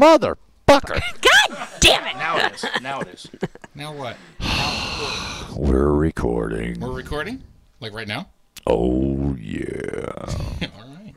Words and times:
Motherfucker. 0.00 0.38
God 1.20 1.68
damn 1.80 2.06
it! 2.06 2.16
Now 2.16 2.38
it 2.38 2.54
is. 2.54 2.64
Now 2.80 3.00
it 3.00 3.08
is. 3.08 3.26
Now 3.72 3.94
what? 3.94 4.16
We're 5.56 5.92
recording. 5.92 6.80
We're 6.80 6.90
recording? 6.90 7.42
Like 7.78 7.94
right 7.94 8.08
now? 8.08 8.28
Oh, 8.66 9.36
yeah. 9.40 10.12
All 10.26 10.94
right. 10.96 11.14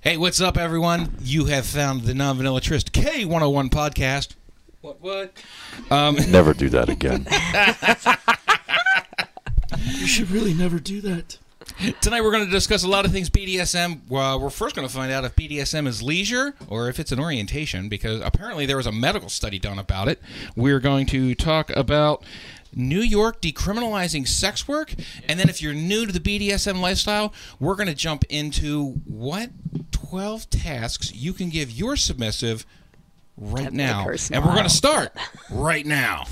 Hey, 0.00 0.16
what's 0.16 0.40
up, 0.40 0.56
everyone? 0.56 1.16
You 1.20 1.46
have 1.46 1.66
found 1.66 2.02
the 2.02 2.14
Non 2.14 2.36
Vanilla 2.36 2.60
Trist 2.60 2.92
K101 2.92 3.70
podcast. 3.70 4.36
What, 4.80 5.00
what? 5.00 5.32
Um, 5.90 6.14
Never 6.30 6.54
do 6.54 6.68
that 6.68 6.88
again. 6.88 7.26
You 9.76 10.06
should 10.06 10.30
really 10.30 10.54
never 10.54 10.78
do 10.78 11.00
that. 11.00 11.38
Tonight 12.00 12.22
we're 12.22 12.32
going 12.32 12.44
to 12.44 12.50
discuss 12.50 12.82
a 12.82 12.88
lot 12.88 13.04
of 13.04 13.12
things 13.12 13.30
BDSM. 13.30 14.00
Well, 14.08 14.40
we're 14.40 14.50
first 14.50 14.74
going 14.74 14.86
to 14.86 14.92
find 14.92 15.12
out 15.12 15.24
if 15.24 15.36
BDSM 15.36 15.86
is 15.86 16.02
leisure 16.02 16.54
or 16.66 16.88
if 16.88 16.98
it's 16.98 17.12
an 17.12 17.20
orientation 17.20 17.88
because 17.88 18.20
apparently 18.20 18.66
there 18.66 18.76
was 18.76 18.86
a 18.86 18.92
medical 18.92 19.28
study 19.28 19.60
done 19.60 19.78
about 19.78 20.08
it. 20.08 20.20
We're 20.56 20.80
going 20.80 21.06
to 21.06 21.36
talk 21.36 21.70
about 21.70 22.24
New 22.74 23.00
York 23.00 23.40
decriminalizing 23.40 24.26
sex 24.26 24.66
work 24.66 24.92
and 25.28 25.38
then 25.38 25.48
if 25.48 25.62
you're 25.62 25.72
new 25.72 26.04
to 26.04 26.12
the 26.12 26.18
BDSM 26.18 26.80
lifestyle, 26.80 27.32
we're 27.60 27.76
going 27.76 27.86
to 27.88 27.94
jump 27.94 28.24
into 28.28 28.94
what 29.04 29.50
12 29.92 30.50
tasks 30.50 31.14
you 31.14 31.32
can 31.32 31.48
give 31.48 31.70
your 31.70 31.94
submissive 31.94 32.66
right 33.36 33.72
now. 33.72 34.04
And 34.32 34.44
we're 34.44 34.52
going 34.52 34.64
to 34.64 34.70
start 34.70 35.12
right 35.48 35.86
now. 35.86 36.24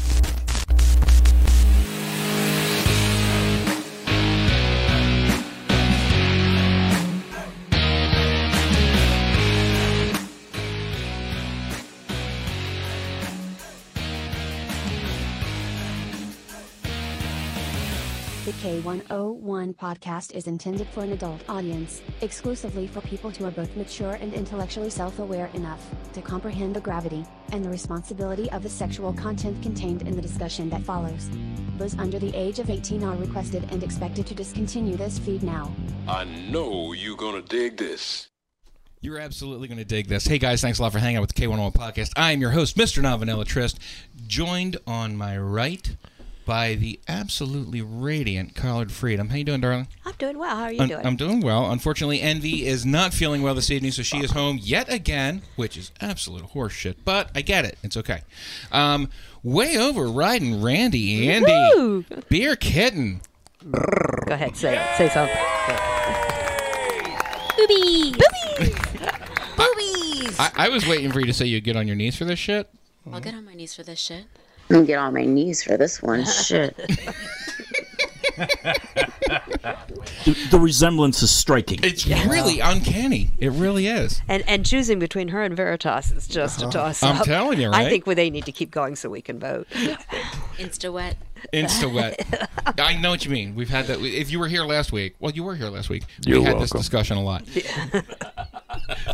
K101 18.66 19.76
podcast 19.76 20.34
is 20.34 20.48
intended 20.48 20.88
for 20.88 21.04
an 21.04 21.12
adult 21.12 21.40
audience, 21.48 22.02
exclusively 22.20 22.88
for 22.88 23.00
people 23.02 23.30
who 23.30 23.44
are 23.44 23.52
both 23.52 23.76
mature 23.76 24.14
and 24.14 24.34
intellectually 24.34 24.90
self 24.90 25.20
aware 25.20 25.48
enough 25.54 25.80
to 26.14 26.20
comprehend 26.20 26.74
the 26.74 26.80
gravity 26.80 27.24
and 27.52 27.64
the 27.64 27.70
responsibility 27.70 28.50
of 28.50 28.64
the 28.64 28.68
sexual 28.68 29.12
content 29.12 29.62
contained 29.62 30.02
in 30.02 30.16
the 30.16 30.20
discussion 30.20 30.68
that 30.70 30.82
follows. 30.82 31.30
Those 31.78 31.96
under 31.96 32.18
the 32.18 32.34
age 32.34 32.58
of 32.58 32.68
18 32.68 33.04
are 33.04 33.14
requested 33.14 33.68
and 33.70 33.84
expected 33.84 34.26
to 34.26 34.34
discontinue 34.34 34.96
this 34.96 35.20
feed 35.20 35.44
now. 35.44 35.72
I 36.08 36.24
know 36.24 36.92
you're 36.92 37.16
gonna 37.16 37.42
dig 37.42 37.76
this. 37.76 38.26
You're 39.00 39.20
absolutely 39.20 39.68
going 39.68 39.78
to 39.78 39.84
dig 39.84 40.08
this. 40.08 40.26
Hey 40.26 40.38
guys, 40.38 40.60
thanks 40.60 40.80
a 40.80 40.82
lot 40.82 40.90
for 40.90 40.98
hanging 40.98 41.18
out 41.18 41.20
with 41.20 41.32
the 41.32 41.40
K101 41.40 41.74
podcast. 41.74 42.10
I 42.16 42.32
am 42.32 42.40
your 42.40 42.50
host, 42.50 42.76
Mr. 42.76 43.00
Non 43.00 43.20
Vanilla 43.20 43.44
Trist, 43.44 43.78
joined 44.26 44.78
on 44.84 45.16
my 45.16 45.38
right 45.38 45.94
by 46.46 46.76
the 46.76 46.98
absolutely 47.08 47.82
radiant 47.82 48.54
Collard 48.54 48.92
Freedom. 48.92 49.28
How 49.28 49.36
you 49.36 49.44
doing, 49.44 49.60
darling? 49.60 49.88
I'm 50.06 50.14
doing 50.16 50.38
well. 50.38 50.56
How 50.56 50.62
are 50.62 50.72
you 50.72 50.80
I'm, 50.80 50.88
doing? 50.88 51.06
I'm 51.06 51.16
doing 51.16 51.40
well. 51.40 51.70
Unfortunately, 51.70 52.22
Envy 52.22 52.64
is 52.64 52.86
not 52.86 53.12
feeling 53.12 53.42
well 53.42 53.54
this 53.54 53.70
evening, 53.70 53.90
so 53.90 54.02
she 54.02 54.18
is 54.18 54.30
home 54.30 54.58
yet 54.62 54.90
again, 54.90 55.42
which 55.56 55.76
is 55.76 55.90
absolute 56.00 56.44
horseshit. 56.54 56.94
But 57.04 57.30
I 57.34 57.42
get 57.42 57.64
it. 57.66 57.76
It's 57.82 57.96
okay. 57.96 58.22
Um, 58.72 59.10
way 59.42 59.76
over 59.76 60.06
riding 60.08 60.62
Randy, 60.62 61.28
Andy, 61.28 61.52
Woo! 61.74 62.04
Beer 62.30 62.56
Kitten. 62.56 63.20
Go 63.70 64.34
ahead, 64.34 64.56
say 64.56 64.78
it. 64.78 64.96
Say 64.96 65.08
something. 65.08 65.36
Boobies! 67.58 68.12
Boobies! 68.12 68.74
Boobies! 69.56 70.36
I, 70.38 70.52
I 70.56 70.68
was 70.68 70.86
waiting 70.86 71.10
for 71.10 71.18
you 71.18 71.26
to 71.26 71.32
say 71.32 71.46
you'd 71.46 71.64
get 71.64 71.76
on 71.76 71.88
your 71.88 71.96
knees 71.96 72.16
for 72.16 72.24
this 72.24 72.38
shit. 72.38 72.70
I'll 73.12 73.20
get 73.20 73.34
on 73.34 73.44
my 73.44 73.54
knees 73.54 73.74
for 73.74 73.82
this 73.82 73.98
shit. 73.98 74.24
I'm 74.68 74.76
gonna 74.76 74.86
get 74.86 74.98
on 74.98 75.14
my 75.14 75.24
knees 75.24 75.62
for 75.62 75.76
this 75.76 76.02
one. 76.02 76.24
Shit. 76.24 76.76
The 80.50 80.58
resemblance 80.60 81.22
is 81.22 81.30
striking. 81.30 81.80
It's 81.82 82.06
really 82.06 82.60
uncanny. 82.60 83.30
It 83.38 83.50
really 83.52 83.86
is. 83.86 84.20
And 84.28 84.42
and 84.48 84.66
choosing 84.66 84.98
between 84.98 85.28
her 85.28 85.42
and 85.42 85.56
Veritas 85.56 86.12
is 86.12 86.26
just 86.28 86.62
a 86.62 86.64
uh-huh. 86.64 86.72
toss 86.72 87.02
up. 87.02 87.16
I'm 87.16 87.24
telling 87.24 87.60
you, 87.60 87.68
I 87.68 87.82
right? 87.82 87.88
think 87.88 88.04
they 88.04 88.30
need 88.30 88.44
to 88.44 88.52
keep 88.52 88.70
going 88.70 88.96
so 88.96 89.08
we 89.08 89.22
can 89.22 89.38
vote. 89.38 89.68
Insta 90.58 90.92
wet. 90.92 91.16
Insta 91.52 91.92
wet. 91.92 92.48
I 92.78 92.96
know 92.96 93.10
what 93.10 93.24
you 93.24 93.30
mean. 93.30 93.54
We've 93.54 93.68
had 93.68 93.86
that. 93.86 94.00
If 94.00 94.30
you 94.30 94.38
were 94.38 94.48
here 94.48 94.64
last 94.64 94.92
week, 94.92 95.14
well, 95.20 95.32
you 95.32 95.44
were 95.44 95.54
here 95.54 95.68
last 95.68 95.88
week. 95.88 96.04
You're 96.26 96.40
we 96.40 96.44
had 96.44 96.60
this 96.60 96.70
discussion 96.70 97.16
a 97.16 97.22
lot. 97.22 97.46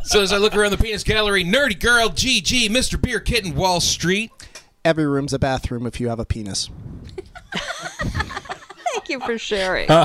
so 0.04 0.22
as 0.22 0.32
I 0.32 0.38
look 0.38 0.56
around 0.56 0.72
the 0.72 0.78
penis 0.78 1.04
gallery, 1.04 1.44
nerdy 1.44 1.78
girl, 1.78 2.08
GG, 2.08 2.68
Mr. 2.68 3.00
Beer 3.00 3.20
Kitten, 3.20 3.54
Wall 3.54 3.80
Street. 3.80 4.30
Every 4.84 5.06
room's 5.06 5.32
a 5.32 5.38
bathroom 5.38 5.86
if 5.86 6.00
you 6.00 6.08
have 6.08 6.18
a 6.18 6.24
penis. 6.24 6.68
Thank 7.52 9.08
you 9.08 9.20
for 9.20 9.38
sharing. 9.38 9.88
Our 9.90 10.04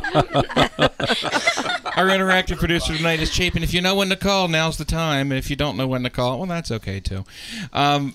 interactive 2.10 2.58
producer 2.58 2.96
tonight 2.96 3.20
is 3.20 3.34
Chapin. 3.34 3.64
If 3.64 3.74
you 3.74 3.82
know 3.82 3.96
when 3.96 4.10
to 4.10 4.16
call, 4.16 4.48
now's 4.48 4.78
the 4.78 4.86
time. 4.86 5.32
And 5.32 5.40
if 5.40 5.50
you 5.50 5.56
don't 5.56 5.78
know 5.78 5.88
when 5.88 6.04
to 6.04 6.10
call, 6.10 6.38
well, 6.38 6.48
that's 6.48 6.70
okay 6.72 7.00
too. 7.00 7.26
Um, 7.74 8.14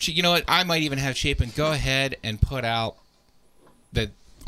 you 0.00 0.22
know 0.22 0.30
what? 0.30 0.44
I 0.46 0.62
might 0.64 0.82
even 0.82 0.98
have 0.98 1.16
Chapin 1.16 1.52
go 1.56 1.72
ahead 1.72 2.16
and 2.22 2.40
put 2.40 2.64
out 2.64 2.94
that 2.94 3.07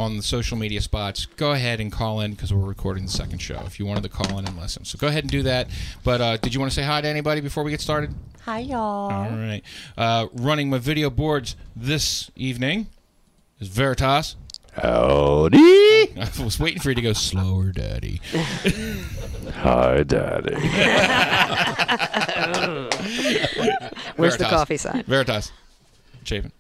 on 0.00 0.16
the 0.16 0.22
social 0.22 0.56
media 0.56 0.80
spots. 0.80 1.26
Go 1.26 1.52
ahead 1.52 1.78
and 1.78 1.92
call 1.92 2.22
in 2.22 2.30
because 2.30 2.54
we're 2.54 2.66
recording 2.66 3.04
the 3.04 3.10
second 3.10 3.38
show. 3.38 3.60
If 3.66 3.78
you 3.78 3.84
wanted 3.84 4.02
to 4.04 4.08
call 4.08 4.38
in 4.38 4.46
and 4.46 4.58
listen, 4.58 4.86
so 4.86 4.96
go 4.96 5.08
ahead 5.08 5.24
and 5.24 5.30
do 5.30 5.42
that. 5.42 5.68
But 6.02 6.20
uh, 6.22 6.36
did 6.38 6.54
you 6.54 6.60
want 6.60 6.72
to 6.72 6.74
say 6.74 6.82
hi 6.82 7.02
to 7.02 7.06
anybody 7.06 7.42
before 7.42 7.64
we 7.64 7.70
get 7.70 7.82
started? 7.82 8.14
Hi, 8.46 8.60
y'all. 8.60 9.12
All 9.12 9.28
right. 9.30 9.60
Uh, 9.98 10.28
running 10.32 10.70
my 10.70 10.78
video 10.78 11.10
boards 11.10 11.54
this 11.76 12.30
evening 12.34 12.86
is 13.58 13.68
Veritas. 13.68 14.36
Howdy. 14.72 15.58
I 15.58 16.30
was 16.42 16.58
waiting 16.58 16.80
for 16.80 16.88
you 16.88 16.94
to 16.94 17.02
go 17.02 17.12
slower, 17.12 17.70
Daddy. 17.70 18.22
Hi, 19.52 20.02
Daddy. 20.04 20.54
Where's 24.16 24.38
the 24.38 24.46
coffee 24.48 24.78
sign? 24.78 25.02
Veritas. 25.02 25.52
Chapin. 26.24 26.52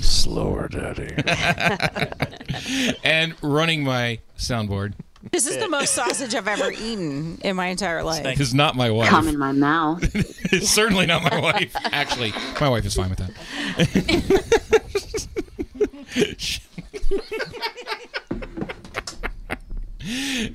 Slower, 0.00 0.68
Daddy. 0.68 1.14
And 3.04 3.34
running 3.42 3.82
my 3.84 4.18
soundboard 4.36 4.94
This 5.32 5.46
is 5.46 5.56
the 5.58 5.68
most 5.68 5.94
sausage 5.94 6.34
I've 6.34 6.48
ever 6.48 6.70
eaten 6.72 7.38
in 7.42 7.56
my 7.56 7.66
entire 7.66 8.02
life. 8.02 8.40
is 8.40 8.54
not 8.54 8.76
my 8.76 8.90
wife. 8.90 9.08
Come 9.08 9.28
in 9.28 9.38
my 9.38 9.52
mouth. 9.52 10.02
It's 10.52 10.68
certainly 10.70 11.06
not 11.06 11.22
my 11.22 11.40
wife. 11.40 11.74
Actually, 11.92 12.32
my 12.60 12.68
wife 12.68 12.84
is 12.84 12.94
fine 12.94 13.10
with 13.10 13.18
that. 13.18 13.30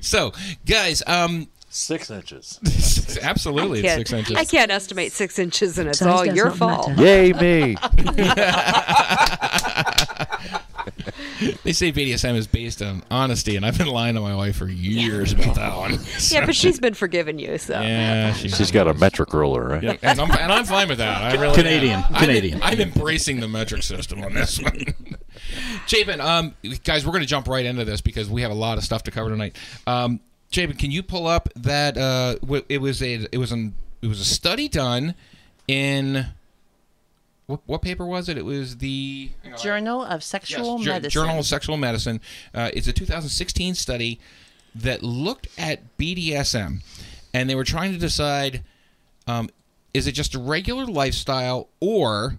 so, 0.00 0.32
guys, 0.66 1.02
um, 1.06 1.48
Six 1.76 2.10
inches. 2.10 2.58
absolutely, 3.22 3.80
I 3.80 3.82
it's 3.82 3.88
can't, 3.96 4.08
six 4.08 4.12
inches. 4.12 4.36
I 4.36 4.44
can't 4.46 4.70
estimate 4.70 5.12
six 5.12 5.38
inches, 5.38 5.78
and 5.78 5.90
it's 5.90 5.98
Size 5.98 6.08
all 6.08 6.24
your 6.26 6.50
fault. 6.50 6.88
matter. 6.88 7.02
Yay, 7.04 7.32
me. 7.34 7.76
They 11.64 11.72
say 11.72 11.92
BDSM 11.92 12.34
is 12.36 12.46
based 12.46 12.80
on 12.80 13.02
honesty, 13.10 13.56
and 13.56 13.66
I've 13.66 13.76
been 13.76 13.88
lying 13.88 14.14
to 14.14 14.20
my 14.20 14.34
wife 14.34 14.56
for 14.56 14.68
years 14.68 15.32
about 15.32 15.56
that 15.56 15.76
one. 15.76 15.98
Yeah, 16.30 16.46
but 16.46 16.54
she's 16.54 16.80
been 16.80 16.94
forgiving 16.94 17.38
you, 17.38 17.58
so. 17.58 17.80
yeah, 17.80 18.32
she- 18.32 18.48
She's 18.48 18.70
got 18.70 18.86
a 18.88 18.94
metric 18.94 19.34
ruler, 19.34 19.68
right? 19.68 19.82
Yeah, 19.82 19.96
and 20.02 20.18
I'm, 20.20 20.30
and 20.30 20.50
I'm 20.52 20.64
fine 20.64 20.88
with 20.88 20.98
that. 20.98 21.20
I 21.20 21.38
really 21.40 21.54
Canadian, 21.54 21.98
am. 22.00 22.04
I'm- 22.04 22.14
Canadian. 22.14 22.60
I'm, 22.62 22.80
embracing 22.80 23.40
the 23.40 23.48
metric 23.48 23.82
system 23.82 24.22
on 24.22 24.32
this 24.32 24.60
one. 24.62 24.94
Chapin, 25.86 26.20
um, 26.20 26.54
guys, 26.84 27.04
we're 27.04 27.12
going 27.12 27.22
to 27.22 27.28
jump 27.28 27.48
right 27.48 27.66
into 27.66 27.84
this 27.84 28.00
because 28.00 28.30
we 28.30 28.42
have 28.42 28.50
a 28.50 28.54
lot 28.54 28.78
of 28.78 28.84
stuff 28.84 29.02
to 29.04 29.10
cover 29.10 29.28
tonight. 29.28 29.56
Um, 29.86 30.20
Chapin, 30.50 30.76
can 30.76 30.90
you 30.90 31.02
pull 31.02 31.26
up 31.26 31.48
that? 31.56 31.96
Uh, 31.98 32.36
it 32.68 32.80
was 32.80 33.02
a 33.02 33.26
it 33.32 33.38
was 33.38 33.52
an 33.52 33.74
it 34.02 34.06
was 34.06 34.20
a 34.20 34.24
study 34.24 34.68
done 34.68 35.14
in 35.68 36.26
what, 37.46 37.60
what 37.66 37.82
paper 37.82 38.04
was 38.04 38.28
it? 38.28 38.36
It 38.36 38.44
was 38.44 38.78
the. 38.78 39.30
Journal 39.60 40.02
of 40.02 40.22
Sexual 40.22 40.78
Yes, 40.78 40.86
Medicine. 40.86 41.10
Journal 41.10 41.38
of 41.38 41.46
Sexual 41.46 41.76
Medicine. 41.76 42.20
Uh, 42.54 42.70
it's 42.74 42.88
a 42.88 42.92
2016 42.92 43.74
study 43.74 44.18
that 44.74 45.02
looked 45.02 45.48
at 45.56 45.96
BDSM, 45.96 46.82
and 47.32 47.48
they 47.48 47.54
were 47.54 47.64
trying 47.64 47.92
to 47.92 47.98
decide: 47.98 48.64
um, 49.26 49.48
is 49.94 50.06
it 50.06 50.12
just 50.12 50.34
a 50.34 50.38
regular 50.38 50.86
lifestyle, 50.86 51.68
or 51.80 52.38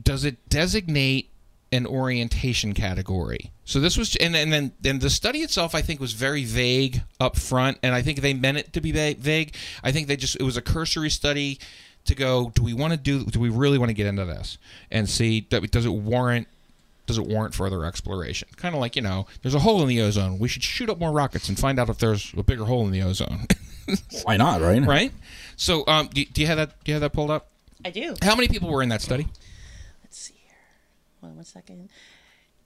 does 0.00 0.24
it 0.24 0.36
designate 0.48 1.28
an 1.72 1.86
orientation 1.86 2.74
category? 2.74 3.50
So 3.64 3.80
this 3.80 3.96
was, 3.96 4.14
and, 4.16 4.36
and 4.36 4.52
then 4.52 4.72
and 4.84 5.00
the 5.00 5.10
study 5.10 5.40
itself, 5.40 5.74
I 5.74 5.82
think, 5.82 6.00
was 6.00 6.12
very 6.12 6.44
vague 6.44 7.02
up 7.18 7.36
front, 7.36 7.78
and 7.82 7.94
I 7.94 8.02
think 8.02 8.20
they 8.20 8.34
meant 8.34 8.58
it 8.58 8.72
to 8.74 8.80
be 8.80 8.92
vague. 8.92 9.54
I 9.82 9.92
think 9.92 10.08
they 10.08 10.16
just 10.16 10.36
it 10.36 10.42
was 10.42 10.56
a 10.56 10.62
cursory 10.62 11.10
study 11.10 11.58
to 12.04 12.14
go. 12.14 12.52
Do 12.54 12.62
we 12.62 12.74
want 12.74 12.92
to 12.92 12.98
do? 12.98 13.24
Do 13.24 13.40
we 13.40 13.48
really 13.48 13.78
want 13.78 13.88
to 13.90 13.94
get 13.94 14.06
into 14.06 14.24
this 14.24 14.58
and 14.90 15.08
see 15.08 15.46
that 15.50 15.70
does 15.70 15.86
it 15.86 15.90
warrant? 15.90 16.48
Does 17.06 17.18
it 17.18 17.26
warrant 17.26 17.54
further 17.54 17.84
exploration? 17.84 18.48
Kind 18.56 18.74
of 18.74 18.80
like 18.80 18.94
you 18.94 19.02
know, 19.02 19.26
there's 19.42 19.54
a 19.54 19.60
hole 19.60 19.82
in 19.82 19.88
the 19.88 20.00
ozone. 20.00 20.38
We 20.38 20.48
should 20.48 20.62
shoot 20.62 20.88
up 20.90 20.98
more 20.98 21.12
rockets 21.12 21.48
and 21.48 21.58
find 21.58 21.78
out 21.78 21.88
if 21.88 21.98
there's 21.98 22.32
a 22.36 22.42
bigger 22.42 22.64
hole 22.64 22.84
in 22.84 22.92
the 22.92 23.02
ozone. 23.02 23.46
Why 24.24 24.36
not, 24.36 24.60
right? 24.60 24.82
Right. 24.82 25.12
So, 25.56 25.84
um, 25.86 26.08
do, 26.12 26.24
do 26.24 26.40
you 26.40 26.46
have 26.46 26.58
that? 26.58 26.82
Do 26.84 26.90
you 26.90 26.94
have 26.94 27.02
that 27.02 27.12
pulled 27.12 27.30
up? 27.30 27.48
I 27.84 27.90
do. 27.90 28.14
How 28.22 28.36
many 28.36 28.48
people 28.48 28.70
were 28.70 28.82
in 28.82 28.88
that 28.90 29.02
study? 29.02 29.26
Let's 31.22 31.30
see 31.30 31.30
here. 31.30 31.30
Hold 31.30 31.30
on 31.30 31.36
one 31.36 31.44
second. 31.44 31.88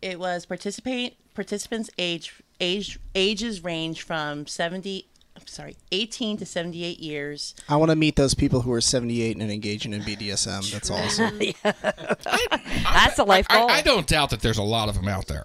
It 0.02 0.18
was 0.18 0.46
participate 0.46 1.16
participants 1.34 1.90
age 1.98 2.34
age 2.60 2.98
ages 3.14 3.64
range 3.64 4.02
from 4.02 4.46
seventy. 4.46 5.06
I'm 5.36 5.46
sorry, 5.46 5.76
eighteen 5.92 6.36
to 6.38 6.46
seventy 6.46 6.84
eight 6.84 6.98
years. 6.98 7.54
I 7.68 7.76
want 7.76 7.90
to 7.90 7.96
meet 7.96 8.16
those 8.16 8.34
people 8.34 8.62
who 8.62 8.72
are 8.72 8.80
78 8.80 9.36
and 9.36 9.50
engaging 9.50 9.92
in 9.92 10.02
BDSM. 10.02 10.70
That's 10.72 10.90
awesome. 10.90 11.38
That's 12.84 13.18
a 13.18 13.24
life 13.24 13.46
I, 13.50 13.58
goal. 13.58 13.70
I 13.70 13.82
don't 13.82 14.06
doubt 14.06 14.30
that 14.30 14.40
there's 14.40 14.58
a 14.58 14.62
lot 14.62 14.88
of 14.88 14.94
them 14.94 15.08
out 15.08 15.26
there. 15.26 15.44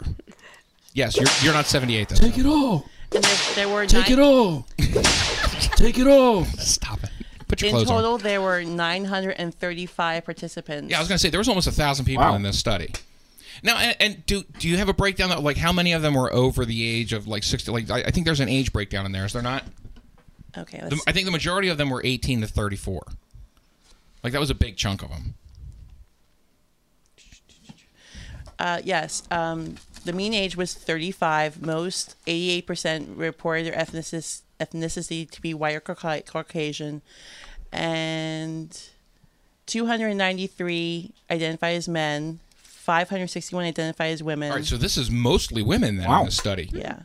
Yes, 0.94 1.18
you're 1.18 1.28
you're 1.42 1.54
not 1.54 1.66
78. 1.68 2.10
Though. 2.10 2.16
Take 2.16 2.38
it 2.38 2.46
all. 2.46 2.86
And 3.14 3.24
there, 3.24 3.56
there 3.56 3.70
were 3.70 3.86
Take 3.86 4.10
nine, 4.10 4.20
it 4.20 4.22
all. 4.22 4.68
Take 5.76 6.00
it 6.00 6.08
all. 6.08 6.46
Stop 6.46 7.04
it. 7.04 7.11
Put 7.52 7.62
your 7.62 7.70
in 7.70 7.76
clothes 7.76 7.90
on. 7.92 7.96
total. 7.98 8.18
There 8.18 8.42
were 8.42 8.64
nine 8.64 9.06
hundred 9.06 9.32
and 9.32 9.54
thirty 9.54 9.86
five 9.86 10.26
participants. 10.26 10.90
Yeah, 10.90 10.98
I 10.98 11.00
was 11.02 11.08
gonna 11.08 11.20
say 11.20 11.30
there 11.30 11.40
was 11.40 11.48
almost 11.50 11.68
a 11.68 11.72
thousand 11.72 12.06
people 12.06 12.24
Wow. 12.24 12.36
in 12.36 12.42
this 12.42 12.58
study. 12.58 12.92
Now, 13.64 13.78
and, 13.78 13.96
and 14.00 14.26
do 14.26 14.44
do 14.58 14.68
you 14.68 14.78
have 14.78 14.90
a 14.90 14.94
breakdown 14.94 15.32
of 15.32 15.44
like 15.44 15.58
how 15.58 15.72
many 15.72 15.92
of 15.94 16.02
them 16.02 16.14
were 16.16 16.32
over 16.34 16.66
the 16.66 16.88
age 16.88 17.14
of 17.14 17.28
like 17.28 17.44
sixty? 17.44 17.72
Like 17.72 17.92
I, 17.92 18.00
I 18.04 18.12
think 18.12 18.26
there's 18.26 18.40
an 18.40 18.50
age 18.50 18.74
breakdown 18.74 19.06
in 19.06 19.12
there. 19.12 19.26
Is 19.26 19.34
there 19.34 19.42
not? 19.42 19.64
Okay. 20.58 20.80
Let's, 20.82 21.04
I 21.08 21.12
think 21.12 21.26
the 21.26 21.32
majority 21.32 21.68
of 21.70 21.78
them 21.78 21.90
were 21.90 22.02
eighteen 22.04 22.42
to 22.42 22.48
thirty-four. 22.48 23.04
Like 24.24 24.34
that 24.34 24.40
was 24.40 24.50
a 24.50 24.56
big 24.56 24.78
chunk 24.78 25.04
of 25.04 25.10
them. 25.10 25.36
uh, 28.60 28.82
yes. 28.84 29.24
Um, 29.32 29.76
the 30.06 30.14
mean 30.14 30.34
age 30.34 30.56
was 30.56 30.74
thirty 30.74 31.12
five. 31.12 31.62
Most 31.62 32.16
eighty 32.28 32.50
eight 32.52 32.68
percent 32.68 33.10
reported 33.18 33.66
their 33.68 33.74
ethnicity 33.74 34.42
ethnicity 34.62 35.30
to 35.30 35.42
be 35.42 35.54
white 35.54 35.76
or 35.76 35.82
Caucasian, 35.82 37.02
and 37.72 38.82
two 39.66 39.86
hundred 39.88 40.14
ninety 40.16 40.48
three 40.48 41.12
identify 41.30 41.72
as 41.72 41.88
men. 41.88 42.40
561 42.82 43.64
identify 43.66 44.08
as 44.08 44.24
women. 44.24 44.50
All 44.50 44.58
right, 44.58 44.66
so 44.66 44.76
this 44.76 44.98
is 44.98 45.12
mostly 45.12 45.62
women 45.62 45.98
then 45.98 46.10
Wow. 46.10 46.22
in 46.22 46.26
the 46.26 46.32
study. 46.32 46.68
yeah. 46.74 47.00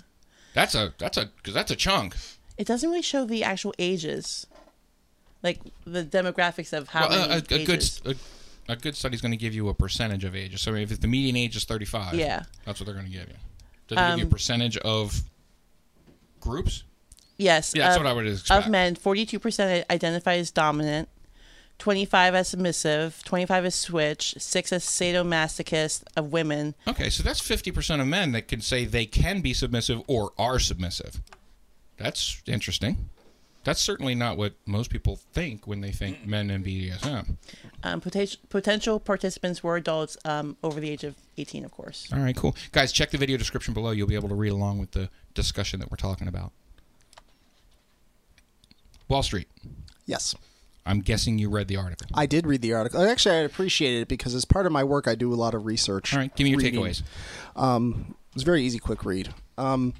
That's 0.54 0.74
a 0.74 0.94
that's 0.96 1.18
a 1.18 1.26
because 1.36 1.52
that's 1.52 1.70
a 1.70 1.76
chunk. 1.76 2.16
It 2.56 2.66
doesn't 2.66 2.88
really 2.88 3.02
show 3.02 3.26
the 3.26 3.44
actual 3.44 3.74
ages, 3.78 4.46
like 5.42 5.60
the 5.84 6.02
demographics 6.02 6.72
of 6.72 6.88
how 6.88 7.08
Well, 7.10 7.28
many 7.28 7.32
a, 7.32 7.36
a, 7.58 7.60
a 7.62 7.64
good 7.66 7.84
a, 8.06 8.14
a 8.72 8.76
good 8.76 8.96
study 8.96 9.14
is 9.16 9.20
going 9.20 9.32
to 9.32 9.36
give 9.36 9.54
you 9.54 9.68
a 9.68 9.74
percentage 9.74 10.24
of 10.24 10.34
ages. 10.34 10.62
So 10.62 10.74
if 10.74 10.98
the 10.98 11.06
median 11.06 11.36
age 11.36 11.56
is 11.56 11.64
thirty-five, 11.66 12.14
Yeah. 12.14 12.44
that's 12.64 12.80
what 12.80 12.86
they're 12.86 12.94
going 12.94 13.06
to 13.06 13.12
give 13.12 13.28
you. 13.28 13.34
Does 13.88 13.98
it 13.98 14.08
give 14.08 14.18
you 14.18 14.22
a 14.24 14.26
Um, 14.26 14.30
percentage 14.30 14.78
of 14.78 15.20
groups? 16.40 16.84
Yes. 17.38 17.72
Yeah, 17.74 17.84
that's 17.84 17.96
of- 17.96 18.02
what 18.02 18.10
I 18.10 18.12
would 18.12 18.26
expect. 18.26 18.66
Of 18.66 18.70
men, 18.70 18.96
42% 18.96 19.84
identify 19.90 20.36
as 20.36 20.50
dominant, 20.50 21.08
25 21.78 22.34
as 22.34 22.48
submissive, 22.48 23.22
25 23.24 23.66
as 23.66 23.74
switch, 23.74 24.34
6 24.38 24.72
as 24.72 24.84
sadomasochist 24.84 26.04
of 26.16 26.32
women. 26.32 26.74
Okay, 26.88 27.10
so 27.10 27.22
that's 27.22 27.40
fifty 27.40 27.70
percent 27.70 28.00
of 28.00 28.08
men 28.08 28.32
that 28.32 28.48
can 28.48 28.60
say 28.60 28.84
they 28.84 29.04
can 29.06 29.40
be 29.40 29.52
submissive 29.52 30.02
or 30.06 30.32
are 30.38 30.58
submissive. 30.58 31.20
That's 31.98 32.42
interesting. 32.46 33.10
That's 33.64 33.82
certainly 33.82 34.14
not 34.14 34.36
what 34.36 34.54
most 34.64 34.90
people 34.90 35.16
think 35.32 35.66
when 35.66 35.80
they 35.80 35.90
think 35.90 36.24
men 36.24 36.50
and 36.50 36.64
BDSM. 36.64 37.36
Um, 37.82 38.00
potential, 38.00 38.40
potential 38.48 39.00
participants 39.00 39.60
were 39.64 39.74
adults 39.74 40.16
um, 40.24 40.56
over 40.62 40.78
the 40.78 40.88
age 40.88 41.02
of 41.02 41.16
18, 41.36 41.64
of 41.64 41.72
course. 41.72 42.08
All 42.12 42.20
right, 42.20 42.36
cool. 42.36 42.54
Guys, 42.70 42.92
check 42.92 43.10
the 43.10 43.18
video 43.18 43.36
description 43.36 43.74
below. 43.74 43.90
You'll 43.90 44.06
be 44.06 44.14
able 44.14 44.28
to 44.28 44.36
read 44.36 44.52
along 44.52 44.78
with 44.78 44.92
the 44.92 45.10
discussion 45.34 45.80
that 45.80 45.90
we're 45.90 45.96
talking 45.96 46.28
about. 46.28 46.52
Wall 49.08 49.22
Street. 49.22 49.48
yes. 50.06 50.34
I'm 50.88 51.00
guessing 51.00 51.36
you 51.36 51.50
read 51.50 51.66
the 51.66 51.76
article. 51.76 52.06
I 52.14 52.26
did 52.26 52.46
read 52.46 52.62
the 52.62 52.72
article. 52.72 53.02
Actually, 53.02 53.34
I 53.34 53.38
appreciated 53.40 54.02
it 54.02 54.08
because 54.08 54.36
as 54.36 54.44
part 54.44 54.66
of 54.66 54.72
my 54.72 54.84
work, 54.84 55.08
I 55.08 55.16
do 55.16 55.32
a 55.32 55.34
lot 55.34 55.52
of 55.52 55.66
research. 55.66 56.14
All 56.14 56.20
right, 56.20 56.32
give 56.36 56.44
me 56.44 56.50
your 56.50 56.60
reading. 56.60 56.80
takeaways. 56.80 57.02
Um, 57.56 58.14
it 58.30 58.34
was 58.34 58.42
a 58.44 58.46
very 58.46 58.62
easy, 58.62 58.78
quick 58.78 59.04
read. 59.04 59.34
Um, 59.58 59.94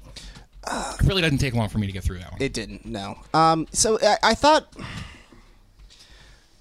It 0.65 1.01
really 1.05 1.21
doesn't 1.21 1.39
take 1.39 1.53
long 1.53 1.67
for 1.67 1.77
me 1.77 1.87
to 1.87 1.93
get 1.93 2.05
through 2.05 2.19
that 2.19 2.31
one. 2.31 2.41
It 2.41 2.53
didn't. 2.53 2.85
No. 2.85 3.17
Um. 3.33 3.67
So 3.73 3.99
I, 4.01 4.17
I 4.23 4.33
thought. 4.33 4.73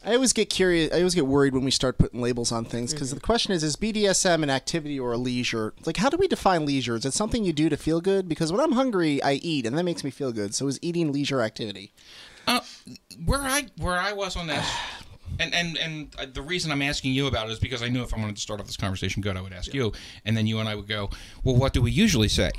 I 0.05 0.15
always 0.15 0.33
get 0.33 0.49
curious. 0.51 0.93
I 0.93 0.99
always 0.99 1.17
get 1.17 1.27
worried 1.27 1.53
when 1.53 1.65
we 1.65 1.73
start 1.73 1.99
putting 1.99 2.21
labels 2.21 2.53
on 2.53 2.65
things 2.65 2.93
because 2.93 3.11
the 3.13 3.19
question 3.21 3.53
is: 3.53 3.65
Is 3.65 3.75
BDSM 3.77 4.43
an 4.45 4.51
activity 4.51 4.99
or 5.01 5.13
a 5.13 5.17
leisure? 5.19 5.73
Like, 5.85 5.97
how 5.97 6.09
do 6.09 6.17
we 6.17 6.29
define 6.29 6.65
leisure? 6.65 6.95
Is 6.97 7.05
it 7.05 7.13
something 7.13 7.45
you 7.45 7.53
do 7.53 7.69
to 7.69 7.77
feel 7.77 8.01
good? 8.01 8.29
Because 8.29 8.53
when 8.53 8.61
I'm 8.61 8.73
hungry, 8.73 9.21
I 9.23 9.35
eat, 9.35 9.67
and 9.67 9.77
that 9.77 9.83
makes 9.85 10.05
me 10.05 10.11
feel 10.11 10.31
good. 10.33 10.55
So, 10.55 10.69
is 10.69 10.79
eating 10.83 11.13
leisure 11.13 11.41
activity? 11.43 11.93
Uh, 12.47 12.61
where 13.25 13.41
I 13.43 13.67
where 13.79 13.99
I 13.99 14.13
was 14.13 14.37
on 14.37 14.47
this, 14.47 14.67
and 15.41 15.53
and 15.55 15.77
and 15.79 16.15
uh, 16.19 16.27
the 16.33 16.43
reason 16.43 16.71
I'm 16.73 16.83
asking 16.83 17.13
you 17.13 17.27
about 17.27 17.49
it 17.49 17.53
is 17.53 17.59
because 17.59 17.83
I 17.83 17.89
knew 17.89 18.03
if 18.03 18.15
I 18.15 18.19
wanted 18.19 18.37
to 18.37 18.43
start 18.43 18.61
off 18.61 18.67
this 18.67 18.77
conversation 18.77 19.23
good, 19.23 19.37
I 19.37 19.41
would 19.41 19.53
ask 19.53 19.73
you, 19.75 19.93
and 20.25 20.37
then 20.37 20.47
you 20.47 20.59
and 20.61 20.69
I 20.69 20.75
would 20.75 20.87
go, 20.89 21.11
well, 21.45 21.57
what 21.57 21.73
do 21.73 21.83
we 21.83 21.91
usually 21.91 22.29
say? 22.29 22.51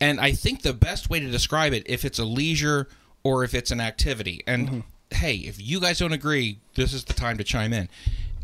And 0.00 0.20
I 0.20 0.32
think 0.32 0.62
the 0.62 0.72
best 0.74 1.08
way 1.10 1.20
to 1.20 1.30
describe 1.30 1.72
it, 1.72 1.84
if 1.86 2.04
it's 2.04 2.18
a 2.18 2.24
leisure 2.24 2.88
or 3.24 3.44
if 3.44 3.54
it's 3.54 3.70
an 3.70 3.80
activity, 3.80 4.42
and 4.46 4.82
hey, 5.10 5.36
if 5.36 5.60
you 5.60 5.80
guys 5.80 5.98
don't 6.00 6.12
agree, 6.12 6.58
this 6.74 6.92
is 6.92 7.04
the 7.04 7.12
time 7.12 7.38
to 7.38 7.44
chime 7.44 7.72
in. 7.72 7.88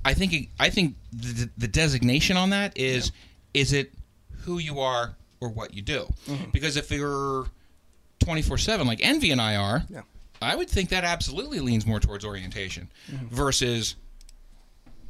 I 0.04 0.14
think 0.14 0.32
it- 0.32 0.48
I 0.60 0.70
think 0.70 0.94
the, 1.12 1.50
the 1.58 1.68
designation 1.68 2.36
on 2.36 2.50
that 2.50 2.76
is 2.78 3.10
is 3.54 3.72
it 3.72 3.92
who 4.42 4.58
you 4.58 4.78
are 4.80 5.16
or 5.40 5.48
what 5.48 5.74
you 5.74 5.82
do? 5.82 6.06
Because 6.52 6.76
if 6.76 6.90
you're 6.90 7.46
24 8.20 8.58
7 8.58 8.86
like 8.86 9.00
Envy 9.02 9.30
and 9.30 9.40
I 9.40 9.56
are, 9.56 9.84
Yeah. 9.90 10.02
I 10.40 10.56
would 10.56 10.68
think 10.68 10.90
that 10.90 11.04
absolutely 11.04 11.60
leans 11.60 11.86
more 11.86 12.00
towards 12.00 12.24
orientation 12.24 12.90
versus 13.08 13.96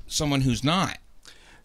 someone 0.07 0.41
who's 0.43 0.65
not. 0.65 0.99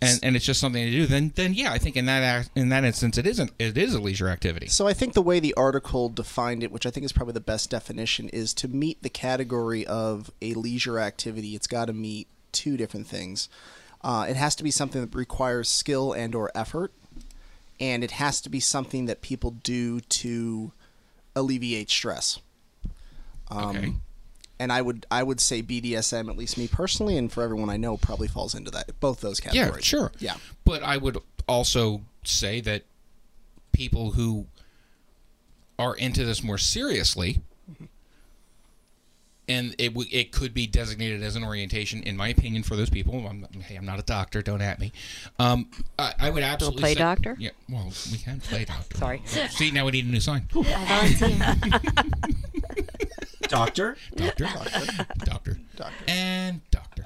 And, 0.01 0.19
and 0.21 0.35
it's 0.35 0.43
just 0.43 0.59
something 0.59 0.83
to 0.83 0.91
do. 0.91 1.05
Then 1.05 1.31
then 1.35 1.53
yeah, 1.53 1.71
I 1.71 1.77
think 1.77 1.95
in 1.95 2.07
that 2.07 2.23
act, 2.23 2.49
in 2.55 2.67
that 2.69 2.83
instance, 2.83 3.17
it 3.17 3.25
isn't. 3.25 3.51
It 3.57 3.77
is 3.77 3.93
a 3.93 4.01
leisure 4.01 4.27
activity. 4.27 4.67
So 4.67 4.85
I 4.85 4.91
think 4.91 5.13
the 5.13 5.21
way 5.21 5.39
the 5.39 5.53
article 5.53 6.09
defined 6.09 6.61
it, 6.61 6.73
which 6.73 6.85
I 6.85 6.89
think 6.89 7.05
is 7.05 7.13
probably 7.13 7.33
the 7.33 7.39
best 7.39 7.69
definition, 7.69 8.27
is 8.29 8.53
to 8.55 8.67
meet 8.67 9.01
the 9.01 9.09
category 9.09 9.87
of 9.87 10.29
a 10.41 10.55
leisure 10.55 10.99
activity. 10.99 11.55
It's 11.55 11.67
got 11.67 11.85
to 11.85 11.93
meet 11.93 12.27
two 12.51 12.75
different 12.75 13.07
things. 13.07 13.47
Uh, 14.01 14.25
it 14.27 14.35
has 14.35 14.55
to 14.55 14.63
be 14.63 14.71
something 14.71 14.99
that 14.99 15.15
requires 15.15 15.69
skill 15.69 16.11
and 16.11 16.35
or 16.35 16.51
effort, 16.53 16.91
and 17.79 18.03
it 18.03 18.11
has 18.11 18.41
to 18.41 18.49
be 18.49 18.59
something 18.59 19.05
that 19.05 19.21
people 19.21 19.51
do 19.51 20.01
to 20.01 20.73
alleviate 21.33 21.89
stress. 21.89 22.39
Um, 23.53 23.75
Okay. 23.77 23.93
And 24.59 24.71
I 24.71 24.81
would 24.81 25.05
I 25.11 25.23
would 25.23 25.41
say 25.41 25.61
BDSM, 25.63 26.29
at 26.29 26.37
least 26.37 26.57
me 26.57 26.67
personally, 26.67 27.17
and 27.17 27.29
for 27.31 27.43
everyone 27.43 27.69
I 27.69 27.75
know, 27.77 27.97
probably 27.97 28.27
falls 28.27 28.53
into 28.55 28.71
that 28.71 28.99
both 28.99 29.19
those 29.19 29.39
categories. 29.39 29.55
Yeah, 29.57 29.63
categories. 29.65 29.85
sure. 29.85 30.11
Yeah. 30.19 30.35
But 30.63 30.83
I 30.83 30.95
would 30.97 31.17
also 31.47 32.01
say 32.23 32.61
that 32.61 32.83
people 33.73 34.11
who 34.11 34.45
are 35.79 35.95
into 35.95 36.23
this 36.23 36.43
more 36.43 36.59
seriously, 36.59 37.41
and 39.49 39.75
it 39.79 39.89
w- 39.89 40.07
it 40.13 40.31
could 40.31 40.53
be 40.53 40.67
designated 40.67 41.23
as 41.23 41.35
an 41.35 41.43
orientation, 41.43 42.01
in 42.03 42.15
my 42.15 42.29
opinion, 42.29 42.63
for 42.63 42.75
those 42.77 42.91
people. 42.91 43.27
I'm, 43.27 43.45
hey, 43.63 43.75
I'm 43.75 43.85
not 43.85 43.99
a 43.99 44.03
doctor. 44.03 44.41
Don't 44.41 44.61
at 44.61 44.79
me. 44.79 44.93
Um, 45.39 45.67
I, 45.99 46.13
I 46.19 46.29
would 46.29 46.43
absolutely 46.43 46.81
play 46.81 46.93
say- 46.93 46.99
doctor? 46.99 47.35
Yeah. 47.39 47.49
Well, 47.67 47.91
we 48.11 48.17
can 48.19 48.39
play 48.39 48.63
doctor. 48.65 48.97
Sorry. 48.97 49.21
See, 49.25 49.71
now 49.71 49.85
we 49.85 49.91
need 49.91 50.05
a 50.05 50.09
new 50.09 50.21
sign. 50.21 50.47
I 50.55 51.15
volunteer. 51.19 51.81
Doctor? 53.49 53.97
Doctor, 54.15 54.45
doctor, 54.45 55.57
doctor, 55.75 55.97
and 56.07 56.61
doctor. 56.71 57.03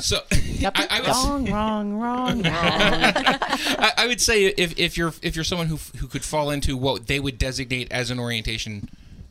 So 0.00 0.18
I, 0.32 0.86
I 0.90 1.00
would 1.00 1.08
Wrong, 1.08 1.50
wrong, 1.50 1.92
wrong, 1.98 2.42
wrong. 2.42 2.44
I, 2.52 3.92
I 3.98 4.06
would 4.06 4.20
say 4.20 4.46
if, 4.46 4.78
if 4.78 4.96
you're 4.96 5.12
if 5.22 5.34
you're 5.36 5.44
someone 5.44 5.66
who 5.68 5.76
who 5.98 6.06
could 6.06 6.24
fall 6.24 6.50
into 6.50 6.76
what 6.76 7.06
they 7.06 7.20
would 7.20 7.38
designate 7.38 7.90
as 7.92 8.10
an 8.10 8.18
orientation 8.18 8.88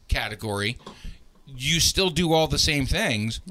category, 0.08 0.78
you 1.48 1.80
still 1.80 2.10
do 2.10 2.34
all 2.34 2.48
the 2.48 2.60
same 2.60 2.86
things, 2.86 3.42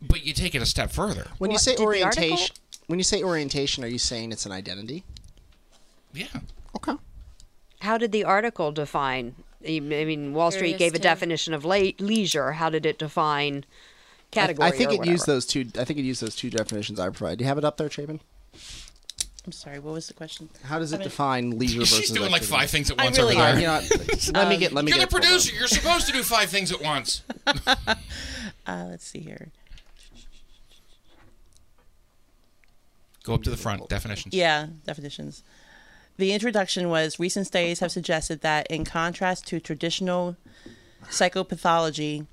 but 0.00 0.24
you 0.24 0.32
take 0.32 0.54
it 0.54 0.62
a 0.62 0.66
step 0.66 0.90
further. 0.90 1.28
When 1.38 1.50
you 1.50 1.58
say 1.58 1.72
did 1.72 1.80
article- 1.80 1.86
orientation, 1.86 2.56
when 2.86 2.98
you 2.98 3.04
say 3.04 3.22
orientation, 3.22 3.84
are 3.84 3.88
you 3.88 3.98
saying 3.98 4.32
it's 4.32 4.46
an 4.46 4.52
identity? 4.52 5.04
Yeah. 6.12 6.26
Okay. 6.76 6.94
How 7.80 7.96
did 7.98 8.12
the 8.12 8.24
article 8.24 8.72
define? 8.72 9.34
I 9.76 9.80
mean, 9.80 10.32
Wall 10.34 10.50
Street 10.50 10.78
gave 10.78 10.94
a 10.94 10.98
definition 10.98 11.52
of 11.54 11.64
la- 11.64 11.90
leisure. 11.98 12.52
How 12.52 12.70
did 12.70 12.86
it 12.86 12.98
define 12.98 13.64
category? 14.30 14.66
I, 14.66 14.68
I 14.72 14.76
think 14.76 14.90
or 14.92 15.02
it 15.02 15.06
used 15.06 15.26
those 15.26 15.46
two. 15.46 15.66
I 15.78 15.84
think 15.84 15.98
it 15.98 16.02
used 16.02 16.22
those 16.22 16.34
two 16.36 16.50
definitions 16.50 16.98
I 16.98 17.08
provided. 17.10 17.38
Do 17.38 17.44
you 17.44 17.48
have 17.48 17.58
it 17.58 17.64
up 17.64 17.76
there, 17.76 17.90
Chapin? 17.90 18.20
I'm 19.46 19.52
sorry, 19.52 19.78
what 19.78 19.94
was 19.94 20.06
the 20.08 20.14
question? 20.14 20.50
How 20.64 20.78
does 20.78 20.92
it 20.92 20.96
I 20.96 20.98
mean- 20.98 21.04
define 21.08 21.58
leisure 21.58 21.78
versus? 21.80 21.98
She's 21.98 22.10
doing 22.10 22.30
like 22.30 22.42
activity? 22.42 22.60
five 22.60 22.70
things 22.70 22.90
at 22.90 23.00
I 23.00 23.04
once 23.04 23.18
really 23.18 23.36
over 23.36 23.44
there. 23.52 23.60
you 23.60 23.66
know, 23.66 23.80
let 24.40 24.48
me 24.48 24.56
get. 24.58 24.72
Let 24.72 24.84
me 24.84 24.90
You're 24.90 24.98
the 24.98 25.06
get. 25.06 25.08
it 25.08 25.10
pulled 25.10 25.22
up. 25.22 25.28
producer. 25.30 25.54
You're 25.56 25.68
supposed 25.68 26.06
to 26.06 26.12
do 26.12 26.22
five 26.22 26.48
things 26.50 26.72
at 26.72 26.82
once. 26.82 27.22
Uh, 28.66 28.84
let's 28.90 29.06
see 29.06 29.20
here. 29.20 29.48
Go 33.24 33.32
up 33.34 33.42
to 33.44 33.50
the 33.50 33.56
front. 33.56 33.88
Definitions. 33.88 34.34
Yeah, 34.34 34.66
definitions. 34.86 35.42
The 36.18 36.32
introduction 36.32 36.88
was 36.88 37.20
recent 37.20 37.46
studies 37.46 37.78
have 37.78 37.92
suggested 37.92 38.40
that, 38.40 38.66
in 38.66 38.84
contrast 38.84 39.46
to 39.46 39.60
traditional 39.60 40.36
psychopathology, 41.04 42.26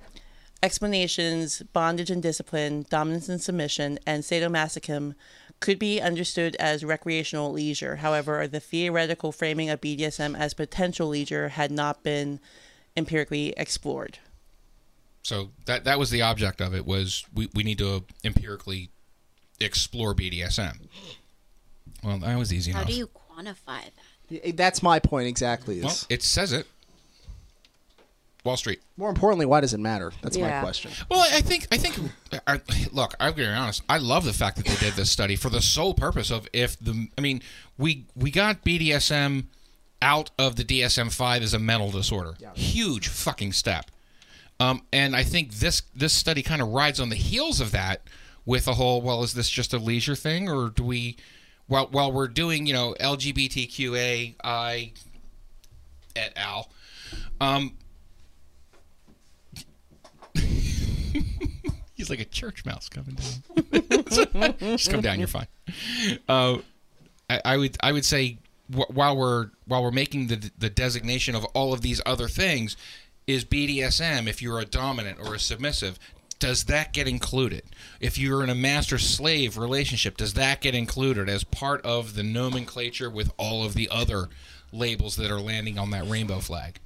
explanations, 0.63 1.62
bondage 1.72 2.10
and 2.10 2.22
discipline, 2.22 2.88
dominance 2.89 3.30
and 3.30 3.39
submission, 3.39 4.00
and 4.08 4.24
sadomasochism 4.24 5.13
could 5.60 5.77
be 5.77 6.01
understood 6.01 6.56
as 6.56 6.84
recreational 6.84 7.51
leisure. 7.51 7.98
However, 7.98 8.48
the 8.48 8.60
theoretical 8.60 9.32
framing 9.32 9.70
of 9.70 9.82
BDSM 9.82 10.36
as 10.36 10.56
potential 10.56 11.08
leisure 11.08 11.50
had 11.50 11.72
not 11.72 12.01
been 12.01 12.39
empirically 12.98 13.54
explored. 13.56 14.18
So 15.22 15.51
that 15.65 15.84
that 15.86 16.00
was 16.00 16.10
the 16.10 16.24
object 16.24 16.60
of 16.60 16.74
it 16.74 16.88
was 16.88 17.24
we, 17.34 17.50
we 17.54 17.63
need 17.63 17.77
to 17.77 18.04
empirically 18.24 18.89
explore 19.60 20.15
BDSM. 20.15 20.88
Well, 22.04 22.18
that 22.20 22.38
was 22.38 22.51
easy 22.51 22.72
How 22.72 22.80
enough. 22.80 22.89
do 22.89 22.98
you 22.98 23.10
quantify 23.36 23.82
that? 24.30 24.58
That's 24.58 24.82
my 24.82 25.00
point 25.00 25.27
exactly. 25.27 25.77
Is 25.80 25.84
well, 25.84 25.98
it 26.10 26.24
says 26.24 26.51
it. 26.51 26.68
Wall 28.44 28.58
Street. 28.58 28.80
more 28.96 29.10
importantly, 29.10 29.48
why 29.48 29.60
does 29.60 29.74
it 29.74 29.80
matter? 29.80 30.13
That's 30.22 30.38
my 30.38 30.62
question. 30.62 30.92
Well, 31.10 31.20
I 31.20 31.42
think 31.42 31.68
I 31.72 31.77
think 31.77 31.98
I, 32.46 32.62
look. 32.92 33.15
I'm 33.20 33.32
going 33.32 33.48
to 33.48 33.54
be 33.54 33.58
honest. 33.58 33.82
I 33.89 33.98
love 33.98 34.24
the 34.24 34.34
fact 34.34 34.58
that 34.58 34.68
they 34.68 34.75
did 34.75 34.94
this 34.94 35.10
study 35.10 35.36
for 35.36 35.50
the 35.50 35.62
sole 35.62 35.96
purpose 35.96 36.30
of 36.30 36.48
if 36.54 36.80
the. 36.80 37.08
I 37.18 37.22
mean, 37.22 37.42
we 37.77 38.06
we 38.15 38.30
got 38.30 38.63
BDSM 38.63 39.46
out 40.00 40.30
of 40.38 40.58
the 40.58 40.63
DSM 40.63 41.12
five 41.12 41.42
as 41.42 41.56
a 41.56 41.60
mental 41.60 41.89
disorder. 41.89 42.36
Huge 42.54 43.08
fucking 43.08 43.54
step. 43.54 43.89
Um, 44.60 44.84
and 44.94 45.15
I 45.15 45.24
think 45.24 45.56
this 45.56 45.82
this 45.96 46.13
study 46.13 46.44
kind 46.44 46.62
of 46.62 46.70
rides 46.70 47.00
on 47.00 47.10
the 47.10 47.15
heels 47.15 47.60
of 47.60 47.72
that 47.72 48.04
with 48.46 48.65
the 48.65 48.75
whole. 48.75 49.01
Well, 49.01 49.24
is 49.24 49.34
this 49.34 49.50
just 49.50 49.74
a 49.74 49.80
leisure 49.80 50.15
thing, 50.15 50.50
or 50.50 50.70
do 50.70 50.84
we? 50.84 51.18
While 51.67 51.88
while 51.88 52.12
we're 52.12 52.27
doing 52.27 52.65
you 52.65 52.74
know 52.74 52.95
LGBTQAI 53.00 54.91
et 56.15 56.34
al. 56.36 56.69
Um, 57.41 57.75
He's 61.95 62.10
like 62.10 62.19
a 62.19 62.25
church 62.25 62.65
mouse 62.65 62.89
coming 62.89 63.15
down. 63.15 64.55
Just 64.60 64.91
come 64.91 65.01
down. 65.01 65.17
You're 65.17 65.27
fine. 65.27 65.48
Uh, 66.27 66.57
I, 67.29 67.41
I 67.45 67.57
would 67.57 67.77
I 67.81 67.91
would 67.91 68.05
say 68.05 68.38
wh- 68.74 68.89
while 68.93 69.15
we're 69.15 69.50
while 69.65 69.81
we're 69.81 69.91
making 69.91 70.27
the 70.27 70.51
the 70.57 70.69
designation 70.69 71.36
of 71.36 71.45
all 71.45 71.74
of 71.74 71.81
these 71.81 72.01
other 72.05 72.27
things, 72.27 72.75
is 73.27 73.45
BDSM 73.45 74.27
if 74.27 74.41
you're 74.41 74.60
a 74.60 74.65
dominant 74.65 75.19
or 75.19 75.36
a 75.36 75.39
submissive. 75.39 75.98
Does 76.39 76.65
that 76.65 76.94
get 76.94 77.08
included? 77.08 77.63
If 78.00 78.18
you're 78.18 78.44
in 78.44 78.50
a 78.50 78.56
master 78.56 78.98
slave 78.98 79.58
relationship, 79.58 80.18
does 80.18 80.34
that 80.34 80.62
get 80.62 80.75
included 80.75 81.30
as 81.30 81.44
part 81.44 81.82
of 81.86 82.15
the 82.15 82.24
nomenclature 82.24 83.10
with 83.10 83.32
all 83.38 83.63
of 83.63 83.74
the 83.74 83.89
other 83.89 84.30
labels 84.72 85.15
that 85.15 85.32
are 85.32 85.39
landing 85.39 85.80
on 85.80 85.92
that 85.92 86.08
rainbow 86.08 86.39
flag? 86.39 86.80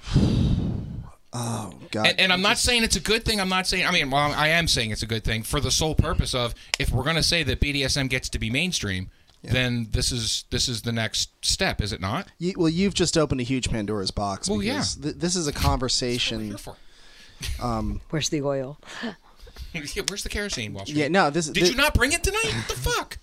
Oh 1.32 1.74
God. 1.92 2.08
And, 2.08 2.20
and 2.20 2.34
I'm 2.34 2.42
not 2.42 2.58
saying 2.58 2.84
it's 2.84 2.96
a 2.96 3.02
good 3.02 3.24
thing. 3.24 3.40
I'm 3.40 3.50
not 3.50 3.68
saying. 3.68 3.86
I 3.86 3.92
mean, 3.92 4.10
well, 4.10 4.32
I 4.32 4.50
am 4.50 4.68
saying 4.68 4.92
it's 4.92 5.04
a 5.04 5.08
good 5.08 5.24
thing 5.24 5.44
for 5.44 5.60
the 5.60 5.72
sole 5.72 5.96
purpose 5.96 6.34
of 6.34 6.56
if 6.80 6.92
we're 6.92 7.04
going 7.04 7.16
to 7.16 7.24
say 7.24 7.44
that 7.44 7.60
BDSM 7.60 8.10
gets 8.10 8.30
to 8.30 8.40
be 8.40 8.50
mainstream, 8.50 9.10
then 9.44 9.88
this 9.92 10.12
is 10.12 10.46
this 10.50 10.68
is 10.68 10.82
the 10.82 10.92
next 10.92 11.30
step, 11.46 11.82
is 11.82 11.94
it 11.94 12.02
not? 12.02 12.28
You, 12.40 12.54
well, 12.58 12.70
you've 12.70 12.94
just 12.94 13.18
opened 13.18 13.42
a 13.42 13.44
huge 13.44 13.70
Pandora's 13.70 14.12
box. 14.12 14.50
Well, 14.50 14.62
yeah. 14.62 14.84
th- 15.02 15.16
this 15.16 15.36
is 15.36 15.48
a 15.48 15.54
conversation. 15.54 16.56
Um, 17.62 18.02
Where's 18.10 18.30
the 18.30 18.42
oil? 18.42 18.78
Yeah, 19.96 20.02
Where's 20.08 20.24
the 20.24 20.30
kerosene, 20.30 20.74
Wall 20.74 20.86
Street? 20.86 20.98
Yeah, 20.98 21.08
no, 21.10 21.30
this- 21.30 21.48
Did 21.48 21.64
thi- 21.64 21.70
you 21.72 21.76
not 21.76 21.94
bring 21.94 22.12
it 22.12 22.24
tonight? 22.24 22.52
What 22.56 22.68
the 22.68 22.74
fuck? 22.90 23.18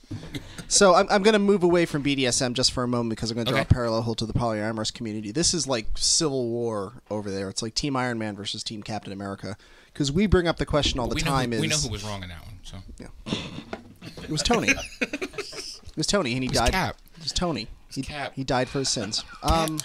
So 0.68 0.94
I'm, 0.94 1.06
I'm 1.10 1.22
going 1.22 1.32
to 1.34 1.38
move 1.38 1.62
away 1.62 1.86
from 1.86 2.02
BDSM 2.02 2.52
just 2.54 2.72
for 2.72 2.82
a 2.82 2.88
moment 2.88 3.10
because 3.10 3.30
I'm 3.30 3.34
going 3.36 3.46
to 3.46 3.50
draw 3.52 3.60
Okay. 3.60 3.68
a 3.70 3.74
parallel 3.74 4.14
to 4.16 4.26
the 4.26 4.32
polyamorous 4.32 4.92
community. 4.92 5.30
This 5.32 5.54
is 5.54 5.66
like 5.66 5.86
civil 5.96 6.48
war 6.48 6.94
over 7.10 7.30
there. 7.30 7.48
It's 7.48 7.62
like 7.62 7.74
Team 7.74 7.94
Iron 7.96 8.18
Man 8.18 8.34
versus 8.36 8.62
Team 8.64 8.82
Captain 8.82 9.12
America. 9.12 9.56
Because 9.92 10.10
we 10.12 10.26
bring 10.26 10.46
up 10.48 10.56
the 10.58 10.66
question 10.66 10.98
all 11.00 11.06
the 11.08 11.14
time 11.20 11.50
who, 11.52 11.56
is 11.56 11.60
we 11.62 11.68
know 11.68 11.76
who 11.76 11.88
was 11.88 12.04
wrong 12.04 12.22
in 12.22 12.28
that 12.28 12.44
one. 12.44 12.58
So 12.64 12.76
yeah, 12.98 13.06
it 14.22 14.28
was 14.30 14.42
Tony. 14.42 14.68
it 15.00 15.96
was 15.96 16.06
Tony, 16.06 16.34
and 16.34 16.42
he 16.42 16.46
It 16.48 16.50
was 16.52 16.58
died. 16.60 16.72
Cap. 16.72 16.96
It 17.16 17.22
was 17.22 17.32
Tony. 17.32 17.68
He, 17.92 18.02
Cap. 18.02 18.32
he 18.34 18.44
died 18.44 18.68
for 18.68 18.80
his 18.80 18.88
sins. 18.90 19.24
Um, 19.42 19.78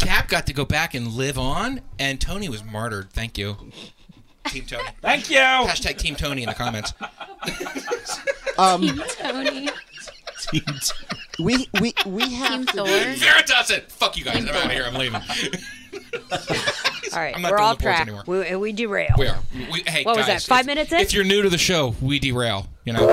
Cap 0.00 0.28
got 0.28 0.46
to 0.46 0.52
go 0.52 0.64
back 0.64 0.94
and 0.94 1.08
live 1.08 1.38
on, 1.38 1.80
and 1.98 2.20
Tony 2.20 2.48
was 2.48 2.64
martyred. 2.64 3.12
Thank 3.12 3.38
you, 3.38 3.56
Team 4.50 4.64
Tony. 4.66 4.88
Thank 5.00 5.30
you. 5.30 5.36
Hashtag 5.38 5.96
Team 5.98 6.16
Tony 6.16 6.42
in 6.42 6.48
the 6.48 6.54
comments. 6.54 6.92
um, 8.58 9.00
Tony. 9.18 9.68
we 11.38 11.68
we 11.80 11.94
we 12.06 12.34
have 12.34 12.50
Team 12.52 12.66
to 12.66 12.72
Thor. 12.72 12.86
Vera 12.86 13.42
does 13.46 13.70
it. 13.70 13.90
Fuck 13.92 14.16
you 14.16 14.24
guys. 14.24 14.36
I'm 14.44 14.48
out 14.48 14.64
of 14.66 14.70
here. 14.72 14.84
I'm 14.86 14.94
leaving. 14.94 15.20
All 17.12 17.18
right, 17.18 17.34
I'm 17.34 17.42
not 17.42 17.50
we're 17.50 17.56
doing 17.58 17.68
off 17.68 17.78
the 17.78 17.82
boards 17.84 17.96
track. 17.96 18.00
anymore. 18.02 18.22
We, 18.26 18.56
we 18.56 18.72
derail. 18.72 19.14
We 19.18 19.26
are. 19.26 19.38
We, 19.72 19.82
hey, 19.86 20.04
What 20.04 20.16
was 20.16 20.26
guys, 20.26 20.46
that, 20.46 20.48
five 20.48 20.60
if- 20.60 20.66
minutes 20.66 20.92
in? 20.92 21.00
If 21.00 21.12
you're 21.12 21.24
new 21.24 21.42
to 21.42 21.48
the 21.50 21.58
show, 21.58 21.94
we 22.00 22.18
derail. 22.18 22.68
You 22.84 22.92
know. 22.92 23.06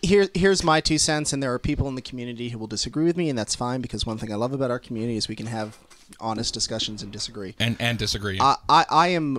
Here, 0.00 0.28
here's 0.32 0.64
my 0.64 0.80
two 0.80 0.98
cents, 0.98 1.32
and 1.32 1.42
there 1.42 1.52
are 1.52 1.58
people 1.58 1.88
in 1.88 1.96
the 1.96 2.02
community 2.02 2.48
who 2.48 2.58
will 2.58 2.66
disagree 2.66 3.04
with 3.04 3.16
me, 3.16 3.28
and 3.28 3.38
that's 3.38 3.54
fine 3.54 3.80
because 3.80 4.06
one 4.06 4.16
thing 4.16 4.32
I 4.32 4.36
love 4.36 4.52
about 4.52 4.70
our 4.70 4.78
community 4.78 5.16
is 5.16 5.28
we 5.28 5.36
can 5.36 5.46
have 5.46 5.76
honest 6.20 6.54
discussions 6.54 7.02
and 7.02 7.12
disagree. 7.12 7.54
And 7.58 7.76
and 7.78 7.98
disagree. 7.98 8.38
I, 8.40 8.56
I, 8.68 8.86
I 8.88 9.08
am 9.08 9.38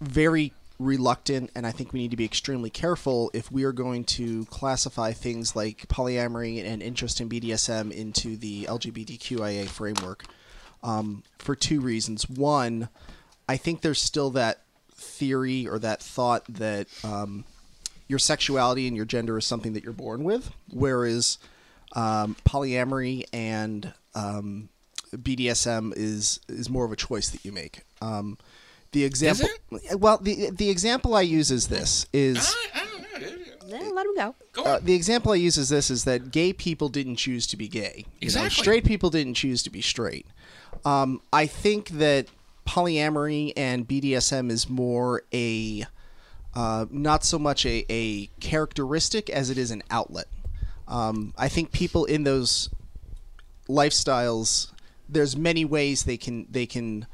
very 0.00 0.52
reluctant, 0.78 1.50
and 1.54 1.66
I 1.66 1.72
think 1.72 1.92
we 1.92 2.00
need 2.00 2.10
to 2.10 2.16
be 2.16 2.24
extremely 2.24 2.70
careful 2.70 3.30
if 3.34 3.52
we 3.52 3.64
are 3.64 3.72
going 3.72 4.04
to 4.04 4.46
classify 4.46 5.12
things 5.12 5.54
like 5.54 5.86
polyamory 5.88 6.64
and 6.64 6.82
interest 6.82 7.20
in 7.20 7.28
BDSM 7.28 7.92
into 7.92 8.36
the 8.36 8.64
LGBTQIA 8.64 9.68
framework 9.68 10.24
um, 10.82 11.22
for 11.38 11.54
two 11.54 11.80
reasons. 11.80 12.28
One, 12.28 12.88
I 13.48 13.56
think 13.58 13.82
there's 13.82 14.00
still 14.00 14.30
that 14.30 14.62
theory 14.94 15.68
or 15.68 15.78
that 15.78 16.02
thought 16.02 16.44
that 16.46 16.88
um, 17.04 17.44
your 18.10 18.18
sexuality 18.18 18.88
and 18.88 18.96
your 18.96 19.06
gender 19.06 19.38
is 19.38 19.46
something 19.46 19.72
that 19.74 19.84
you're 19.84 19.92
born 19.92 20.24
with, 20.24 20.50
whereas 20.72 21.38
um, 21.94 22.34
polyamory 22.44 23.22
and 23.32 23.94
um, 24.16 24.68
BDSM 25.14 25.92
is 25.96 26.40
is 26.48 26.68
more 26.68 26.84
of 26.84 26.92
a 26.92 26.96
choice 26.96 27.30
that 27.30 27.44
you 27.44 27.52
make. 27.52 27.82
Um, 28.02 28.36
the 28.92 29.04
example, 29.04 29.48
well, 29.96 30.18
the 30.18 30.50
the 30.50 30.68
example 30.70 31.14
I 31.14 31.20
use 31.22 31.50
is 31.52 31.68
this 31.68 32.06
is 32.12 32.54
Yeah, 33.68 33.78
let 33.94 34.04
him 34.06 34.14
go. 34.16 34.34
uh, 34.64 34.80
the 34.82 34.94
example 34.94 35.30
I 35.32 35.36
use 35.36 35.56
is 35.56 35.68
this: 35.68 35.90
is 35.90 36.02
that 36.04 36.32
gay 36.32 36.52
people 36.52 36.88
didn't 36.88 37.16
choose 37.16 37.46
to 37.48 37.56
be 37.56 37.68
gay. 37.68 37.98
You 37.98 38.02
know, 38.02 38.08
Exactly. 38.22 38.50
straight 38.50 38.84
people 38.84 39.10
didn't 39.10 39.34
choose 39.34 39.62
to 39.62 39.70
be 39.70 39.80
straight. 39.80 40.26
Um, 40.84 41.20
I 41.32 41.46
think 41.46 41.90
that 41.90 42.26
polyamory 42.66 43.52
and 43.56 43.86
BDSM 43.86 44.50
is 44.50 44.68
more 44.68 45.22
a 45.32 45.84
uh, 46.54 46.86
not 46.90 47.24
so 47.24 47.38
much 47.38 47.64
a, 47.64 47.84
a 47.88 48.26
characteristic 48.40 49.30
as 49.30 49.50
it 49.50 49.58
is 49.58 49.70
an 49.70 49.82
outlet. 49.90 50.26
Um, 50.88 51.32
I 51.38 51.48
think 51.48 51.72
people 51.72 52.04
in 52.04 52.24
those 52.24 52.68
lifestyles, 53.68 54.72
there's 55.08 55.36
many 55.36 55.64
ways 55.64 56.04
they 56.04 56.16
can 56.16 56.46
they 56.50 56.66
can 56.66 57.06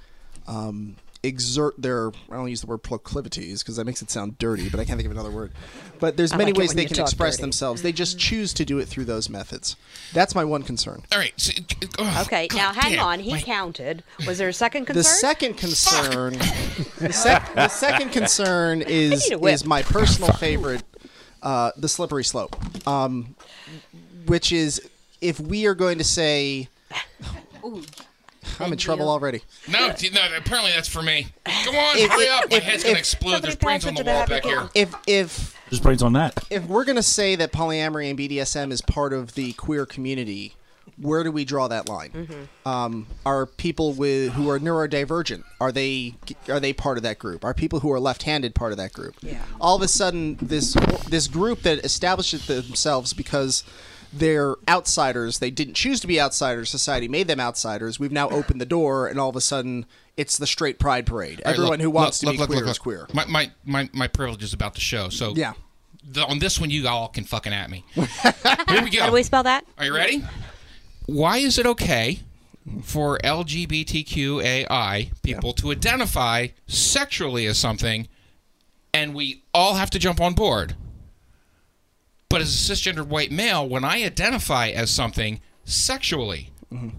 um, 0.47 0.97
exert 1.27 1.75
their 1.81 2.09
I 2.31 2.35
don't 2.37 2.49
use 2.49 2.61
the 2.61 2.67
word 2.67 2.79
proclivities 2.83 3.63
because 3.63 3.77
that 3.77 3.85
makes 3.85 4.03
it 4.03 4.11
sound 4.11 4.39
dirty, 4.39 4.69
but 4.69 4.81
I 4.81 4.85
can't 4.85 4.97
think 4.99 5.07
of 5.07 5.13
another 5.13 5.31
word. 5.31 5.53
But 5.99 6.17
there's 6.17 6.33
I 6.33 6.37
many 6.37 6.53
like 6.53 6.59
ways 6.61 6.75
they 6.75 6.85
can 6.85 7.01
express 7.01 7.35
dirty. 7.37 7.43
themselves. 7.43 7.83
They 7.83 7.93
just 7.93 8.19
choose 8.19 8.53
to 8.55 8.65
do 8.65 8.79
it 8.79 8.87
through 8.87 9.07
those 9.07 9.29
methods. 9.29 9.77
That's 10.13 10.35
my 10.35 10.45
one 10.45 10.63
concern. 10.63 11.03
All 11.13 11.19
right. 11.19 11.33
So, 11.37 11.53
oh, 11.99 12.23
Okay, 12.27 12.49
now 12.55 12.73
hang 12.73 12.99
on. 12.99 13.21
He 13.21 13.41
counted. 13.41 14.03
Was 14.27 14.39
there 14.39 14.49
a 14.49 14.53
second 14.53 14.87
concern? 14.87 15.01
The 15.01 15.05
second 15.05 15.55
concern, 15.55 16.33
the, 16.99 17.13
sec- 17.13 17.55
the 17.55 17.69
second 17.69 18.11
concern 18.13 18.83
is 18.87 19.29
need 19.31 19.37
a 19.37 19.39
whip. 19.39 19.55
is 19.55 19.65
my 19.65 19.83
personal 19.83 20.33
favorite, 20.33 20.83
uh, 21.43 21.73
the 21.77 21.89
slippery 21.89 22.25
slope, 22.25 22.57
um, 22.87 23.35
which 24.27 24.53
is 24.53 24.81
if 25.21 25.41
we 25.41 25.67
are 25.67 25.75
going 25.75 25.99
to 25.99 26.05
say, 26.05 26.69
I'm 28.61 28.73
in 28.73 28.79
trouble 28.79 29.09
already. 29.09 29.43
No, 29.69 29.93
d- 29.93 30.11
no. 30.13 30.21
Apparently 30.37 30.73
that's 30.73 30.89
for 30.89 31.03
me. 31.03 31.29
Come 31.45 31.75
on, 31.77 31.99
If- 31.99 32.11
hurry 32.11 32.29
up! 32.29 32.51
My 32.51 32.57
if- 32.59 32.63
head's 32.65 32.83
if- 32.85 32.89
gonna 32.91 32.99
explode. 32.99 33.43
There's 33.43 33.57
brains 33.57 33.85
on 33.87 33.95
the 33.95 34.05
wall 34.05 34.27
back 34.27 34.45
here. 34.45 34.69
If 34.75 34.95
if 35.07 35.57
There's 35.71 35.81
brains 35.81 36.03
on 36.03 36.13
that. 36.15 36.45
if 36.51 36.65
we're 36.65 36.85
going 36.85 36.97
to 36.97 37.03
say 37.03 37.35
that 37.37 37.53
polyamory 37.53 38.09
and 38.11 38.19
BDSM 38.19 38.71
is 38.73 38.81
part 38.83 39.13
of 39.13 39.35
the 39.35 39.53
queer 39.55 39.85
community, 39.87 40.55
where 40.97 41.25
do 41.25 41.31
we 41.33 41.45
draw 41.45 41.67
that 41.69 41.89
line? 41.89 42.11
Mm-hmm. 42.11 42.69
Um, 42.69 43.07
are 43.27 43.47
people 43.47 43.93
with 43.93 44.33
who 44.35 44.49
are 44.49 44.59
neurodivergent 44.59 45.43
are 45.61 45.73
they 45.73 46.15
are 46.49 46.61
they 46.61 46.73
part 46.73 46.97
of 46.97 47.03
that 47.03 47.19
group? 47.19 47.45
Are 47.45 47.53
people 47.53 47.81
who 47.81 47.93
are 47.93 48.01
left-handed 48.01 48.55
part 48.55 48.73
of 48.73 48.79
that 48.79 48.93
group? 48.93 49.17
Yeah. 49.23 49.43
All 49.61 49.77
of 49.77 49.83
a 49.83 49.89
sudden, 49.89 50.37
this 50.41 50.75
this 51.09 51.27
group 51.29 51.63
that 51.63 51.85
establishes 51.85 52.47
themselves 52.47 53.13
because 53.13 53.65
they're 54.19 54.57
outsiders, 54.69 55.39
they 55.39 55.51
didn't 55.51 55.75
choose 55.75 56.01
to 56.01 56.07
be 56.07 56.21
outsiders. 56.21 56.71
Society 56.71 57.09
made 57.09 57.29
them 57.29 57.41
outsiders. 57.41 57.99
We've 58.01 58.13
now 58.13 58.29
opened 58.31 58.61
the 58.61 58.67
door, 58.67 59.07
and 59.07 59.19
all 59.21 59.29
of 59.31 59.37
a 59.37 59.41
sudden, 59.41 59.87
it's 60.17 60.39
the 60.39 60.47
straight 60.47 60.79
pride 60.79 61.07
parade. 61.07 61.43
All 61.45 61.51
right, 61.51 61.55
Everyone 61.59 61.79
look, 61.79 61.81
who 61.83 61.91
wants 61.91 62.23
look, 62.23 62.33
to 62.33 62.37
be 62.37 62.41
look, 62.41 62.49
queer 62.49 62.61
look, 62.61 62.71
is 62.71 62.79
queer. 62.79 63.07
My, 63.13 63.25
my 63.27 63.51
my 63.65 63.91
my 63.93 64.09
privilege 64.09 64.43
is 64.43 64.53
about 64.53 64.75
to 64.77 64.81
show. 64.81 65.09
So 65.11 65.35
Yeah. 65.37 65.53
the, 66.09 66.25
on 66.25 66.39
this 66.39 66.61
one, 66.61 66.71
you 66.71 66.87
all 66.89 67.09
can 67.09 67.25
fucking 67.25 67.53
at 67.53 67.69
me. 67.71 67.85
Here 67.95 68.05
we 68.83 68.91
go. 68.91 69.01
How 69.01 69.07
do 69.07 69.13
we 69.13 69.23
spell 69.23 69.43
that? 69.43 69.65
Are 69.79 69.85
you 69.85 69.95
ready? 69.95 70.25
Why 71.07 71.39
is 71.39 71.59
it 71.59 71.67
okay 71.67 72.21
for 72.83 73.19
LGBTQAI 73.19 75.11
people 75.23 75.53
to 75.55 75.71
identify 75.71 76.49
sexually 76.67 77.47
as 77.47 77.59
something 77.59 78.09
and 78.93 79.15
we 79.15 79.43
all 79.55 79.75
have 79.75 79.91
to 79.91 79.99
jump 79.99 80.21
on 80.21 80.35
board? 80.35 80.75
But 82.29 82.41
as 82.41 82.49
a 82.49 82.75
cisgendered 82.75 83.07
white 83.07 83.31
male, 83.31 83.69
when 83.69 83.85
I 83.85 84.03
identify 84.03 84.69
as 84.69 84.91
something 84.91 85.41
sexually 85.65 86.51
mm-hmm. 86.73 86.91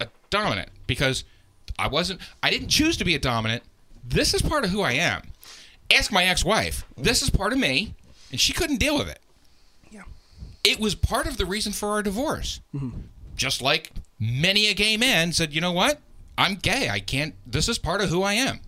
a 0.00 0.08
dominant, 0.30 0.68
because 0.86 1.24
I 1.78 1.88
wasn't, 1.88 2.20
I 2.42 2.50
didn't 2.50 2.68
choose 2.68 2.96
to 2.98 3.04
be 3.04 3.14
a 3.14 3.18
dominant, 3.18 3.62
this 4.04 4.34
is 4.34 4.42
part 4.42 4.64
of 4.64 4.70
who 4.70 4.82
I 4.82 4.92
am. 4.92 5.22
Ask 5.90 6.12
my 6.12 6.24
ex 6.24 6.44
wife. 6.44 6.84
This 6.96 7.22
is 7.22 7.30
part 7.30 7.52
of 7.52 7.58
me, 7.58 7.94
and 8.30 8.40
she 8.40 8.52
couldn't 8.52 8.78
deal 8.78 8.98
with 8.98 9.08
it. 9.08 9.20
Yeah, 9.90 10.02
It 10.64 10.80
was 10.80 10.94
part 10.94 11.26
of 11.26 11.36
the 11.36 11.46
reason 11.46 11.72
for 11.72 11.90
our 11.90 12.02
divorce 12.02 12.60
mm-hmm. 12.74 13.00
just 13.36 13.62
like 13.62 13.92
many 14.18 14.68
a 14.68 14.74
gay 14.74 14.96
man 14.96 15.32
said, 15.32 15.54
you 15.54 15.60
know 15.60 15.72
what? 15.72 16.00
I'm 16.38 16.56
gay. 16.56 16.90
I 16.90 17.00
can't. 17.00 17.34
This 17.46 17.68
is 17.68 17.78
part 17.78 18.00
of 18.00 18.10
who 18.10 18.22
I 18.22 18.34
am. 18.34 18.60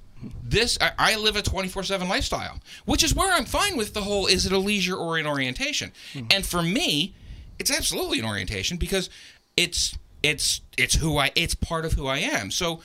This 0.43 0.79
I, 0.81 0.93
I 0.99 1.17
live 1.17 1.37
a 1.37 1.43
24/7 1.43 2.09
lifestyle, 2.09 2.61
which 2.85 3.03
is 3.03 3.15
where 3.15 3.33
I'm 3.33 3.45
fine 3.45 3.77
with 3.77 3.95
the 3.95 4.03
whole 4.03 4.27
is 4.27 4.47
it 4.47 4.53
a 4.53 4.59
leisure 4.59 4.97
or 4.97 5.19
an 5.19 5.27
orientation? 5.27 5.93
And 6.31 6.45
for 6.45 6.63
me, 6.63 7.15
it's 7.59 7.71
absolutely 7.71 8.19
an 8.19 8.25
orientation 8.25 8.77
because 8.77 9.11
it's 9.57 9.97
it's 10.23 10.61
it's 10.77 10.97
who 10.97 11.19
I 11.19 11.31
it's 11.35 11.55
part 11.55 11.85
of 11.85 11.93
who 11.93 12.07
I 12.07 12.19
am. 12.19 12.51
So 12.51 12.81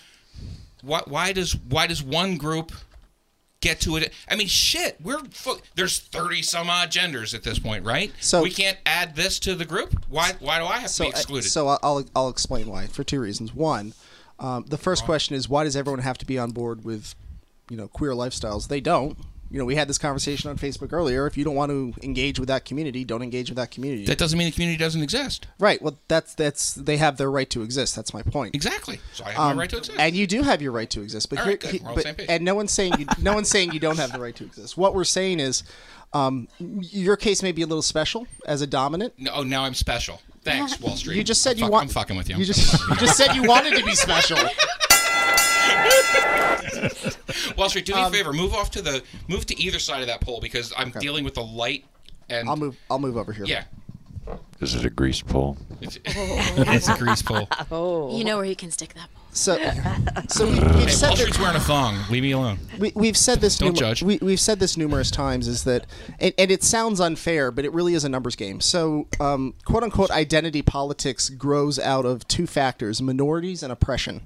why 0.82 1.02
why 1.06 1.34
does 1.34 1.56
why 1.56 1.88
does 1.88 2.04
one 2.04 2.38
group 2.38 2.72
get 3.62 3.80
to 3.82 3.96
it? 3.96 4.12
I 4.30 4.36
mean, 4.36 4.48
shit, 4.48 4.98
we're 5.02 5.22
there's 5.76 6.00
30 6.00 6.42
some 6.42 6.70
odd 6.70 6.92
genders 6.92 7.34
at 7.34 7.44
this 7.44 7.60
point, 7.60 7.86
right? 7.86 8.12
So- 8.20 8.44
we 8.44 8.52
can't 8.52 8.78
add 8.86 9.16
this 9.16 9.40
to 9.40 9.56
the 9.56 9.66
group. 9.66 10.06
Why 10.10 10.34
why 10.40 10.60
do 10.60 10.66
I 10.66 10.80
have 10.80 10.88
to 10.88 10.90
so 10.90 11.04
be 11.06 11.14
uh, 11.14 11.18
excluded? 11.18 11.50
so 11.50 11.68
I'll 11.82 12.06
I'll 12.16 12.30
explain 12.30 12.68
why 12.68 12.88
for 12.88 13.04
two 13.04 13.20
reasons. 13.22 13.56
One, 13.56 13.94
um, 14.44 14.66
the 14.68 14.78
first 14.78 15.06
question 15.06 15.36
is 15.36 15.48
why 15.48 15.64
does 15.64 15.76
everyone 15.76 16.02
have 16.02 16.18
to 16.20 16.26
be 16.26 16.38
on 16.38 16.52
board 16.52 16.84
with, 16.84 17.16
you 17.70 17.78
know, 17.78 17.88
queer 17.88 18.12
lifestyles? 18.12 18.68
They 18.68 18.82
don't. 18.82 19.18
You 19.54 19.60
know, 19.60 19.66
we 19.66 19.76
had 19.76 19.88
this 19.88 20.00
conversation 20.00 20.50
on 20.50 20.58
Facebook 20.58 20.92
earlier. 20.92 21.28
If 21.28 21.38
you 21.38 21.44
don't 21.44 21.54
want 21.54 21.70
to 21.70 21.94
engage 22.02 22.40
with 22.40 22.48
that 22.48 22.66
community, 22.66 23.06
don't 23.06 23.22
engage 23.22 23.52
with 23.52 23.58
that 23.58 23.70
community. 23.70 24.04
That 24.06 24.18
doesn't 24.18 24.36
mean 24.36 24.48
the 24.48 24.52
community 24.52 24.80
doesn't 24.80 25.04
exist. 25.04 25.46
Right. 25.60 25.80
Well, 25.80 26.00
that's 26.08 26.34
that's 26.34 26.74
they 26.74 26.98
have 26.98 27.18
their 27.18 27.30
right 27.30 27.48
to 27.52 27.62
exist. 27.62 27.96
That's 27.96 28.16
my 28.16 28.24
point. 28.24 28.56
Exactly. 28.56 29.00
So 29.14 29.24
I 29.26 29.30
have 29.30 29.40
Um, 29.40 29.56
my 29.56 29.62
right 29.62 29.70
to 29.70 29.78
exist. 29.78 30.00
And 30.00 30.16
you 30.16 30.26
do 30.26 30.42
have 30.42 30.64
your 30.64 30.72
right 30.72 30.90
to 30.90 31.02
exist. 31.02 31.30
But 31.30 31.38
All 31.38 31.46
here, 31.46 31.60
but- 31.84 32.02
same 32.02 32.16
page. 32.16 32.26
and 32.30 32.44
no 32.44 32.56
one's 32.56 32.72
saying 32.72 32.94
you, 32.98 33.06
no 33.22 33.36
one's 33.36 33.48
saying 33.48 33.74
you 33.74 33.80
don't 33.80 34.00
have 34.00 34.12
the 34.12 34.20
right 34.20 34.36
to 34.38 34.44
exist. 34.44 34.76
What 34.76 34.96
we're 34.96 35.04
saying 35.04 35.40
is, 35.40 35.62
um, 36.14 36.48
your 36.60 37.16
case 37.16 37.44
may 37.44 37.52
be 37.52 37.62
a 37.62 37.68
little 37.68 37.84
special 37.84 38.26
as 38.48 38.64
a 38.64 38.68
dominant. 38.68 39.14
No, 39.20 39.34
oh, 39.36 39.44
now 39.44 39.66
I'm 39.66 39.76
special. 39.76 40.20
Thanks, 40.42 40.80
Wall 40.82 40.96
Street. 40.96 41.16
You 41.16 41.24
just 41.24 41.44
said 41.44 41.52
I'm 41.52 41.58
you 41.60 41.64
fuck- 41.66 41.72
want. 41.74 41.84
I'm 41.84 41.90
fucking 41.90 42.18
with 42.18 42.28
you. 42.28 42.38
You 42.38 42.42
I'm 42.42 42.46
just 42.48 42.74
you 42.90 42.96
just 42.96 43.18
said 43.18 43.36
you 43.36 43.44
wanted 43.44 43.78
to 43.78 43.86
be 43.86 43.94
special. 43.94 44.40
Wall 47.58 47.70
Street, 47.70 47.86
do 47.86 47.94
me 47.94 48.00
Um, 48.02 48.12
a 48.14 48.16
favor. 48.16 48.34
Move 48.34 48.54
off 48.54 48.72
to 48.72 48.82
the 48.82 49.04
move 49.28 49.46
to 49.48 49.60
either 49.62 49.80
side 49.80 50.02
of 50.02 50.08
that 50.08 50.22
pole 50.22 50.40
because 50.42 50.74
I'm 50.78 50.92
dealing 50.92 51.24
with 51.24 51.34
the 51.36 51.44
light 51.44 51.86
and 52.30 52.48
I'll 52.50 52.56
move. 52.56 52.78
I'll 52.90 53.00
move 53.00 53.18
over 53.18 53.32
here. 53.34 53.46
yeah. 53.46 53.64
Is 54.62 54.76
it 54.76 54.86
a 54.86 54.90
grease 54.90 55.22
pole? 55.22 55.58
It's, 55.82 56.00
it's 56.06 56.88
a 56.88 56.98
grease 56.98 57.22
pole. 57.22 57.48
Oh. 57.72 58.18
You 58.18 58.24
know 58.24 58.38
where 58.38 58.46
you 58.46 58.56
can 58.56 58.72
stick 58.72 58.94
that 58.94 59.10
ball. 59.14 59.23
So, 59.34 59.58
so 60.30 60.46
we, 60.46 60.54
we've 60.60 60.62
Hey, 60.76 60.88
said 60.90 61.08
Wall 61.08 61.16
that- 61.16 61.22
Street's 61.22 61.40
wearing 61.40 61.56
a 61.56 61.60
thong. 61.60 62.00
Leave 62.10 62.24
me 62.24 62.32
alone. 62.32 62.60
we, 62.80 62.92
we've 62.96 63.18
said 63.18 63.42
this. 63.42 63.58
Don't 63.58 63.74
numer- 63.74 63.78
judge. 63.80 64.04
We, 64.04 64.20
we've 64.22 64.40
said 64.40 64.60
this 64.60 64.78
numerous 64.78 65.10
times. 65.12 65.48
Is 65.48 65.64
that, 65.64 65.86
and, 66.20 66.34
and 66.38 66.52
it 66.52 66.64
sounds 66.64 67.00
unfair, 67.00 67.52
but 67.52 67.66
it 67.66 67.74
really 67.74 67.94
is 67.94 68.04
a 68.04 68.10
numbers 68.10 68.36
game. 68.36 68.62
So, 68.62 69.08
um, 69.20 69.56
quote 69.66 69.84
unquote, 69.84 70.12
identity 70.12 70.62
politics 70.62 71.30
grows 71.30 71.80
out 71.80 72.06
of 72.06 72.28
two 72.28 72.46
factors: 72.48 73.02
minorities 73.02 73.64
and 73.64 73.72
oppression. 73.72 74.22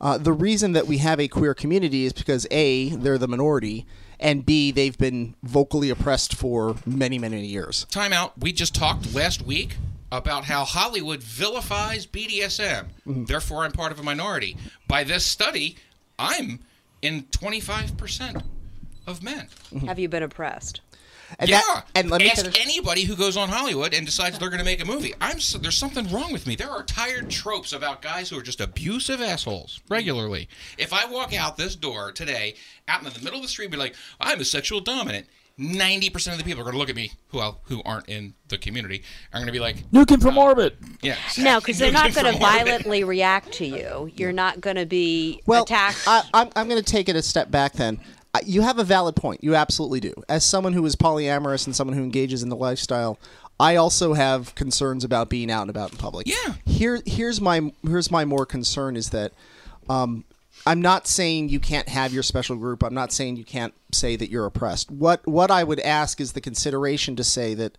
Uh, 0.00 0.18
the 0.18 0.32
reason 0.32 0.72
that 0.72 0.86
we 0.86 0.98
have 0.98 1.18
a 1.20 1.28
queer 1.28 1.54
community 1.54 2.04
is 2.04 2.12
because 2.12 2.46
a 2.50 2.90
they're 2.90 3.18
the 3.18 3.28
minority, 3.28 3.86
and 4.20 4.44
b 4.46 4.70
they've 4.70 4.98
been 4.98 5.34
vocally 5.42 5.90
oppressed 5.90 6.34
for 6.34 6.76
many, 6.86 7.18
many 7.18 7.44
years. 7.46 7.86
Time 7.90 8.12
out. 8.12 8.38
We 8.38 8.52
just 8.52 8.74
talked 8.74 9.14
last 9.14 9.42
week 9.42 9.76
about 10.12 10.44
how 10.44 10.64
Hollywood 10.64 11.22
vilifies 11.22 12.06
BDSM. 12.06 12.86
Mm-hmm. 13.06 13.24
Therefore, 13.24 13.64
I'm 13.64 13.72
part 13.72 13.92
of 13.92 13.98
a 13.98 14.02
minority. 14.02 14.56
By 14.88 15.04
this 15.04 15.24
study, 15.26 15.76
I'm 16.18 16.60
in 17.02 17.24
25% 17.24 18.42
of 19.06 19.22
men. 19.22 19.48
Have 19.86 19.98
you 19.98 20.08
been 20.08 20.22
oppressed? 20.22 20.80
And 21.38 21.50
yeah, 21.50 21.60
that- 21.74 21.86
and 21.96 22.10
let 22.10 22.20
me 22.20 22.30
ask 22.30 22.42
finish- 22.42 22.60
anybody 22.60 23.02
who 23.04 23.16
goes 23.16 23.36
on 23.36 23.48
Hollywood 23.48 23.92
and 23.92 24.06
decides 24.06 24.38
they're 24.38 24.50
going 24.50 24.58
to 24.60 24.64
make 24.64 24.80
a 24.80 24.84
movie. 24.84 25.14
I'm 25.20 25.40
so, 25.40 25.58
there's 25.58 25.76
something 25.76 26.08
wrong 26.12 26.32
with 26.32 26.46
me. 26.46 26.54
There 26.54 26.70
are 26.70 26.84
tired 26.84 27.28
tropes 27.30 27.72
about 27.72 28.02
guys 28.02 28.28
who 28.30 28.38
are 28.38 28.42
just 28.42 28.60
abusive 28.60 29.20
assholes 29.20 29.80
regularly. 29.88 30.48
If 30.78 30.92
I 30.92 31.06
walk 31.06 31.34
out 31.34 31.56
this 31.56 31.74
door 31.74 32.12
today, 32.12 32.54
out 32.86 33.02
in 33.04 33.12
the 33.12 33.18
middle 33.20 33.38
of 33.38 33.42
the 33.42 33.48
street, 33.48 33.64
and 33.66 33.72
be 33.72 33.78
like, 33.78 33.96
"I'm 34.20 34.40
a 34.40 34.44
sexual 34.44 34.80
dominant." 34.80 35.26
Ninety 35.56 36.10
percent 36.10 36.32
of 36.34 36.38
the 36.38 36.44
people 36.44 36.62
are 36.62 36.64
going 36.64 36.72
to 36.74 36.78
look 36.78 36.90
at 36.90 36.96
me 36.96 37.12
who 37.28 37.38
well, 37.38 37.60
who 37.64 37.80
aren't 37.84 38.08
in 38.08 38.34
the 38.48 38.58
community 38.58 39.02
are 39.32 39.38
going 39.38 39.46
to 39.46 39.52
be 39.52 39.60
like, 39.60 39.88
Nukem 39.92 40.20
from 40.20 40.36
orbit. 40.36 40.76
"Yeah." 41.00 41.16
No, 41.38 41.60
because 41.60 41.78
they're 41.78 41.92
not 42.02 42.12
going 42.12 42.26
to 42.26 42.32
from 42.32 42.42
orbit. 42.42 42.64
violently 42.66 43.04
react 43.04 43.52
to 43.54 43.66
you. 43.66 44.10
You're 44.16 44.32
not 44.32 44.60
going 44.60 44.76
to 44.76 44.86
be 44.86 45.40
Well, 45.46 45.62
attacked. 45.62 46.02
I, 46.08 46.22
I'm, 46.34 46.48
I'm 46.56 46.68
going 46.68 46.82
to 46.82 46.90
take 46.92 47.08
it 47.08 47.14
a 47.14 47.22
step 47.22 47.52
back 47.52 47.74
then. 47.74 48.00
Uh, 48.34 48.40
You 48.44 48.62
have 48.62 48.80
a 48.80 48.84
valid 48.84 49.14
point. 49.14 49.44
You 49.44 49.54
absolutely 49.54 50.00
do. 50.00 50.12
As 50.28 50.44
someone 50.44 50.72
who 50.72 50.84
is 50.86 50.96
polyamorous 50.96 51.66
and 51.66 51.76
someone 51.76 51.96
who 51.96 52.02
engages 52.02 52.42
in 52.42 52.48
the 52.48 52.56
lifestyle, 52.56 53.20
I 53.60 53.76
also 53.76 54.14
have 54.14 54.56
concerns 54.56 55.04
about 55.04 55.30
being 55.30 55.52
out 55.52 55.60
and 55.62 55.70
about 55.70 55.92
in 55.92 55.98
public. 55.98 56.26
Yeah. 56.26 56.54
Here, 56.66 57.00
here's 57.06 57.40
my 57.40 57.72
here's 57.86 58.10
my 58.10 58.24
more 58.24 58.44
concern 58.44 58.96
is 58.96 59.10
that 59.10 59.30
um, 59.88 60.24
I'm 60.66 60.80
not 60.80 61.06
saying 61.06 61.50
you 61.50 61.60
can't 61.60 61.88
have 61.88 62.12
your 62.12 62.22
special 62.22 62.56
group. 62.56 62.82
I'm 62.82 62.94
not 62.94 63.12
saying 63.12 63.36
you 63.36 63.44
can't 63.44 63.74
say 63.92 64.16
that 64.16 64.30
you're 64.30 64.46
oppressed. 64.46 64.90
What 64.90 65.26
what 65.26 65.50
I 65.50 65.64
would 65.64 65.80
ask 65.80 66.20
is 66.20 66.32
the 66.32 66.40
consideration 66.40 67.16
to 67.16 67.24
say 67.24 67.54
that 67.54 67.76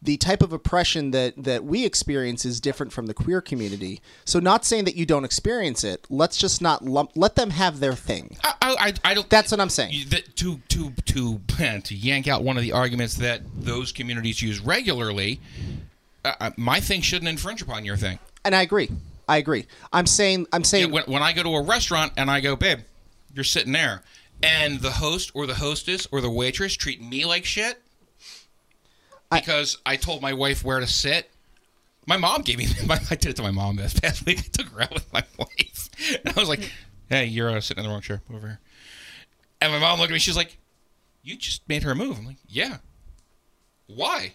the 0.00 0.16
type 0.16 0.42
of 0.42 0.52
oppression 0.52 1.10
that 1.10 1.34
that 1.36 1.64
we 1.64 1.84
experience 1.84 2.44
is 2.44 2.60
different 2.60 2.92
from 2.92 3.06
the 3.06 3.14
queer 3.14 3.40
community. 3.40 4.00
So 4.24 4.38
not 4.38 4.64
saying 4.64 4.84
that 4.84 4.94
you 4.94 5.06
don't 5.06 5.24
experience 5.24 5.82
it. 5.82 6.06
Let's 6.08 6.36
just 6.36 6.62
not 6.62 6.84
lump, 6.84 7.10
let 7.16 7.34
them 7.34 7.50
have 7.50 7.80
their 7.80 7.94
thing. 7.94 8.36
I, 8.44 8.54
I, 8.62 8.92
I 9.04 9.14
don't. 9.14 9.28
That's 9.28 9.50
what 9.50 9.60
I'm 9.60 9.70
saying. 9.70 9.94
To 10.36 10.60
to 10.66 10.92
to 11.06 11.40
to 11.80 11.94
yank 11.94 12.28
out 12.28 12.44
one 12.44 12.56
of 12.56 12.62
the 12.62 12.72
arguments 12.72 13.14
that 13.14 13.42
those 13.56 13.90
communities 13.90 14.40
use 14.40 14.60
regularly. 14.60 15.40
Uh, 16.24 16.34
uh, 16.40 16.50
my 16.56 16.80
thing 16.80 17.00
shouldn't 17.00 17.28
infringe 17.28 17.62
upon 17.62 17.84
your 17.84 17.96
thing. 17.96 18.18
And 18.44 18.54
I 18.54 18.62
agree. 18.62 18.90
I 19.28 19.36
agree. 19.36 19.66
I'm 19.92 20.06
saying 20.06 20.46
I'm 20.52 20.62
Yeah, 20.62 20.66
saying 20.66 20.90
when, 20.90 21.04
when 21.04 21.22
I 21.22 21.32
go 21.32 21.42
to 21.42 21.54
a 21.56 21.62
restaurant 21.62 22.12
and 22.16 22.30
I 22.30 22.40
go, 22.40 22.56
babe, 22.56 22.80
you're 23.34 23.44
sitting 23.44 23.72
there, 23.72 24.02
and 24.42 24.80
the 24.80 24.90
host 24.90 25.30
or 25.34 25.46
the 25.46 25.54
hostess 25.54 26.08
or 26.10 26.20
the 26.20 26.30
waitress 26.30 26.74
treat 26.74 27.02
me 27.02 27.24
like 27.26 27.44
shit 27.44 27.80
because 29.30 29.78
I, 29.84 29.96
told 29.96 30.22
my 30.22 30.32
wife 30.32 30.64
where 30.64 30.80
to 30.80 30.86
sit. 30.86 31.30
My 32.06 32.16
mom 32.16 32.40
gave 32.40 32.56
me. 32.56 32.66
My, 32.86 32.98
I 33.10 33.16
did 33.16 33.26
it 33.26 33.36
to 33.36 33.42
my 33.42 33.50
mom 33.50 33.76
this 33.76 34.00
past 34.00 34.24
week. 34.24 34.38
I 34.38 34.42
took 34.50 34.68
her 34.68 34.80
out 34.82 34.94
with 34.94 35.12
my 35.12 35.22
wife, 35.38 35.88
and 36.24 36.34
I 36.34 36.40
was 36.40 36.48
like, 36.48 36.72
"Hey, 37.10 37.26
you're 37.26 37.50
uh, 37.50 37.60
sitting 37.60 37.84
in 37.84 37.88
the 37.88 37.92
wrong 37.92 38.00
chair. 38.00 38.22
Over 38.34 38.46
here." 38.46 38.60
And 39.60 39.72
my 39.72 39.78
mom 39.78 39.98
looked 39.98 40.10
at 40.10 40.14
me. 40.14 40.18
She's 40.18 40.36
like, 40.36 40.56
"You 41.22 41.36
just 41.36 41.68
made 41.68 41.82
her 41.82 41.94
move." 41.94 42.18
I'm 42.18 42.24
like, 42.24 42.38
"Yeah." 42.48 42.78
Why? 43.88 44.34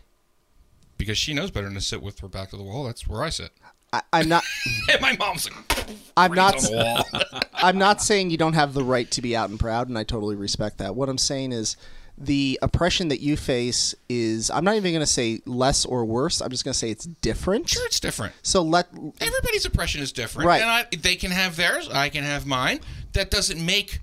Because 0.97 1.17
she 1.17 1.33
knows 1.33 1.49
better 1.49 1.65
than 1.65 1.73
to 1.73 1.81
sit 1.81 2.03
with 2.03 2.19
her 2.19 2.27
back 2.27 2.51
to 2.51 2.57
the 2.57 2.63
wall. 2.63 2.83
That's 2.83 3.07
where 3.07 3.23
I 3.23 3.29
sit. 3.29 3.51
I, 3.93 4.01
I'm 4.11 4.27
not 4.27 4.43
And 4.91 4.99
my 4.99 5.15
mom's 5.17 5.49
like, 5.49 5.87
I'm 6.17 6.33
not 6.33 6.55
on 6.55 6.61
the 6.63 7.05
wall. 7.11 7.41
I'm 7.53 7.77
not 7.77 8.01
saying 8.01 8.31
you 8.31 8.37
don't 8.37 8.53
have 8.53 8.73
the 8.73 8.83
right 8.83 9.09
to 9.11 9.21
be 9.21 9.35
out 9.35 9.49
and 9.49 9.59
proud, 9.59 9.87
and 9.87 9.97
I 9.97 10.03
totally 10.03 10.35
respect 10.35 10.79
that. 10.79 10.95
What 10.95 11.07
I'm 11.07 11.17
saying 11.17 11.53
is 11.53 11.77
the 12.17 12.59
oppression 12.61 13.07
that 13.07 13.21
you 13.21 13.37
face 13.37 13.95
is 14.09 14.51
I'm 14.51 14.63
not 14.63 14.75
even 14.75 14.91
going 14.91 15.01
to 15.01 15.05
say 15.05 15.41
less 15.45 15.85
or 15.85 16.05
worse. 16.05 16.41
I'm 16.41 16.49
just 16.49 16.63
going 16.63 16.73
to 16.73 16.77
say 16.77 16.89
it's 16.89 17.05
different. 17.05 17.69
Sure, 17.69 17.85
it's 17.85 17.99
different. 17.99 18.33
So 18.41 18.61
let 18.61 18.87
Everybody's 19.21 19.65
oppression 19.65 20.01
is 20.01 20.11
different, 20.11 20.47
Right. 20.47 20.61
And 20.61 20.69
I, 20.69 20.85
they 20.97 21.15
can 21.15 21.31
have 21.31 21.55
theirs. 21.55 21.89
I 21.89 22.09
can 22.09 22.23
have 22.23 22.45
mine. 22.45 22.81
That 23.13 23.31
doesn't 23.31 23.63
make 23.63 24.01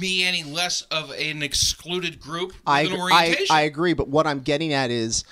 me 0.00 0.24
any 0.24 0.42
less 0.42 0.82
of 0.82 1.10
an 1.12 1.42
excluded 1.42 2.20
group 2.20 2.48
with 2.48 2.60
I, 2.66 2.82
an 2.82 2.92
I. 2.94 3.46
I 3.50 3.60
agree, 3.62 3.92
but 3.92 4.08
what 4.08 4.26
I'm 4.26 4.40
getting 4.40 4.72
at 4.72 4.90
is 4.90 5.24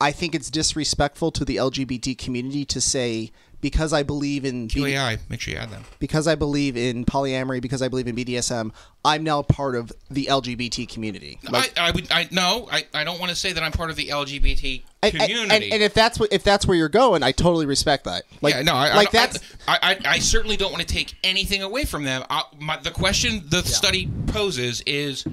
I 0.00 0.12
think 0.12 0.34
it's 0.34 0.50
disrespectful 0.50 1.30
to 1.32 1.44
the 1.44 1.56
LGBT 1.56 2.16
community 2.16 2.64
to 2.66 2.80
say 2.80 3.30
because 3.60 3.92
I 3.92 4.02
believe 4.02 4.46
in 4.46 4.68
B- 4.68 4.80
make 5.28 5.40
sure 5.40 5.52
you 5.52 5.60
add 5.60 5.70
them. 5.70 5.84
because 5.98 6.26
I 6.26 6.34
believe 6.34 6.78
in 6.78 7.04
polyamory, 7.04 7.60
because 7.60 7.82
I 7.82 7.88
believe 7.88 8.06
in 8.08 8.16
BDSM, 8.16 8.72
I'm 9.04 9.22
now 9.22 9.42
part 9.42 9.76
of 9.76 9.92
the 10.10 10.26
LGBT 10.30 10.88
community. 10.88 11.38
Like- 11.50 11.78
I, 11.78 11.88
I 11.88 11.90
would. 11.90 12.10
I 12.10 12.26
no. 12.30 12.66
I, 12.72 12.86
I 12.94 13.04
don't 13.04 13.20
want 13.20 13.28
to 13.28 13.36
say 13.36 13.52
that 13.52 13.62
I'm 13.62 13.72
part 13.72 13.90
of 13.90 13.96
the 13.96 14.06
LGBT 14.06 14.82
and, 15.02 15.12
and- 15.14 15.22
community. 15.22 15.54
and, 15.66 15.74
and 15.74 15.82
if 15.82 15.92
that's 15.92 16.18
what 16.18 16.32
if 16.32 16.42
that's 16.42 16.66
where 16.66 16.74
you're 16.76 16.88
going, 16.88 17.22
I 17.22 17.32
totally 17.32 17.66
respect 17.66 18.04
that. 18.04 18.22
Like, 18.40 18.54
yeah, 18.54 18.62
no, 18.62 18.72
I, 18.74 18.94
like 18.96 19.08
I, 19.08 19.10
that's 19.12 19.38
I, 19.68 19.78
I, 19.82 19.98
I 20.12 20.18
certainly 20.20 20.56
don't 20.56 20.72
want 20.72 20.80
to 20.86 20.94
take 20.94 21.14
anything 21.22 21.62
away 21.62 21.84
from 21.84 22.04
them. 22.04 22.24
I, 22.30 22.44
my, 22.58 22.78
the 22.78 22.90
question 22.92 23.42
the 23.50 23.62
study 23.62 24.10
poses 24.28 24.80
is: 24.86 25.24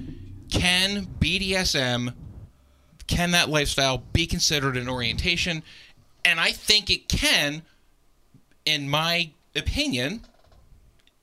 Can 0.50 1.06
BDSM 1.18 2.12
can 3.08 3.32
that 3.32 3.48
lifestyle 3.48 3.98
be 4.12 4.26
considered 4.26 4.76
an 4.76 4.88
orientation? 4.88 5.62
And 6.24 6.38
I 6.38 6.52
think 6.52 6.90
it 6.90 7.08
can, 7.08 7.62
in 8.64 8.88
my 8.88 9.30
opinion, 9.56 10.20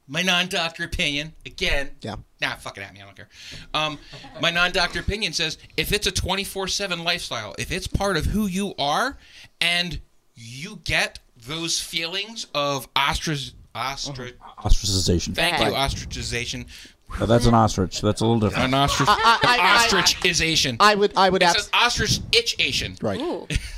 my 0.08 0.22
non-doctor 0.22 0.84
opinion. 0.84 1.34
Again, 1.46 1.92
Yeah. 2.02 2.16
Nah, 2.42 2.56
fuck 2.56 2.78
it 2.78 2.82
at 2.82 2.94
me. 2.94 3.02
I 3.02 3.06
don't 3.06 3.16
care. 3.16 3.30
Um, 3.74 3.98
my 4.42 4.52
non-doctor 4.52 5.00
opinion 5.00 5.34
says 5.34 5.58
if 5.78 5.92
it's 5.94 6.06
a 6.06 6.12
24/7 6.12 7.04
lifestyle, 7.04 7.56
if 7.58 7.72
it's 7.72 7.88
part 7.88 8.18
of 8.18 8.26
who 8.26 8.46
you 8.46 8.76
are, 8.78 9.18
and 9.62 10.02
you 10.36 10.82
get 10.84 11.20
those 11.38 11.80
feelings 11.80 12.46
of 12.54 12.88
ostrich, 12.96 13.54
ostrich. 13.74 14.36
Ostracization. 14.60 15.34
Thank 15.34 15.60
you, 15.60 15.72
ostracization. 15.74 16.66
Oh, 17.22 17.26
that's 17.26 17.46
an 17.46 17.54
ostrich. 17.54 18.02
That's 18.02 18.20
a 18.22 18.26
little 18.26 18.40
different. 18.42 18.66
An 18.66 18.74
ostrich. 18.74 19.08
I- 19.10 19.40
I- 19.44 19.58
I- 19.58 19.88
ostrichization. 19.88 20.78
I 20.80 20.96
would 20.96 21.14
I 21.16 21.30
would 21.30 21.42
It 21.42 21.46
abs- 21.46 21.56
says 21.64 21.70
ostrich 21.74 22.20
itchation. 22.34 22.98
right. 23.02 23.22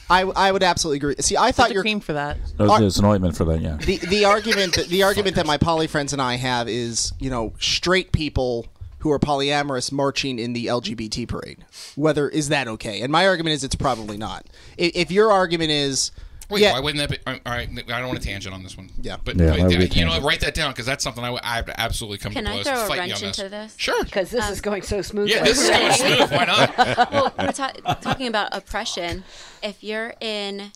I 0.09 0.21
I 0.23 0.51
would 0.51 0.63
absolutely 0.63 0.97
agree. 0.97 1.15
See, 1.19 1.37
I 1.37 1.51
thought 1.51 1.63
There's 1.65 1.71
a 1.71 1.73
your 1.75 1.83
cream 1.83 1.99
for 1.99 2.13
that. 2.13 2.37
There's, 2.57 2.79
there's 2.79 2.97
an 2.99 3.05
ointment 3.05 3.35
for 3.37 3.45
that, 3.45 3.61
yeah. 3.61 3.77
the 3.77 3.97
the 3.97 4.25
argument 4.25 4.75
that, 4.75 4.87
the 4.87 5.03
argument 5.03 5.35
that 5.35 5.45
my 5.45 5.57
poly 5.57 5.87
friends 5.87 6.13
and 6.13 6.21
I 6.21 6.35
have 6.35 6.67
is 6.67 7.13
you 7.19 7.29
know 7.29 7.53
straight 7.59 8.11
people 8.11 8.65
who 8.99 9.11
are 9.11 9.19
polyamorous 9.19 9.91
marching 9.91 10.39
in 10.39 10.53
the 10.53 10.65
LGBT 10.65 11.27
parade. 11.27 11.63
Whether 11.95 12.29
is 12.29 12.49
that 12.49 12.67
okay? 12.67 13.01
And 13.01 13.11
my 13.11 13.27
argument 13.27 13.53
is 13.53 13.63
it's 13.63 13.75
probably 13.75 14.17
not. 14.17 14.47
If, 14.77 14.91
if 14.95 15.11
your 15.11 15.31
argument 15.31 15.69
is 15.69 16.11
Wait, 16.49 16.61
yeah, 16.61 16.73
why 16.73 16.79
wouldn't 16.79 17.09
that 17.09 17.23
be? 17.25 17.31
All 17.45 17.51
right, 17.51 17.67
I 17.69 17.99
don't 17.99 18.07
want 18.07 18.19
a 18.19 18.21
tangent 18.21 18.55
on 18.55 18.63
this 18.63 18.77
one. 18.77 18.89
Yeah. 19.01 19.17
but, 19.23 19.35
Yeah, 19.35 19.49
but, 19.49 19.59
why 19.59 19.67
you 19.69 20.05
know, 20.05 20.21
write 20.21 20.39
that 20.41 20.53
down 20.53 20.71
because 20.71 20.85
that's 20.85 21.03
something 21.03 21.23
I 21.23 21.29
would 21.29 21.41
I 21.43 21.59
would 21.61 21.73
absolutely 21.77 22.19
come 22.19 22.31
Can 22.31 22.45
to 22.45 22.51
I 22.51 22.63
throw 22.63 22.85
a 22.85 22.89
wrench 22.97 23.19
this. 23.19 23.37
into 23.39 23.49
this? 23.49 23.75
Sure. 23.77 24.03
Because 24.03 24.31
this 24.31 24.45
um, 24.45 24.53
is 24.53 24.61
going 24.61 24.81
so 24.81 25.01
smoothly. 25.01 25.33
Yeah, 25.33 25.43
this 25.43 25.61
is 25.61 25.69
going 25.69 25.91
smooth. 26.17 26.31
Why 26.31 26.45
not? 26.45 26.77
well, 27.11 27.33
we're 27.37 27.51
ta- 27.51 27.73
talking 28.01 28.27
about 28.27 28.55
oppression. 28.55 29.25
If 29.61 29.83
you're 29.83 30.13
in 30.21 30.71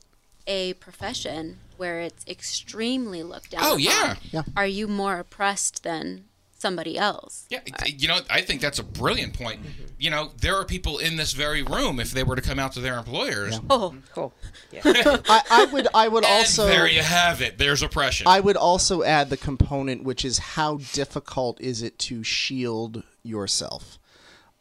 a 0.45 0.73
profession 0.73 1.59
where 1.77 2.01
it's 2.01 2.25
extremely 2.27 3.23
looked 3.23 3.51
down 3.51 3.61
Oh, 3.63 3.71
upon, 3.71 3.79
yeah. 3.79 4.15
Yeah. 4.31 4.41
are 4.57 4.67
you 4.67 4.87
more 4.87 5.19
oppressed 5.19 5.83
than 5.83 6.25
somebody 6.61 6.97
else? 6.97 7.45
Yeah, 7.49 7.59
you 7.85 8.07
know, 8.07 8.19
I 8.29 8.41
think 8.41 8.61
that's 8.61 8.79
a 8.79 8.83
brilliant 8.83 9.33
point. 9.33 9.59
You 9.97 10.09
know, 10.09 10.31
there 10.39 10.55
are 10.55 10.65
people 10.65 10.99
in 10.99 11.17
this 11.17 11.33
very 11.33 11.63
room 11.63 11.99
if 11.99 12.11
they 12.11 12.23
were 12.23 12.35
to 12.35 12.41
come 12.41 12.59
out 12.59 12.71
to 12.73 12.79
their 12.79 12.97
employers. 12.97 13.59
Oh, 13.69 13.95
cool. 14.13 14.33
I, 14.85 15.41
I 15.51 15.65
would 15.65 15.87
I 15.93 16.07
would 16.07 16.23
And 16.23 16.33
also 16.33 16.67
there 16.67 16.87
you 16.87 17.01
have 17.01 17.41
it. 17.41 17.57
There's 17.57 17.83
oppression. 17.83 18.27
I 18.27 18.39
would 18.39 18.55
also 18.55 19.03
add 19.03 19.29
the 19.29 19.37
component 19.37 20.03
which 20.03 20.23
is 20.23 20.37
how 20.37 20.77
difficult 20.93 21.59
is 21.59 21.81
it 21.81 21.99
to 21.99 22.23
shield 22.23 23.03
yourself. 23.23 23.99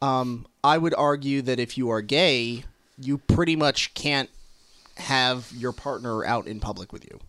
Um, 0.01 0.47
I 0.63 0.77
would 0.77 0.95
argue 0.95 1.41
that 1.43 1.59
if 1.59 1.77
you 1.77 1.89
are 1.89 2.01
gay, 2.01 2.63
you 2.97 3.19
pretty 3.19 3.55
much 3.55 3.93
can't 3.93 4.29
have 4.97 5.51
your 5.55 5.71
partner 5.71 6.25
out 6.25 6.47
in 6.47 6.59
public 6.59 6.91
with 6.91 7.05
you. 7.05 7.19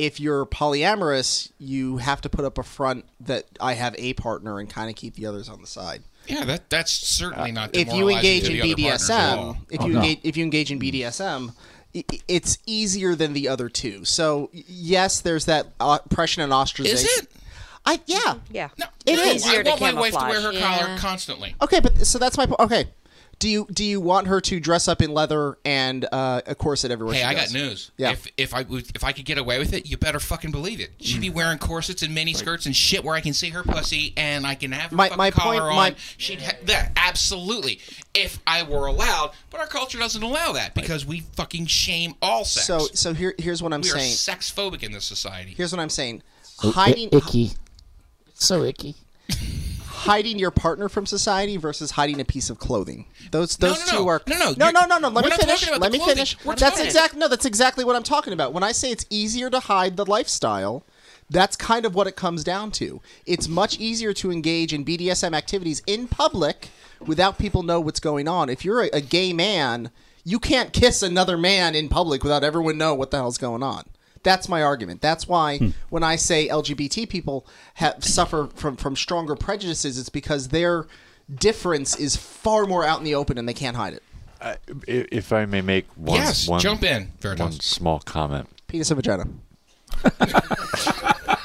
If 0.00 0.18
you're 0.18 0.46
polyamorous, 0.46 1.50
you 1.58 1.98
have 1.98 2.20
to 2.22 2.28
put 2.30 2.44
up 2.44 2.56
a 2.58 2.62
front 2.62 3.04
that 3.20 3.44
I 3.60 3.74
have 3.74 3.94
a 3.98 4.14
partner 4.14 4.58
and 4.58 4.68
kind 4.68 4.88
of 4.88 4.96
keep 4.96 5.14
the 5.14 5.26
others 5.26 5.48
on 5.48 5.60
the 5.60 5.66
side. 5.66 6.02
yeah, 6.26 6.44
that 6.44 6.70
that's 6.70 6.92
certainly 6.92 7.52
not. 7.52 7.74
If 7.76 7.92
you 7.92 8.08
engage 8.08 8.44
to 8.44 8.52
in 8.52 8.76
the 8.76 8.88
other 8.90 8.98
partners 8.98 9.10
at 9.10 9.38
all. 9.38 9.54
BDSM, 9.54 9.58
if 9.70 9.80
Oh, 9.82 9.86
you 9.86 9.92
no. 9.92 10.00
engage, 10.00 10.20
if 10.22 10.36
you 10.36 10.44
engage 10.44 10.72
in 10.72 10.78
BDSM, 10.78 11.52
i- 11.94 12.04
i- 12.12 12.20
it's 12.28 12.58
easier 12.66 13.14
than 13.14 13.32
the 13.34 13.48
other 13.48 13.68
two. 13.68 14.04
So 14.06 14.50
yes, 14.52 15.20
there's 15.20 15.44
that 15.46 15.66
uh, 15.80 15.98
oppression 16.04 16.42
and 16.42 16.52
ostracization. 16.52 16.84
Is 16.94 17.04
it? 17.04 17.28
I 17.84 18.00
yeah. 18.06 18.34
Yeah. 18.50 18.68
No, 18.78 18.86
It 19.06 19.16
no, 19.16 19.22
is. 19.22 19.44
I 19.44 19.48
Easier 19.50 19.64
to 19.64 19.70
want 19.70 19.80
my 19.82 19.92
wife 20.00 20.12
to 20.12 20.18
wear 20.20 20.40
her 20.40 20.52
camouflage. 20.52 20.78
collar 20.86 20.98
constantly. 20.98 21.54
Okay, 21.62 21.80
but 21.80 22.06
so 22.06 22.18
that's 22.18 22.36
my 22.38 22.46
po- 22.46 22.56
okay. 22.60 22.86
Do 23.40 23.48
you 23.48 23.66
do 23.72 23.82
you 23.84 24.00
want 24.02 24.26
her 24.28 24.40
to 24.42 24.60
dress 24.60 24.86
up 24.86 25.00
in 25.00 25.12
leather 25.14 25.56
and 25.64 26.06
uh, 26.12 26.42
a 26.46 26.54
corset 26.54 26.90
everywhere? 26.90 27.14
Hey, 27.14 27.20
she 27.22 27.24
I 27.26 27.34
goes? 27.34 27.44
got 27.46 27.52
news. 27.54 27.90
Yeah. 27.96 28.10
If 28.12 28.26
if 28.36 28.54
I 28.54 28.66
if 28.94 29.02
I 29.02 29.12
could 29.12 29.24
get 29.24 29.38
away 29.38 29.58
with 29.58 29.72
it, 29.72 29.90
you 29.90 29.96
better 29.96 30.20
fucking 30.20 30.50
believe 30.50 30.78
it. 30.78 30.90
She'd 31.00 31.16
Mm. 31.18 31.20
be 31.22 31.30
wearing 31.30 31.56
corsets 31.58 32.02
and 32.02 32.14
mini 32.14 32.34
skirts 32.34 32.66
and 32.66 32.76
shit 32.76 33.02
where 33.02 33.14
I 33.16 33.20
can 33.22 33.32
see 33.32 33.48
her 33.48 33.62
pussy 33.62 34.12
and 34.16 34.46
I 34.46 34.54
can 34.54 34.72
have 34.72 34.90
her 34.90 34.96
My- 34.96 35.06
fucking 35.08 35.16
my 35.18 35.30
collar 35.30 35.60
point- 35.60 35.70
on. 35.70 35.76
my- 35.76 35.94
She'd 36.18 36.40
have 36.42 36.66
that 36.66 36.92
absolutely. 36.96 37.80
If 38.12 38.38
I 38.46 38.62
were 38.62 38.86
allowed, 38.86 39.32
but 39.48 39.58
our 39.60 39.66
culture 39.66 39.96
doesn't 39.98 40.22
allow 40.22 40.52
that 40.52 40.74
because 40.74 41.06
we 41.06 41.20
fucking 41.34 41.64
shame 41.66 42.14
all 42.20 42.44
sex. 42.44 42.66
So 42.66 42.88
so 42.92 43.14
here 43.14 43.34
here's 43.38 43.62
what 43.62 43.72
I'm 43.72 43.80
we 43.80 43.90
are 43.90 43.98
saying. 43.98 44.12
sex 44.12 44.52
phobic 44.54 44.82
in 44.82 44.92
this 44.92 45.06
society. 45.06 45.54
Here's 45.56 45.72
what 45.72 45.80
I'm 45.80 45.88
saying. 45.88 46.22
Oh, 46.62 46.72
Hiding 46.72 47.08
icky. 47.10 47.52
So 48.34 48.64
icky. 48.64 48.96
hiding 50.00 50.38
your 50.38 50.50
partner 50.50 50.88
from 50.88 51.04
society 51.04 51.58
versus 51.58 51.92
hiding 51.92 52.20
a 52.20 52.24
piece 52.24 52.48
of 52.48 52.58
clothing. 52.58 53.06
Those 53.30 53.56
those 53.58 53.86
no, 53.86 53.92
two 53.92 54.04
no. 54.04 54.08
are 54.08 54.22
No, 54.26 54.54
no, 54.56 54.70
no 54.70 54.70
no 54.70 54.86
no 54.86 54.98
no. 54.98 55.08
Let 55.08 55.26
me 55.26 55.30
finish. 55.36 55.70
Let 55.70 55.92
me 55.92 55.98
clothing. 55.98 56.14
finish. 56.14 56.44
We're 56.44 56.56
That's 56.56 56.80
exactly 56.80 57.18
no. 57.18 57.28
That's 57.28 57.44
exactly 57.44 57.84
what 57.84 57.96
I'm 57.96 58.02
talking 58.02 58.32
about. 58.32 58.52
When 58.52 58.62
I 58.62 58.72
say 58.72 58.90
it's 58.90 59.04
easier 59.10 59.50
to 59.50 59.60
hide 59.60 59.96
the 59.96 60.06
lifestyle, 60.06 60.84
that's 61.28 61.54
kind 61.54 61.84
of 61.84 61.94
what 61.94 62.06
it 62.06 62.16
comes 62.16 62.42
down 62.42 62.70
to. 62.72 63.00
It's 63.26 63.46
much 63.46 63.78
easier 63.78 64.12
to 64.14 64.32
engage 64.32 64.72
in 64.72 64.84
BDSM 64.84 65.36
activities 65.36 65.82
in 65.86 66.08
public 66.08 66.70
without 67.00 67.38
people 67.38 67.62
know 67.62 67.80
what's 67.80 68.00
going 68.00 68.26
on. 68.26 68.48
If 68.48 68.64
you're 68.64 68.84
a, 68.84 68.88
a 68.94 69.00
gay 69.02 69.34
man, 69.34 69.90
you 70.24 70.38
can't 70.38 70.72
kiss 70.72 71.02
another 71.02 71.36
man 71.36 71.74
in 71.74 71.88
public 71.90 72.22
without 72.22 72.42
everyone 72.42 72.78
know 72.78 72.94
what 72.94 73.10
the 73.10 73.18
hell's 73.18 73.38
going 73.38 73.62
on. 73.62 73.84
That's 74.22 74.48
my 74.48 74.62
argument. 74.62 75.00
That's 75.00 75.26
why 75.26 75.58
Hmm. 75.58 75.68
when 75.88 76.02
I 76.02 76.16
say 76.16 76.48
LGBT 76.48 77.08
people 77.08 77.46
have 77.74 78.04
suffer 78.04 78.48
from 78.54 78.76
from 78.76 78.96
stronger 78.96 79.34
prejudices, 79.34 79.98
it's 79.98 80.08
because 80.10 80.48
their 80.48 80.86
difference 81.34 81.96
is 81.96 82.16
far 82.16 82.66
more 82.66 82.84
out 82.84 82.98
in 82.98 83.04
the 83.04 83.14
open 83.14 83.38
and 83.38 83.48
they 83.48 83.54
can't 83.54 83.76
hide 83.76 83.94
it. 83.94 84.02
I, 84.42 84.50
i- 84.52 84.56
if 84.86 85.32
I 85.32 85.44
may 85.46 85.60
make 85.60 85.86
one, 85.96 86.16
Yes, 86.18 86.48
one- 86.48 86.60
jump 86.60 86.82
in, 86.82 87.12
Veritas. 87.20 87.40
one 87.44 87.52
small 87.60 88.00
comment. 88.00 88.48
Penis 88.68 88.90
and 88.90 88.96
vagina. 88.96 89.24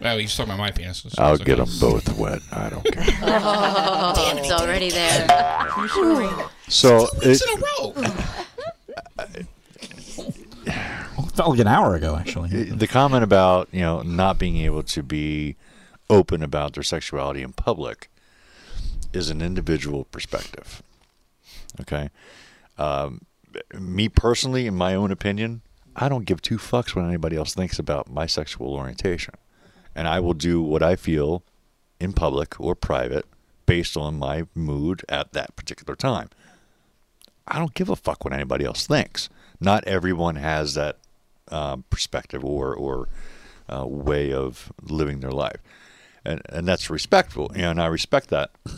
Well, 0.00 0.18
he's 0.18 0.36
talking 0.36 0.52
about 0.52 0.60
my 0.62 0.70
penis. 0.70 0.98
so 1.08 1.10
I'll 1.22 1.34
it's 1.34 1.42
get 1.42 1.58
okay. 1.58 1.68
them 1.70 1.80
both 1.80 2.16
wet. 2.18 2.40
I 2.52 2.68
don't 2.68 2.84
care. 2.84 3.02
Oh, 3.22 4.34
it's 4.36 4.50
already 4.52 4.90
there. 4.90 5.26
So 6.68 7.06
Two 7.20 7.28
weeks 7.28 7.42
in 7.42 7.48
a 7.58 7.60
row. 7.60 7.92
It 7.96 8.12
felt 11.36 11.50
like 11.50 11.60
an 11.60 11.66
hour 11.66 11.94
ago, 11.94 12.16
actually. 12.16 12.64
the 12.64 12.86
comment 12.86 13.22
about 13.22 13.68
you 13.72 13.80
know 13.80 14.02
not 14.02 14.38
being 14.38 14.56
able 14.58 14.82
to 14.82 15.02
be 15.02 15.56
open 16.08 16.42
about 16.42 16.74
their 16.74 16.82
sexuality 16.82 17.42
in 17.42 17.52
public 17.52 18.10
is 19.12 19.30
an 19.30 19.42
individual 19.42 20.04
perspective. 20.04 20.82
Okay, 21.80 22.08
um, 22.78 23.22
me 23.78 24.08
personally, 24.08 24.66
in 24.66 24.74
my 24.74 24.94
own 24.94 25.10
opinion, 25.10 25.60
I 25.94 26.08
don't 26.08 26.24
give 26.24 26.40
two 26.40 26.58
fucks 26.58 26.94
what 26.94 27.04
anybody 27.04 27.36
else 27.36 27.54
thinks 27.54 27.78
about 27.78 28.10
my 28.10 28.26
sexual 28.26 28.72
orientation, 28.72 29.34
and 29.94 30.08
I 30.08 30.20
will 30.20 30.34
do 30.34 30.62
what 30.62 30.82
I 30.82 30.96
feel 30.96 31.42
in 32.00 32.12
public 32.12 32.58
or 32.58 32.74
private 32.74 33.26
based 33.66 33.96
on 33.96 34.18
my 34.18 34.46
mood 34.54 35.04
at 35.08 35.32
that 35.32 35.54
particular 35.56 35.96
time. 35.96 36.30
I 37.48 37.58
don't 37.58 37.74
give 37.74 37.88
a 37.88 37.96
fuck 37.96 38.24
what 38.24 38.32
anybody 38.32 38.64
else 38.64 38.86
thinks. 38.86 39.28
Not 39.60 39.84
everyone 39.84 40.36
has 40.36 40.74
that 40.74 40.98
um, 41.48 41.84
perspective 41.90 42.44
or 42.44 42.74
or 42.74 43.08
uh, 43.68 43.86
way 43.86 44.32
of 44.32 44.72
living 44.82 45.20
their 45.20 45.32
life, 45.32 45.60
and 46.24 46.42
and 46.48 46.66
that's 46.66 46.90
respectful. 46.90 47.50
And 47.54 47.80
I 47.80 47.86
respect 47.86 48.28
that. 48.28 48.50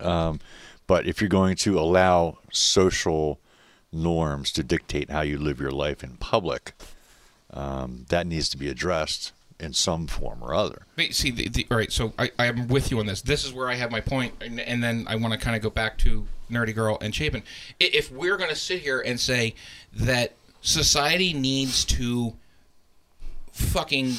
Um, 0.00 0.40
but 0.88 1.06
if 1.06 1.20
you're 1.20 1.28
going 1.28 1.54
to 1.58 1.78
allow 1.78 2.38
social 2.50 3.38
norms 3.92 4.50
to 4.52 4.64
dictate 4.64 5.10
how 5.10 5.20
you 5.20 5.38
live 5.38 5.60
your 5.60 5.70
life 5.70 6.02
in 6.02 6.16
public, 6.16 6.72
um, 7.52 8.06
that 8.08 8.26
needs 8.26 8.48
to 8.48 8.56
be 8.56 8.68
addressed 8.68 9.32
in 9.60 9.72
some 9.72 10.06
form 10.06 10.42
or 10.42 10.54
other. 10.54 10.82
Wait, 10.96 11.14
see, 11.14 11.30
the, 11.30 11.48
the, 11.48 11.66
all 11.70 11.76
right. 11.76 11.92
So 11.92 12.12
I, 12.18 12.30
I'm 12.38 12.66
with 12.66 12.90
you 12.90 12.98
on 12.98 13.06
this. 13.06 13.22
This 13.22 13.44
is 13.44 13.52
where 13.52 13.68
I 13.68 13.74
have 13.74 13.90
my 13.90 14.00
point, 14.00 14.34
and, 14.40 14.58
and 14.58 14.82
then 14.82 15.06
I 15.08 15.14
want 15.16 15.32
to 15.34 15.38
kind 15.38 15.54
of 15.54 15.62
go 15.62 15.70
back 15.70 15.98
to 15.98 16.26
Nerdy 16.50 16.74
Girl 16.74 16.98
and 17.00 17.14
Chapin. 17.14 17.42
If 17.78 18.10
we're 18.10 18.36
going 18.36 18.50
to 18.50 18.56
sit 18.56 18.82
here 18.82 19.00
and 19.00 19.20
say 19.20 19.54
that 19.94 20.32
society 20.62 21.34
needs 21.34 21.84
to 21.84 22.32
fucking 23.52 24.14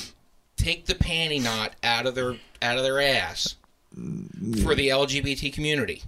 take 0.55 0.85
the 0.85 0.93
panty 0.93 1.41
knot 1.41 1.73
out 1.83 2.05
of 2.05 2.13
their 2.13 2.35
out 2.61 2.77
of 2.77 2.83
their 2.83 3.01
ass 3.01 3.55
for 4.63 4.75
the 4.75 4.89
LGBT 4.89 5.51
community, 5.53 6.03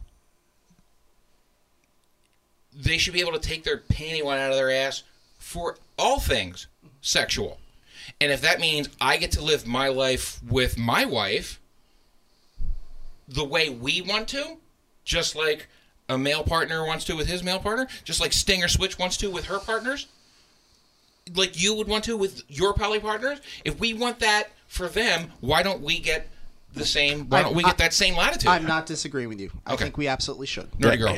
they 2.73 2.97
should 2.97 3.13
be 3.13 3.21
able 3.21 3.33
to 3.33 3.39
take 3.39 3.63
their 3.63 3.77
panty 3.77 4.23
knot 4.23 4.37
out 4.37 4.51
of 4.51 4.57
their 4.57 4.71
ass 4.71 5.03
for 5.39 5.77
all 5.97 6.19
things 6.19 6.67
sexual. 7.01 7.57
And 8.21 8.31
if 8.31 8.41
that 8.41 8.59
means 8.59 8.89
I 9.01 9.17
get 9.17 9.31
to 9.33 9.41
live 9.41 9.65
my 9.65 9.87
life 9.87 10.41
with 10.43 10.77
my 10.77 11.05
wife 11.05 11.59
the 13.27 13.43
way 13.43 13.69
we 13.69 14.01
want 14.01 14.27
to, 14.29 14.57
just 15.03 15.35
like 15.35 15.67
a 16.07 16.17
male 16.17 16.43
partner 16.43 16.85
wants 16.85 17.05
to 17.05 17.15
with 17.15 17.27
his 17.27 17.43
male 17.43 17.59
partner, 17.59 17.87
just 18.03 18.21
like 18.21 18.33
Stinger 18.33 18.67
Switch 18.67 18.99
wants 18.99 19.17
to 19.17 19.29
with 19.29 19.45
her 19.45 19.59
partners, 19.59 20.07
like 21.33 21.59
you 21.61 21.73
would 21.75 21.87
want 21.87 22.03
to 22.05 22.17
with 22.17 22.43
your 22.47 22.73
poly 22.73 22.99
partners, 22.99 23.39
if 23.63 23.79
we 23.79 23.93
want 23.93 24.19
that 24.19 24.49
for 24.67 24.87
them, 24.87 25.31
why 25.41 25.63
don't 25.63 25.81
we 25.81 25.99
get 25.99 26.27
the 26.73 26.85
same? 26.85 27.29
Why 27.29 27.41
don't 27.41 27.55
we 27.55 27.63
I- 27.63 27.67
get 27.69 27.77
that 27.79 27.93
same 27.93 28.15
latitude? 28.15 28.47
I'm 28.49 28.65
not 28.65 28.85
disagreeing 28.85 29.29
with 29.29 29.39
you. 29.39 29.51
I 29.65 29.73
Okay. 29.73 29.85
think 29.85 29.97
we 29.97 30.07
absolutely 30.07 30.47
should. 30.47 30.69
Nerdy 30.73 30.99
girl. 30.99 31.17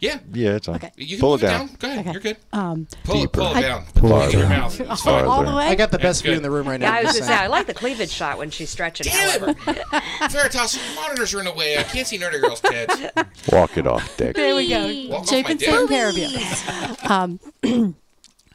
Yeah. 0.00 0.18
Yeah, 0.32 0.56
it's 0.56 0.66
on. 0.66 0.74
Okay. 0.76 0.90
You 0.96 1.06
can 1.16 1.20
Pull 1.20 1.34
it 1.36 1.44
it 1.44 1.46
down. 1.46 1.66
down. 1.68 1.76
Go 1.78 1.88
ahead. 1.88 2.06
You're 2.12 2.20
good. 2.22 2.36
Um, 2.52 2.88
Pull 3.04 3.22
it, 3.22 3.32
pull 3.32 3.46
it 3.46 3.54
Deeper. 3.54 3.60
down. 3.60 3.84
Pull 3.94 4.10
Pull 4.10 4.20
it 4.22 4.24
it 4.24 4.32
in 4.34 4.38
your 4.40 4.48
down. 4.48 4.58
mouth. 4.58 4.80
It's 4.80 5.02
Farther. 5.02 5.26
all 5.28 5.44
the 5.44 5.54
way. 5.54 5.66
I 5.68 5.76
got 5.76 5.92
the 5.92 5.98
best 6.00 6.22
view 6.22 6.32
good. 6.32 6.38
in 6.38 6.42
the 6.42 6.50
room 6.50 6.68
right 6.68 6.80
now. 6.80 6.86
Yeah, 6.88 6.92
I 6.92 7.02
was 7.02 7.10
just 7.10 7.18
just 7.18 7.28
saying, 7.28 7.38
I 7.38 7.42
saying. 7.42 7.50
like 7.52 7.66
the 7.68 7.74
cleavage 7.74 8.10
shot 8.10 8.36
when 8.36 8.50
she's 8.50 8.68
stretching. 8.68 9.04
Damn 9.06 9.40
however. 9.42 9.54
it! 9.70 10.30
Veritas, 10.32 10.76
monitors 10.96 11.32
are 11.34 11.38
in 11.38 11.44
the 11.44 11.52
way. 11.52 11.78
I 11.78 11.84
can't 11.84 12.04
see 12.08 12.18
Nerdy 12.18 12.40
Girl's 12.40 12.60
tits. 12.60 13.00
Walk 13.52 13.76
it 13.78 13.86
off, 13.86 14.16
Dick. 14.16 14.34
there 14.34 14.56
we 14.56 14.68
Walk 15.08 15.08
go. 15.08 15.16
off 15.18 15.30
Jake 15.30 15.44
my 15.44 15.48
been 15.50 15.56
dick. 15.58 15.68
taking 15.68 15.86
care 15.86 16.08
of 16.08 16.18
you. 16.18 16.38
Um, 17.08 17.94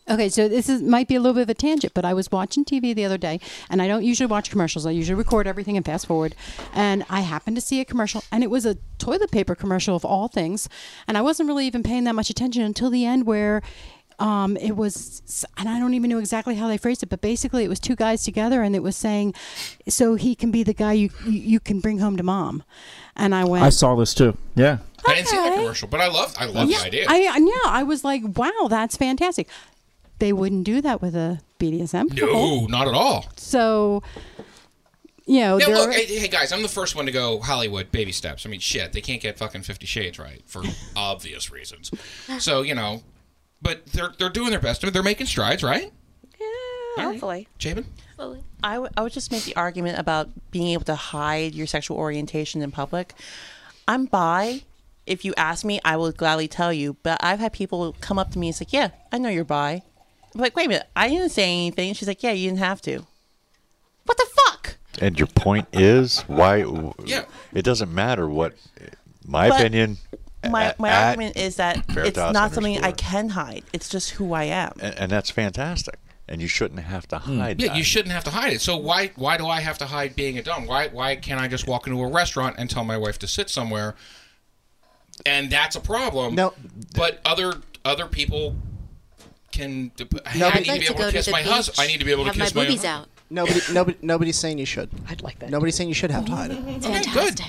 okay, 0.10 0.30
so 0.30 0.48
this 0.48 0.70
is 0.70 0.82
might 0.82 1.08
be 1.08 1.16
a 1.16 1.20
little 1.20 1.34
bit 1.34 1.44
of 1.44 1.50
a 1.50 1.54
tangent, 1.54 1.94
but 1.94 2.06
I 2.06 2.14
was 2.14 2.32
watching 2.32 2.64
TV 2.66 2.94
the 2.96 3.06
other 3.06 3.18
day, 3.18 3.40
and 3.70 3.82
I 3.82 3.88
don't 3.88 4.04
usually 4.04 4.28
watch 4.28 4.50
commercials. 4.50 4.86
I 4.86 4.92
usually 4.92 5.16
record 5.16 5.48
everything 5.48 5.78
and 5.78 5.86
fast 5.86 6.06
forward. 6.08 6.36
And 6.74 7.06
I 7.10 7.22
happened 7.22 7.58
to 7.58 7.62
see 7.62 7.80
a 7.82 7.86
commercial, 7.86 8.24
and 8.32 8.44
it 8.44 8.50
was 8.50 8.66
a 8.66 8.76
toilet 8.98 9.32
paper 9.32 9.56
commercial 9.56 9.96
of 9.96 10.06
all 10.06 10.28
things. 10.28 10.70
And 11.08 11.18
I 11.18 11.22
wasn't 11.22 11.48
really 11.48 11.68
even 11.68 11.84
paying 11.84 12.04
that 12.06 12.14
much 12.16 12.30
attention 12.30 12.62
until 12.64 12.90
the 12.90 13.06
end, 13.06 13.26
where 13.26 13.62
um, 14.20 14.58
it 14.58 14.76
was, 14.76 15.46
and 15.58 15.70
I 15.70 15.78
don't 15.80 15.94
even 15.94 16.10
know 16.10 16.18
exactly 16.18 16.56
how 16.56 16.68
they 16.68 16.78
phrased 16.78 17.04
it, 17.04 17.10
but 17.10 17.22
basically 17.22 17.64
it 17.64 17.68
was 17.68 17.80
two 17.80 17.96
guys 17.96 18.24
together, 18.24 18.64
and 18.64 18.76
it 18.76 18.82
was 18.82 18.96
saying, 18.96 19.36
so 19.88 20.16
he 20.16 20.34
can 20.34 20.50
be 20.50 20.64
the 20.64 20.74
guy 20.74 20.94
you 20.94 21.10
you, 21.26 21.32
you 21.34 21.60
can 21.60 21.80
bring 21.82 22.00
home 22.00 22.18
to 22.18 22.24
mom. 22.24 22.64
And 23.16 23.36
I 23.36 23.44
went, 23.46 23.64
I 23.64 23.70
saw 23.70 23.96
this 23.96 24.14
too. 24.16 24.36
Yeah. 24.56 24.80
I 25.08 25.14
didn't 25.16 25.28
see 25.28 25.38
that 25.38 25.52
Okay. 25.54 25.62
commercial, 25.62 25.88
but 25.88 26.02
I 26.02 26.08
loved 26.08 26.36
I 26.40 26.46
love 26.46 26.68
yeah, 26.70 26.80
the 26.80 26.86
idea. 26.88 27.06
I, 27.08 27.16
I- 27.28 27.38
yeah, 27.38 27.72
I 27.72 27.84
was 27.84 28.04
like, 28.04 28.24
wow, 28.36 28.68
that's 28.70 28.98
fantastic. 28.98 29.48
They 30.20 30.34
wouldn't 30.34 30.64
do 30.64 30.82
that 30.82 31.02
with 31.02 31.16
a 31.16 31.42
BDSM. 31.60 32.14
no, 32.14 32.66
not 32.68 32.88
at 32.88 32.94
all. 32.94 33.26
So, 33.36 34.02
you 35.26 35.40
know, 35.42 35.58
Yeah, 35.60 35.68
look, 35.68 35.90
are- 35.90 35.92
hey, 35.92 36.06
hey, 36.06 36.28
guys, 36.28 36.52
I'm 36.52 36.62
the 36.62 36.68
first 36.70 36.96
one 36.96 37.06
to 37.06 37.12
go 37.12 37.40
Hollywood 37.40 37.92
baby 37.92 38.12
steps. 38.12 38.46
I 38.46 38.50
mean, 38.50 38.60
shit, 38.60 38.94
they 38.94 39.02
can't 39.02 39.22
get 39.22 39.38
fucking 39.38 39.62
Fifty 39.64 39.86
Shades 39.86 40.18
right 40.20 40.42
for 40.48 40.64
obvious 40.96 41.52
reasons. 41.52 41.92
So 42.40 42.62
you 42.62 42.74
know, 42.76 43.04
but 43.62 43.86
they're 43.88 44.14
they're 44.18 44.30
doing 44.30 44.50
their 44.52 44.60
best. 44.60 44.82
They're 44.82 45.04
making 45.04 45.28
strides, 45.28 45.64
right? 45.64 45.92
Yeah. 46.40 47.04
Hopefully. 47.12 47.48
Chapin? 47.60 47.86
I, 48.64 48.74
w- 48.74 48.92
I 48.98 49.04
would 49.04 49.14
just 49.14 49.32
make 49.32 49.44
the 49.44 49.56
argument 49.56 50.00
about 50.00 50.30
being 50.50 50.70
able 50.70 50.86
to 50.86 50.96
hide 50.96 51.54
your 51.54 51.68
sexual 51.68 51.98
orientation 51.98 52.64
in 52.64 52.72
public. 52.72 53.14
I'm 53.88 54.06
bi. 54.06 54.62
If 55.06 55.24
you 55.24 55.36
ask 55.38 55.64
me, 55.64 55.80
I 55.86 55.98
will 55.98 56.12
gladly 56.12 56.48
tell 56.48 56.74
you. 56.74 56.98
But 57.04 57.24
I've 57.24 57.38
had 57.40 57.54
people 57.54 57.96
come 58.02 58.18
up 58.18 58.32
to 58.32 58.40
me 58.40 58.48
and 58.48 58.56
say, 58.56 58.66
"Yeah, 58.70 58.90
I 59.12 59.20
know 59.20 59.30
you're 59.30 59.44
bi." 59.46 59.84
I'm 60.38 60.42
like, 60.44 60.56
"Wait 60.56 60.68
a 60.68 60.70
minute, 60.70 60.88
I 60.96 61.10
didn't 61.10 61.30
say 61.30 61.44
anything." 61.44 61.94
She's 61.94 62.08
like, 62.08 62.22
"Yeah, 62.22 62.32
you 62.32 62.48
didn't 62.50 62.60
have 62.60 62.82
to." 62.84 63.06
What 64.06 64.18
the 64.18 64.28
fuck? 64.46 64.78
And 65.02 65.18
your 65.18 65.28
point 65.28 65.68
is 65.74 66.22
why? 66.22 66.64
Yeah. 67.04 67.26
It 67.54 67.64
doesn't 67.64 67.94
matter 67.94 68.30
what. 68.30 68.54
My 69.26 69.50
But 69.50 69.62
opinion. 69.62 69.98
My 70.48 70.76
my 70.78 70.90
at- 70.90 71.08
argument 71.10 71.38
is 71.38 71.56
that 71.56 71.78
it's 71.78 71.88
Veritas 71.94 72.34
not 72.34 72.54
something 72.54 72.84
I 72.84 72.92
can 72.92 73.30
hide. 73.30 73.64
It's 73.74 73.90
just 73.90 74.12
who 74.12 74.34
I 74.34 74.44
am. 74.44 74.74
and, 74.80 74.96
and 74.98 75.12
that's 75.12 75.30
fantastic. 75.32 75.96
And 76.30 76.42
you 76.42 76.48
shouldn't 76.48 76.82
have 76.82 77.08
to 77.08 77.20
hmm. 77.20 77.40
hide 77.40 77.62
Yeah, 77.62 77.70
that. 77.70 77.78
you 77.78 77.84
shouldn't 77.84 78.12
have 78.12 78.24
to 78.26 78.32
hide 78.32 78.54
it. 78.54 78.62
So 78.62 78.78
why 78.78 79.12
why 79.16 79.38
do 79.38 79.48
I 79.48 79.62
have 79.62 79.78
to 79.80 79.88
hide 79.88 80.16
being 80.16 80.38
a 80.38 80.44
dumb? 80.44 80.68
Why 80.68 80.88
why 80.88 81.16
can't 81.16 81.42
I 81.42 81.48
just 81.48 81.68
walk 81.68 81.88
into 81.88 82.00
a 82.02 82.12
restaurant 82.12 82.58
and 82.60 82.70
tell 82.70 82.84
my 82.84 82.98
wife 82.98 83.18
to 83.20 83.28
sit 83.28 83.50
somewhere? 83.50 83.96
And 85.26 85.50
that's 85.50 85.76
a 85.76 85.80
problem. 85.80 86.36
No. 86.36 86.54
but 86.96 87.22
other 87.26 87.62
other 87.84 88.06
people 88.06 88.56
can. 89.52 89.92
Hey, 89.98 90.40
No, 90.40 90.48
I 90.48 90.52
but- 90.52 90.60
need 90.62 90.62
I'd 90.62 90.64
to 90.64 90.64
be 90.64 90.70
like 90.72 90.80
to 90.82 90.86
able 90.86 90.98
go 90.98 91.06
to 91.06 91.12
to 91.12 91.18
kiss 91.18 91.26
the 91.26 91.32
my 91.32 91.42
husband. 91.42 91.80
I 91.80 91.84
beach, 91.84 91.92
need 91.94 92.00
to 92.00 92.06
be 92.06 92.12
able 92.12 92.24
to 92.24 92.30
have 92.30 92.38
my 92.38 92.46
kiss 92.46 92.56
my. 92.56 92.66
boobies 92.66 92.86
out. 92.86 93.08
Nobody, 93.30 93.60
nobody, 93.74 93.98
nobody's 94.02 94.38
saying 94.38 94.58
you 94.58 94.66
should. 94.66 94.90
I'd 95.10 95.22
like 95.22 95.40
that. 95.40 95.50
Nobody's 95.50 95.76
saying 95.76 95.90
you 95.90 95.96
should 95.96 96.12
have 96.12 96.26
to 96.26 96.32
hide 96.32 96.52
it. 96.52 96.58
Okay, 96.86 97.12
good. 97.14 97.42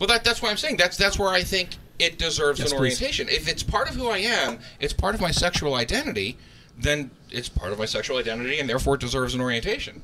Well, 0.00 0.08
that, 0.08 0.24
that's 0.24 0.42
why 0.42 0.50
I'm 0.50 0.56
saying 0.56 0.76
that's 0.76 0.96
that's 0.96 1.18
where 1.18 1.28
I 1.28 1.42
think 1.42 1.76
it 1.98 2.18
deserves 2.18 2.58
Yes, 2.58 2.72
an 2.72 2.78
please. 2.78 3.00
orientation. 3.00 3.28
If 3.28 3.46
it's 3.48 3.62
part 3.62 3.88
of 3.88 3.94
who 3.94 4.08
I 4.08 4.18
am, 4.18 4.58
it's 4.80 4.92
part 4.92 5.14
of 5.14 5.20
my 5.20 5.30
sexual 5.30 5.74
identity, 5.74 6.36
then 6.78 7.10
it's 7.30 7.48
part 7.48 7.70
of 7.72 7.78
my 7.78 7.84
sexual 7.84 8.16
identity, 8.16 8.58
and 8.58 8.68
therefore 8.68 8.94
it 8.94 9.00
deserves 9.02 9.34
an 9.34 9.40
orientation. 9.40 10.02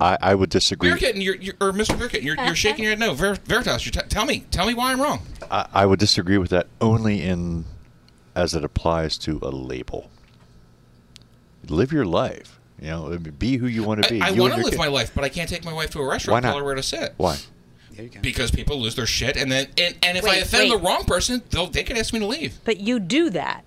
I, 0.00 0.16
I 0.20 0.34
would 0.34 0.50
disagree. 0.50 0.88
Beer 0.90 0.96
Kitten, 0.98 1.20
you're, 1.20 1.36
you're, 1.36 1.54
or 1.60 1.72
Mr. 1.72 1.98
Beer 1.98 2.08
Kitten, 2.08 2.26
you're, 2.26 2.36
you're 2.44 2.54
shaking 2.54 2.84
your 2.84 2.92
head. 2.92 2.98
No, 3.00 3.12
Ver, 3.14 3.34
Veritas, 3.44 3.84
you 3.84 3.92
t- 3.92 4.00
tell 4.08 4.24
me, 4.24 4.44
tell 4.50 4.66
me 4.66 4.72
why 4.74 4.92
I'm 4.92 5.00
wrong. 5.00 5.20
I, 5.50 5.66
I 5.74 5.86
would 5.86 5.98
disagree 5.98 6.38
with 6.38 6.50
that 6.50 6.68
only 6.80 7.22
in 7.22 7.66
as 8.34 8.54
it 8.54 8.64
applies 8.64 9.18
to 9.18 9.38
a 9.42 9.50
label. 9.50 10.10
Live 11.68 11.92
your 11.92 12.06
life. 12.06 12.58
You 12.80 12.88
know, 12.88 13.18
be 13.18 13.58
who 13.58 13.66
you 13.66 13.82
want 13.82 14.02
to 14.02 14.08
be. 14.08 14.22
I, 14.22 14.28
I 14.28 14.30
want 14.30 14.54
to 14.54 14.60
live 14.60 14.70
kid. 14.70 14.78
my 14.78 14.88
life, 14.88 15.12
but 15.14 15.22
I 15.22 15.28
can't 15.28 15.48
take 15.48 15.64
my 15.64 15.72
wife 15.72 15.90
to 15.90 16.00
a 16.00 16.06
restaurant 16.06 16.44
and 16.44 16.50
tell 16.50 16.58
her 16.58 16.64
where 16.64 16.74
to 16.74 16.82
sit. 16.82 17.12
Why? 17.18 17.36
Because 18.22 18.50
people 18.50 18.80
lose 18.80 18.94
their 18.94 19.04
shit, 19.04 19.36
and 19.36 19.52
then 19.52 19.66
and, 19.76 19.94
and 20.02 20.16
if 20.16 20.24
I 20.24 20.28
Wait, 20.28 20.42
offend 20.42 20.70
the 20.70 20.78
wrong 20.78 21.04
person, 21.04 21.42
they'll 21.50 21.66
they 21.66 21.82
can 21.82 21.98
ask 21.98 22.14
me 22.14 22.20
to 22.20 22.26
leave. 22.26 22.58
But 22.64 22.80
you 22.80 22.98
do 22.98 23.28
that. 23.30 23.64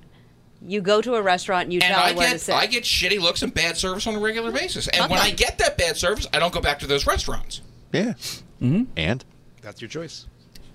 You 0.65 0.81
go 0.81 1.01
to 1.01 1.15
a 1.15 1.21
restaurant 1.21 1.65
and 1.65 1.73
you 1.73 1.81
And 1.81 1.93
tell 1.93 2.03
I 2.03 2.09
her 2.11 2.15
where 2.15 2.27
to 2.27 2.33
get 2.33 2.41
sit. 2.41 2.55
I 2.55 2.65
get 2.65 2.83
shitty 2.85 3.19
looks 3.19 3.41
and 3.43 3.53
bad 3.53 3.77
service 3.77 4.07
on 4.07 4.15
a 4.15 4.19
regular 4.19 4.51
basis. 4.51 4.87
And 4.87 4.97
Fuck 4.97 5.09
when 5.09 5.19
them. 5.19 5.27
I 5.27 5.31
get 5.31 5.57
that 5.59 5.77
bad 5.77 5.97
service, 5.97 6.25
I 6.33 6.39
don't 6.39 6.53
go 6.53 6.61
back 6.61 6.79
to 6.79 6.87
those 6.87 7.05
restaurants. 7.05 7.61
Yeah. 7.91 8.13
Mm-hmm. 8.61 8.83
And 8.95 9.23
That's 9.61 9.81
your 9.81 9.89
choice. 9.89 10.25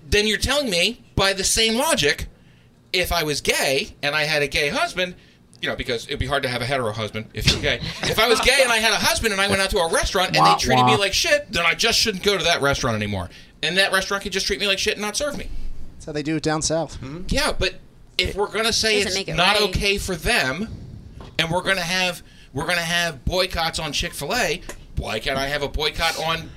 Then 0.07 0.27
you're 0.27 0.37
telling 0.37 0.69
me, 0.69 1.03
by 1.15 1.33
the 1.33 1.43
same 1.43 1.75
logic, 1.75 2.27
if 2.93 3.11
I 3.11 3.23
was 3.23 3.41
gay 3.41 3.95
and 4.01 4.15
I 4.15 4.23
had 4.23 4.41
a 4.41 4.47
gay 4.47 4.69
husband, 4.69 5.15
you 5.61 5.69
know, 5.69 5.75
because 5.75 6.07
it'd 6.07 6.19
be 6.19 6.25
hard 6.25 6.43
to 6.43 6.49
have 6.49 6.61
a 6.61 6.65
hetero 6.65 6.91
husband 6.91 7.27
if 7.33 7.49
you're 7.51 7.61
gay. 7.61 7.79
if 8.03 8.17
I 8.19 8.27
was 8.27 8.39
gay 8.41 8.59
and 8.61 8.71
I 8.71 8.77
had 8.77 8.93
a 8.93 8.97
husband 8.97 9.33
and 9.33 9.41
I 9.41 9.47
went 9.47 9.61
out 9.61 9.69
to 9.71 9.79
a 9.79 9.91
restaurant 9.91 10.29
and 10.29 10.37
Wah, 10.37 10.55
they 10.55 10.59
treated 10.59 10.85
me 10.85 10.95
like 10.95 11.13
shit, 11.13 11.51
then 11.51 11.65
I 11.65 11.73
just 11.73 11.99
shouldn't 11.99 12.23
go 12.23 12.37
to 12.37 12.43
that 12.45 12.61
restaurant 12.61 12.95
anymore. 12.95 13.29
And 13.61 13.77
that 13.77 13.91
restaurant 13.91 14.23
could 14.23 14.31
just 14.31 14.47
treat 14.47 14.59
me 14.59 14.67
like 14.67 14.79
shit 14.79 14.93
and 14.93 15.01
not 15.01 15.17
serve 15.17 15.37
me. 15.37 15.47
That's 15.95 16.05
how 16.05 16.11
they 16.13 16.23
do 16.23 16.37
it 16.37 16.43
down 16.43 16.61
south. 16.61 16.95
Hmm? 16.95 17.23
Yeah, 17.27 17.51
but 17.51 17.75
if 18.17 18.35
we're 18.35 18.47
gonna 18.47 18.71
say 18.73 19.03
Doesn't 19.03 19.19
it's 19.21 19.29
it 19.29 19.35
not 19.35 19.59
right. 19.59 19.69
okay 19.69 19.97
for 19.97 20.15
them, 20.15 20.67
and 21.37 21.51
we're 21.51 21.61
gonna 21.61 21.81
have 21.81 22.23
we're 22.53 22.65
gonna 22.67 22.79
have 22.81 23.25
boycotts 23.25 23.79
on 23.79 23.91
Chick 23.91 24.13
Fil 24.13 24.33
A, 24.33 24.61
why 24.97 25.19
can't 25.19 25.37
I 25.37 25.47
have 25.47 25.61
a 25.61 25.67
boycott 25.69 26.17
on? 26.23 26.49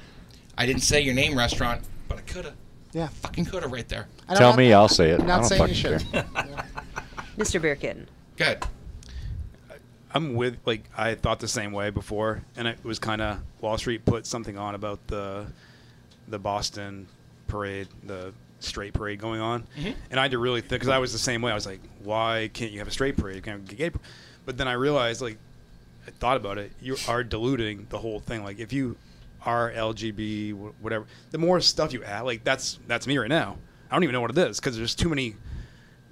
I 0.56 0.66
didn't 0.66 0.82
say 0.82 1.00
your 1.00 1.14
name, 1.14 1.36
restaurant, 1.36 1.82
but 2.08 2.18
I 2.18 2.20
coulda. 2.22 2.54
Yeah, 2.92 3.08
fucking 3.08 3.46
coulda 3.46 3.68
right 3.68 3.88
there. 3.88 4.06
And 4.28 4.30
I'm 4.30 4.36
tell 4.36 4.50
not- 4.50 4.58
me, 4.58 4.72
I'll 4.72 4.88
say 4.88 5.10
it. 5.10 5.20
I'm 5.20 5.22
I 5.22 5.26
not 5.26 5.40
don't 5.40 5.48
saying 5.48 5.68
you 5.68 5.74
fucking 5.74 5.98
should. 6.00 6.12
care. 6.12 6.24
Mr. 7.38 7.60
Beerkitten. 7.60 8.06
Good. 8.36 8.62
I'm 10.14 10.34
with 10.34 10.58
like 10.66 10.84
I 10.96 11.14
thought 11.14 11.40
the 11.40 11.48
same 11.48 11.72
way 11.72 11.88
before, 11.90 12.42
and 12.56 12.68
it 12.68 12.78
was 12.84 12.98
kind 12.98 13.22
of 13.22 13.38
Wall 13.62 13.78
Street 13.78 14.04
put 14.04 14.26
something 14.26 14.58
on 14.58 14.74
about 14.74 15.06
the 15.06 15.46
the 16.28 16.38
Boston 16.38 17.06
parade, 17.48 17.88
the 18.04 18.34
straight 18.60 18.92
parade 18.92 19.18
going 19.18 19.40
on, 19.40 19.64
Mhm. 19.78 19.94
and 20.10 20.20
I 20.20 20.24
had 20.24 20.32
to 20.32 20.38
really 20.38 20.60
think 20.60 20.70
because 20.70 20.88
I 20.88 20.98
was 20.98 21.12
the 21.12 21.18
same 21.18 21.40
way. 21.42 21.50
I 21.50 21.54
was 21.54 21.66
like, 21.66 21.80
why 22.04 22.50
can't 22.52 22.72
you 22.72 22.78
have 22.78 22.88
a 22.88 22.92
straight 22.92 23.16
parade? 23.16 23.42
Can't 23.42 23.60
have 23.62 23.70
a 23.70 23.74
gay 23.74 23.90
parade. 23.90 24.06
But 24.44 24.56
then 24.58 24.68
I 24.68 24.72
realized, 24.74 25.20
like, 25.22 25.38
I 26.06 26.10
thought 26.10 26.36
about 26.36 26.58
it. 26.58 26.72
You 26.80 26.96
are 27.08 27.24
diluting 27.24 27.86
the 27.90 27.98
whole 27.98 28.20
thing. 28.20 28.44
Like, 28.44 28.58
if 28.60 28.72
you 28.72 28.96
are 29.44 29.70
LGB, 29.72 30.52
whatever, 30.80 31.06
the 31.30 31.38
more 31.38 31.60
stuff 31.60 31.92
you 31.92 32.02
add, 32.04 32.22
like 32.22 32.44
that's 32.44 32.78
that's 32.86 33.06
me 33.06 33.18
right 33.18 33.28
now. 33.28 33.58
I 33.90 33.94
don't 33.94 34.04
even 34.04 34.12
know 34.14 34.20
what 34.20 34.30
it 34.30 34.38
is 34.38 34.58
because 34.60 34.76
there's 34.76 34.94
too 34.94 35.08
many. 35.08 35.36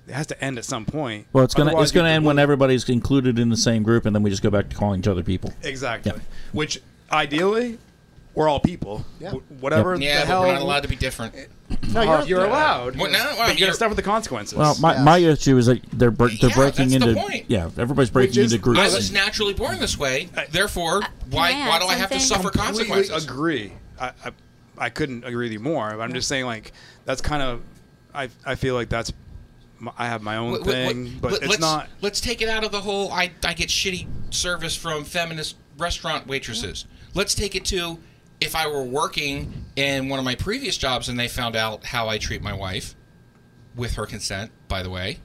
It 0.09 0.15
has 0.15 0.27
to 0.29 0.45
end 0.45 0.59
at 0.59 0.65
some 0.65 0.85
point. 0.87 1.27
Well, 1.33 1.45
it's 1.45 1.55
gonna 1.55 1.71
Otherwise 1.71 1.85
it's 1.85 1.93
gonna 1.93 2.09
end 2.09 2.25
when 2.25 2.39
everybody's 2.39 2.89
included 2.89 3.39
in 3.39 3.49
the 3.49 3.57
same 3.57 3.83
group, 3.83 4.07
and 4.07 4.15
then 4.15 4.23
we 4.23 4.31
just 4.31 4.43
go 4.43 4.51
back 4.51 4.69
to 4.71 4.77
calling 4.77 5.01
each 5.01 5.09
other 5.09 5.23
people. 5.23 5.53
Exactly. 5.63 6.13
Which 6.53 6.81
ideally, 7.13 7.79
we're 8.35 8.49
all 8.49 8.61
people. 8.61 9.05
Yeah. 9.21 9.31
Wh- 9.33 9.63
Whatever 9.63 9.95
Yeah, 9.97 10.15
the 10.17 10.21
but 10.23 10.27
hell. 10.27 10.43
we're 10.43 10.53
not 10.53 10.63
allowed 10.63 10.83
to 10.83 10.89
be 10.89 10.97
different. 10.97 11.35
No, 11.93 12.03
you're, 12.03 12.23
you're 12.27 12.45
allowed. 12.45 12.97
Well, 12.97 13.11
no, 13.11 13.19
well, 13.19 13.37
but 13.39 13.49
you 13.49 13.59
you're- 13.59 13.61
gotta 13.67 13.75
start 13.75 13.91
with 13.91 13.97
the 13.97 14.03
consequences. 14.03 14.57
Well, 14.59 14.77
my, 14.81 15.01
my 15.03 15.19
issue 15.19 15.57
is 15.57 15.67
that 15.67 15.81
they're 15.93 16.11
bre- 16.11 16.29
they're 16.41 16.51
Yeah, 16.51 16.57
breaking 16.57 16.89
that's 16.91 17.05
the 17.05 17.11
into 17.11 17.21
point. 17.21 17.45
yeah 17.49 17.71
everybody's 17.79 18.11
breaking 18.11 18.43
is- 18.43 18.53
into 18.53 18.63
groups. 18.63 18.81
I 18.81 18.85
was 18.95 19.13
naturally 19.13 19.55
born 19.55 19.79
this 19.79 19.97
way. 19.99 20.29
Therefore, 20.51 21.03
uh, 21.03 21.07
why 21.31 21.51
I 21.51 21.69
why 21.69 21.77
add 21.77 21.79
do 21.81 21.87
I 21.87 21.95
have 21.95 22.11
to 22.11 22.21
something? 22.21 22.21
suffer 22.45 22.51
completely 22.59 22.87
consequences? 22.89 23.25
agree. 23.25 23.73
I, 24.01 24.13
I 24.25 24.31
I 24.79 24.89
couldn't 24.91 25.25
agree 25.25 25.47
with 25.47 25.53
you 25.53 25.61
more. 25.61 25.91
But 25.91 26.01
I'm 26.01 26.13
just 26.13 26.27
saying, 26.29 26.45
like 26.47 26.73
that's 27.05 27.21
kind 27.21 27.43
of. 27.43 27.63
I 28.15 28.29
I 28.45 28.55
feel 28.57 28.75
like 28.75 28.89
that's. 28.89 29.13
my- 29.79 29.93
I 29.97 30.07
have 30.07 30.23
my 30.23 30.37
own 30.37 30.53
Wait, 30.53 30.63
wait, 30.63 30.73
thing, 30.73 31.05
wait, 31.05 31.21
but 31.21 31.33
let- 31.33 31.41
it's 31.43 31.51
let's, 31.51 31.61
not. 31.61 31.89
Let's 32.01 32.21
take 32.21 32.43
it 32.43 32.49
out 32.49 32.65
of 32.65 32.73
the 32.73 32.81
whole. 32.81 33.13
I 33.13 33.31
I 33.45 33.55
get 33.55 33.69
shitty 33.69 34.07
service 34.31 34.75
from 34.77 35.05
feminist 35.05 35.57
restaurant 35.79 36.27
waitresses. 36.27 36.85
Let's 37.15 37.35
take 37.35 37.55
it 37.55 37.65
to 37.67 37.99
if 38.41 38.57
I 38.57 38.67
were 38.67 38.85
working 38.85 39.67
in 39.77 40.09
one 40.09 40.19
of 40.19 40.25
my 40.25 40.35
previous 40.35 40.77
jobs 40.77 41.09
and 41.09 41.19
they 41.19 41.29
found 41.29 41.57
out 41.57 41.85
how 41.85 42.09
I 42.09 42.19
treat 42.19 42.43
my 42.43 42.55
wife, 42.55 42.95
with 43.75 43.95
her 43.95 44.07
consent, 44.07 44.51
by 44.69 44.83
the 44.83 44.91
way. 44.91 45.19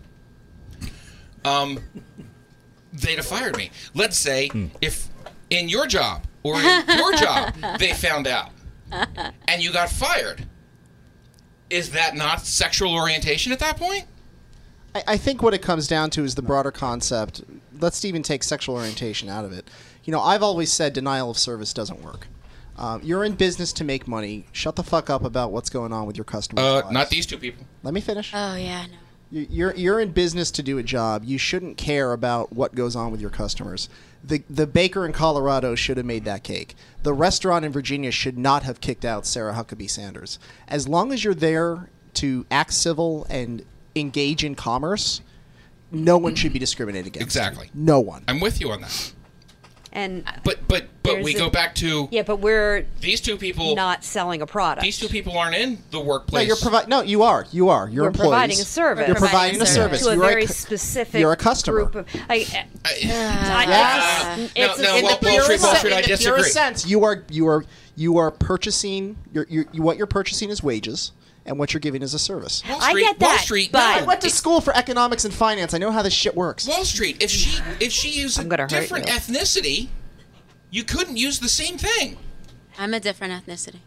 Um, 1.44 1.80
they'd 2.94 3.18
have 3.18 3.26
fired 3.26 3.58
me. 3.58 3.72
Let's 3.94 4.18
say 4.18 4.50
if 4.82 5.10
in 5.50 5.70
your 5.70 5.86
job 5.88 6.26
or 6.44 6.56
in 6.56 6.84
your 6.88 7.14
job 7.14 7.54
they 7.80 7.94
found 7.94 8.28
out 8.28 8.50
and 9.48 9.64
you 9.64 9.72
got 9.72 9.90
fired. 9.90 10.48
Is 11.70 11.92
that 11.92 12.16
not 12.16 12.42
sexual 12.42 12.94
orientation 12.94 13.52
at 13.52 13.60
that 13.60 13.78
point? 13.78 14.06
I, 14.94 15.04
I 15.08 15.18
think 15.18 15.42
what 15.42 15.54
it 15.54 15.62
comes 15.62 15.88
down 15.88 16.10
to 16.12 16.24
is 16.24 16.36
the 16.36 16.42
broader 16.42 16.72
concept. 16.72 17.44
Let's 17.80 18.06
even 18.06 18.24
take 18.24 18.44
sexual 18.44 18.76
orientation 18.76 19.30
out 19.30 19.46
of 19.46 19.52
it. 19.52 19.70
You 20.04 20.12
know, 20.12 20.22
I've 20.22 20.44
always 20.44 20.72
said 20.72 20.94
denial 20.94 21.32
of 21.32 21.38
service 21.38 21.74
doesn't 21.74 22.02
work. 22.02 22.28
Um, 22.78 23.02
you're 23.04 23.24
in 23.24 23.34
business 23.36 23.72
to 23.74 23.84
make 23.84 24.08
money. 24.08 24.46
Shut 24.52 24.76
the 24.76 24.84
fuck 24.84 25.10
up 25.10 25.24
about 25.24 25.52
what's 25.52 25.70
going 25.70 25.94
on 25.94 26.06
with 26.06 26.18
your 26.18 26.26
customers. 26.26 26.64
Uh, 26.66 26.74
lives. 26.76 26.92
not 26.92 27.10
these 27.10 27.26
two 27.26 27.38
people. 27.38 27.66
Let 27.84 27.94
me 27.94 28.02
finish. 28.02 28.32
Oh 28.34 28.56
yeah, 28.56 28.86
no. 28.88 28.98
You- 29.32 29.48
You're 29.50 29.76
you're 29.76 30.00
in 30.00 30.12
business 30.12 30.52
to 30.52 30.64
do 30.64 30.78
a 30.78 30.84
job. 30.84 31.24
You 31.26 31.38
shouldn't 31.38 31.78
care 31.78 32.12
about 32.14 32.54
what 32.54 32.76
goes 32.76 32.96
on 32.96 33.12
with 33.12 33.22
your 33.22 33.30
customers. 33.32 33.90
The 34.24 34.44
the 34.50 34.68
baker 34.68 35.06
in 35.06 35.14
Colorado 35.14 35.76
should 35.76 35.98
have 35.98 36.06
made 36.06 36.26
that 36.26 36.44
cake. 36.44 36.76
The 37.04 37.14
restaurant 37.14 37.64
in 37.66 37.72
Virginia 37.72 38.12
should 38.12 38.38
not 38.38 38.64
have 38.64 38.82
kicked 38.82 39.06
out 39.06 39.26
Sarah 39.26 39.54
Huckabee 39.54 39.90
Sanders. 39.90 40.38
As 40.68 40.88
long 40.88 41.12
as 41.14 41.24
you're 41.24 41.34
there 41.34 41.90
to 42.16 42.46
act 42.52 42.74
civil 42.74 43.26
and 43.30 43.64
engage 43.96 44.44
in 44.44 44.56
commerce, 44.56 45.22
no 45.92 46.18
one 46.18 46.36
should 46.36 46.54
be 46.54 46.60
discriminated 46.60 47.08
against. 47.08 47.26
Exactly. 47.26 47.70
No 47.74 48.00
one. 48.00 48.24
I'm 48.28 48.40
with 48.40 48.60
you 48.62 48.72
on 48.72 48.82
that. 48.82 49.14
And 49.96 50.26
But 50.44 50.68
but 50.68 50.88
but 51.04 51.22
we 51.24 51.34
a- 51.36 51.38
go 51.38 51.50
back 51.50 51.74
to 51.76 52.10
yeah, 52.12 52.24
but 52.24 52.38
we're 52.42 52.86
these 53.00 53.22
two 53.22 53.38
people. 53.38 53.76
not 53.76 54.04
selling 54.04 54.42
a 54.42 54.46
product. 54.46 54.84
These 54.84 55.00
two 55.00 55.08
people 55.08 55.38
aren't 55.38 55.56
in 55.56 55.78
the 55.92 56.02
workplace. 56.02 56.44
No, 56.44 56.48
you're 56.48 56.58
provi- 56.58 56.88
No, 56.90 57.02
you 57.02 57.24
are. 57.24 57.46
You 57.52 57.70
are. 57.70 57.88
You're 57.88 58.04
we're 58.04 58.08
employees. 58.10 58.30
providing 58.30 58.60
a 58.60 58.66
service. 58.66 59.08
You're 59.08 59.16
providing 59.16 59.62
a 59.62 59.66
service. 59.66 60.02
to 60.04 60.10
a 60.10 60.16
You 60.16 60.22
are 60.22 60.28
very 60.28 60.46
cu- 60.48 60.52
specific. 60.54 61.22
You're 61.22 61.32
a 61.32 61.38
customer. 61.38 61.86
Group 61.86 61.96
of, 61.96 62.08
I, 62.30 62.34
I, 62.34 62.90
uh, 62.90 63.66
Yes. 63.68 64.26
Uh, 64.26 64.48
it's, 64.54 64.54
uh, 64.58 64.58
No, 64.58 64.66
it's 64.66 64.80
no, 64.82 64.84
a, 64.98 65.02
Wall- 65.02 65.18
the 65.22 65.28
Wall 65.30 65.42
Street, 65.42 65.62
Wall 65.62 65.76
Street, 65.76 65.94
I 65.94 65.96
in 65.98 66.02
the 66.02 66.08
disagree. 66.10 66.34
purest 66.36 66.54
sense, 66.54 66.86
you 66.86 67.04
are 67.06 67.24
you 67.30 67.48
are 67.48 67.66
you 67.96 68.18
are 68.18 68.32
purchasing. 68.32 69.16
You're, 69.32 69.46
you're, 69.50 69.66
you 69.72 69.82
what 69.82 69.96
you're 69.98 70.08
purchasing 70.08 70.50
is 70.50 70.62
wages, 70.62 71.14
and 71.46 71.60
what 71.60 71.74
you're 71.74 71.80
giving 71.80 72.02
is 72.02 72.14
a 72.14 72.20
service. 72.20 72.64
Wall 72.68 72.80
I 72.82 72.90
Street, 72.90 73.02
get 73.04 73.20
Wall 73.20 73.38
Street, 73.38 73.72
but- 73.72 73.82
I 73.82 74.04
went 74.04 74.22
to 74.22 74.30
school 74.30 74.62
for 74.62 74.76
economics 74.76 75.26
and 75.26 75.34
finance. 75.34 75.74
I 75.74 75.78
know 75.78 75.92
how 75.92 76.02
this 76.02 76.14
shit 76.14 76.36
works. 76.36 76.68
Wall 76.68 76.86
Street. 76.86 77.22
If 77.22 77.30
she 77.30 77.60
if 77.80 77.92
she 77.92 78.10
used 78.10 78.40
I'm 78.40 78.52
a 78.52 78.68
different 78.68 79.08
you. 79.08 79.14
ethnicity, 79.14 79.88
you 80.72 80.84
couldn't 80.84 81.18
use 81.18 81.40
the 81.40 81.50
same 81.50 81.78
thing. 81.78 82.18
I'm 82.78 82.94
a 82.94 83.00
different 83.00 83.34
ethnicity. 83.34 83.80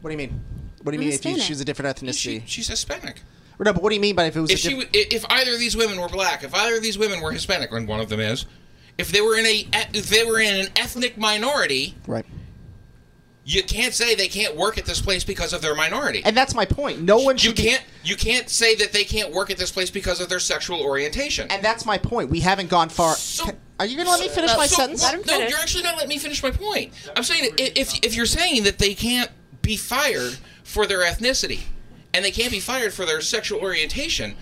What 0.00 0.10
do 0.10 0.12
you 0.12 0.18
mean? 0.18 0.40
What 0.82 0.92
do 0.92 0.96
you 0.96 1.00
I'm 1.02 1.08
mean 1.08 1.14
if 1.14 1.24
you 1.24 1.30
Hispanic. 1.30 1.42
choose 1.48 1.60
a 1.60 1.64
different 1.64 1.98
She, 1.98 2.38
ethnicity? 2.38 2.42
she's 2.46 2.68
Hispanic. 2.68 3.22
no, 3.58 3.72
but 3.72 3.82
what 3.82 3.88
do 3.88 3.94
you 3.94 4.00
mean 4.02 4.14
by 4.16 4.24
if 4.26 4.36
it 4.36 4.40
was 4.40 4.50
If 4.50 4.58
a 4.58 4.60
she 4.68 4.74
diff- 4.80 4.88
if 4.92 5.24
either 5.30 5.52
of 5.54 5.58
these 5.58 5.76
women 5.76 5.98
were 6.00 6.08
black, 6.08 6.44
if 6.44 6.54
either 6.54 6.76
of 6.76 6.82
these 6.82 6.98
women 6.98 7.20
were 7.22 7.32
Hispanic, 7.32 7.72
and 7.72 7.88
one 7.88 8.00
of 8.00 8.08
them 8.10 8.20
is, 8.20 8.44
if 8.98 9.10
they 9.10 9.20
were 9.22 9.36
in 9.38 9.46
a 9.46 9.66
if 9.94 10.08
they 10.10 10.24
were 10.24 10.40
in 10.40 10.54
an 10.66 10.68
ethnic 10.76 11.16
minority, 11.16 11.94
right? 12.06 12.26
You 13.46 13.62
can't 13.62 13.92
say 13.92 14.14
they 14.14 14.28
can't 14.28 14.56
work 14.56 14.78
at 14.78 14.86
this 14.86 15.00
place 15.00 15.22
because 15.24 15.52
of 15.52 15.60
their 15.60 15.74
minority. 15.74 16.22
And 16.24 16.36
that's 16.36 16.54
my 16.54 16.64
point. 16.64 17.02
No 17.02 17.18
one 17.18 17.34
you 17.36 17.38
should. 17.40 17.56
be- 17.56 17.62
can't 17.64 17.82
you 18.02 18.16
can't 18.16 18.48
say 18.48 18.74
that 18.76 18.92
they 18.92 19.04
can't 19.04 19.32
work 19.32 19.50
at 19.50 19.58
this 19.58 19.70
place 19.70 19.90
because 19.90 20.20
of 20.20 20.28
their 20.28 20.38
sexual 20.40 20.80
orientation. 20.80 21.50
and 21.50 21.62
that's 21.62 21.84
my 21.84 21.98
point. 21.98 22.30
We 22.30 22.40
haven't 22.40 22.70
gone 22.70 22.88
far. 22.88 23.16
Can- 23.38 23.58
are 23.80 23.86
you 23.86 23.96
going 23.96 24.06
to 24.06 24.12
let 24.12 24.20
me 24.20 24.28
finish 24.28 24.52
Uh, 24.52 24.56
my 24.56 24.66
so- 24.66 24.76
sentence? 24.76 25.02
well, 25.02 25.20
no, 25.26 25.46
you're 25.48 25.58
actually 25.58 25.82
not 25.82 25.94
letting 25.96 26.08
me 26.08 26.18
finish 26.18 26.42
my 26.42 26.50
point. 26.52 26.92
I'm 27.16 27.24
saying 27.24 27.50
i- 27.58 27.72
if 27.74 27.92
if 28.02 28.14
you're 28.14 28.24
saying 28.26 28.62
that 28.64 28.78
they 28.78 28.94
can't 28.94 29.30
be 29.62 29.76
fired 29.76 30.38
for 30.62 30.86
their 30.86 31.00
ethnicity 31.00 31.60
and 32.14 32.24
they 32.24 32.30
can't 32.30 32.50
be 32.52 32.60
fired 32.60 32.94
for 32.94 33.04
their 33.04 33.20
sexual 33.20 33.60
orientation, 33.60 34.36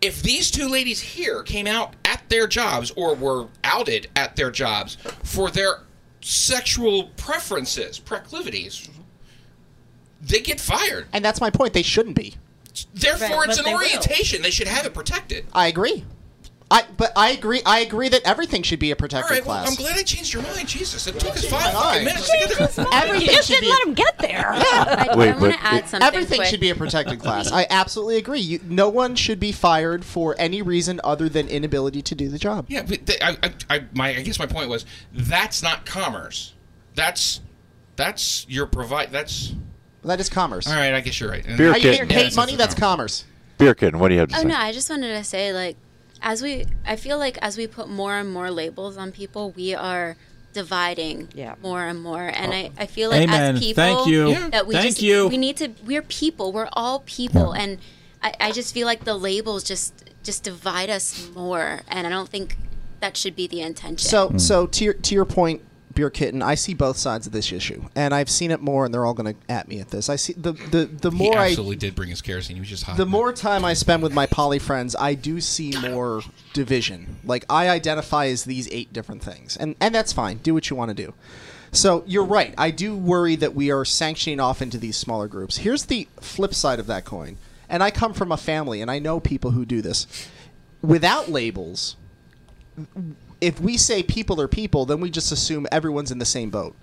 if 0.00 0.22
these 0.22 0.50
two 0.50 0.68
ladies 0.68 1.00
here 1.00 1.42
came 1.42 1.66
out 1.66 1.94
at 2.04 2.28
their 2.28 2.46
jobs 2.46 2.90
or 2.96 3.14
were 3.14 3.48
outed 3.62 4.08
at 4.16 4.36
their 4.36 4.50
jobs 4.50 4.96
for 5.22 5.50
their 5.50 5.80
sexual 6.20 7.04
preferences, 7.16 7.98
proclivities, 7.98 8.88
they 10.20 10.40
get 10.40 10.60
fired. 10.60 11.06
And 11.12 11.24
that's 11.24 11.40
my 11.40 11.50
point. 11.50 11.72
They 11.72 11.82
shouldn't 11.82 12.16
be. 12.16 12.34
Therefore, 12.94 13.40
Right, 13.40 13.48
it's 13.48 13.58
but 13.58 13.58
an 13.58 13.64
they 13.64 13.74
will. 13.74 13.82
orientation. 13.84 14.42
They 14.42 14.50
should 14.50 14.68
have 14.68 14.84
it 14.86 14.94
protected. 14.94 15.46
I 15.52 15.68
agree. 15.68 16.04
I 16.68 16.84
but 16.96 17.12
I 17.14 17.30
agree. 17.30 17.62
I 17.64 17.78
agree 17.78 18.08
that 18.08 18.22
everything 18.24 18.62
should 18.62 18.80
be 18.80 18.90
a 18.90 18.94
All 18.94 18.98
protected 18.98 19.30
right, 19.30 19.46
well, 19.46 19.62
class. 19.62 19.68
I'm 19.70 19.76
glad 19.76 19.96
I 19.96 20.02
changed 20.02 20.34
your 20.34 20.42
mind. 20.42 20.66
Jesus, 20.66 21.06
it 21.06 21.18
took 21.20 21.36
us 21.36 21.44
five 21.48 21.72
fucking 21.72 22.04
minutes 22.04 22.28
to 22.28 22.38
get 22.38 22.70
to 22.72 22.88
Everything 22.92 23.20
you 23.20 23.26
just 23.28 23.46
should 23.48 23.60
didn't 23.60 23.62
be. 23.62 23.68
let 23.70 23.82
him 23.86 23.94
get 23.94 24.18
there. 24.18 24.48
I, 24.52 25.08
Wait, 25.16 25.28
I 25.28 25.30
want 25.30 25.40
but 25.40 25.52
to 25.52 25.62
add 25.62 25.88
something. 25.88 26.04
Everything 26.04 26.38
quick. 26.38 26.48
should 26.48 26.58
be 26.58 26.70
a 26.70 26.74
protected 26.74 27.20
class. 27.20 27.52
I 27.52 27.68
absolutely 27.70 28.16
agree. 28.16 28.40
You, 28.40 28.60
no 28.64 28.88
one 28.88 29.14
should 29.14 29.38
be 29.38 29.52
fired 29.52 30.04
for 30.04 30.34
any 30.38 30.60
reason 30.60 31.00
other 31.04 31.28
than 31.28 31.46
inability 31.46 32.02
to 32.02 32.14
do 32.16 32.28
the 32.28 32.38
job. 32.38 32.66
Yeah, 32.68 32.82
but 32.82 33.06
th- 33.06 33.20
I, 33.22 33.36
I, 33.44 33.52
I, 33.70 33.84
my, 33.94 34.08
I 34.16 34.22
guess 34.22 34.40
my 34.40 34.46
point 34.46 34.68
was 34.68 34.84
that's 35.12 35.62
not 35.62 35.86
commerce. 35.86 36.52
That's 36.96 37.42
that's 37.94 38.44
your 38.48 38.66
provide. 38.66 39.12
That's 39.12 39.54
That 40.02 40.18
is 40.18 40.28
commerce. 40.28 40.66
all 40.66 40.74
right. 40.74 40.92
I 40.94 41.00
guess 41.00 41.20
you're 41.20 41.30
right. 41.30 41.46
And- 41.46 41.56
Beer 41.58 41.70
How 41.70 41.76
you 41.76 41.82
kit. 41.82 42.08
get 42.08 42.10
Yeah, 42.10 42.22
paid 42.28 42.34
money? 42.36 42.52
not 42.52 42.58
That's 42.58 42.74
commerce. 42.74 43.24
Beer 43.58 43.74
kitten, 43.74 44.00
what 44.00 44.08
do 44.08 44.14
you 44.14 44.20
have 44.20 44.30
to 44.30 44.34
Oh 44.34 44.38
say? 44.40 44.44
Oh 44.44 44.48
no, 44.48 44.56
I 44.56 44.72
just 44.72 44.90
wanted 44.90 45.16
to 45.16 45.22
say 45.24 45.52
like 45.52 45.76
as 46.22 46.42
we 46.42 46.66
I 46.84 46.96
feel 46.96 47.18
like 47.18 47.38
as 47.42 47.56
we 47.56 47.66
put 47.66 47.88
more 47.88 48.14
and 48.14 48.32
more 48.32 48.50
labels 48.50 48.96
on 48.96 49.12
people, 49.12 49.50
we 49.52 49.74
are 49.74 50.16
dividing 50.52 51.28
Yeah. 51.34 51.54
more 51.62 51.84
and 51.84 52.02
more. 52.02 52.26
And 52.26 52.52
I, 52.52 52.70
oh. 52.72 52.82
I 52.82 52.86
feel 52.86 53.10
like 53.10 53.22
Amen. 53.22 53.56
as 53.56 53.60
people 53.60 53.74
Thank 53.74 54.06
you. 54.06 54.34
That 54.50 54.66
we 54.66 54.74
Thank 54.74 54.86
just 54.86 55.02
you. 55.02 55.28
we 55.28 55.36
need 55.36 55.56
to 55.58 55.72
we're 55.84 56.02
people. 56.02 56.52
We're 56.52 56.68
all 56.72 57.00
people 57.00 57.52
and 57.52 57.78
I, 58.22 58.34
I 58.40 58.52
just 58.52 58.72
feel 58.72 58.86
like 58.86 59.04
the 59.04 59.14
labels 59.14 59.62
just 59.62 59.92
just 60.22 60.42
divide 60.42 60.90
us 60.90 61.30
more 61.34 61.82
and 61.88 62.06
I 62.06 62.10
don't 62.10 62.28
think 62.28 62.56
that 63.00 63.16
should 63.16 63.36
be 63.36 63.46
the 63.46 63.60
intention. 63.60 64.08
So, 64.08 64.28
hmm. 64.28 64.38
so 64.38 64.66
to 64.66 64.84
your 64.84 64.94
to 64.94 65.14
your 65.14 65.24
point, 65.24 65.62
beer 65.96 66.10
kitten, 66.10 66.42
I 66.42 66.54
see 66.54 66.74
both 66.74 66.96
sides 66.96 67.26
of 67.26 67.32
this 67.32 67.50
issue, 67.50 67.82
and 67.96 68.14
I've 68.14 68.30
seen 68.30 68.52
it 68.52 68.60
more, 68.60 68.84
and 68.84 68.94
they're 68.94 69.04
all 69.04 69.14
going 69.14 69.34
to 69.34 69.40
at 69.50 69.66
me 69.66 69.80
at 69.80 69.88
this. 69.88 70.08
I 70.08 70.14
see 70.14 70.34
the 70.34 70.52
the 70.52 70.84
the 70.84 71.10
he 71.10 71.16
more 71.16 71.36
I 71.36 71.48
absolutely 71.48 71.76
did 71.76 71.96
bring 71.96 72.10
his 72.10 72.22
kerosene. 72.22 72.54
He 72.54 72.60
was 72.60 72.68
just 72.68 72.84
hot. 72.84 72.96
the 72.96 73.06
more 73.06 73.32
time 73.32 73.64
I 73.64 73.72
spend 73.74 74.04
with 74.04 74.12
my 74.12 74.26
poly 74.26 74.60
friends, 74.60 74.94
I 74.94 75.14
do 75.14 75.40
see 75.40 75.74
more 75.80 76.22
division. 76.52 77.16
Like 77.24 77.44
I 77.50 77.68
identify 77.68 78.26
as 78.26 78.44
these 78.44 78.68
eight 78.70 78.92
different 78.92 79.24
things, 79.24 79.56
and 79.56 79.74
and 79.80 79.92
that's 79.92 80.12
fine. 80.12 80.36
Do 80.38 80.54
what 80.54 80.70
you 80.70 80.76
want 80.76 80.90
to 80.90 80.94
do. 80.94 81.14
So 81.72 82.04
you're 82.06 82.24
right. 82.24 82.54
I 82.56 82.70
do 82.70 82.96
worry 82.96 83.34
that 83.36 83.54
we 83.54 83.72
are 83.72 83.84
sanctioning 83.84 84.38
off 84.38 84.62
into 84.62 84.78
these 84.78 84.96
smaller 84.96 85.26
groups. 85.26 85.58
Here's 85.58 85.86
the 85.86 86.06
flip 86.20 86.54
side 86.54 86.78
of 86.78 86.86
that 86.86 87.04
coin. 87.04 87.38
And 87.68 87.82
I 87.82 87.90
come 87.90 88.14
from 88.14 88.30
a 88.30 88.36
family, 88.36 88.80
and 88.80 88.90
I 88.90 89.00
know 89.00 89.18
people 89.18 89.50
who 89.50 89.64
do 89.64 89.82
this. 89.82 90.06
Without 90.82 91.28
labels, 91.28 91.96
if 93.40 93.60
we 93.60 93.76
say 93.76 94.02
people 94.02 94.40
are 94.40 94.48
people, 94.48 94.86
then 94.86 95.00
we 95.00 95.10
just 95.10 95.32
assume 95.32 95.66
everyone's 95.70 96.10
in 96.10 96.18
the 96.18 96.24
same 96.24 96.50
boat. 96.50 96.74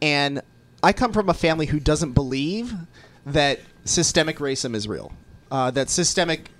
And 0.00 0.42
I 0.82 0.92
come 0.92 1.12
from 1.12 1.28
a 1.28 1.34
family 1.34 1.66
who 1.66 1.80
doesn't 1.80 2.12
believe 2.12 2.74
that 3.24 3.60
systemic 3.84 4.38
racism 4.38 4.74
is 4.74 4.88
real, 4.88 5.12
uh, 5.50 5.70
that 5.70 5.90
systemic 5.90 6.50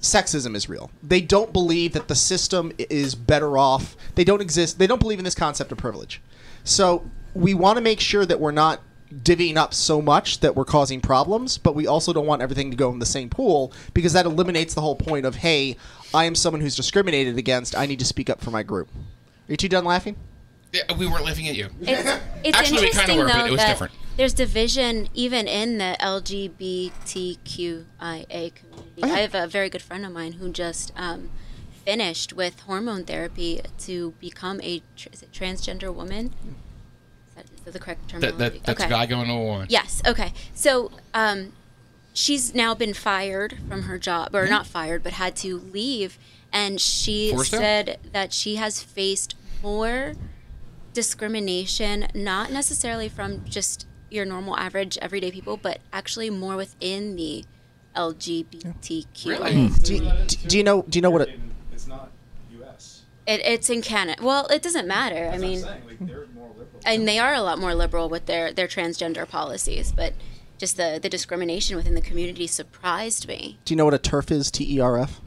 sexism 0.00 0.54
is 0.54 0.68
real. 0.68 0.90
They 1.02 1.20
don't 1.20 1.52
believe 1.52 1.92
that 1.94 2.08
the 2.08 2.14
system 2.14 2.72
is 2.78 3.14
better 3.14 3.58
off. 3.58 3.96
They 4.14 4.24
don't 4.24 4.42
exist. 4.42 4.78
They 4.78 4.86
don't 4.86 5.00
believe 5.00 5.18
in 5.18 5.24
this 5.24 5.34
concept 5.34 5.72
of 5.72 5.78
privilege. 5.78 6.20
So 6.64 7.10
we 7.34 7.54
want 7.54 7.76
to 7.76 7.82
make 7.82 8.00
sure 8.00 8.26
that 8.26 8.38
we're 8.40 8.52
not 8.52 8.80
divvying 9.22 9.56
up 9.56 9.72
so 9.72 10.02
much 10.02 10.40
that 10.40 10.54
we're 10.54 10.64
causing 10.64 11.00
problems, 11.00 11.58
but 11.58 11.74
we 11.74 11.86
also 11.86 12.12
don't 12.12 12.26
want 12.26 12.42
everything 12.42 12.70
to 12.70 12.76
go 12.76 12.90
in 12.90 12.98
the 12.98 13.06
same 13.06 13.30
pool 13.30 13.72
because 13.94 14.12
that 14.12 14.26
eliminates 14.26 14.74
the 14.74 14.80
whole 14.80 14.96
point 14.96 15.24
of, 15.24 15.36
hey, 15.36 15.76
I 16.16 16.24
am 16.24 16.34
someone 16.34 16.62
who's 16.62 16.74
discriminated 16.74 17.36
against. 17.36 17.76
I 17.76 17.84
need 17.84 17.98
to 17.98 18.06
speak 18.06 18.30
up 18.30 18.40
for 18.40 18.50
my 18.50 18.62
group. 18.62 18.88
Are 18.88 19.52
you 19.52 19.56
two 19.58 19.68
done 19.68 19.84
laughing? 19.84 20.16
Yeah, 20.72 20.82
we 20.98 21.06
weren't 21.06 21.26
laughing 21.26 21.46
at 21.46 21.54
you. 21.56 21.68
It's, 21.82 22.20
it's 22.42 22.56
Actually, 22.58 22.80
we 22.86 22.90
kinda 22.90 23.12
interesting 23.12 23.18
were, 23.18 23.26
but 23.26 23.46
it 23.46 23.52
was 23.52 23.62
different. 23.62 23.92
there's 24.16 24.32
division 24.32 25.08
even 25.12 25.46
in 25.46 25.76
the 25.76 25.94
LGBTQIA 26.00 27.84
community. 28.54 29.02
I 29.02 29.06
have 29.08 29.34
a 29.34 29.46
very 29.46 29.68
good 29.68 29.82
friend 29.82 30.06
of 30.06 30.12
mine 30.12 30.32
who 30.34 30.50
just 30.50 30.90
um, 30.96 31.28
finished 31.84 32.32
with 32.32 32.60
hormone 32.60 33.04
therapy 33.04 33.60
to 33.80 34.12
become 34.18 34.58
a 34.62 34.82
tr- 34.96 35.10
is 35.12 35.22
it 35.22 35.32
transgender 35.32 35.94
woman. 35.94 36.32
Is 37.28 37.34
that, 37.34 37.44
is 37.54 37.60
that 37.64 37.72
the 37.74 37.78
correct 37.78 38.08
That, 38.08 38.20
terminology? 38.22 38.58
that 38.58 38.64
that's 38.64 38.80
okay. 38.80 38.86
a 38.86 38.90
guy 38.90 39.04
going 39.04 39.26
to 39.26 39.34
a 39.34 39.44
woman. 39.44 39.66
Yes. 39.68 40.00
Okay. 40.06 40.32
So 40.54 40.90
um, 41.12 41.52
she's 42.16 42.54
now 42.54 42.74
been 42.74 42.94
fired 42.94 43.58
from 43.68 43.82
her 43.82 43.98
job, 43.98 44.34
or 44.34 44.44
hmm? 44.44 44.50
not 44.50 44.66
fired, 44.66 45.02
but 45.02 45.12
had 45.12 45.36
to 45.36 45.58
leave. 45.58 46.18
And 46.52 46.80
she 46.80 47.30
Forced 47.30 47.54
out? 47.54 47.60
said 47.60 47.98
that 48.12 48.32
she 48.32 48.56
has 48.56 48.82
faced 48.82 49.34
more 49.62 50.14
discrimination, 50.94 52.08
not 52.14 52.50
necessarily 52.50 53.08
from 53.08 53.44
just 53.44 53.86
your 54.10 54.24
normal, 54.24 54.56
average, 54.56 54.96
everyday 55.02 55.30
people, 55.30 55.56
but 55.56 55.80
actually 55.92 56.30
more 56.30 56.56
within 56.56 57.16
the 57.16 57.44
LGBTQ. 57.94 59.26
Really? 59.26 59.66
Hmm. 59.68 59.74
Do 59.82 59.94
you, 59.94 60.12
do 60.46 60.58
you 60.58 60.64
know? 60.64 60.82
Do 60.88 60.96
you 60.96 61.02
know 61.02 61.10
what? 61.10 61.28
It, 61.28 61.40
It's 61.72 61.86
not 61.86 62.12
U.S. 62.52 63.02
It, 63.26 63.40
it's 63.44 63.68
in 63.68 63.82
Canada. 63.82 64.22
Well, 64.24 64.46
it 64.46 64.62
doesn't 64.62 64.88
matter. 64.88 65.30
I 65.32 65.38
mean, 65.38 65.60
they're 66.00 66.26
more 66.34 66.48
liberal. 66.48 66.80
and 66.86 67.06
they 67.06 67.18
are 67.18 67.34
a 67.34 67.42
lot 67.42 67.58
more 67.58 67.74
liberal 67.74 68.08
with 68.08 68.26
their, 68.26 68.52
their 68.52 68.68
transgender 68.68 69.28
policies, 69.28 69.92
but 69.92 70.14
just 70.58 70.76
the, 70.76 70.98
the 71.02 71.08
discrimination 71.08 71.76
within 71.76 71.94
the 71.94 72.00
community 72.00 72.46
surprised 72.46 73.28
me. 73.28 73.58
do 73.64 73.74
you 73.74 73.76
know 73.76 73.84
what 73.84 73.94
a 73.94 73.98
TERF 73.98 74.30
is? 74.30 74.50
T 74.50 74.76
E 74.76 74.80
R 74.80 74.98
F. 74.98 75.20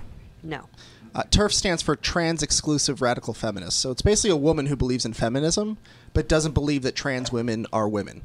No. 0.43 0.69
Uh, 1.13 1.23
TERF 1.23 1.51
stands 1.51 1.81
for 1.81 1.95
Trans 1.95 2.43
Exclusive 2.43 3.01
Radical 3.01 3.33
Feminist. 3.33 3.79
So 3.79 3.91
it's 3.91 4.01
basically 4.01 4.29
a 4.29 4.35
woman 4.35 4.67
who 4.67 4.75
believes 4.75 5.05
in 5.05 5.13
feminism, 5.13 5.77
but 6.13 6.27
doesn't 6.29 6.53
believe 6.53 6.83
that 6.83 6.95
trans 6.95 7.31
women 7.31 7.65
are 7.73 7.89
women. 7.89 8.21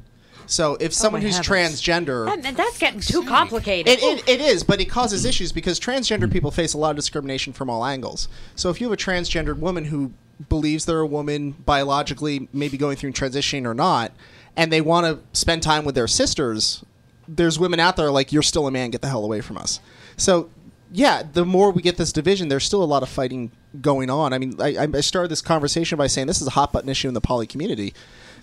So 0.47 0.77
if 0.79 0.93
someone 0.93 1.23
my 1.23 1.27
who's 1.27 1.37
heavens. 1.37 1.81
transgender, 1.81 2.41
That, 2.43 2.55
that's 2.55 2.77
getting 2.77 2.99
too 2.99 3.23
complicated. 3.25 3.91
it, 3.91 4.03
it, 4.03 4.29
it 4.29 4.41
is, 4.41 4.63
but 4.63 4.79
it 4.79 4.85
causes 4.85 5.25
issues 5.25 5.51
because 5.51 5.79
transgender 5.79 6.31
people 6.31 6.51
face 6.51 6.75
a 6.75 6.77
lot 6.77 6.91
of 6.91 6.95
discrimination 6.95 7.51
from 7.51 7.69
all 7.69 7.83
angles. 7.83 8.27
So 8.55 8.69
if 8.69 8.79
you 8.79 8.87
have 8.87 8.93
a 8.93 9.01
transgendered 9.01 9.57
woman 9.57 9.85
who 9.85 10.13
believes 10.47 10.85
they're 10.85 10.99
a 10.99 11.07
woman 11.07 11.51
biologically, 11.51 12.47
maybe 12.53 12.77
going 12.77 12.97
through 12.97 13.13
transitioning 13.13 13.65
or 13.65 13.73
not, 13.73 14.11
and 14.55 14.71
they 14.71 14.81
want 14.81 15.07
to 15.07 15.37
spend 15.37 15.63
time 15.63 15.83
with 15.83 15.95
their 15.95 16.07
sisters, 16.07 16.83
there's 17.27 17.59
women 17.59 17.79
out 17.79 17.95
there 17.95 18.11
like, 18.11 18.31
you're 18.31 18.43
still 18.43 18.67
a 18.67 18.71
man, 18.71 18.89
get 18.89 19.01
the 19.01 19.07
hell 19.07 19.23
away 19.23 19.41
from 19.41 19.57
us. 19.57 19.79
So 20.17 20.49
yeah, 20.91 21.23
the 21.23 21.45
more 21.45 21.71
we 21.71 21.81
get 21.81 21.97
this 21.97 22.11
division, 22.11 22.47
there's 22.47 22.63
still 22.63 22.83
a 22.83 22.85
lot 22.85 23.03
of 23.03 23.09
fighting 23.09 23.51
going 23.81 24.09
on. 24.09 24.33
I 24.33 24.37
mean, 24.37 24.55
I, 24.61 24.87
I 24.93 25.01
started 25.01 25.29
this 25.29 25.41
conversation 25.41 25.97
by 25.97 26.07
saying 26.07 26.27
this 26.27 26.41
is 26.41 26.47
a 26.47 26.51
hot 26.51 26.71
button 26.71 26.89
issue 26.89 27.07
in 27.07 27.13
the 27.13 27.21
poly 27.21 27.47
community. 27.47 27.93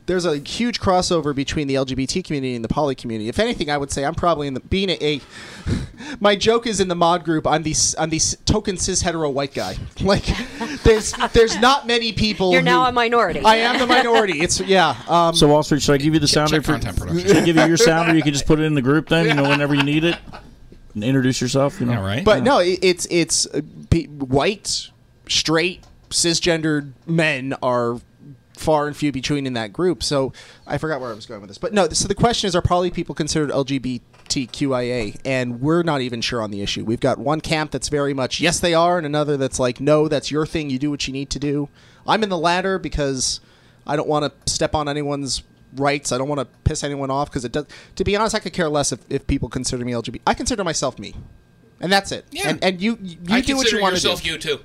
There's 0.07 0.25
a 0.25 0.39
huge 0.39 0.81
crossover 0.81 1.35
between 1.35 1.69
the 1.69 1.75
LGBT 1.75 2.25
community 2.25 2.57
and 2.57 2.65
the 2.65 2.69
poly 2.69 2.95
community. 2.95 3.29
If 3.29 3.39
anything, 3.39 3.71
I 3.71 3.79
would 3.79 3.91
say 3.93 4.05
I'm 4.05 4.15
probably 4.15 4.49
in 4.49 4.55
the 4.55 4.61
being 4.61 4.91
a. 4.91 4.99
a 5.01 5.21
my 6.21 6.35
joke 6.35 6.67
is 6.67 6.81
in 6.81 6.89
the 6.89 6.95
mod 6.97 7.25
group. 7.25 7.47
I'm 7.47 7.63
the 7.63 7.75
I'm 7.99 8.11
the 8.11 8.19
token 8.45 8.77
cis 8.77 9.03
hetero 9.03 9.31
white 9.31 9.55
guy. 9.55 9.77
Like, 10.03 10.25
there's 10.83 11.13
there's 11.33 11.57
not 11.61 11.87
many 11.87 12.13
people. 12.13 12.53
You're 12.53 12.63
now 12.63 12.87
a 12.87 12.93
minority. 12.93 13.41
I 13.45 13.57
am 13.57 13.79
the 13.79 13.87
minority. 13.87 14.41
It's 14.41 14.59
yeah. 14.61 14.97
Um, 15.09 15.35
So 15.35 15.47
Wall 15.47 15.63
Street, 15.63 15.81
should 15.83 15.95
I 15.95 15.99
give 15.99 16.13
you 16.15 16.21
the 16.21 16.27
sounder? 16.27 16.57
check 16.57 16.65
For, 16.65 16.73
content 16.73 16.99
production. 16.99 17.27
should 17.29 17.37
I 17.37 17.45
give 17.45 17.57
you 17.57 17.65
your 17.67 17.77
sounder? 17.77 18.17
You 18.17 18.23
can 18.23 18.33
just 18.33 18.47
put 18.47 18.59
it 18.59 18.65
in 18.65 18.75
the 18.75 18.83
group 18.83 19.09
then. 19.09 19.27
You 19.27 19.35
know, 19.35 19.49
whenever 19.49 19.75
you 19.75 19.85
need 19.85 20.03
it, 20.03 20.19
and 20.95 21.05
introduce 21.05 21.41
yourself. 21.41 21.79
You 21.81 21.87
know, 21.87 22.03
right? 22.03 22.25
But 22.25 22.43
no, 22.43 22.59
it, 22.59 22.81
it's 22.83 23.07
it's 23.11 23.47
uh, 23.47 23.61
pe- 23.91 24.07
white, 24.07 24.91
straight, 25.29 25.85
cisgendered 26.11 26.93
men 27.07 27.55
are 27.63 28.01
far 28.63 28.87
and 28.87 28.97
few 28.97 29.13
between 29.13 29.47
in 29.47 29.53
that 29.55 29.73
group. 29.73 30.03
So 30.03 30.33
I 30.67 30.79
forgot 30.79 31.01
where 31.01 31.11
I 31.11 31.15
was 31.15 31.27
going 31.27 31.41
with 31.41 31.49
this. 31.49 31.59
But 31.59 31.73
no, 31.73 31.89
so 31.89 32.09
the 32.09 32.15
question 32.15 32.49
is: 32.49 32.57
Are 32.57 32.63
poly 32.63 32.91
people 32.91 33.15
considered 33.15 33.51
LGBTQIA? 33.51 35.21
And 35.25 35.61
we're 35.61 35.83
not 35.83 36.01
even 36.01 36.21
sure 36.21 36.41
on 36.41 36.51
the 36.51 36.63
issue. 36.63 36.85
We've 36.85 37.01
got 37.01 37.19
one 37.19 37.41
camp 37.41 37.71
that's 37.71 37.89
very 37.89 38.15
much 38.15 38.41
yes, 38.41 38.61
they 38.61 38.75
are, 38.75 38.97
and 38.97 39.07
another 39.07 39.37
that's 39.37 39.59
like 39.59 39.81
no, 39.81 40.09
that's 40.09 40.31
your 40.31 40.47
thing. 40.47 40.71
You 40.71 40.79
do 40.79 40.91
what 40.91 41.07
you 41.07 41.13
need 41.13 41.31
to 41.31 41.39
do. 41.39 41.69
I'm 42.07 42.23
in 42.23 42.29
the 42.29 42.39
latter 42.39 42.79
because 42.79 43.41
I 43.87 43.97
don't 43.97 44.09
want 44.09 44.25
to 44.25 44.53
step 44.53 44.75
on 44.75 44.89
anyone's 44.89 45.43
rights. 45.75 46.13
I 46.13 46.19
don't 46.19 46.29
want 46.29 46.41
to 46.41 46.47
piss 46.65 46.85
anyone 46.85 47.11
off 47.11 47.31
because 47.31 47.45
it 47.45 47.53
does. 47.53 47.67
To 47.97 48.05
be 48.05 48.17
honest, 48.17 48.35
I 48.35 48.39
could 48.39 48.53
care 48.53 48.69
less 48.69 48.93
if, 48.93 49.01
if 49.09 49.27
people 49.27 49.49
consider 49.49 49.85
me 49.85 49.93
LGBT. 49.93 50.21
I 50.27 50.35
consider 50.35 50.65
myself 50.65 50.99
me, 50.99 51.15
and 51.81 51.93
that's 51.93 52.13
it. 52.13 52.27
Yeah. 52.31 52.51
And, 52.51 52.65
and 52.65 52.81
you 52.81 52.99
you 53.03 53.19
I 53.31 53.41
do 53.41 53.57
what 53.57 53.71
you 53.71 53.81
want 53.81 53.97
to 53.97 54.03
do. 54.03 54.09
yourself 54.09 54.27
you 54.27 54.39
too. 54.39 54.61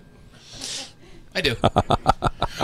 I 1.36 1.42
do. 1.42 1.56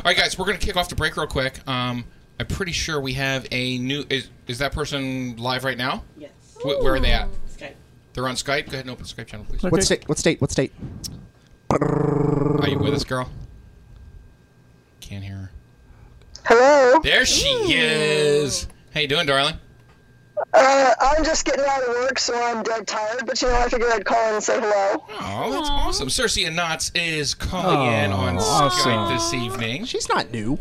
All 0.05 0.09
right, 0.09 0.17
guys, 0.17 0.37
we're 0.37 0.45
going 0.45 0.59
to 0.59 0.65
kick 0.65 0.75
off 0.75 0.89
the 0.89 0.95
break 0.95 1.15
real 1.15 1.27
quick. 1.27 1.65
Um, 1.65 2.03
I'm 2.37 2.47
pretty 2.47 2.73
sure 2.73 2.99
we 2.99 3.13
have 3.13 3.47
a 3.51 3.77
new. 3.77 4.03
Is, 4.09 4.29
is 4.47 4.57
that 4.57 4.73
person 4.73 5.37
live 5.37 5.63
right 5.63 5.77
now? 5.77 6.03
Yes. 6.17 6.31
Wh- 6.61 6.83
where 6.83 6.95
are 6.95 6.99
they 6.99 7.13
at? 7.13 7.29
Skype. 7.49 7.75
They're 8.13 8.27
on 8.27 8.35
Skype. 8.35 8.65
Go 8.65 8.73
ahead 8.73 8.81
and 8.81 8.89
open 8.89 9.05
the 9.05 9.09
Skype 9.09 9.27
channel, 9.27 9.45
please. 9.45 9.63
What 9.63 9.81
state? 9.81 10.09
What 10.09 10.17
state? 10.17 10.41
What 10.41 10.51
state? 10.51 10.73
Are 11.69 12.67
you 12.67 12.77
with 12.79 12.93
us, 12.93 13.05
girl? 13.05 13.29
Can't 14.99 15.23
hear 15.23 15.35
her. 15.35 15.51
Hello. 16.47 16.99
There 17.01 17.25
she 17.25 17.47
is. 17.73 18.67
How 18.93 18.99
you 18.99 19.07
doing, 19.07 19.25
darling? 19.25 19.55
Uh, 20.53 20.93
I'm 20.99 21.23
just 21.23 21.45
getting 21.45 21.65
out 21.65 21.81
of 21.83 21.89
work, 21.89 22.19
so 22.19 22.33
I'm 22.41 22.63
dead 22.63 22.85
tired. 22.87 23.25
But 23.25 23.41
you 23.41 23.47
know, 23.47 23.55
I 23.59 23.69
figured 23.69 23.91
I'd 23.91 24.05
call 24.05 24.27
in 24.29 24.35
and 24.35 24.43
say 24.43 24.59
hello. 24.59 25.03
Oh, 25.09 25.51
that's 25.51 25.69
awesome. 25.69 26.07
Cersei 26.09 26.47
Knotts 26.47 26.91
is 26.95 27.33
calling 27.33 27.91
in 27.91 28.11
on 28.11 28.37
awesome. 28.37 28.91
Skype 28.91 29.09
this 29.13 29.33
evening. 29.33 29.85
She's 29.85 30.09
not 30.09 30.31
new. 30.31 30.59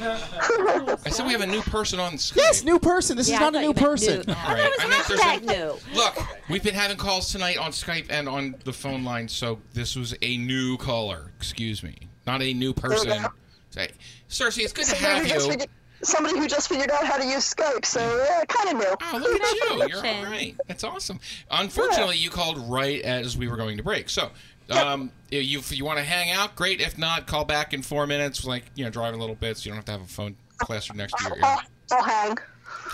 I 0.00 1.10
said 1.10 1.26
we 1.26 1.32
have 1.32 1.40
a 1.40 1.46
new 1.46 1.62
person 1.62 1.98
on 1.98 2.12
Skype. 2.12 2.36
Yes, 2.36 2.62
new 2.62 2.78
person. 2.78 3.16
This 3.16 3.28
Yeah, 3.28 3.36
is 3.36 3.40
I 3.40 3.44
not 3.44 3.48
a 3.48 3.52
thought 3.52 3.60
new 3.62 3.66
you 3.68 3.74
meant 3.74 3.78
person. 3.86 4.24
new. 4.26 4.34
All 4.34 4.54
right. 4.54 4.70
I 4.78 4.86
meant 4.88 5.06
there's 5.08 5.20
a- 5.20 5.22
Hashtag 5.22 5.42
new. 5.44 5.74
Look, 5.96 6.16
we've 6.48 6.62
been 6.62 6.74
having 6.74 6.96
calls 6.96 7.32
tonight 7.32 7.58
on 7.58 7.72
Skype 7.72 8.06
and 8.10 8.28
on 8.28 8.54
the 8.64 8.72
phone 8.72 9.02
line, 9.04 9.26
so 9.28 9.58
this 9.72 9.96
was 9.96 10.14
a 10.22 10.36
new 10.38 10.76
caller. 10.76 11.32
Excuse 11.38 11.82
me, 11.82 11.96
not 12.26 12.40
a 12.40 12.52
new 12.54 12.72
person. 12.72 13.24
Say, 13.70 13.88
Cersei, 14.30 14.62
it's 14.62 14.72
good 14.72 14.86
to 14.86 14.94
have 14.96 15.26
you. 15.26 15.66
Figured- 16.00 16.06
somebody 16.08 16.38
who 16.38 16.46
just 16.48 16.68
figured 16.68 16.90
out 16.90 17.04
how 17.06 17.16
to 17.16 17.24
use 17.24 17.54
Skype, 17.54 17.84
so 17.84 18.00
yeah, 18.28 18.44
kind 18.46 18.70
of 18.70 18.76
new. 18.76 18.96
Oh, 19.02 19.18
look 19.18 19.40
at 19.40 19.54
you! 19.54 19.86
You're 19.88 20.06
all 20.06 20.24
right. 20.24 20.54
That's 20.66 20.84
awesome. 20.84 21.20
Unfortunately, 21.50 22.16
you 22.16 22.30
called 22.30 22.58
right 22.70 23.00
as 23.02 23.36
we 23.36 23.48
were 23.48 23.56
going 23.56 23.76
to 23.76 23.82
break. 23.82 24.08
So, 24.08 24.30
um, 24.70 25.10
if 25.30 25.44
you 25.44 25.58
if 25.58 25.76
you 25.76 25.84
want 25.84 25.98
to 25.98 26.04
hang 26.04 26.30
out, 26.30 26.56
great. 26.56 26.80
If 26.80 26.98
not, 26.98 27.26
call 27.26 27.44
back 27.44 27.72
in 27.72 27.82
four 27.82 28.06
minutes. 28.06 28.44
Like 28.44 28.64
you 28.74 28.84
know, 28.84 28.90
driving 28.90 29.18
a 29.18 29.22
little 29.22 29.36
bit, 29.36 29.56
so 29.56 29.64
you 29.66 29.70
don't 29.70 29.76
have 29.76 29.84
to 29.86 29.92
have 29.92 30.02
a 30.02 30.06
phone 30.06 30.36
plastered 30.60 30.96
next 30.96 31.14
to 31.18 31.24
your 31.24 31.36
ear. 31.36 31.42
I'll, 31.44 31.62
I'll 31.92 32.02
hang. 32.02 32.36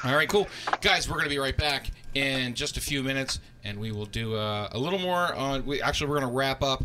All 0.05 0.14
right, 0.14 0.28
cool, 0.28 0.48
guys. 0.80 1.09
We're 1.09 1.16
going 1.16 1.24
to 1.24 1.30
be 1.30 1.38
right 1.38 1.57
back 1.57 1.90
in 2.14 2.55
just 2.55 2.76
a 2.76 2.80
few 2.80 3.03
minutes, 3.03 3.38
and 3.64 3.78
we 3.78 3.92
will 3.92 4.07
do 4.07 4.34
uh, 4.34 4.68
a 4.72 4.78
little 4.78 4.98
more 4.98 5.34
on. 5.34 5.64
We 5.66 5.80
actually 5.82 6.11
we're 6.11 6.18
going 6.20 6.30
to 6.30 6.36
wrap 6.36 6.62
up 6.62 6.84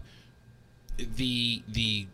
the 0.98 1.62
the 1.70 2.08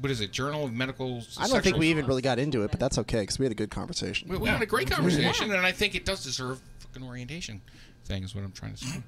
what 0.00 0.10
is 0.10 0.20
it? 0.20 0.32
Journal 0.32 0.64
of 0.64 0.72
Medical. 0.72 1.22
I 1.38 1.46
don't 1.46 1.50
think 1.50 1.64
Sexual- 1.64 1.78
we 1.80 1.88
even 1.88 2.06
really 2.06 2.22
got 2.22 2.38
into 2.38 2.62
it, 2.62 2.70
but 2.70 2.80
that's 2.80 2.98
okay 2.98 3.20
because 3.20 3.38
we 3.38 3.44
had 3.44 3.52
a 3.52 3.56
good 3.56 3.70
conversation. 3.70 4.28
We, 4.28 4.36
we 4.38 4.48
had 4.48 4.62
a 4.62 4.66
great 4.66 4.90
conversation, 4.90 5.52
and 5.52 5.64
I 5.64 5.72
think 5.72 5.94
it 5.94 6.04
does 6.04 6.22
deserve 6.24 6.60
fucking 6.80 7.06
orientation. 7.06 7.60
Thing 8.04 8.22
is 8.24 8.34
what 8.34 8.44
I'm 8.44 8.52
trying 8.52 8.74
to 8.74 8.84
say. 8.84 9.02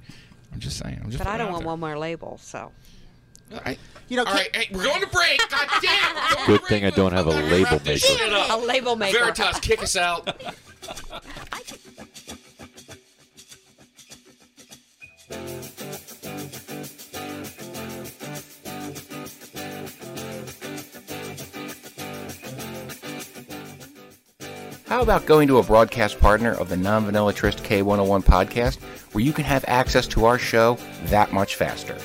I'm 0.52 0.60
just 0.60 0.78
saying. 0.78 1.00
I'm 1.02 1.10
just. 1.10 1.18
But 1.18 1.26
I 1.26 1.36
don't 1.36 1.50
want 1.50 1.62
there. 1.62 1.68
one 1.68 1.80
more 1.80 1.98
label, 1.98 2.38
so. 2.40 2.72
I, 3.64 3.78
you 4.08 4.16
know, 4.16 4.24
all 4.24 4.34
right, 4.34 4.54
hey, 4.56 4.68
we're 4.72 4.82
going 4.82 5.00
to 5.02 5.06
break. 5.08 5.38
God 5.50 5.68
damn, 5.80 6.14
we're 6.14 6.20
going 6.20 6.36
to 6.36 6.46
Good 6.46 6.60
break. 6.60 6.68
thing 6.68 6.84
I 6.84 6.90
don't 6.90 7.12
have 7.12 7.26
a 7.26 7.30
label 7.30 7.80
maker. 7.84 7.98
shit 7.98 8.32
up. 8.32 8.60
A 8.60 8.64
label 8.64 8.96
maker. 8.96 9.18
Veritas, 9.18 9.60
kick 9.60 9.82
us 9.82 9.96
out. 9.96 10.28
How 24.96 25.02
about 25.02 25.26
going 25.26 25.46
to 25.48 25.58
a 25.58 25.62
broadcast 25.62 26.18
partner 26.20 26.54
of 26.54 26.70
the 26.70 26.76
Non 26.78 27.04
Vanilla 27.04 27.34
Trist 27.34 27.62
K101 27.62 28.24
podcast 28.24 28.80
where 29.12 29.22
you 29.22 29.34
can 29.34 29.44
have 29.44 29.62
access 29.68 30.06
to 30.06 30.24
our 30.24 30.38
show 30.38 30.78
that 31.08 31.34
much 31.34 31.56
faster? 31.56 31.98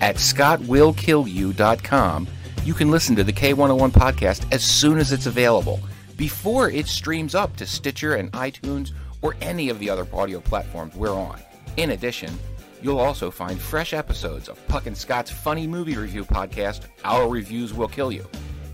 At 0.00 0.18
scottwillkillyou.com, 0.18 2.28
you 2.62 2.74
can 2.74 2.92
listen 2.92 3.16
to 3.16 3.24
the 3.24 3.32
K101 3.32 3.90
podcast 3.90 4.46
as 4.52 4.62
soon 4.62 4.98
as 4.98 5.10
it's 5.10 5.26
available, 5.26 5.80
before 6.16 6.70
it 6.70 6.86
streams 6.86 7.34
up 7.34 7.56
to 7.56 7.66
Stitcher 7.66 8.14
and 8.14 8.30
iTunes 8.30 8.92
or 9.20 9.34
any 9.40 9.68
of 9.68 9.80
the 9.80 9.90
other 9.90 10.06
audio 10.12 10.38
platforms 10.38 10.94
we're 10.94 11.10
on. 11.10 11.40
In 11.76 11.90
addition, 11.90 12.32
you'll 12.80 13.00
also 13.00 13.32
find 13.32 13.60
fresh 13.60 13.92
episodes 13.92 14.48
of 14.48 14.64
Puck 14.68 14.86
and 14.86 14.96
Scott's 14.96 15.32
funny 15.32 15.66
movie 15.66 15.96
review 15.96 16.24
podcast, 16.24 16.82
Our 17.04 17.28
Reviews 17.28 17.74
Will 17.74 17.88
Kill 17.88 18.12
You, 18.12 18.28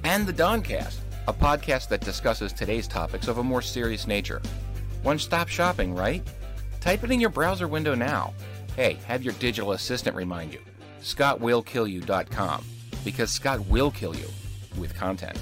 and 0.04 0.26
the 0.26 0.34
Doncast, 0.34 0.98
a 1.28 1.32
podcast 1.32 1.88
that 1.88 2.00
discusses 2.00 2.54
today's 2.54 2.88
topics 2.88 3.28
of 3.28 3.36
a 3.36 3.44
more 3.44 3.60
serious 3.60 4.06
nature. 4.06 4.40
One 5.02 5.18
stop 5.18 5.46
shopping, 5.46 5.94
right? 5.94 6.26
Type 6.80 7.04
it 7.04 7.10
in 7.10 7.20
your 7.20 7.28
browser 7.28 7.68
window 7.68 7.94
now. 7.94 8.32
Hey, 8.76 8.96
have 9.06 9.22
your 9.22 9.34
digital 9.34 9.72
assistant 9.72 10.16
remind 10.16 10.54
you. 10.54 10.60
ScottWillKillYou.com. 11.02 12.64
Because 13.04 13.30
Scott 13.30 13.60
will 13.66 13.90
kill 13.90 14.16
you 14.16 14.28
with 14.78 14.94
content. 14.94 15.38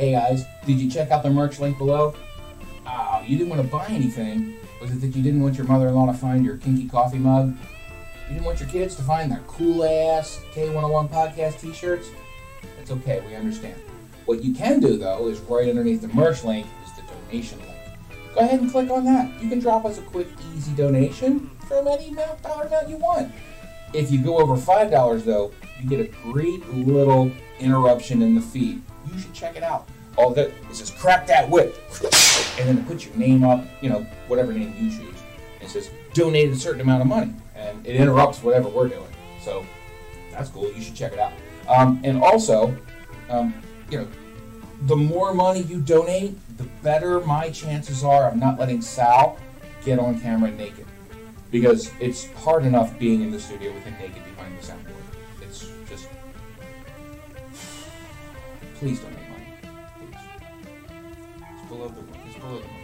Hey 0.00 0.12
guys, 0.12 0.46
did 0.64 0.80
you 0.80 0.90
check 0.90 1.10
out 1.10 1.22
the 1.22 1.28
merch 1.28 1.60
link 1.60 1.76
below? 1.76 2.14
Oh, 2.86 3.22
you 3.26 3.36
didn't 3.36 3.50
want 3.50 3.60
to 3.60 3.68
buy 3.68 3.84
anything. 3.88 4.56
Was 4.80 4.92
it 4.92 5.02
that 5.02 5.14
you 5.14 5.22
didn't 5.22 5.42
want 5.42 5.58
your 5.58 5.66
mother-in-law 5.66 6.06
to 6.06 6.14
find 6.14 6.42
your 6.42 6.56
kinky 6.56 6.88
coffee 6.88 7.18
mug? 7.18 7.54
You 8.26 8.36
didn't 8.36 8.46
want 8.46 8.60
your 8.60 8.70
kids 8.70 8.96
to 8.96 9.02
find 9.02 9.30
their 9.30 9.42
cool-ass 9.46 10.40
K101 10.54 11.10
podcast 11.10 11.60
t-shirts? 11.60 12.08
That's 12.78 12.90
okay, 12.92 13.22
we 13.28 13.34
understand. 13.34 13.78
What 14.24 14.42
you 14.42 14.54
can 14.54 14.80
do, 14.80 14.96
though, 14.96 15.28
is 15.28 15.38
right 15.40 15.68
underneath 15.68 16.00
the 16.00 16.08
merch 16.08 16.44
link 16.44 16.66
is 16.82 16.92
the 16.92 17.02
donation 17.02 17.58
link. 17.58 17.76
Go 18.34 18.40
ahead 18.40 18.58
and 18.58 18.70
click 18.70 18.88
on 18.88 19.04
that. 19.04 19.30
You 19.42 19.50
can 19.50 19.58
drop 19.58 19.84
us 19.84 19.98
a 19.98 20.02
quick, 20.02 20.28
easy 20.56 20.72
donation 20.72 21.50
from 21.68 21.86
any 21.86 22.08
amount, 22.08 22.40
dollar 22.40 22.68
amount 22.68 22.88
you 22.88 22.96
want. 22.96 23.30
If 23.92 24.10
you 24.10 24.24
go 24.24 24.38
over 24.38 24.56
$5, 24.56 25.24
though, 25.26 25.52
you 25.78 25.90
get 25.90 26.00
a 26.00 26.08
great 26.22 26.66
little 26.70 27.30
interruption 27.58 28.22
in 28.22 28.34
the 28.34 28.40
feed. 28.40 28.80
You 29.12 29.18
should 29.18 29.34
check 29.34 29.56
it 29.56 29.62
out. 29.62 29.88
All 30.16 30.30
that 30.34 30.48
it 30.48 30.74
says 30.74 30.90
crack 30.90 31.26
that 31.26 31.48
whip. 31.48 31.76
And 32.58 32.68
then 32.68 32.84
put 32.84 33.04
your 33.04 33.14
name 33.16 33.44
up, 33.44 33.64
you 33.80 33.88
know, 33.88 34.02
whatever 34.26 34.52
name 34.52 34.74
you 34.78 34.90
choose. 34.90 35.18
And 35.60 35.62
it 35.62 35.70
says 35.70 35.90
donate 36.12 36.50
a 36.50 36.56
certain 36.56 36.80
amount 36.80 37.02
of 37.02 37.08
money. 37.08 37.34
And 37.54 37.86
it 37.86 37.96
interrupts 37.96 38.42
whatever 38.42 38.68
we're 38.68 38.88
doing. 38.88 39.06
So 39.42 39.64
that's 40.32 40.50
cool. 40.50 40.70
You 40.72 40.80
should 40.80 40.94
check 40.94 41.12
it 41.12 41.18
out. 41.18 41.32
Um, 41.68 42.00
and 42.04 42.22
also, 42.22 42.76
um, 43.28 43.54
you 43.90 43.98
know, 43.98 44.08
the 44.82 44.96
more 44.96 45.34
money 45.34 45.62
you 45.62 45.80
donate, 45.80 46.38
the 46.56 46.64
better 46.82 47.20
my 47.20 47.50
chances 47.50 48.02
are 48.02 48.28
of 48.28 48.36
not 48.36 48.58
letting 48.58 48.82
Sal 48.82 49.38
get 49.84 49.98
on 49.98 50.20
camera 50.20 50.50
naked. 50.50 50.86
Because 51.50 51.90
it's 52.00 52.30
hard 52.32 52.64
enough 52.64 52.98
being 52.98 53.22
in 53.22 53.30
the 53.30 53.40
studio 53.40 53.72
with 53.72 53.84
him 53.84 53.94
naked 54.00 54.22
Please 58.80 58.98
don't 59.00 59.14
make 59.14 59.28
money. 59.28 59.44
Please. 59.98 60.16
It's 61.52 61.68
below 61.68 61.88
the 61.88 62.00
one. 62.00 62.18
It's 62.26 62.36
below 62.38 62.60
the 62.60 62.64
one. 62.64 62.80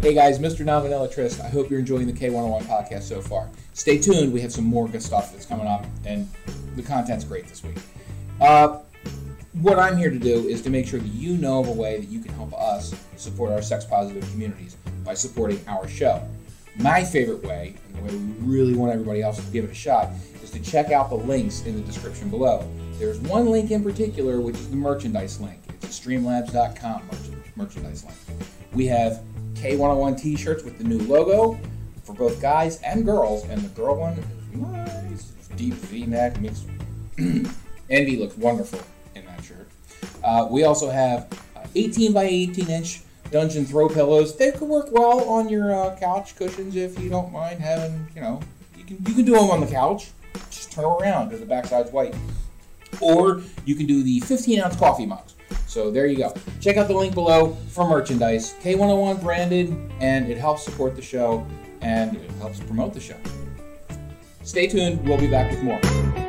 Hey 0.00 0.14
guys, 0.14 0.38
Mr. 0.38 0.64
Non-Vanilla 0.64 1.10
I 1.44 1.48
hope 1.50 1.68
you're 1.68 1.78
enjoying 1.78 2.06
the 2.06 2.14
K101 2.14 2.62
podcast 2.62 3.02
so 3.02 3.20
far. 3.20 3.50
Stay 3.74 3.98
tuned. 3.98 4.32
We 4.32 4.40
have 4.40 4.52
some 4.52 4.64
more 4.64 4.88
good 4.88 5.02
stuff 5.02 5.32
that's 5.32 5.44
coming 5.44 5.66
up, 5.66 5.84
and 6.06 6.26
the 6.76 6.82
content's 6.82 7.24
great 7.24 7.46
this 7.46 7.62
week. 7.62 7.76
Uh, 8.40 8.78
what 9.62 9.78
I'm 9.78 9.96
here 9.96 10.10
to 10.10 10.18
do 10.18 10.48
is 10.48 10.60
to 10.62 10.70
make 10.70 10.88
sure 10.88 10.98
that 10.98 11.08
you 11.08 11.36
know 11.36 11.60
of 11.60 11.68
a 11.68 11.72
way 11.72 12.00
that 12.00 12.08
you 12.08 12.18
can 12.18 12.34
help 12.34 12.52
us 12.52 12.94
support 13.16 13.52
our 13.52 13.62
sex 13.62 13.84
positive 13.84 14.28
communities 14.32 14.76
by 15.04 15.14
supporting 15.14 15.60
our 15.68 15.86
show. 15.86 16.20
My 16.76 17.04
favorite 17.04 17.44
way, 17.44 17.76
and 17.86 17.96
the 17.96 18.02
way 18.02 18.16
we 18.16 18.32
really 18.40 18.74
want 18.74 18.92
everybody 18.92 19.22
else 19.22 19.36
to 19.44 19.52
give 19.52 19.64
it 19.64 19.70
a 19.70 19.74
shot, 19.74 20.10
is 20.42 20.50
to 20.50 20.60
check 20.60 20.90
out 20.90 21.10
the 21.10 21.16
links 21.16 21.62
in 21.64 21.76
the 21.76 21.80
description 21.82 22.28
below. 22.28 22.68
There's 22.98 23.20
one 23.20 23.50
link 23.50 23.70
in 23.70 23.84
particular, 23.84 24.40
which 24.40 24.56
is 24.56 24.68
the 24.68 24.76
merchandise 24.76 25.40
link. 25.40 25.60
It's 25.68 25.84
a 25.84 26.02
streamlabs.com 26.02 27.08
merchandise 27.54 28.04
link. 28.04 28.16
We 28.72 28.86
have 28.86 29.22
K101 29.54 30.20
t 30.20 30.34
shirts 30.34 30.64
with 30.64 30.78
the 30.78 30.84
new 30.84 30.98
logo 30.98 31.60
for 32.02 32.14
both 32.14 32.42
guys 32.42 32.80
and 32.82 33.04
girls, 33.04 33.44
and 33.44 33.60
the 33.60 33.68
girl 33.68 33.96
one 33.96 34.14
is 34.14 34.56
nice. 34.56 35.24
Deep 35.54 35.74
v 35.74 36.06
neck, 36.06 36.40
makes 36.40 36.64
Envy 37.90 38.16
looks 38.16 38.36
wonderful. 38.36 38.80
Uh, 40.24 40.46
we 40.50 40.64
also 40.64 40.90
have 40.90 41.26
uh, 41.56 41.66
18 41.74 42.12
by 42.12 42.24
18 42.24 42.68
inch 42.68 43.02
dungeon 43.30 43.64
throw 43.64 43.88
pillows. 43.88 44.36
They 44.36 44.52
could 44.52 44.68
work 44.68 44.88
well 44.92 45.28
on 45.28 45.48
your 45.48 45.74
uh, 45.74 45.96
couch 45.96 46.36
cushions 46.36 46.76
if 46.76 46.98
you 47.00 47.08
don't 47.08 47.32
mind 47.32 47.60
having, 47.60 48.06
you 48.14 48.20
know, 48.20 48.40
you 48.76 48.84
can 48.84 48.96
you 49.06 49.14
can 49.14 49.24
do 49.24 49.32
them 49.32 49.50
on 49.50 49.60
the 49.60 49.66
couch. 49.66 50.10
Just 50.50 50.72
turn 50.72 50.84
around 50.84 51.28
because 51.28 51.40
the 51.40 51.46
backside's 51.46 51.90
white. 51.90 52.14
Or 53.00 53.42
you 53.64 53.74
can 53.74 53.86
do 53.86 54.02
the 54.02 54.20
15 54.20 54.60
ounce 54.60 54.76
coffee 54.76 55.06
mugs. 55.06 55.34
So 55.66 55.90
there 55.90 56.06
you 56.06 56.18
go. 56.18 56.34
Check 56.60 56.76
out 56.76 56.88
the 56.88 56.94
link 56.94 57.14
below 57.14 57.56
for 57.70 57.88
merchandise. 57.88 58.54
K101 58.62 59.22
branded, 59.22 59.74
and 60.00 60.30
it 60.30 60.36
helps 60.36 60.62
support 60.62 60.94
the 60.94 61.02
show 61.02 61.46
and 61.80 62.16
it 62.16 62.30
helps 62.32 62.60
promote 62.60 62.94
the 62.94 63.00
show. 63.00 63.16
Stay 64.42 64.66
tuned. 64.66 65.06
We'll 65.06 65.18
be 65.18 65.28
back 65.28 65.50
with 65.50 65.62
more. 65.62 66.21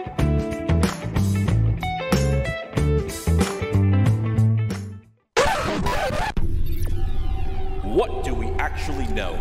Actually 8.74 9.06
know 9.14 9.36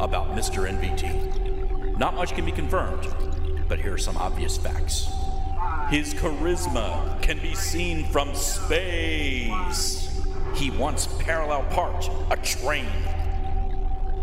about 0.00 0.28
Mr. 0.28 0.66
NVT? 0.66 1.98
Not 1.98 2.14
much 2.14 2.34
can 2.34 2.46
be 2.46 2.52
confirmed, 2.52 3.06
but 3.68 3.78
here 3.78 3.92
are 3.92 3.98
some 3.98 4.16
obvious 4.16 4.56
facts. 4.56 5.10
His 5.90 6.14
charisma 6.14 7.20
can 7.20 7.38
be 7.38 7.54
seen 7.54 8.06
from 8.06 8.34
space. 8.34 10.24
He 10.54 10.70
once 10.70 11.06
parallel 11.18 11.64
parked 11.64 12.08
a 12.30 12.36
train. 12.38 12.88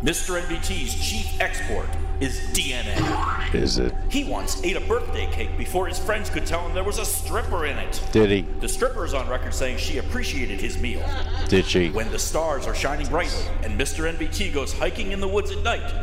Mr. 0.02 0.42
NVT's 0.42 0.96
chief 0.96 1.40
export 1.40 1.88
is 2.20 2.40
DNA. 2.54 3.54
Is 3.54 3.78
it? 3.78 3.94
He 4.10 4.24
once 4.24 4.64
ate 4.64 4.76
a 4.76 4.82
birthday 4.82 5.28
cake 5.32 5.58
before 5.58 5.88
his 5.88 6.00
friends 6.00 6.30
could 6.30 6.46
tell 6.46 6.66
him 6.66 6.74
there 6.74 6.84
was 6.84 6.98
a 6.98 7.06
stripper 7.06 7.66
in 7.66 7.78
it. 7.78 8.02
Did 8.12 8.30
he? 8.32 8.42
The 8.62 8.70
stripper 8.70 9.06
is 9.06 9.14
on 9.14 9.28
record 9.30 9.54
saying 9.54 9.78
she 9.78 9.98
appreciated 9.98 10.62
his 10.62 10.78
meal. 10.78 11.04
Did 11.50 11.66
she? 11.66 11.90
When 11.90 12.10
the 12.12 12.20
stars 12.20 12.68
are 12.68 12.76
shining 12.76 13.08
brightly 13.08 13.46
and 13.64 13.80
Mr. 13.80 14.12
NVT 14.12 14.54
goes 14.54 14.72
hiking 14.74 15.12
in 15.12 15.20
the 15.20 15.28
woods 15.28 15.52
at 15.52 15.62
night, 15.64 15.94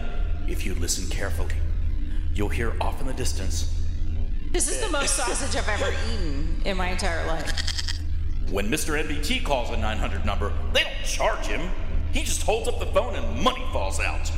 if 0.49 0.67
you 0.67 0.75
listen 0.75 1.09
carefully, 1.09 1.55
you'll 2.35 2.49
hear 2.49 2.75
off 2.81 3.01
in 3.01 3.07
the 3.07 3.13
distance 3.15 3.73
This 4.53 4.69
is 4.71 4.81
the 4.81 4.91
most 4.91 5.17
sausage 5.17 5.57
I've 5.57 5.69
ever 5.69 5.93
eaten 6.13 6.61
in 6.65 6.77
my 6.77 6.89
entire 6.89 7.27
life. 7.27 7.51
When 8.51 8.69
Mr. 8.69 9.03
NVT 9.03 9.45
calls 9.45 9.71
a 9.71 9.77
900 9.79 10.27
number, 10.27 10.53
they 10.75 10.83
don't 10.83 11.05
charge 11.05 11.47
him. 11.47 11.71
He 12.13 12.23
just 12.23 12.43
holds 12.43 12.69
up 12.69 12.79
the 12.79 12.87
phone 12.87 13.15
and 13.15 13.43
money 13.43 13.65
falls 13.73 13.99
out. 13.99 14.31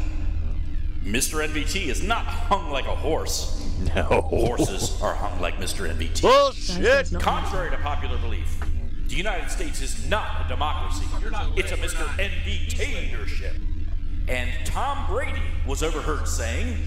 Mr. 1.04 1.46
NVT 1.46 1.86
is 1.86 2.02
not 2.02 2.24
hung 2.24 2.70
like 2.70 2.86
a 2.86 2.94
horse. 2.96 3.60
No. 3.94 4.02
Horses 4.02 5.00
are 5.02 5.14
hung 5.14 5.38
like 5.40 5.56
Mr. 5.56 5.86
NVT. 5.92 6.22
Bullshit. 6.22 7.20
Contrary 7.20 7.70
to 7.70 7.76
popular 7.78 8.16
belief, 8.18 8.58
the 9.08 9.14
United 9.14 9.50
States 9.50 9.82
is 9.82 10.08
not 10.08 10.46
a 10.46 10.48
democracy. 10.48 11.04
It's 11.56 11.72
a 11.72 11.76
Mr. 11.76 12.06
NVTatorship. 12.16 13.54
And 14.28 14.50
Tom 14.64 15.06
Brady 15.06 15.42
was 15.66 15.82
overheard 15.82 16.26
saying, 16.26 16.78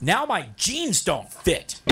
Now 0.00 0.24
my 0.24 0.48
jeans 0.56 1.04
don't 1.04 1.30
fit. 1.30 1.82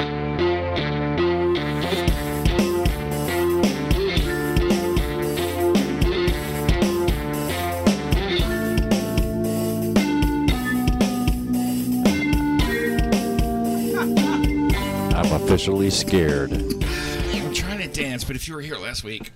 Officially 15.57 15.88
scared. 15.88 16.52
I'm 16.52 17.54
trying 17.54 17.78
to 17.78 17.88
dance, 17.88 18.24
but 18.24 18.36
if 18.36 18.46
you 18.46 18.54
were 18.54 18.61
here 18.61 18.76
last 18.76 19.02
week, 19.02 19.32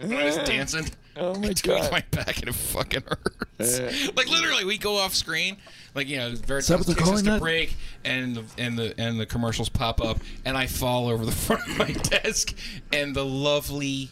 when 0.00 0.12
I 0.16 0.22
was 0.26 0.36
dancing, 0.44 0.84
Oh 1.16 1.34
my 1.34 1.48
I 1.48 1.52
tweaked 1.52 1.64
God. 1.64 1.90
my 1.90 2.04
back 2.12 2.38
and 2.38 2.48
it 2.50 2.54
fucking 2.54 3.02
hurts. 3.58 3.80
like 4.16 4.28
literally, 4.30 4.64
we 4.64 4.78
go 4.78 4.96
off 4.96 5.14
screen, 5.16 5.56
like 5.96 6.06
you 6.06 6.18
know, 6.18 6.30
Veritas 6.30 6.68
that 6.68 6.78
what 6.78 6.86
they're 6.86 6.94
takes 6.94 7.08
us 7.10 7.22
to 7.22 7.30
that? 7.30 7.40
break, 7.40 7.74
and 8.04 8.36
the 8.36 8.44
and 8.56 8.78
the 8.78 8.94
and 9.00 9.18
the 9.18 9.26
commercials 9.26 9.68
pop 9.68 10.00
up, 10.00 10.18
and 10.44 10.56
I 10.56 10.68
fall 10.68 11.08
over 11.08 11.26
the 11.26 11.32
front 11.46 11.66
of 11.68 11.76
my 11.76 11.90
desk, 11.90 12.54
and 12.92 13.12
the 13.16 13.24
lovely. 13.24 14.10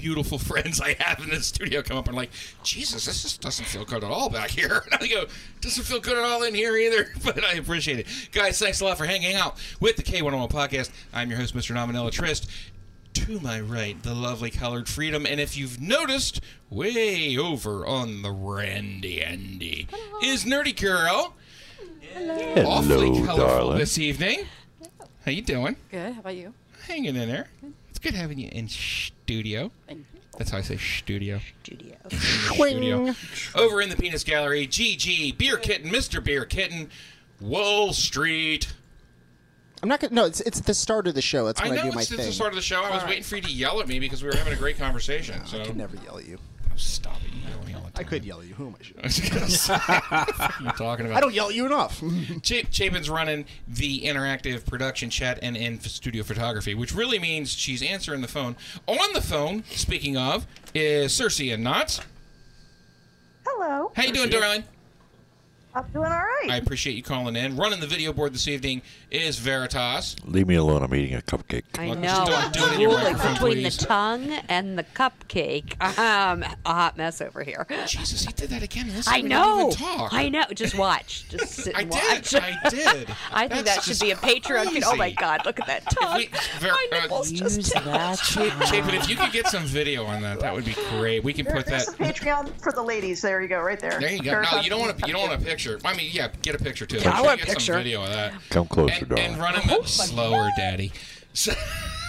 Beautiful 0.00 0.38
friends 0.38 0.80
I 0.80 0.94
have 0.94 1.20
in 1.20 1.30
the 1.30 1.42
studio 1.42 1.82
come 1.82 1.96
up 1.96 2.06
and 2.08 2.16
like, 2.16 2.30
Jesus, 2.62 3.06
this 3.06 3.22
just 3.22 3.40
doesn't 3.40 3.66
feel 3.66 3.84
good 3.84 4.04
at 4.04 4.10
all 4.10 4.30
back 4.30 4.50
here. 4.50 4.84
And 4.92 5.02
I 5.02 5.06
go, 5.06 5.24
doesn't 5.60 5.84
feel 5.84 6.00
good 6.00 6.16
at 6.16 6.24
all 6.24 6.42
in 6.42 6.54
here 6.54 6.76
either, 6.76 7.08
but 7.24 7.44
I 7.44 7.54
appreciate 7.54 7.98
it. 7.98 8.06
Guys, 8.32 8.58
thanks 8.58 8.80
a 8.80 8.84
lot 8.84 8.96
for 8.98 9.04
hanging 9.06 9.34
out 9.34 9.58
with 9.80 9.96
the 9.96 10.02
K101 10.02 10.50
podcast. 10.50 10.90
I'm 11.12 11.28
your 11.30 11.38
host, 11.38 11.54
Mr. 11.54 11.74
Non 11.74 11.86
Vanilla 11.88 12.10
Trist 12.10 12.48
to 13.14 13.40
my 13.40 13.60
right, 13.60 14.00
the 14.02 14.14
lovely 14.14 14.50
colored 14.50 14.88
freedom. 14.88 15.26
And 15.26 15.40
if 15.40 15.56
you've 15.56 15.80
noticed, 15.80 16.40
way 16.70 17.36
over 17.36 17.84
on 17.86 18.22
the 18.22 18.30
Randy 18.30 19.22
Andy 19.22 19.88
is 20.22 20.44
Nerdy 20.44 20.78
Girl. 20.78 21.34
Awfully 22.16 23.08
Hello, 23.08 23.26
colorful 23.26 23.36
darling. 23.36 23.78
this 23.78 23.98
evening. 23.98 24.46
How 25.24 25.32
you 25.32 25.42
doing? 25.42 25.76
Good. 25.90 26.14
How 26.14 26.20
about 26.20 26.36
you? 26.36 26.54
Hanging 26.86 27.16
in 27.16 27.28
there. 27.28 27.48
It's 27.90 27.98
good 27.98 28.14
having 28.14 28.38
you 28.38 28.48
in 28.52 28.66
studio. 29.28 29.70
That's 30.38 30.50
how 30.50 30.56
I 30.56 30.62
say 30.62 30.78
studio. 30.78 31.38
Studio. 31.62 31.96
Studio. 32.08 33.14
Over 33.54 33.82
in 33.82 33.90
the 33.90 33.96
penis 33.96 34.24
gallery, 34.24 34.66
GG, 34.66 35.36
Beer 35.36 35.58
Kitten, 35.58 35.90
Mr. 35.90 36.24
Beer 36.24 36.46
Kitten, 36.46 36.88
Wall 37.38 37.92
Street. 37.92 38.72
I'm 39.82 39.88
not 39.90 40.00
gonna. 40.00 40.14
No, 40.14 40.24
it's 40.24 40.40
it's 40.40 40.60
the 40.60 40.72
start 40.72 41.06
of 41.08 41.14
the 41.14 41.20
show. 41.20 41.44
That's 41.44 41.60
I 41.60 41.68
when 41.68 41.72
I, 41.78 41.82
know 41.82 41.90
do 41.90 41.96
my 41.96 42.00
it's, 42.00 42.10
it's 42.10 42.20
thing. 42.20 42.26
the 42.26 42.32
start 42.32 42.52
of 42.52 42.56
the 42.56 42.62
show. 42.62 42.82
I 42.82 42.90
was 42.90 43.04
waiting 43.04 43.22
for 43.22 43.36
you 43.36 43.42
to 43.42 43.52
yell 43.52 43.80
at 43.80 43.86
me 43.86 44.00
because 44.00 44.22
we 44.22 44.30
were 44.30 44.36
having 44.36 44.54
a 44.54 44.56
great 44.56 44.78
conversation. 44.78 45.44
So 45.44 45.60
I 45.60 45.66
could 45.66 45.76
never 45.76 45.96
yell 45.96 46.16
at 46.16 46.26
you. 46.26 46.38
Stop 46.76 47.18
it! 47.26 47.34
You 47.66 47.67
yell 48.00 48.06
at 48.06 48.06
me 48.06 48.06
all 48.06 48.06
the 48.06 48.06
time. 48.06 48.06
I 48.06 48.08
could 48.08 48.24
yell 48.24 48.40
at 48.40 48.46
you. 48.46 48.54
Who 48.54 48.66
am 48.68 48.74
I? 48.74 49.00
I 49.00 49.06
was 49.06 49.20
gonna 49.20 49.48
say, 49.48 49.74
what 49.76 50.40
are 50.40 50.62
you 50.62 50.70
talking 50.72 51.06
about? 51.06 51.16
I 51.16 51.20
don't 51.20 51.34
yell 51.34 51.48
at 51.48 51.54
you 51.54 51.66
enough. 51.66 52.02
Ch- 52.42 52.70
Chapin's 52.70 53.10
running 53.10 53.44
the 53.66 54.02
interactive 54.02 54.66
production 54.66 55.10
chat 55.10 55.38
and 55.42 55.56
in 55.56 55.80
studio 55.80 56.22
photography, 56.22 56.74
which 56.74 56.94
really 56.94 57.18
means 57.18 57.52
she's 57.52 57.82
answering 57.82 58.20
the 58.20 58.28
phone. 58.28 58.56
On 58.86 59.12
the 59.14 59.22
phone, 59.22 59.64
speaking 59.70 60.16
of, 60.16 60.46
is 60.74 61.12
Cersei 61.12 61.52
and 61.52 61.62
Knots. 61.64 62.00
Hello. 63.46 63.92
How 63.96 64.02
you 64.04 64.12
doing, 64.12 64.30
darling? 64.30 64.64
I'm 65.74 65.84
doing 65.92 66.06
all 66.06 66.18
right. 66.18 66.48
I 66.50 66.56
appreciate 66.56 66.96
you 66.96 67.02
calling 67.02 67.36
in. 67.36 67.56
Running 67.56 67.78
the 67.78 67.86
video 67.86 68.12
board 68.12 68.32
this 68.34 68.48
evening 68.48 68.82
is 69.10 69.38
Veritas. 69.38 70.16
Leave 70.24 70.48
me 70.48 70.56
alone. 70.56 70.82
I'm 70.82 70.92
eating 70.94 71.14
a 71.14 71.20
cupcake. 71.20 71.62
I 71.78 71.88
Well, 71.88 71.94
know. 71.96 72.24
just 72.26 72.30
don't 72.30 72.52
do 72.54 72.66
it 72.66 72.72
in 72.74 72.80
your 72.80 72.92
microphone, 72.98 73.34
between 73.34 73.52
please. 73.62 73.76
the 73.76 73.86
tongue 73.86 74.30
and 74.48 74.78
the 74.78 74.84
cupcake. 74.84 75.74
Um, 75.98 76.42
a 76.42 76.56
hot 76.72 76.96
mess 76.96 77.20
over 77.20 77.42
here. 77.42 77.66
Jesus, 77.86 78.24
he 78.24 78.32
did 78.32 78.50
that 78.50 78.62
again. 78.62 78.88
This 78.88 79.08
I 79.08 79.20
know. 79.20 79.68
even 79.70 79.72
talk. 79.72 80.12
I 80.14 80.28
know. 80.28 80.44
Just 80.54 80.76
watch. 80.76 81.28
Just 81.28 81.52
sit 81.64 81.76
I 81.76 81.82
and 81.82 81.90
did. 81.90 82.34
I 82.34 82.68
did. 82.70 83.08
I 83.32 83.48
think 83.48 83.64
That's 83.64 83.86
that 83.86 83.94
should 83.94 84.00
be 84.00 84.10
a 84.12 84.16
Patreon. 84.16 84.70
feed. 84.70 84.84
Oh 84.86 84.94
my. 84.96 85.10
God! 85.10 85.44
Look 85.44 85.58
at 85.60 85.66
that 85.66 85.84
tongue. 85.90 86.24
Ver- 86.60 86.68
my 86.68 86.86
uh, 86.92 87.00
nipples 87.02 87.32
just 87.32 87.72
Cha- 87.72 88.14
Chapin, 88.14 88.94
if 88.94 89.08
you 89.08 89.16
could 89.16 89.32
get 89.32 89.46
some 89.48 89.64
video 89.64 90.04
on 90.04 90.22
that, 90.22 90.40
that 90.40 90.54
would 90.54 90.64
be 90.64 90.74
great. 90.90 91.24
We 91.24 91.32
can 91.32 91.44
There- 91.44 91.54
put 91.56 91.66
that. 91.66 91.88
a 91.88 91.92
Patreon 91.92 92.50
for 92.62 92.72
the 92.72 92.82
ladies. 92.82 93.20
There 93.22 93.40
you 93.42 93.48
go, 93.48 93.60
right 93.60 93.80
there. 93.80 93.98
There 94.00 94.12
you 94.12 94.22
go. 94.22 94.40
No, 94.42 94.60
you 94.60 94.70
don't 94.70 94.80
want 94.80 94.96
to. 94.98 95.06
You 95.06 95.12
don't 95.12 95.28
want 95.28 95.42
a 95.42 95.44
picture. 95.58 95.78
I 95.84 95.96
mean, 95.96 96.10
yeah, 96.12 96.28
get 96.42 96.54
a 96.54 96.58
picture 96.58 96.86
too. 96.86 96.98
Yeah, 96.98 97.18
I 97.18 97.22
want 97.22 97.38
you 97.38 97.44
a 97.44 97.46
get 97.46 97.56
picture. 97.56 97.72
some 97.72 97.82
video 97.82 98.02
of 98.02 98.10
that. 98.10 98.34
Come 98.50 98.66
closer, 98.68 98.94
and, 99.00 99.08
darling. 99.08 99.24
and 99.32 99.38
running 99.38 99.66
the 99.66 99.82
slower, 99.84 100.50
daddy. 100.56 100.92
So, 101.32 101.52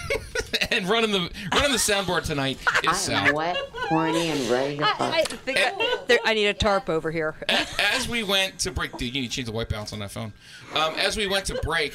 and 0.70 0.88
running 0.88 1.10
the 1.10 1.30
running 1.52 1.72
the 1.72 1.78
soundboard 1.78 2.24
tonight 2.24 2.58
is 2.84 2.96
Sal. 2.96 3.34
wet, 3.34 3.56
horny, 3.72 4.28
and 4.28 4.40
ready 4.50 4.76
to 4.78 4.86
fuck. 4.86 5.00
I 5.00 5.22
think 5.24 5.58
I, 5.60 5.98
there, 6.06 6.18
I 6.24 6.34
need 6.34 6.46
a 6.46 6.54
tarp 6.54 6.88
over 6.88 7.10
here. 7.10 7.34
As 7.48 8.08
we 8.08 8.22
went 8.22 8.58
to 8.60 8.70
break, 8.70 8.96
dude, 8.96 9.14
you 9.14 9.22
need 9.22 9.28
to 9.28 9.34
change 9.34 9.46
the 9.46 9.52
white 9.52 9.68
balance 9.68 9.92
on 9.92 9.98
that 9.98 10.12
phone. 10.12 10.32
Um, 10.74 10.94
as 10.94 11.16
we 11.16 11.26
went 11.26 11.44
to 11.46 11.54
break, 11.62 11.94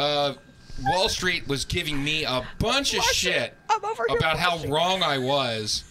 uh, 0.00 0.34
Wall 0.84 1.08
Street 1.08 1.46
was 1.46 1.64
giving 1.64 2.02
me 2.02 2.24
a 2.24 2.42
bunch 2.58 2.94
of 2.94 3.02
shit 3.04 3.54
I'm 3.68 3.84
over 3.84 4.04
here 4.08 4.16
about 4.16 4.38
how 4.38 4.64
wrong 4.66 5.02
I 5.02 5.18
was. 5.18 5.84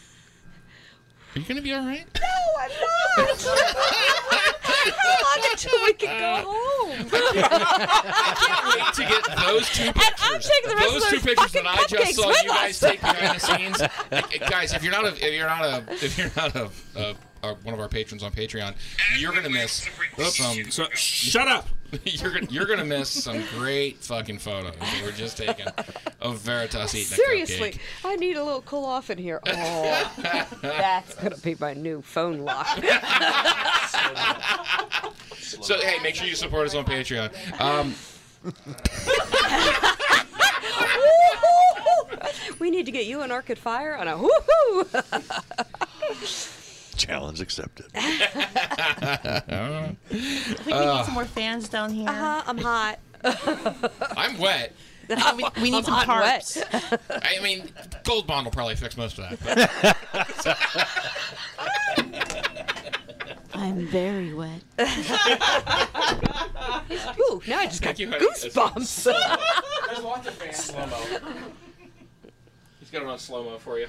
Are 1.36 1.40
you 1.40 1.46
gonna 1.46 1.62
be 1.62 1.74
all 1.74 1.86
right? 1.86 2.06
No, 2.16 2.28
I'm 2.60 2.72
not. 3.28 4.56
until 5.52 5.84
we 5.84 5.94
can 5.94 6.20
go 6.20 6.26
uh, 6.26 6.44
home? 6.44 7.08
I 7.14 8.34
can't 8.38 8.66
wait 8.76 8.94
to 8.94 9.02
get 9.02 9.24
those 9.46 9.70
two 9.70 9.92
pictures. 9.92 10.04
And 10.06 10.16
I'm 10.20 10.42
taking 10.42 10.70
the 10.70 10.76
rest 10.76 10.90
those 10.90 10.96
of 10.96 11.02
those 11.02 11.22
two 11.22 11.28
pictures 11.28 11.52
that 11.54 11.66
I 11.66 11.86
just 11.88 12.16
saw 12.16 12.30
you 12.30 12.50
guys 12.50 12.80
take 12.80 13.02
behind 13.02 13.40
the 13.40 13.40
scenes. 13.40 13.82
Uh, 13.82 14.22
guys, 14.50 14.74
if 14.74 14.84
you're 14.84 14.92
not 14.92 15.06
a, 15.06 15.14
if 15.26 15.34
you're 15.34 15.48
not 15.48 15.64
a, 15.64 15.84
if 16.04 16.18
you're 16.18 16.32
not 16.36 16.56
a, 16.56 16.70
uh, 16.96 17.14
a, 17.44 17.54
one 17.64 17.74
of 17.74 17.80
our 17.80 17.90
patrons 17.90 18.24
on 18.24 18.32
Patreon, 18.32 18.76
you're 19.18 19.34
gonna 19.34 19.50
miss 19.50 19.88
some. 20.18 20.72
So, 20.72 20.86
shut 20.94 21.48
up. 21.48 21.68
you're 22.04 22.34
gonna 22.34 22.48
you're 22.50 22.66
gonna 22.66 22.86
miss 22.86 23.10
some 23.10 23.44
great 23.58 23.98
fucking 24.00 24.40
photos 24.40 24.76
that 24.76 25.02
we're 25.04 25.12
just 25.12 25.38
taking 25.38 25.68
of 26.22 26.40
Veritas 26.40 26.96
eating 26.96 27.14
a 27.14 27.16
Seriously. 27.16 27.80
I 28.04 28.16
need 28.16 28.38
a 28.38 28.44
little 28.44 28.62
cool 28.62 28.86
off 28.86 29.10
in 29.10 29.18
here. 29.18 29.40
Oh, 29.46 30.14
that's 30.62 31.16
gonna 31.16 31.38
be 31.38 31.56
my 31.60 31.74
new 31.74 32.02
phone 32.02 32.40
lock. 32.40 32.68
So 35.62 35.80
hey, 35.80 36.00
make 36.04 36.16
sure 36.16 36.28
you 36.28 36.36
support 36.36 36.68
us 36.68 36.76
on 36.76 36.84
Patreon. 36.86 37.32
Um, 37.62 37.96
we 42.60 42.70
need 42.70 42.86
to 42.88 42.92
get 42.92 43.06
you 43.06 43.22
and 43.22 43.32
Arcade 43.32 43.58
Fire 43.60 43.96
on 43.96 44.08
a 44.08 44.18
woohoo. 44.18 45.06
Challenge 46.98 47.42
accepted. 47.42 47.86
I 47.94 49.96
think 50.10 50.66
we 50.66 50.72
Uh, 50.74 50.98
need 50.98 51.06
some 51.06 51.14
more 51.14 51.26
fans 51.26 51.70
down 51.70 51.92
here. 51.92 52.10
Uh-huh, 52.10 52.42
I'm 52.48 52.58
hot. 52.58 53.00
I'm 54.18 54.38
wet. 54.38 54.74
we, 55.10 55.16
we 55.62 55.72
need 55.72 55.78
I'm 55.80 55.84
some 55.84 55.94
hot 55.94 56.10
and 56.10 56.20
wet. 56.22 56.42
tarps. 56.42 57.22
I 57.38 57.42
mean, 57.42 57.70
Gold 58.04 58.28
Bond 58.28 58.46
will 58.46 58.52
probably 58.52 58.76
fix 58.76 58.98
most 58.98 59.18
of 59.20 59.40
that. 59.40 59.96
I'm 63.54 63.88
very 63.88 64.34
wet. 64.34 64.62
Ooh, 67.20 67.42
now 67.48 67.60
I 67.60 67.66
just 67.68 67.82
got 67.82 67.96
Thank 67.96 68.00
you, 68.00 68.08
goosebumps. 68.10 69.04
There's 69.88 70.04
lots 70.04 70.28
of 70.28 70.34
fans. 70.34 70.58
Slow 70.58 70.86
mo. 70.86 70.98
He's 72.80 72.90
got 72.92 73.02
it 73.04 73.08
on 73.08 73.18
slow 73.20 73.44
mo 73.44 73.58
for 73.58 73.80
you. 73.80 73.88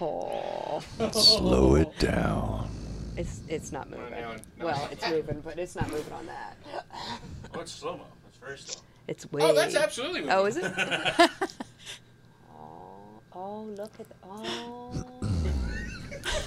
Oh. 0.00 0.82
Slow 1.12 1.76
it 1.76 1.98
down. 1.98 2.68
It's 3.16 3.40
it's 3.48 3.70
not 3.70 3.88
moving. 3.90 4.10
now, 4.10 4.32
now. 4.58 4.64
Well, 4.64 4.88
it's 4.90 5.08
moving, 5.08 5.40
but 5.40 5.58
it's 5.58 5.76
not 5.76 5.90
moving 5.90 6.12
on 6.12 6.26
that. 6.26 6.56
Oh, 7.54 7.60
it's 7.60 7.72
slow 7.72 7.98
mo. 7.98 8.04
It's 8.28 8.38
very 8.38 8.58
slow. 8.58 8.82
It's 9.06 9.30
way. 9.30 9.42
Oh, 9.42 9.54
that's 9.54 9.76
absolutely 9.76 10.20
moving. 10.22 10.34
Oh, 10.34 10.46
is 10.46 10.56
it? 10.56 10.64
oh, 12.52 13.20
oh, 13.32 13.62
look 13.76 13.92
at 14.00 14.06
oh. 14.24 15.04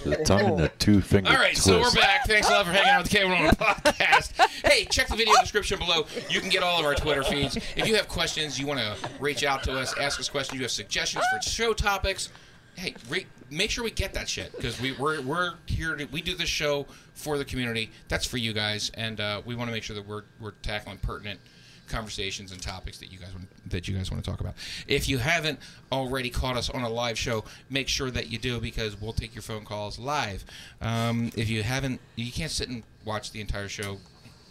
The 0.04 0.18
tongue 0.24 0.46
and 0.46 0.58
the 0.58 0.70
two 0.80 1.02
finger 1.02 1.30
All 1.30 1.36
right, 1.36 1.54
twist. 1.54 1.66
so 1.66 1.80
we're 1.80 1.92
back. 1.92 2.26
Thanks 2.26 2.50
a 2.50 2.52
lot 2.52 2.66
for 2.66 2.72
hanging 2.72 2.90
out 2.90 3.04
with 3.04 3.12
the 3.12 3.18
K101 3.20 3.58
podcast. 3.58 4.34
Hey, 4.66 4.86
check 4.86 5.08
the 5.08 5.16
video 5.16 5.34
description 5.40 5.78
below. 5.78 6.08
You 6.30 6.40
can 6.40 6.50
get 6.50 6.64
all 6.64 6.80
of 6.80 6.86
our 6.86 6.96
Twitter 6.96 7.24
feeds. 7.24 7.58
If 7.58 7.88
you 7.88 7.96
have 7.96 8.08
questions, 8.08 8.60
you 8.60 8.66
want 8.66 8.80
to 8.80 8.96
reach 9.20 9.44
out 9.44 9.64
to 9.64 9.74
us, 9.74 9.96
ask 10.00 10.20
us 10.20 10.30
questions, 10.30 10.58
you 10.58 10.64
have 10.64 10.72
suggestions 10.72 11.24
for 11.32 11.42
show 11.42 11.74
topics, 11.74 12.30
hey, 12.78 12.96
re- 13.10 13.26
make 13.50 13.72
sure 13.72 13.84
we 13.84 13.92
get 13.92 14.14
that 14.14 14.30
shit 14.30 14.56
because 14.56 14.80
we, 14.80 14.94
we're, 14.94 15.22
we're 15.22 15.56
here 15.66 15.96
to, 15.96 16.06
we 16.06 16.22
do 16.22 16.36
this 16.36 16.48
show 16.48 16.86
for 17.14 17.38
the 17.38 17.46
community. 17.46 17.90
That's 18.08 18.26
for 18.26 18.38
you 18.38 18.54
guys, 18.54 18.92
and 18.94 19.20
uh, 19.20 19.42
we 19.46 19.56
want 19.56 19.68
to 19.68 19.74
make 19.74 19.84
sure 19.84 19.96
that 19.96 20.08
we're, 20.08 20.24
we're 20.40 20.52
tackling 20.62 21.00
pertinent 21.00 21.40
conversations 21.88 22.52
and 22.52 22.62
topics 22.62 23.00
that 23.00 23.12
you 23.12 23.18
guys 23.18 23.34
want 23.34 23.48
that 23.70 23.88
you 23.88 23.96
guys 23.96 24.12
want 24.12 24.24
to 24.24 24.30
talk 24.30 24.42
about. 24.42 24.54
If 24.88 25.08
you 25.08 25.18
haven't 25.18 25.60
already 25.92 26.30
caught 26.30 26.58
us 26.58 26.70
on 26.70 26.84
a 26.84 26.90
live 26.90 27.18
show, 27.18 27.46
make 27.70 27.88
sure 27.88 28.12
that 28.12 28.30
you 28.30 28.38
do 28.38 28.60
because 28.60 29.00
we'll 29.00 29.14
take 29.14 29.34
your 29.34 29.42
phone 29.42 29.64
calls 29.64 29.98
live. 29.98 30.46
Um, 30.82 31.32
if 31.36 31.50
you 31.50 31.64
haven't, 31.64 32.02
you 32.16 32.32
can't 32.32 32.52
sit 32.52 32.70
and 32.70 32.84
watch 33.06 33.32
the 33.32 33.42
entire 33.42 33.70
show. 33.70 33.98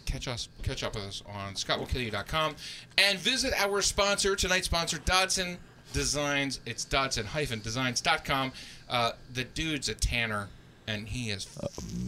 Catch 0.05 0.27
us, 0.27 0.49
catch 0.63 0.83
up 0.83 0.95
with 0.95 1.03
us 1.03 1.21
on 1.27 1.53
ScottWillKillYou.com 1.53 2.55
and 2.97 3.19
visit 3.19 3.53
our 3.57 3.81
sponsor 3.81 4.35
tonight's 4.35 4.65
sponsor 4.65 4.99
Dodson 4.99 5.57
Designs. 5.93 6.59
It's 6.65 6.85
Dodson-Designs.com. 6.85 8.51
Uh, 8.89 9.11
the 9.33 9.43
dude's 9.43 9.89
a 9.89 9.93
tanner 9.95 10.47
and 10.87 11.07
he 11.07 11.29
is 11.31 11.47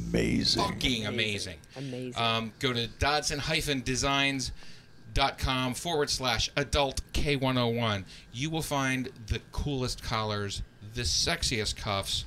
Amazing. 0.07 0.63
fucking 0.63 1.05
amazing. 1.05 1.57
Amazing. 1.75 2.21
Um, 2.21 2.53
go 2.59 2.71
to 2.71 2.88
dodson-designs.com 2.88 5.73
forward 5.73 6.09
slash 6.09 6.49
adult 6.55 7.01
K101. 7.13 8.05
You 8.32 8.49
will 8.49 8.61
find 8.61 9.09
the 9.27 9.41
coolest 9.51 10.01
collars, 10.01 10.61
the 10.93 11.01
sexiest 11.01 11.75
cuffs. 11.75 12.23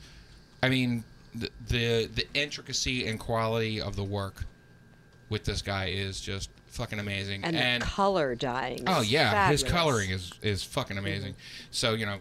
I 0.63 0.69
mean, 0.69 1.05
the, 1.35 1.49
the 1.69 2.11
the 2.15 2.27
intricacy 2.35 3.07
and 3.07 3.19
quality 3.19 3.81
of 3.81 3.97
the 3.97 4.05
work 4.05 4.45
with 5.31 5.45
this 5.45 5.63
guy 5.63 5.87
is 5.87 6.21
just 6.21 6.51
fucking 6.73 6.99
amazing. 6.99 7.45
And, 7.45 7.83
the 7.83 7.87
color 7.87 8.35
dyeing. 8.35 8.85
Oh 8.87 9.01
yeah, 9.03 9.49
his 9.51 9.63
coloring 9.63 10.11
is 10.11 10.33
is 10.43 10.63
fucking 10.65 10.99
amazing. 10.99 11.35
So 11.71 11.95
you 11.95 12.07
know, 12.07 12.19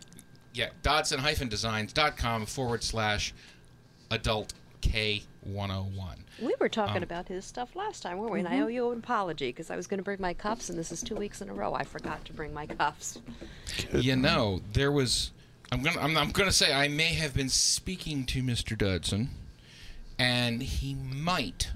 yeah, 0.53 0.69
Dodson-designs.com 0.83 2.45
forward 2.45 2.83
slash 2.83 3.33
adult 4.11 4.53
K 4.81 5.23
one 5.41 5.69
hundred 5.69 5.95
one. 5.95 6.17
We 6.41 6.53
were 6.59 6.69
talking 6.69 6.97
Um, 6.97 7.03
about 7.03 7.27
his 7.27 7.45
stuff 7.45 7.75
last 7.75 8.01
time, 8.03 8.17
weren't 8.17 8.31
we? 8.31 8.39
And 8.39 8.47
I 8.47 8.55
Mhm. 8.57 8.63
owe 8.63 8.67
you 8.67 8.91
an 8.91 8.99
apology 8.99 9.49
because 9.49 9.69
I 9.69 9.75
was 9.75 9.85
going 9.87 9.99
to 9.99 10.03
bring 10.03 10.19
my 10.19 10.33
cuffs, 10.33 10.69
and 10.69 10.77
this 10.77 10.91
is 10.91 11.01
two 11.03 11.15
weeks 11.15 11.41
in 11.41 11.49
a 11.49 11.53
row 11.53 11.73
I 11.73 11.83
forgot 11.83 12.25
to 12.25 12.33
bring 12.33 12.53
my 12.53 12.65
cuffs. 12.65 13.19
You 13.93 14.15
know, 14.15 14.61
there 14.73 14.91
was. 14.91 15.31
I'm 15.71 15.81
gonna. 15.83 15.99
I'm, 16.01 16.17
I'm 16.17 16.31
gonna 16.31 16.51
say 16.51 16.73
I 16.73 16.87
may 16.89 17.13
have 17.13 17.33
been 17.33 17.49
speaking 17.49 18.25
to 18.27 18.41
Mr. 18.43 18.77
Dodson, 18.77 19.29
and 20.19 20.61
he 20.63 20.95
might, 20.95 21.69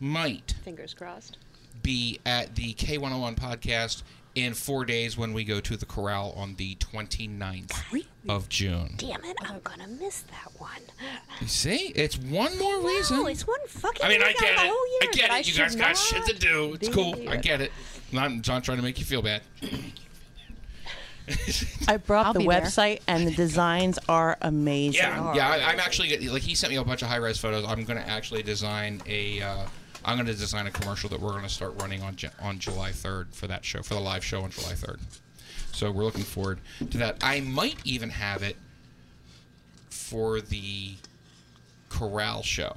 might 0.00 0.54
Fingers 0.64 0.94
crossed. 0.94 1.38
be 1.82 2.18
at 2.26 2.54
the 2.54 2.74
K101 2.74 3.36
podcast 3.36 4.02
in 4.34 4.54
four 4.54 4.84
days 4.84 5.16
when 5.16 5.32
we 5.32 5.42
go 5.42 5.58
to 5.58 5.76
the 5.76 5.86
Corral 5.86 6.32
on 6.36 6.54
the 6.56 6.76
29th 6.76 8.04
of 8.28 8.48
June. 8.48 8.94
Damn 8.96 9.24
it, 9.24 9.36
I'm 9.42 9.58
going 9.60 9.80
to 9.80 9.88
miss 9.88 10.20
that 10.22 10.52
one. 10.58 10.82
You 11.40 11.48
see, 11.48 11.92
it's 11.96 12.16
one 12.18 12.56
more 12.58 12.78
reason. 12.80 13.16
No, 13.16 13.26
it's 13.26 13.46
one 13.46 13.58
fucking 13.66 14.04
I 14.04 14.08
mean, 14.08 14.22
I 14.22 14.32
get 14.34 14.52
it. 14.52 14.58
I 14.58 15.08
get 15.12 15.30
that 15.30 15.40
it. 15.40 15.46
You 15.48 15.52
should 15.54 15.62
guys 15.62 15.76
got 15.76 15.96
shit 15.96 16.24
to 16.26 16.38
do. 16.38 16.74
It's 16.74 16.88
be 16.88 16.94
cool. 16.94 17.28
I 17.28 17.36
get 17.36 17.60
it. 17.60 17.72
I'm 18.16 18.40
not 18.46 18.64
trying 18.64 18.76
to 18.78 18.82
make 18.82 18.98
you 18.98 19.04
feel 19.04 19.22
bad. 19.22 19.42
I 21.88 21.96
brought 21.98 22.26
I'll 22.26 22.32
the 22.32 22.38
be 22.40 22.46
there. 22.46 22.62
website, 22.62 23.00
and 23.06 23.26
the 23.26 23.32
designs 23.34 23.98
are 24.08 24.38
amazing. 24.40 24.94
Yeah, 25.02 25.34
yeah. 25.34 25.48
I, 25.48 25.72
I'm 25.72 25.80
actually 25.80 26.28
like 26.28 26.42
he 26.42 26.54
sent 26.54 26.70
me 26.70 26.76
a 26.78 26.84
bunch 26.84 27.02
of 27.02 27.08
high 27.08 27.16
res 27.16 27.38
photos. 27.38 27.64
I'm 27.66 27.84
going 27.84 27.98
to 27.98 28.08
actually 28.08 28.42
design 28.42 29.02
a. 29.06 29.42
Uh, 29.42 29.66
I'm 30.08 30.16
going 30.16 30.26
to 30.26 30.34
design 30.34 30.66
a 30.66 30.70
commercial 30.70 31.10
that 31.10 31.20
we're 31.20 31.32
going 31.32 31.42
to 31.42 31.50
start 31.50 31.78
running 31.82 32.02
on 32.02 32.16
on 32.40 32.58
July 32.58 32.92
3rd 32.92 33.34
for 33.34 33.46
that 33.46 33.62
show 33.62 33.82
for 33.82 33.92
the 33.92 34.00
live 34.00 34.24
show 34.24 34.40
on 34.40 34.50
July 34.50 34.72
3rd. 34.72 35.00
So 35.72 35.90
we're 35.90 36.04
looking 36.04 36.22
forward 36.22 36.60
to 36.78 36.96
that. 36.96 37.18
I 37.22 37.40
might 37.40 37.76
even 37.84 38.08
have 38.08 38.42
it 38.42 38.56
for 39.90 40.40
the 40.40 40.94
Corral 41.90 42.42
show. 42.42 42.74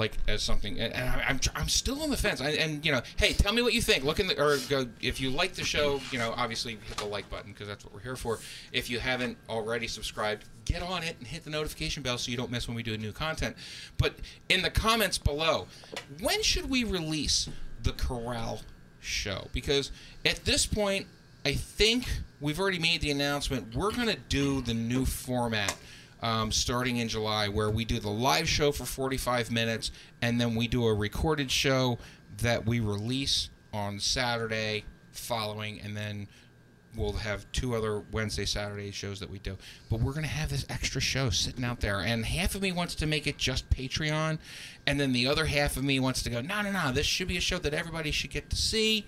Like 0.00 0.16
as 0.28 0.42
something, 0.42 0.80
and 0.80 0.94
I- 0.94 1.26
I'm 1.28 1.38
I'm 1.54 1.68
still 1.68 2.02
on 2.02 2.08
the 2.08 2.16
fence. 2.16 2.40
I, 2.40 2.52
and 2.52 2.84
you 2.84 2.90
know, 2.90 3.02
hey, 3.16 3.34
tell 3.34 3.52
me 3.52 3.60
what 3.60 3.74
you 3.74 3.82
think. 3.82 4.02
Look 4.02 4.18
in 4.18 4.28
the 4.28 4.42
or 4.42 4.56
go 4.70 4.86
if 5.02 5.20
you 5.20 5.28
like 5.28 5.52
the 5.52 5.62
show. 5.62 6.00
You 6.10 6.18
know, 6.18 6.32
obviously 6.36 6.78
hit 6.88 6.96
the 6.96 7.04
like 7.04 7.28
button 7.28 7.52
because 7.52 7.68
that's 7.68 7.84
what 7.84 7.92
we're 7.92 8.00
here 8.00 8.16
for. 8.16 8.38
If 8.72 8.88
you 8.88 8.98
haven't 8.98 9.36
already 9.50 9.86
subscribed, 9.86 10.46
get 10.64 10.82
on 10.82 11.02
it 11.02 11.16
and 11.18 11.26
hit 11.26 11.44
the 11.44 11.50
notification 11.50 12.02
bell 12.02 12.16
so 12.16 12.30
you 12.30 12.38
don't 12.38 12.50
miss 12.50 12.66
when 12.66 12.74
we 12.76 12.82
do 12.82 12.94
a 12.94 12.98
new 12.98 13.12
content. 13.12 13.56
But 13.98 14.14
in 14.48 14.62
the 14.62 14.70
comments 14.70 15.18
below, 15.18 15.66
when 16.20 16.42
should 16.42 16.70
we 16.70 16.82
release 16.82 17.50
the 17.82 17.92
Corral 17.92 18.62
show? 19.00 19.48
Because 19.52 19.92
at 20.24 20.46
this 20.46 20.64
point, 20.64 21.06
I 21.44 21.52
think 21.52 22.06
we've 22.40 22.58
already 22.58 22.78
made 22.78 23.02
the 23.02 23.10
announcement. 23.10 23.74
We're 23.76 23.92
going 23.92 24.08
to 24.08 24.18
do 24.30 24.62
the 24.62 24.74
new 24.74 25.04
format 25.04 25.76
um, 26.22 26.52
starting 26.52 26.98
in 26.98 27.08
July, 27.08 27.48
where 27.48 27.70
we 27.70 27.84
do 27.84 27.98
the 27.98 28.10
live 28.10 28.48
show 28.48 28.72
for 28.72 28.84
45 28.84 29.50
minutes, 29.50 29.90
and 30.22 30.40
then 30.40 30.54
we 30.54 30.68
do 30.68 30.86
a 30.86 30.94
recorded 30.94 31.50
show 31.50 31.98
that 32.38 32.66
we 32.66 32.80
release 32.80 33.48
on 33.72 33.98
Saturday 33.98 34.84
following, 35.12 35.80
and 35.80 35.96
then 35.96 36.28
we'll 36.96 37.12
have 37.12 37.50
two 37.52 37.74
other 37.74 38.02
Wednesday, 38.12 38.44
Saturday 38.44 38.90
shows 38.90 39.20
that 39.20 39.30
we 39.30 39.38
do. 39.38 39.56
But 39.88 40.00
we're 40.00 40.12
going 40.12 40.24
to 40.24 40.28
have 40.28 40.50
this 40.50 40.66
extra 40.68 41.00
show 41.00 41.30
sitting 41.30 41.64
out 41.64 41.80
there, 41.80 42.00
and 42.00 42.24
half 42.24 42.54
of 42.54 42.62
me 42.62 42.72
wants 42.72 42.94
to 42.96 43.06
make 43.06 43.26
it 43.26 43.38
just 43.38 43.68
Patreon, 43.70 44.38
and 44.86 45.00
then 45.00 45.12
the 45.12 45.26
other 45.26 45.46
half 45.46 45.76
of 45.76 45.84
me 45.84 46.00
wants 46.00 46.22
to 46.24 46.30
go, 46.30 46.40
no, 46.40 46.62
no, 46.62 46.72
no, 46.72 46.92
this 46.92 47.06
should 47.06 47.28
be 47.28 47.36
a 47.36 47.40
show 47.40 47.58
that 47.58 47.74
everybody 47.74 48.10
should 48.10 48.30
get 48.30 48.50
to 48.50 48.56
see. 48.56 49.06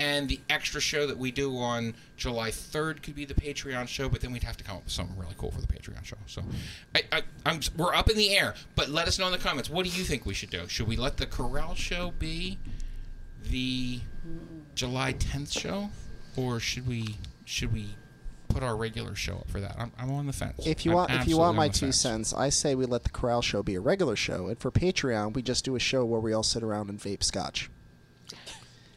And 0.00 0.30
the 0.30 0.40
extra 0.48 0.80
show 0.80 1.06
that 1.06 1.18
we 1.18 1.30
do 1.30 1.58
on 1.58 1.94
July 2.16 2.50
3rd 2.50 3.02
could 3.02 3.14
be 3.14 3.26
the 3.26 3.34
Patreon 3.34 3.86
show, 3.86 4.08
but 4.08 4.22
then 4.22 4.32
we'd 4.32 4.42
have 4.42 4.56
to 4.56 4.64
come 4.64 4.78
up 4.78 4.84
with 4.84 4.92
something 4.92 5.16
really 5.18 5.34
cool 5.36 5.50
for 5.50 5.60
the 5.60 5.66
Patreon 5.66 6.02
show. 6.04 6.16
So 6.26 6.42
I, 6.94 7.02
I, 7.12 7.22
I'm, 7.44 7.60
we're 7.76 7.94
up 7.94 8.08
in 8.08 8.16
the 8.16 8.34
air, 8.34 8.54
but 8.76 8.88
let 8.88 9.06
us 9.08 9.18
know 9.18 9.26
in 9.26 9.32
the 9.32 9.38
comments. 9.38 9.68
What 9.68 9.84
do 9.84 9.92
you 9.92 10.04
think 10.04 10.24
we 10.24 10.32
should 10.32 10.48
do? 10.48 10.66
Should 10.68 10.88
we 10.88 10.96
let 10.96 11.18
the 11.18 11.26
Corral 11.26 11.74
show 11.74 12.14
be 12.18 12.58
the 13.50 14.00
July 14.74 15.12
10th 15.12 15.52
show, 15.52 15.90
or 16.34 16.60
should 16.60 16.86
we 16.88 17.16
should 17.44 17.72
we 17.72 17.88
put 18.48 18.62
our 18.62 18.76
regular 18.76 19.14
show 19.14 19.36
up 19.36 19.50
for 19.50 19.60
that? 19.60 19.76
I'm, 19.78 19.92
I'm 19.98 20.10
on 20.12 20.26
the 20.26 20.32
fence. 20.32 20.66
If 20.66 20.86
you 20.86 20.92
I'm 20.92 20.96
want, 20.96 21.10
if 21.12 21.28
you 21.28 21.36
want 21.36 21.56
my 21.56 21.68
two 21.68 21.86
fence. 21.86 22.00
cents, 22.00 22.34
I 22.34 22.48
say 22.48 22.74
we 22.74 22.86
let 22.86 23.04
the 23.04 23.10
Corral 23.10 23.42
Show 23.42 23.62
be 23.62 23.74
a 23.74 23.80
regular 23.80 24.16
show, 24.16 24.48
and 24.48 24.58
for 24.58 24.70
Patreon, 24.70 25.34
we 25.34 25.42
just 25.42 25.64
do 25.64 25.76
a 25.76 25.80
show 25.80 26.06
where 26.06 26.20
we 26.20 26.32
all 26.32 26.42
sit 26.42 26.62
around 26.62 26.88
and 26.88 26.98
vape 26.98 27.22
scotch. 27.22 27.70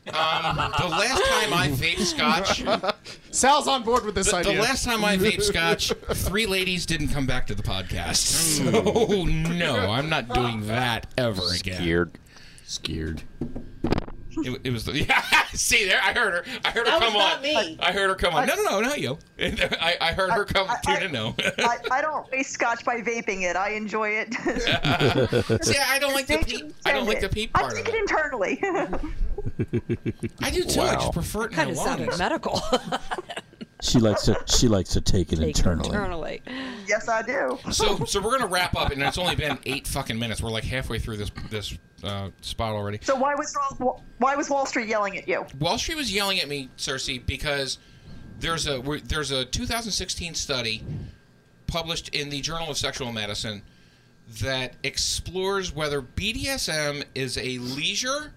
Um, 0.07 0.57
the 0.57 0.87
last 0.89 1.23
time 1.23 1.53
I 1.53 1.69
vaped 1.71 2.01
scotch, 2.01 2.63
Sal's 3.31 3.67
on 3.69 3.83
board 3.83 4.03
with 4.05 4.15
this 4.15 4.29
the, 4.29 4.41
the 4.43 4.53
last 4.61 4.83
time 4.83 5.05
I 5.05 5.15
vaped 5.17 5.43
scotch, 5.43 5.93
three 6.13 6.45
ladies 6.45 6.85
didn't 6.85 7.07
come 7.07 7.25
back 7.25 7.47
to 7.47 7.55
the 7.55 7.63
podcast. 7.63 8.23
So 8.63 9.23
no, 9.25 9.75
I'm 9.91 10.09
not 10.09 10.27
doing 10.33 10.67
that 10.67 11.07
ever 11.17 11.41
again. 11.53 11.75
Scared. 11.81 12.11
Scared. 12.65 13.23
It, 14.35 14.61
it 14.65 14.69
was 14.71 14.83
the 14.85 14.97
yeah. 15.07 15.21
See 15.53 15.85
there, 15.87 15.99
I 16.03 16.11
heard 16.13 16.33
her. 16.33 16.45
I 16.65 16.71
heard 16.71 16.87
her 16.87 16.91
That 16.91 16.99
come 17.01 17.13
was 17.13 17.23
not 17.23 17.37
on. 17.37 17.41
me. 17.43 17.77
I 17.79 17.91
heard 17.91 18.09
her 18.09 18.15
come 18.15 18.33
on. 18.35 18.47
No, 18.47 18.55
no, 18.55 18.63
no, 18.63 18.81
not 18.81 18.99
you. 18.99 19.17
I, 19.39 19.95
I 20.01 20.11
heard 20.13 20.31
her 20.31 20.43
come. 20.43 20.67
Tina, 20.83 21.07
no. 21.09 21.35
I, 21.59 21.77
I 21.91 22.01
don't 22.01 22.29
waste 22.31 22.51
scotch 22.51 22.83
by 22.83 22.97
vaping 23.01 23.43
it. 23.43 23.55
I 23.55 23.69
enjoy 23.71 24.09
it. 24.09 24.33
See, 25.63 25.77
I 25.79 25.97
don't 25.99 26.13
like 26.13 26.27
the 26.27 26.39
peep. 26.39 26.73
I 26.85 26.91
don't 26.91 27.05
like 27.07 27.21
the 27.21 27.29
peep 27.29 27.51
I 27.55 27.61
part 27.61 27.71
of 27.73 27.77
take 27.77 27.89
it. 27.89 27.95
it 27.95 27.99
internally. 28.01 28.61
I 30.41 30.49
do 30.49 30.63
too. 30.63 30.81
I 30.81 30.93
Wow. 30.93 30.99
just 30.99 31.13
prefer 31.13 31.43
it 31.45 31.51
in 31.51 31.55
Kind 31.55 31.67
my 31.67 31.71
of 31.71 31.77
sounded 31.77 32.17
medical. 32.17 32.61
She 33.81 33.99
likes 33.99 34.23
to. 34.23 34.41
She 34.45 34.69
likes 34.69 34.91
to 34.91 35.01
take 35.01 35.33
it 35.33 35.39
internally. 35.39 35.89
Internally. 35.89 36.41
yes, 36.87 37.09
I 37.09 37.21
do. 37.21 37.59
So, 37.73 38.05
so 38.05 38.21
we're 38.21 38.31
gonna 38.31 38.47
wrap 38.47 38.77
up, 38.77 38.93
and 38.93 39.03
it's 39.03 39.17
only 39.17 39.35
been 39.35 39.59
eight 39.65 39.85
fucking 39.87 40.17
minutes. 40.17 40.41
We're 40.41 40.51
like 40.51 40.63
halfway 40.63 40.99
through 40.99 41.17
this 41.17 41.31
this 41.49 41.77
uh, 42.01 42.29
spot 42.39 42.75
already. 42.75 42.99
So 43.01 43.13
why 43.13 43.35
was 43.35 43.53
Wall- 43.81 44.01
why 44.19 44.37
was 44.37 44.49
Wall 44.49 44.65
Street 44.65 44.87
yelling 44.87 45.17
at 45.17 45.27
you? 45.27 45.45
Wall 45.59 45.77
Street 45.77 45.95
was 45.97 46.13
yelling 46.13 46.39
at 46.39 46.47
me, 46.47 46.69
Cersei, 46.77 47.25
because 47.25 47.77
there's 48.39 48.67
a 48.69 48.81
there's 49.03 49.31
a 49.31 49.43
2016 49.43 50.33
study 50.35 50.81
published 51.67 52.07
in 52.15 52.29
the 52.29 52.39
Journal 52.39 52.69
of 52.69 52.77
Sexual 52.77 53.11
Medicine 53.11 53.63
that 54.39 54.75
explores 54.83 55.73
whether 55.75 56.01
BDSM 56.01 57.03
is 57.15 57.37
a 57.37 57.57
leisure 57.57 58.31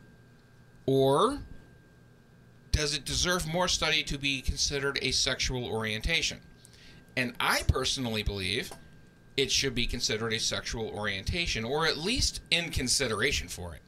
or 0.87 1.39
does 2.77 2.95
it 2.95 3.05
deserve 3.05 3.47
more 3.47 3.69
study 3.69 4.03
to 4.03 4.19
be 4.19 4.43
considered 4.43 4.99
a 5.01 5.11
sexual 5.11 5.65
orientation. 5.65 6.39
And 7.17 7.35
I 7.41 7.63
personally 7.67 8.23
believe 8.23 8.71
it 9.37 9.51
should 9.51 9.75
be 9.75 9.87
considered 9.87 10.33
a 10.35 10.39
sexual 10.39 10.89
orientation, 10.91 11.65
or 11.65 11.87
at 11.87 11.97
least 11.97 12.43
in 12.51 12.71
consideration 12.71 13.49
for 13.49 13.75
it. 13.75 13.81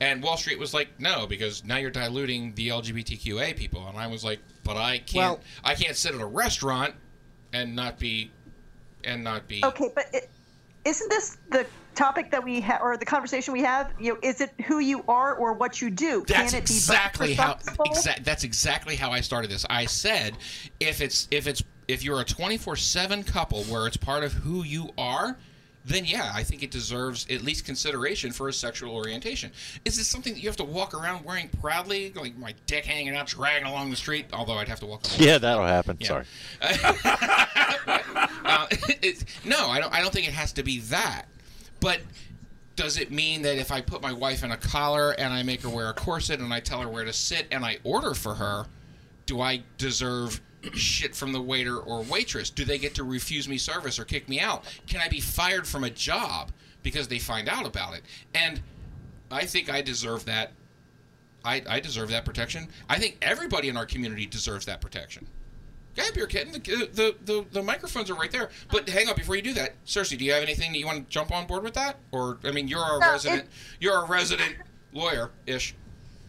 And 0.00 0.22
Wall 0.22 0.36
Street 0.36 0.58
was 0.58 0.74
like, 0.74 0.88
no, 0.98 1.26
because 1.26 1.64
now 1.64 1.76
you're 1.76 1.90
diluting 1.90 2.52
the 2.54 2.68
LGBTQA 2.68 3.56
people. 3.56 3.86
And 3.88 3.96
I 3.96 4.08
was 4.08 4.24
like, 4.24 4.40
but 4.64 4.76
I 4.76 4.98
can't, 4.98 5.38
Well- 5.38 5.40
I 5.64 5.74
can't 5.74 5.96
sit 5.96 6.14
at 6.14 6.20
a 6.20 6.26
restaurant 6.26 6.94
and 7.52 7.74
not 7.74 7.98
be, 7.98 8.30
and 9.04 9.22
not 9.22 9.46
be. 9.48 9.64
Okay, 9.64 9.90
but 9.94 10.06
it, 10.12 10.28
isn't 10.84 11.08
this 11.08 11.38
the 11.50 11.64
topic 11.96 12.30
that 12.30 12.44
we 12.44 12.60
have, 12.60 12.80
or 12.82 12.96
the 12.96 13.04
conversation 13.04 13.52
we 13.52 13.62
have? 13.62 13.92
You 13.98 14.14
know, 14.14 14.18
is 14.22 14.40
it 14.40 14.52
who 14.66 14.78
you 14.78 15.04
are 15.08 15.34
or 15.34 15.52
what 15.52 15.80
you 15.80 15.90
do? 15.90 16.24
That's 16.28 16.52
Can 16.52 16.62
it 16.62 16.66
be 16.66 16.74
both 16.74 16.90
exactly 16.90 17.34
how. 17.34 17.54
Exa- 17.54 18.22
that's 18.24 18.44
exactly 18.44 18.96
how 18.96 19.10
I 19.10 19.20
started 19.20 19.50
this. 19.50 19.66
I 19.68 19.86
said, 19.86 20.36
if 20.78 21.00
it's 21.00 21.26
if 21.30 21.46
it's 21.46 21.62
if 21.88 22.04
you're 22.04 22.20
a 22.20 22.24
24/7 22.24 23.26
couple 23.26 23.64
where 23.64 23.86
it's 23.86 23.96
part 23.96 24.24
of 24.24 24.32
who 24.32 24.62
you 24.62 24.90
are, 24.98 25.36
then 25.86 26.04
yeah, 26.04 26.32
I 26.34 26.42
think 26.42 26.62
it 26.62 26.70
deserves 26.70 27.26
at 27.30 27.42
least 27.42 27.64
consideration 27.64 28.32
for 28.32 28.48
a 28.48 28.52
sexual 28.52 28.94
orientation. 28.94 29.52
Is 29.84 29.96
this 29.96 30.08
something 30.08 30.34
that 30.34 30.40
you 30.40 30.48
have 30.48 30.56
to 30.56 30.64
walk 30.64 30.94
around 30.94 31.24
wearing 31.24 31.48
proudly, 31.60 32.12
like 32.16 32.36
my 32.36 32.54
dick 32.66 32.84
hanging 32.84 33.16
out, 33.16 33.28
dragging 33.28 33.68
along 33.68 33.90
the 33.90 33.96
street? 33.96 34.26
Although 34.32 34.54
I'd 34.54 34.68
have 34.68 34.80
to 34.80 34.86
walk. 34.86 35.04
Along 35.04 35.20
Yeah, 35.20 35.38
that'll 35.38 35.64
happen. 35.64 35.96
Yeah. 36.00 36.08
Sorry. 36.08 36.24
uh, 38.44 38.66
it, 39.02 39.24
no, 39.44 39.68
I 39.68 39.80
don't. 39.80 39.92
I 39.92 40.00
don't 40.00 40.12
think 40.12 40.26
it 40.26 40.34
has 40.34 40.52
to 40.54 40.64
be 40.64 40.80
that. 40.80 41.26
But 41.86 42.00
does 42.74 42.98
it 42.98 43.12
mean 43.12 43.42
that 43.42 43.58
if 43.58 43.70
I 43.70 43.80
put 43.80 44.02
my 44.02 44.12
wife 44.12 44.42
in 44.42 44.50
a 44.50 44.56
collar 44.56 45.12
and 45.12 45.32
I 45.32 45.44
make 45.44 45.62
her 45.62 45.68
wear 45.68 45.88
a 45.88 45.94
corset 45.94 46.40
and 46.40 46.52
I 46.52 46.58
tell 46.58 46.80
her 46.80 46.88
where 46.88 47.04
to 47.04 47.12
sit 47.12 47.46
and 47.52 47.64
I 47.64 47.78
order 47.84 48.12
for 48.12 48.34
her, 48.34 48.66
do 49.24 49.40
I 49.40 49.62
deserve 49.78 50.40
shit 50.74 51.14
from 51.14 51.32
the 51.32 51.40
waiter 51.40 51.78
or 51.78 52.02
waitress? 52.02 52.50
Do 52.50 52.64
they 52.64 52.78
get 52.78 52.96
to 52.96 53.04
refuse 53.04 53.48
me 53.48 53.56
service 53.56 54.00
or 54.00 54.04
kick 54.04 54.28
me 54.28 54.40
out? 54.40 54.64
Can 54.88 55.00
I 55.00 55.06
be 55.06 55.20
fired 55.20 55.64
from 55.64 55.84
a 55.84 55.90
job 55.90 56.50
because 56.82 57.06
they 57.06 57.20
find 57.20 57.48
out 57.48 57.66
about 57.66 57.94
it? 57.94 58.02
And 58.34 58.60
I 59.30 59.44
think 59.44 59.70
I 59.70 59.80
deserve 59.80 60.24
that. 60.24 60.50
I, 61.44 61.62
I 61.68 61.78
deserve 61.78 62.08
that 62.08 62.24
protection. 62.24 62.66
I 62.90 62.98
think 62.98 63.16
everybody 63.22 63.68
in 63.68 63.76
our 63.76 63.86
community 63.86 64.26
deserves 64.26 64.66
that 64.66 64.80
protection. 64.80 65.28
Go 65.96 66.02
ahead, 66.02 66.14
beer 66.14 66.26
kitten. 66.26 66.52
The, 66.52 66.58
the, 66.92 67.14
the, 67.24 67.44
the 67.52 67.62
microphones 67.62 68.10
are 68.10 68.14
right 68.14 68.30
there. 68.30 68.50
But 68.70 68.88
hang 68.88 69.08
on, 69.08 69.16
before 69.16 69.34
you 69.34 69.42
do 69.42 69.54
that, 69.54 69.72
Cersei, 69.86 70.18
do 70.18 70.24
you 70.24 70.32
have 70.32 70.42
anything 70.42 70.72
that 70.72 70.78
you 70.78 70.86
want 70.86 71.04
to 71.04 71.10
jump 71.10 71.32
on 71.32 71.46
board 71.46 71.62
with 71.62 71.74
that? 71.74 71.96
Or 72.12 72.38
I 72.44 72.50
mean, 72.50 72.68
you're 72.68 72.84
a 72.84 72.98
No, 73.00 73.10
resident. 73.12 73.48
You're 73.80 74.04
a 74.04 74.06
resident 74.06 74.56
lawyer 74.92 75.30
ish. 75.46 75.74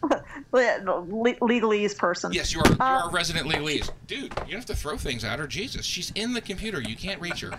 Le- 0.52 0.52
le- 0.52 1.34
legalese 1.40 1.98
person. 1.98 2.32
Yes, 2.32 2.54
you 2.54 2.60
are. 2.60 2.68
You're 2.68 2.80
Uh, 2.82 3.08
a 3.08 3.10
resident 3.10 3.48
legalese. 3.48 3.90
Dude, 4.06 4.22
you 4.22 4.28
don't 4.30 4.50
have 4.52 4.66
to 4.66 4.76
throw 4.76 4.96
things 4.96 5.24
at 5.24 5.38
her. 5.40 5.46
Jesus, 5.48 5.84
she's 5.84 6.12
in 6.14 6.32
the 6.32 6.40
computer. 6.40 6.80
You 6.80 6.94
can't 6.96 7.20
reach 7.20 7.40
her. 7.40 7.50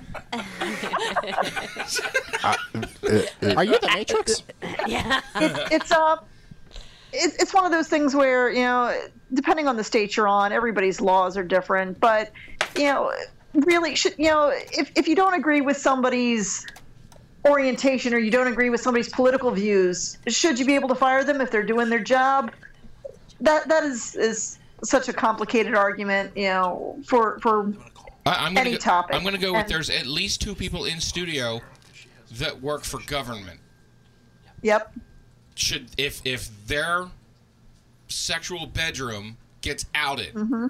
Are 3.55 3.63
you 3.63 3.79
the 3.79 3.91
Matrix? 3.93 4.43
yeah. 4.87 5.21
it's 5.35 5.73
it's 5.75 5.91
uh, 5.91 6.17
it's 7.13 7.35
it's 7.41 7.53
one 7.53 7.65
of 7.65 7.71
those 7.71 7.87
things 7.87 8.15
where 8.15 8.49
you 8.49 8.61
know, 8.61 8.99
depending 9.33 9.67
on 9.67 9.77
the 9.77 9.83
state 9.83 10.15
you're 10.15 10.27
on, 10.27 10.51
everybody's 10.51 11.01
laws 11.01 11.37
are 11.37 11.43
different. 11.43 11.99
But 11.99 12.31
you 12.75 12.85
know, 12.85 13.11
really, 13.53 13.95
should 13.95 14.15
you 14.17 14.29
know, 14.29 14.51
if 14.53 14.91
if 14.95 15.07
you 15.07 15.15
don't 15.15 15.33
agree 15.33 15.61
with 15.61 15.77
somebody's 15.77 16.65
orientation 17.47 18.13
or 18.13 18.17
you 18.17 18.31
don't 18.31 18.47
agree 18.47 18.69
with 18.69 18.81
somebody's 18.81 19.09
political 19.09 19.51
views, 19.51 20.17
should 20.27 20.59
you 20.59 20.65
be 20.65 20.75
able 20.75 20.89
to 20.89 20.95
fire 20.95 21.23
them 21.23 21.41
if 21.41 21.51
they're 21.51 21.63
doing 21.63 21.89
their 21.89 22.03
job? 22.03 22.51
That 23.41 23.67
that 23.67 23.83
is 23.83 24.15
is 24.15 24.59
such 24.83 25.09
a 25.09 25.13
complicated 25.13 25.75
argument, 25.75 26.35
you 26.35 26.43
know, 26.43 26.99
for 27.05 27.39
for 27.39 27.73
I, 28.25 28.45
I'm 28.45 28.53
gonna 28.53 28.61
any 28.61 28.71
go, 28.71 28.77
topic. 28.77 29.15
I'm 29.15 29.23
going 29.23 29.33
to 29.33 29.41
go 29.41 29.53
with 29.53 29.67
there's 29.67 29.89
at 29.89 30.05
least 30.05 30.41
two 30.41 30.55
people 30.55 30.85
in 30.85 30.99
studio 30.99 31.61
that 32.33 32.61
work 32.61 32.83
for 32.83 32.99
government. 33.07 33.59
Yep. 34.61 34.93
Should 35.59 35.89
if 35.97 36.21
if 36.25 36.49
their 36.67 37.07
sexual 38.07 38.65
bedroom 38.65 39.37
gets 39.61 39.85
outed, 39.93 40.31
hmm 40.33 40.67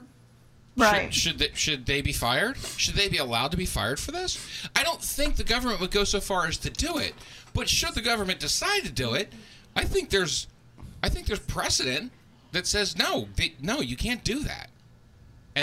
Right. 0.76 1.14
Should, 1.14 1.22
should 1.34 1.40
they 1.40 1.50
should 1.54 1.86
they 1.86 2.02
be 2.02 2.14
fired? 2.14 2.58
Should 2.58 2.96
they 2.96 3.08
be 3.10 3.18
allowed 3.18 3.52
to 3.52 3.58
be 3.58 3.66
fired 3.66 4.00
for 4.00 4.12
this? 4.12 4.38
I 4.76 4.84
don't 4.84 5.02
think 5.02 5.36
the 5.36 5.44
government 5.44 5.80
would 5.82 5.92
go 5.92 6.06
so 6.06 6.20
far 6.20 6.48
as 6.48 6.58
to 6.60 6.70
do 6.70 6.98
it, 6.98 7.14
but 7.54 7.68
should 7.70 7.94
the 7.94 8.02
government 8.02 8.40
decide 8.40 8.84
to 8.84 8.92
do 8.92 9.14
it, 9.14 9.32
I 9.76 9.84
think 9.84 10.10
there's 10.10 10.48
I 11.04 11.10
think 11.10 11.28
there's 11.28 11.40
precedent 11.40 12.12
that 12.52 12.66
says 12.66 12.98
no, 12.98 13.28
they, 13.36 13.54
no, 13.62 13.82
you 13.82 13.96
can't 13.96 14.24
do 14.24 14.40
that. 14.40 14.70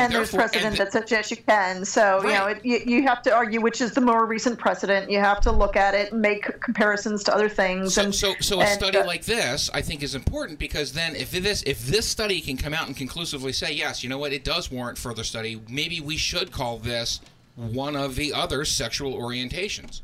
And, 0.01 0.13
there's 0.13 0.31
precedent 0.31 0.67
and 0.67 0.77
that 0.77 0.93
says 0.93 1.11
yes, 1.11 1.31
you 1.31 1.37
can. 1.37 1.85
So 1.85 2.23
you 2.23 2.33
know, 2.33 2.47
it, 2.47 2.65
you, 2.65 2.81
you 2.85 3.03
have 3.03 3.23
to 3.23 3.35
argue 3.35 3.61
which 3.61 3.81
is 3.81 3.93
the 3.93 4.01
more 4.01 4.27
recent 4.27 4.59
precedent. 4.59 5.11
You 5.11 5.19
have 5.19 5.41
to 5.43 5.53
look 5.53 5.77
at 5.77 5.95
it 5.95 6.13
and 6.13 6.21
make 6.21 6.61
comparisons 6.61 7.25
to 7.25 7.35
other 7.35 7.49
things. 7.49 7.95
So, 7.95 8.03
and 8.03 8.15
so, 8.15 8.35
so 8.41 8.61
a 8.61 8.65
and, 8.65 8.79
study 8.81 8.99
uh, 8.99 9.07
like 9.07 9.25
this, 9.25 9.71
I 9.73 9.83
think, 9.83 10.03
is 10.03 10.15
important 10.15 10.59
because 10.59 10.93
then, 10.93 11.17
if 11.17 11.31
this 11.31 11.63
if 11.65 11.87
this 11.87 12.07
study 12.07 12.41
can 12.41 12.57
come 12.57 12.75
out 12.75 12.87
and 12.87 12.97
conclusively 12.97 13.53
say, 13.53 13.73
yes, 13.73 14.03
you 14.03 14.09
know 14.09 14.19
what, 14.19 14.33
it 14.33 14.45
does 14.45 14.71
warrant 14.71 14.99
further 14.99 15.25
study. 15.25 15.61
Maybe 15.69 16.01
we 16.01 16.17
should 16.17 16.53
call 16.53 16.79
this 16.79 17.21
one 17.57 17.97
of 17.97 18.17
the 18.17 18.33
other 18.33 18.65
sexual 18.65 19.15
orientations. 19.15 20.03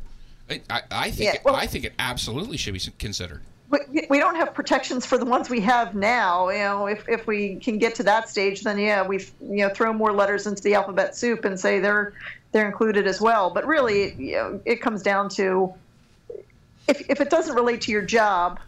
I, 0.49 0.61
I, 0.69 0.83
I 0.91 1.11
think 1.11 1.25
Yeah, 1.25 1.35
it, 1.35 1.45
well- 1.45 1.57
I 1.57 1.67
think 1.67 1.85
it 1.85 1.93
absolutely 1.99 2.57
should 2.57 2.75
be 2.75 2.81
considered. 2.99 3.43
We, 3.73 4.07
we 4.11 4.19
don't 4.19 4.37
have 4.37 4.53
protections 4.55 5.07
for 5.07 5.17
the 5.19 5.25
ones 5.25 5.49
we 5.49 5.61
have 5.61 5.95
now. 5.95 6.51
You 6.51 6.59
know, 6.59 6.87
if, 6.87 7.09
if 7.09 7.27
we 7.27 7.57
can 7.57 7.79
get 7.79 7.95
to 7.97 8.03
that 8.05 8.29
stage, 8.29 8.63
then 8.63 8.79
yeah, 8.79 9.05
we 9.07 9.19
you 9.41 9.59
know 9.59 9.71
throw 9.71 9.93
more 9.93 10.13
letters 10.13 10.47
into 10.47 10.63
the 10.63 10.75
alphabet 10.75 11.17
soup 11.17 11.45
and 11.45 11.59
say 11.59 11.81
they're 11.81 12.13
they're 12.53 12.67
included 12.67 13.07
as 13.07 13.21
well. 13.21 13.51
But 13.51 13.67
really, 13.67 14.15
you 14.15 14.33
know, 14.33 14.61
it 14.65 14.77
comes 14.77 15.03
down 15.03 15.31
to 15.31 15.73
if 16.87 17.09
if 17.11 17.21
it 17.21 17.31
doesn't 17.31 17.55
relate 17.55 17.81
to 17.83 17.93
your 17.93 18.03
job, 18.03 18.61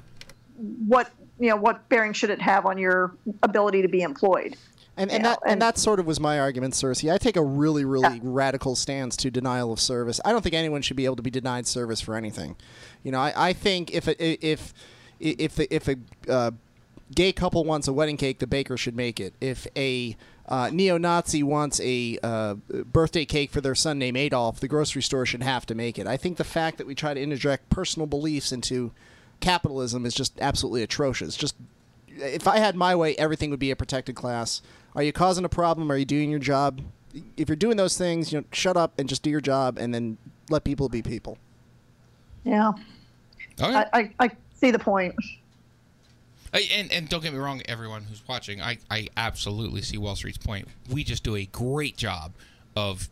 what 0.87 1.11
you 1.39 1.51
know 1.51 1.57
what 1.57 1.87
bearing 1.89 2.15
should 2.15 2.31
it 2.31 2.41
have 2.41 2.65
on 2.65 2.79
your 2.79 3.15
ability 3.43 3.83
to 3.83 3.89
be 3.89 4.03
employed? 4.03 4.57
And, 4.97 5.11
and 5.11 5.25
that 5.25 5.39
and 5.45 5.61
that 5.61 5.77
sort 5.77 5.99
of 5.99 6.07
was 6.07 6.21
my 6.21 6.39
argument, 6.39 6.75
Cersei. 6.75 7.13
I 7.13 7.19
take 7.19 7.37
a 7.37 7.43
really, 7.43 7.85
really 7.85 8.21
radical 8.23 8.77
stance 8.77 9.17
to 9.19 9.31
denial 9.31 9.73
of 9.73 9.81
service. 9.81 10.21
I 10.25 10.31
don't 10.31 10.41
think 10.41 10.55
anyone 10.55 10.83
should 10.83 10.97
be 10.97 11.05
able 11.05 11.17
to 11.17 11.23
be 11.23 11.31
denied 11.31 11.67
service 11.67 12.01
for 12.01 12.15
anything. 12.15 12.55
You 13.03 13.11
know, 13.11 13.19
I, 13.19 13.49
I 13.49 13.53
think 13.53 13.93
if 13.93 14.09
if 14.09 14.73
if 15.21 15.57
the, 15.57 15.75
if 15.75 15.89
a 15.89 15.97
uh, 16.29 16.51
gay 17.15 17.33
couple 17.33 17.65
wants 17.65 17.89
a 17.89 17.93
wedding 17.93 18.17
cake, 18.17 18.39
the 18.39 18.47
baker 18.47 18.77
should 18.77 18.97
make 18.97 19.21
it. 19.21 19.35
If 19.41 19.67
a 19.77 20.17
uh, 20.49 20.71
neo-Nazi 20.73 21.43
wants 21.43 21.81
a 21.81 22.19
uh, 22.23 22.55
birthday 22.85 23.25
cake 23.25 23.51
for 23.51 23.61
their 23.61 23.75
son 23.75 23.99
named 23.99 24.17
Adolf, 24.17 24.61
the 24.61 24.69
grocery 24.69 25.03
store 25.03 25.25
should 25.25 25.43
have 25.43 25.65
to 25.67 25.75
make 25.75 25.99
it. 25.99 26.07
I 26.07 26.17
think 26.17 26.37
the 26.37 26.45
fact 26.45 26.79
that 26.79 26.87
we 26.87 26.95
try 26.95 27.15
to 27.15 27.21
interject 27.21 27.71
personal 27.71 28.07
beliefs 28.07 28.53
into 28.53 28.93
capitalism 29.41 30.05
is 30.07 30.15
just 30.15 30.39
absolutely 30.41 30.83
atrocious. 30.83 31.37
Just 31.37 31.57
if 32.09 32.47
I 32.47 32.59
had 32.59 32.77
my 32.77 32.95
way, 32.95 33.17
everything 33.17 33.51
would 33.51 33.59
be 33.59 33.71
a 33.71 33.77
protected 33.77 34.15
class. 34.15 34.63
Are 34.95 35.03
you 35.03 35.13
causing 35.13 35.45
a 35.45 35.49
problem? 35.49 35.91
Are 35.91 35.97
you 35.97 36.05
doing 36.05 36.31
your 36.31 36.39
job? 36.39 36.81
If 37.37 37.49
you're 37.49 37.57
doing 37.57 37.77
those 37.77 37.97
things, 37.97 38.33
you 38.33 38.41
know, 38.41 38.45
shut 38.53 38.77
up 38.77 38.93
and 38.99 39.09
just 39.09 39.23
do 39.23 39.31
your 39.31 39.41
job, 39.41 39.79
and 39.79 39.95
then 39.95 40.19
let 40.51 40.65
people 40.65 40.89
be 40.89 41.03
people. 41.03 41.39
Yeah, 42.45 42.73
I, 43.61 43.87
I 43.93 44.11
I 44.19 44.31
see 44.65 44.71
the 44.71 44.79
point. 44.79 45.15
And 46.53 46.93
and 46.93 47.09
don't 47.09 47.23
get 47.23 47.33
me 47.33 47.39
wrong, 47.39 47.63
everyone 47.67 48.05
who's 48.05 48.23
watching, 48.29 48.63
I 48.63 48.79
I 48.91 49.09
absolutely 49.17 49.83
see 49.83 49.99
Wall 49.99 50.15
Street's 50.15 50.39
point. 50.39 50.69
We 50.91 51.03
just 51.03 51.25
do 51.25 51.35
a 51.35 51.47
great 51.47 51.97
job 51.97 52.33
of 52.77 53.09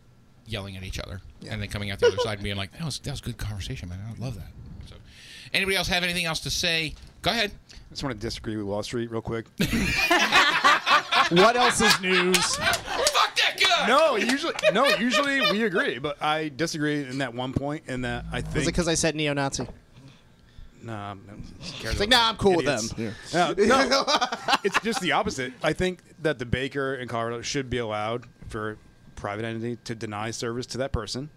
yelling 0.47 0.77
at 0.77 0.85
each 0.85 0.99
other 1.01 1.21
and 1.49 1.61
then 1.61 1.69
coming 1.69 1.91
out 1.91 1.99
the 1.99 2.07
other 2.07 2.19
side 2.19 2.35
and 2.35 2.45
being 2.45 2.57
like, 2.57 2.73
"That 2.73 2.85
was 2.85 3.01
that 3.01 3.11
was 3.11 3.21
good 3.21 3.39
conversation, 3.39 3.89
man. 3.89 3.99
I 4.01 4.23
love 4.23 4.37
that." 4.37 4.47
So, 4.87 4.95
anybody 5.53 5.77
else 5.77 5.89
have 5.89 6.05
anything 6.05 6.25
else 6.25 6.39
to 6.41 6.51
say? 6.51 6.95
Go 7.23 7.33
ahead. 7.33 7.51
I 7.73 7.77
just 7.91 8.05
want 8.05 8.15
to 8.15 8.21
disagree 8.21 8.57
with 8.57 8.67
Wall 8.67 8.83
Street 8.85 9.11
real 9.11 9.21
quick. 9.21 9.47
what 9.59 11.57
else 11.57 11.81
is 11.81 12.01
news? 12.01 12.57
Fuck 12.57 13.37
that 13.37 13.57
guy. 13.61 13.89
No, 13.89 14.15
usually 14.15 14.55
no, 14.73 14.87
usually 14.87 15.41
we 15.51 15.65
agree, 15.65 15.99
but 15.99 16.23
I 16.23 16.49
disagree 16.55 17.03
in 17.03 17.19
that 17.19 17.35
one 17.35 17.53
point. 17.53 17.85
In 17.89 18.03
that 18.03 18.25
I 18.31 18.41
think 18.41 18.55
Was 18.55 18.63
it 18.65 18.67
because 18.67 18.87
I 18.87 18.95
said 18.95 19.17
neo-Nazi? 20.83 21.21
Nah, 21.27 21.91
It's 21.91 22.01
like, 22.01 22.09
nah, 22.09 22.29
I'm 22.29 22.37
cool 22.37 22.57
with 22.57 22.67
them. 22.67 23.15
No, 23.33 23.53
no, 23.59 24.05
it's 24.65 24.79
just 24.81 25.01
the 25.01 25.13
opposite. 25.13 25.53
I 25.63 25.73
think 25.73 26.01
that 26.23 26.39
the 26.39 26.47
baker 26.47 26.95
in 26.95 27.09
Colorado 27.09 27.43
should 27.43 27.71
be 27.71 27.79
allowed 27.79 28.27
for 28.49 28.79
private 29.17 29.45
entity 29.45 29.77
to 29.85 29.95
deny 29.95 30.31
service 30.31 30.67
to 30.67 30.79
that 30.79 30.93
person. 30.93 31.31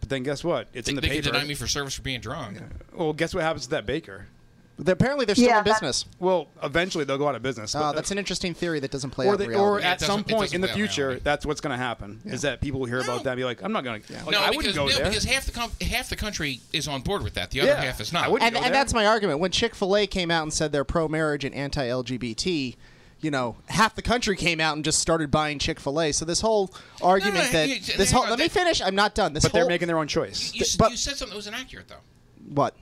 But 0.00 0.08
then 0.08 0.22
guess 0.22 0.42
what? 0.44 0.68
It's 0.72 0.86
They, 0.86 0.90
in 0.92 0.96
the 0.96 1.00
they 1.02 1.08
paper. 1.08 1.22
could 1.24 1.32
deny 1.32 1.44
me 1.44 1.54
for 1.54 1.66
service 1.66 1.94
for 1.94 2.02
being 2.02 2.20
drunk. 2.20 2.58
Well, 2.94 3.12
guess 3.12 3.34
what 3.34 3.42
happens 3.42 3.64
to 3.64 3.70
that 3.70 3.86
baker? 3.86 4.26
Apparently 4.86 5.24
they're 5.26 5.34
still 5.34 5.46
Yeah, 5.48 5.58
in 5.58 5.64
that- 5.64 5.74
business. 5.74 6.04
Well, 6.18 6.48
eventually 6.62 7.04
they'll 7.04 7.18
go 7.18 7.28
out 7.28 7.34
of 7.34 7.42
business. 7.42 7.74
Oh, 7.74 7.80
but- 7.80 7.84
uh, 7.84 7.92
that's 7.92 8.10
an 8.10 8.18
interesting 8.18 8.54
theory 8.54 8.80
that 8.80 8.90
doesn't 8.90 9.10
play 9.10 9.26
or, 9.26 9.32
out 9.32 9.38
they, 9.38 9.46
or 9.46 9.76
reality. 9.76 9.84
at 9.86 10.00
some 10.00 10.24
point 10.24 10.54
in 10.54 10.60
the 10.60 10.68
future, 10.68 11.18
that's 11.22 11.44
what's 11.46 11.60
going 11.60 11.72
to 11.72 11.76
happen. 11.82 12.20
Yeah. 12.24 12.32
Is 12.34 12.42
that 12.42 12.60
people 12.60 12.80
will 12.80 12.86
hear 12.86 13.00
about 13.00 13.24
that 13.24 13.30
and 13.30 13.36
be 13.38 13.44
like, 13.44 13.62
I'm 13.62 13.72
not 13.72 13.84
going 13.84 14.02
to. 14.02 14.12
Like, 14.12 14.30
no, 14.30 14.40
I 14.40 14.50
wouldn't 14.50 14.74
go 14.74 14.86
no, 14.86 14.92
there. 14.92 15.04
because 15.06 15.24
half 15.24 15.44
the 15.46 15.52
com- 15.52 15.72
half 15.80 16.08
the 16.08 16.16
country 16.16 16.60
is 16.72 16.86
on 16.88 17.02
board 17.02 17.22
with 17.22 17.34
that. 17.34 17.50
The 17.50 17.60
other 17.60 17.70
Yeah. 17.70 17.82
half 17.82 18.00
is 18.00 18.12
not. 18.12 18.28
I 18.30 18.46
and, 18.46 18.56
and 18.56 18.74
that's 18.74 18.94
my 18.94 19.06
argument. 19.06 19.40
When 19.40 19.50
Chick 19.50 19.74
Fil 19.74 19.96
A 19.96 20.06
came 20.06 20.30
out 20.30 20.42
and 20.44 20.52
said 20.52 20.72
they're 20.72 20.84
pro-marriage 20.84 21.44
and 21.44 21.54
anti-LGBT, 21.54 22.76
you 23.20 23.30
know, 23.30 23.56
half 23.66 23.94
the 23.94 24.02
country 24.02 24.34
came 24.34 24.60
out 24.60 24.76
and 24.76 24.84
just 24.84 24.98
started 24.98 25.30
buying 25.30 25.58
Chick 25.58 25.78
Fil 25.78 26.00
A. 26.00 26.12
So 26.12 26.24
this 26.24 26.40
whole 26.40 26.72
argument 27.02 27.52
no, 27.52 27.52
that 27.52 27.68
you- 27.68 27.80
this 27.98 28.10
whole 28.10 28.22
let 28.24 28.38
me 28.38 28.48
finish. 28.48 28.80
I'm 28.80 28.94
not 28.94 29.14
done. 29.14 29.34
This 29.34 29.42
but 29.42 29.52
they're 29.52 29.66
making 29.66 29.88
their 29.88 29.98
own 29.98 30.08
choice. 30.08 30.54
You, 30.54 30.62
s- 30.62 30.76
but- 30.76 30.90
you 30.90 30.96
said 30.96 31.16
something 31.16 31.32
that 31.34 31.36
was 31.36 31.46
inaccurate, 31.46 31.88
though. 31.88 31.96
what 32.54 32.74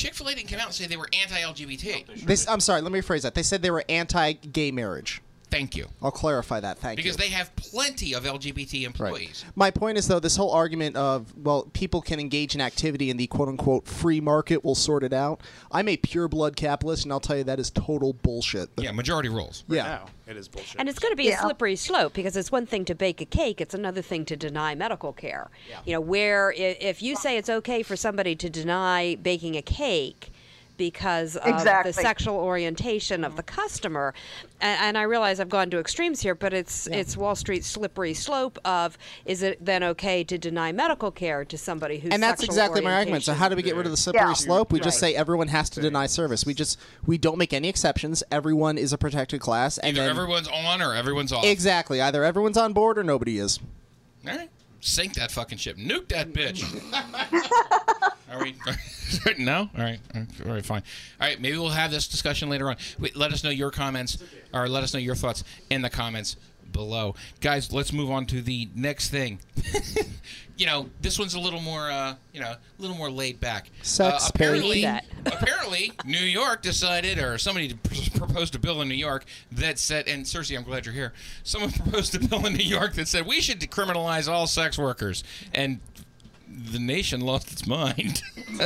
Chick 0.00 0.14
Fil 0.14 0.28
A 0.28 0.34
didn't 0.34 0.48
come 0.48 0.60
out 0.60 0.66
and 0.66 0.74
say 0.74 0.86
they 0.86 0.96
were 0.96 1.10
anti-LGBT. 1.12 2.24
this. 2.24 2.48
I'm 2.48 2.60
sorry. 2.60 2.80
Let 2.80 2.90
me 2.90 3.00
rephrase 3.00 3.20
that. 3.22 3.34
They 3.34 3.42
said 3.42 3.60
they 3.60 3.70
were 3.70 3.84
anti-gay 3.86 4.70
marriage. 4.70 5.20
Thank 5.50 5.76
you. 5.76 5.88
I'll 6.00 6.10
clarify 6.10 6.60
that. 6.60 6.78
Thank 6.78 6.98
you. 6.98 7.02
because 7.02 7.18
you. 7.18 7.28
they 7.28 7.34
have 7.34 7.54
plenty 7.56 8.14
of 8.14 8.24
LGBT 8.24 8.84
employees. 8.84 9.44
My 9.56 9.70
point 9.70 9.98
is, 9.98 10.08
though, 10.08 10.20
this 10.20 10.36
whole 10.36 10.52
argument 10.52 10.96
of, 10.96 11.36
well, 11.36 11.68
people 11.74 12.00
can 12.00 12.18
engage 12.18 12.54
in 12.54 12.62
activity 12.62 13.10
and 13.10 13.20
the 13.20 13.26
quote 13.26 13.48
unquote 13.48 13.86
free 13.86 14.20
market 14.20 14.64
will 14.64 14.74
sort 14.74 15.02
it 15.02 15.12
out. 15.12 15.42
I'm 15.70 15.88
a 15.88 15.98
pure 15.98 16.28
blood 16.28 16.56
capitalist, 16.56 17.04
and 17.04 17.12
I'll 17.12 17.20
tell 17.20 17.36
you 17.36 17.44
that 17.44 17.60
is 17.60 17.70
total 17.70 18.14
bullshit. 18.14 18.70
Yeah, 18.78 18.92
majority 18.92 19.28
rules. 19.28 19.64
Yeah. 19.68 20.06
It 20.30 20.36
is 20.36 20.48
bullshit. 20.48 20.80
And 20.80 20.88
it's 20.88 20.98
going 20.98 21.12
to 21.12 21.16
be 21.16 21.30
a 21.30 21.36
slippery 21.36 21.76
slope 21.76 22.12
because 22.12 22.36
it's 22.36 22.52
one 22.52 22.66
thing 22.66 22.84
to 22.86 22.94
bake 22.94 23.20
a 23.20 23.24
cake, 23.24 23.60
it's 23.60 23.74
another 23.74 24.02
thing 24.02 24.24
to 24.26 24.36
deny 24.36 24.74
medical 24.74 25.12
care. 25.12 25.50
You 25.84 25.94
know, 25.94 26.00
where 26.00 26.52
if 26.56 27.02
you 27.02 27.16
say 27.16 27.36
it's 27.36 27.48
okay 27.48 27.82
for 27.82 27.96
somebody 27.96 28.36
to 28.36 28.48
deny 28.48 29.16
baking 29.16 29.56
a 29.56 29.62
cake 29.62 30.32
because 30.80 31.36
of 31.36 31.46
Exactly. 31.46 31.92
the 31.92 32.00
sexual 32.00 32.36
orientation 32.36 33.22
of 33.22 33.36
the 33.36 33.42
customer, 33.42 34.14
and, 34.62 34.80
and 34.80 34.98
I 34.98 35.02
realize 35.02 35.38
I've 35.38 35.50
gone 35.50 35.68
to 35.72 35.78
extremes 35.78 36.22
here, 36.22 36.34
but 36.34 36.54
it's 36.54 36.86
it's 36.86 37.18
Wall 37.18 37.34
Street's 37.36 37.66
slippery 37.66 38.14
slope 38.14 38.58
of 38.64 38.96
is 39.26 39.42
it 39.42 39.62
then 39.62 39.82
okay 39.84 40.24
to 40.24 40.38
deny 40.38 40.72
medical 40.72 41.10
care 41.10 41.44
to 41.44 41.58
somebody 41.58 41.98
who's 41.98 42.12
and 42.14 42.22
that's 42.22 42.42
exactly 42.42 42.80
my 42.80 42.94
argument. 42.94 43.24
So 43.24 43.34
how 43.34 43.50
do 43.50 43.56
we 43.56 43.62
get 43.62 43.76
rid 43.76 43.84
of 43.84 43.92
the 43.92 43.98
slippery 43.98 44.22
Yeah. 44.22 44.32
slope? 44.32 44.72
We 44.72 44.80
just 44.80 45.02
Right. 45.02 45.12
say 45.12 45.14
everyone 45.16 45.48
has 45.48 45.68
to 45.70 45.82
deny 45.82 46.06
service. 46.06 46.46
We 46.46 46.54
just 46.54 46.78
we 47.04 47.18
don't 47.18 47.36
make 47.36 47.52
any 47.52 47.68
exceptions. 47.68 48.22
Everyone 48.32 48.78
is 48.78 48.94
a 48.94 48.98
protected 48.98 49.42
class, 49.42 49.76
and 49.76 49.98
Either 49.98 50.06
then 50.08 50.16
everyone's 50.16 50.48
on 50.48 50.80
or 50.80 50.94
everyone's 50.94 51.30
off. 51.30 51.44
exactly 51.44 52.00
either 52.00 52.24
everyone's 52.24 52.56
on 52.56 52.72
board 52.72 52.96
or 52.96 53.04
nobody 53.04 53.38
is. 53.38 53.58
All 54.26 54.34
right. 54.34 54.48
Sink 54.80 55.14
that 55.14 55.30
fucking 55.30 55.58
ship. 55.58 55.76
Nuke 55.76 56.08
that 56.08 56.32
bitch. 56.32 56.64
Are 58.30 58.42
we? 58.42 58.54
no. 59.38 59.68
All 59.76 59.84
right. 59.84 59.98
All 60.14 60.52
right. 60.52 60.64
Fine. 60.64 60.82
All 61.20 61.26
right. 61.28 61.40
Maybe 61.40 61.58
we'll 61.58 61.68
have 61.70 61.90
this 61.90 62.08
discussion 62.08 62.48
later 62.48 62.68
on. 62.70 62.76
Wait, 62.98 63.16
let 63.16 63.32
us 63.32 63.42
know 63.42 63.50
your 63.50 63.70
comments, 63.70 64.22
or 64.54 64.68
let 64.68 64.82
us 64.84 64.94
know 64.94 65.00
your 65.00 65.16
thoughts 65.16 65.44
in 65.68 65.82
the 65.82 65.90
comments 65.90 66.36
below, 66.72 67.14
guys. 67.40 67.72
Let's 67.72 67.92
move 67.92 68.10
on 68.10 68.26
to 68.26 68.40
the 68.42 68.68
next 68.74 69.10
thing. 69.10 69.40
you 70.60 70.66
know, 70.66 70.90
this 71.00 71.18
one's 71.18 71.32
a 71.34 71.40
little 71.40 71.60
more, 71.60 71.90
uh, 71.90 72.14
you 72.34 72.40
know, 72.40 72.50
a 72.50 72.58
little 72.78 72.96
more 72.96 73.10
laid 73.10 73.40
back. 73.40 73.70
Sex, 73.82 74.26
uh, 74.26 74.30
apparently, 74.34 74.84
apparently, 75.26 75.92
New 76.04 76.18
York 76.18 76.60
decided, 76.60 77.18
or 77.18 77.38
somebody 77.38 77.72
proposed 78.14 78.54
a 78.54 78.58
bill 78.58 78.82
in 78.82 78.88
New 78.88 78.94
York 78.94 79.24
that 79.52 79.78
said, 79.78 80.06
and 80.06 80.24
Cersei, 80.24 80.56
I'm 80.58 80.64
glad 80.64 80.84
you're 80.84 80.94
here. 80.94 81.14
Someone 81.44 81.72
proposed 81.72 82.14
a 82.14 82.18
bill 82.28 82.44
in 82.44 82.52
New 82.52 82.64
York 82.64 82.92
that 82.94 83.08
said 83.08 83.26
we 83.26 83.40
should 83.40 83.58
decriminalize 83.58 84.30
all 84.30 84.46
sex 84.46 84.76
workers, 84.76 85.24
and 85.54 85.80
the 86.50 86.78
nation 86.78 87.20
lost 87.20 87.52
its 87.52 87.66
mind. 87.66 88.22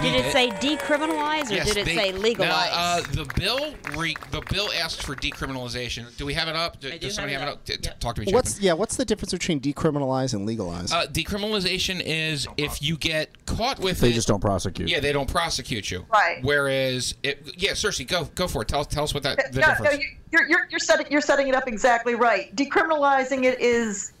Did 0.00 0.14
it 0.14 0.30
say 0.30 0.48
decriminalize 0.50 1.50
or 1.50 1.54
Yes, 1.54 1.66
did 1.66 1.78
it 1.78 1.84
they- 1.86 1.96
say 1.96 2.12
legalize? 2.12 2.48
Now, 2.70 2.98
uh, 2.98 3.00
the 3.00 3.24
bill, 3.36 3.74
re, 3.96 4.14
the 4.30 4.40
bill 4.48 4.68
asks 4.80 5.04
for 5.04 5.16
decriminalization. 5.16 6.16
Do 6.16 6.24
we 6.24 6.34
have 6.34 6.46
it 6.46 6.54
up? 6.54 6.78
Do, 6.78 6.96
does 7.00 7.16
somebody 7.16 7.32
have 7.32 7.42
it 7.42 7.48
up? 7.48 7.64
T- 7.64 7.76
t- 7.78 7.90
Talk 7.98 8.14
to 8.14 8.20
me. 8.20 8.26
Chapin. 8.26 8.34
What's 8.36 8.60
yeah? 8.60 8.74
What's 8.74 8.94
the 8.94 9.04
difference 9.04 9.32
between 9.32 9.58
decriminalize 9.60 10.34
and 10.34 10.46
legalize? 10.46 10.92
Uh, 10.92 11.06
decriminalization 11.06 12.00
is 12.04 12.46
if 12.56 12.80
you 12.80 12.96
get 12.96 13.44
caught 13.46 13.80
with 13.80 13.98
it 13.98 14.02
They 14.02 14.10
it. 14.10 14.12
just 14.12 14.28
don't 14.28 14.38
prosecute. 14.40 14.88
Yeah, 14.88 15.00
they 15.00 15.12
don't 15.12 15.28
prosecute 15.28 15.90
you. 15.90 16.06
Right. 16.12 16.38
Whereas, 16.42 17.16
it, 17.24 17.50
yeah, 17.56 17.72
Cersei, 17.72 18.06
go 18.06 18.28
go 18.36 18.46
for 18.46 18.62
it. 18.62 18.68
Tell 18.68 18.84
tell 18.84 19.02
us 19.02 19.12
what 19.14 19.24
that 19.24 19.52
the 19.52 19.60
no, 19.60 19.66
no, 19.66 19.72
difference. 19.74 19.98
you- 19.98 20.08
you're, 20.30 20.46
you're, 20.46 20.68
you're, 20.70 20.78
setting, 20.78 21.06
you're 21.10 21.22
setting 21.22 21.48
it 21.48 21.54
up 21.54 21.66
exactly 21.66 22.14
right. 22.14 22.54
Decriminalizing 22.54 23.44
it 23.44 23.58
is 23.62 24.12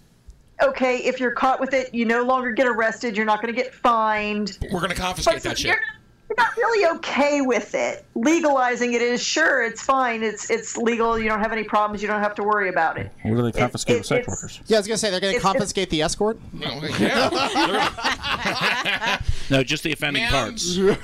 okay 0.62 0.98
if 0.98 1.20
you're 1.20 1.30
caught 1.30 1.60
with 1.60 1.74
it, 1.74 1.92
you 1.94 2.04
no 2.04 2.22
longer 2.22 2.50
get 2.50 2.66
arrested, 2.66 3.16
you're 3.16 3.26
not 3.26 3.42
going 3.42 3.54
to 3.54 3.60
get 3.60 3.72
fined. 3.74 4.58
We're 4.72 4.80
going 4.80 4.90
to 4.90 4.96
confiscate 4.96 5.34
But 5.34 5.42
that 5.42 5.58
shit. 5.58 5.78
You're, 6.28 6.36
you're 6.36 6.44
not 6.46 6.56
really 6.56 6.96
okay 6.98 7.40
with 7.40 7.74
it. 7.74 8.04
Legalizing 8.14 8.92
it 8.94 9.02
is 9.02 9.22
sure, 9.22 9.62
it's 9.64 9.82
fine, 9.82 10.22
it's 10.22 10.50
it's 10.50 10.76
legal, 10.76 11.18
you 11.18 11.28
don't 11.28 11.40
have 11.40 11.52
any 11.52 11.64
problems, 11.64 12.02
you 12.02 12.08
don't 12.08 12.20
have 12.22 12.34
to 12.36 12.42
worry 12.42 12.68
about 12.68 12.98
it. 12.98 13.10
What 13.22 13.36
do 13.36 13.42
they 13.42 13.52
confiscate 13.52 13.96
it- 13.96 13.98
with 14.00 14.06
sex 14.06 14.26
workers? 14.28 14.60
yeah, 14.66 14.76
I 14.76 14.80
was 14.80 14.86
gonna 14.88 14.98
say 14.98 15.10
they're 15.10 15.20
gonna 15.20 15.30
it's- 15.34 15.42
confiscate 15.42 15.90
the 15.90 16.02
escort. 16.02 16.38
No, 19.50 19.62
just 19.62 19.82
the 19.82 19.92
offending 19.92 20.24
Ma'am, 20.24 20.30
parts. 20.32 20.76
ma'am, 20.76 20.98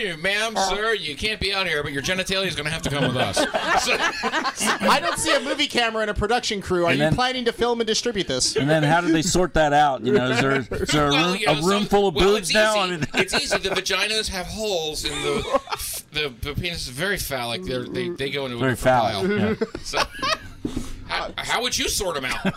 you- 0.00 0.16
ma'am, 0.16 0.56
uh. 0.56 0.68
sir, 0.74 0.94
you 0.94 1.14
can't 1.14 1.38
be 1.38 1.52
out 1.54 1.66
here, 1.68 1.80
but 1.84 1.92
your 1.92 2.02
genitalia 2.02 2.46
is 2.46 2.56
going 2.56 2.64
to 2.64 2.72
have 2.72 2.82
to 2.82 2.90
come 2.90 3.04
with 3.06 3.16
us. 3.16 3.36
So- 3.36 3.46
I 4.80 4.98
don't 5.00 5.16
see 5.16 5.32
a 5.34 5.38
movie 5.40 5.68
camera 5.68 6.02
and 6.02 6.10
a 6.10 6.14
production 6.14 6.60
crew. 6.60 6.86
Are 6.86 6.90
And 6.90 6.98
you 6.98 7.04
then- 7.04 7.14
planning 7.14 7.44
to 7.44 7.52
film 7.52 7.80
and 7.80 7.86
distribute 7.86 8.26
this? 8.26 8.56
And 8.56 8.68
then 8.68 8.82
how 8.82 9.00
do 9.00 9.12
they 9.12 9.22
sort 9.22 9.54
that 9.54 9.72
out? 9.72 10.04
You 10.04 10.12
know, 10.12 10.28
is 10.30 10.40
there, 10.40 10.56
is 10.56 10.88
there 10.88 11.06
a 11.06 11.10
Well, 11.12 11.30
room, 11.32 11.36
you 11.40 11.46
know, 11.46 11.52
a 11.52 11.56
room 11.62 11.82
some- 11.82 11.86
full 11.86 12.08
of 12.08 12.16
well, 12.16 12.24
boobs 12.34 12.48
it's 12.48 12.54
now? 12.54 12.80
I 12.80 12.90
mean, 12.90 13.06
it's 13.14 13.32
easy. 13.34 13.58
The 13.58 13.68
vaginas 13.70 14.28
have 14.28 14.46
holes 14.46 14.63
in 14.64 15.12
the 15.22 15.60
the, 16.12 16.32
the 16.40 16.54
penis 16.54 16.82
is 16.82 16.88
very 16.88 17.18
phallic. 17.18 17.62
They're, 17.64 17.84
they 17.84 18.08
they 18.10 18.30
go 18.30 18.46
into 18.46 18.56
a 18.56 18.60
Very 18.60 18.72
different 18.72 19.58
phallic, 19.58 19.58
pile. 19.58 19.68
So, 19.82 19.98
how, 21.06 21.30
how 21.36 21.62
would 21.62 21.76
you 21.76 21.88
sort 21.88 22.14
them 22.14 22.24
out? 22.24 22.44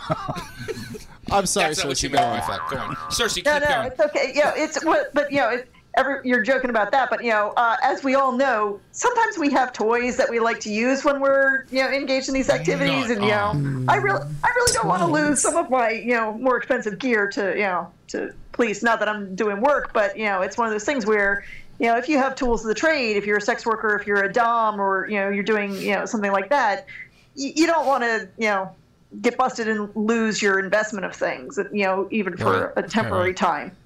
I'm 1.30 1.44
sorry, 1.44 1.68
That's 1.68 1.80
not 1.80 1.88
what 1.88 1.96
Cersei, 1.98 2.02
you 2.04 2.08
go 2.08 2.14
meant 2.16 2.42
on. 2.42 2.48
by 2.48 2.56
that. 2.56 2.70
Go 2.70 2.76
on, 2.78 2.94
Cersei. 3.10 3.44
No, 3.44 3.58
keep 3.58 3.68
no, 3.68 3.74
going. 3.74 3.86
it's 3.88 4.00
okay. 4.00 4.32
You 4.34 4.44
know, 4.44 4.52
it's 4.56 4.84
what, 4.84 5.12
but 5.12 5.30
you 5.30 5.38
know, 5.38 5.50
it, 5.50 5.70
every, 5.94 6.20
you're 6.24 6.42
joking 6.42 6.70
about 6.70 6.90
that, 6.92 7.10
but 7.10 7.22
you 7.22 7.30
know, 7.30 7.52
uh, 7.56 7.76
as 7.82 8.02
we 8.02 8.14
all 8.14 8.32
know, 8.32 8.80
sometimes 8.92 9.36
we 9.36 9.50
have 9.50 9.72
toys 9.72 10.16
that 10.16 10.30
we 10.30 10.40
like 10.40 10.60
to 10.60 10.72
use 10.72 11.04
when 11.04 11.20
we're 11.20 11.66
you 11.70 11.82
know 11.82 11.90
engaged 11.90 12.28
in 12.28 12.34
these 12.34 12.48
activities, 12.48 13.10
and 13.10 13.22
you 13.22 13.30
know, 13.30 13.84
I 13.88 13.96
really, 13.96 14.22
I 14.42 14.48
really 14.56 14.72
don't 14.72 14.86
want 14.86 15.02
to 15.02 15.08
lose 15.08 15.42
some 15.42 15.56
of 15.56 15.68
my 15.68 15.90
you 15.90 16.14
know 16.14 16.32
more 16.38 16.56
expensive 16.56 16.98
gear 16.98 17.28
to 17.32 17.50
you 17.54 17.62
know 17.62 17.92
to 18.08 18.32
police. 18.52 18.82
Not 18.82 18.98
that 19.00 19.08
I'm 19.08 19.34
doing 19.34 19.60
work, 19.60 19.92
but 19.92 20.16
you 20.16 20.24
know, 20.24 20.40
it's 20.40 20.56
one 20.56 20.66
of 20.66 20.72
those 20.72 20.84
things 20.84 21.04
where. 21.04 21.44
You 21.78 21.86
know, 21.86 21.96
if 21.96 22.08
you 22.08 22.18
have 22.18 22.34
tools 22.34 22.64
of 22.64 22.68
the 22.68 22.74
trade, 22.74 23.16
if 23.16 23.24
you're 23.24 23.36
a 23.36 23.40
sex 23.42 23.64
worker, 23.64 23.96
if 24.00 24.06
you're 24.06 24.22
a 24.24 24.32
dom, 24.32 24.80
or 24.80 25.08
you 25.08 25.16
know, 25.16 25.28
you're 25.28 25.44
doing 25.44 25.74
you 25.74 25.94
know 25.94 26.06
something 26.06 26.32
like 26.32 26.50
that, 26.50 26.86
you, 27.34 27.52
you 27.54 27.66
don't 27.66 27.86
want 27.86 28.02
to 28.02 28.28
you 28.36 28.48
know 28.48 28.74
get 29.22 29.36
busted 29.38 29.68
and 29.68 29.88
lose 29.94 30.42
your 30.42 30.58
investment 30.58 31.06
of 31.06 31.14
things. 31.14 31.58
You 31.72 31.84
know, 31.84 32.08
even 32.10 32.36
for 32.36 32.72
Right. 32.74 32.84
a 32.84 32.88
temporary 32.88 33.28
Right. 33.28 33.36
time. 33.36 33.76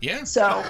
Yeah. 0.00 0.24
So, 0.24 0.64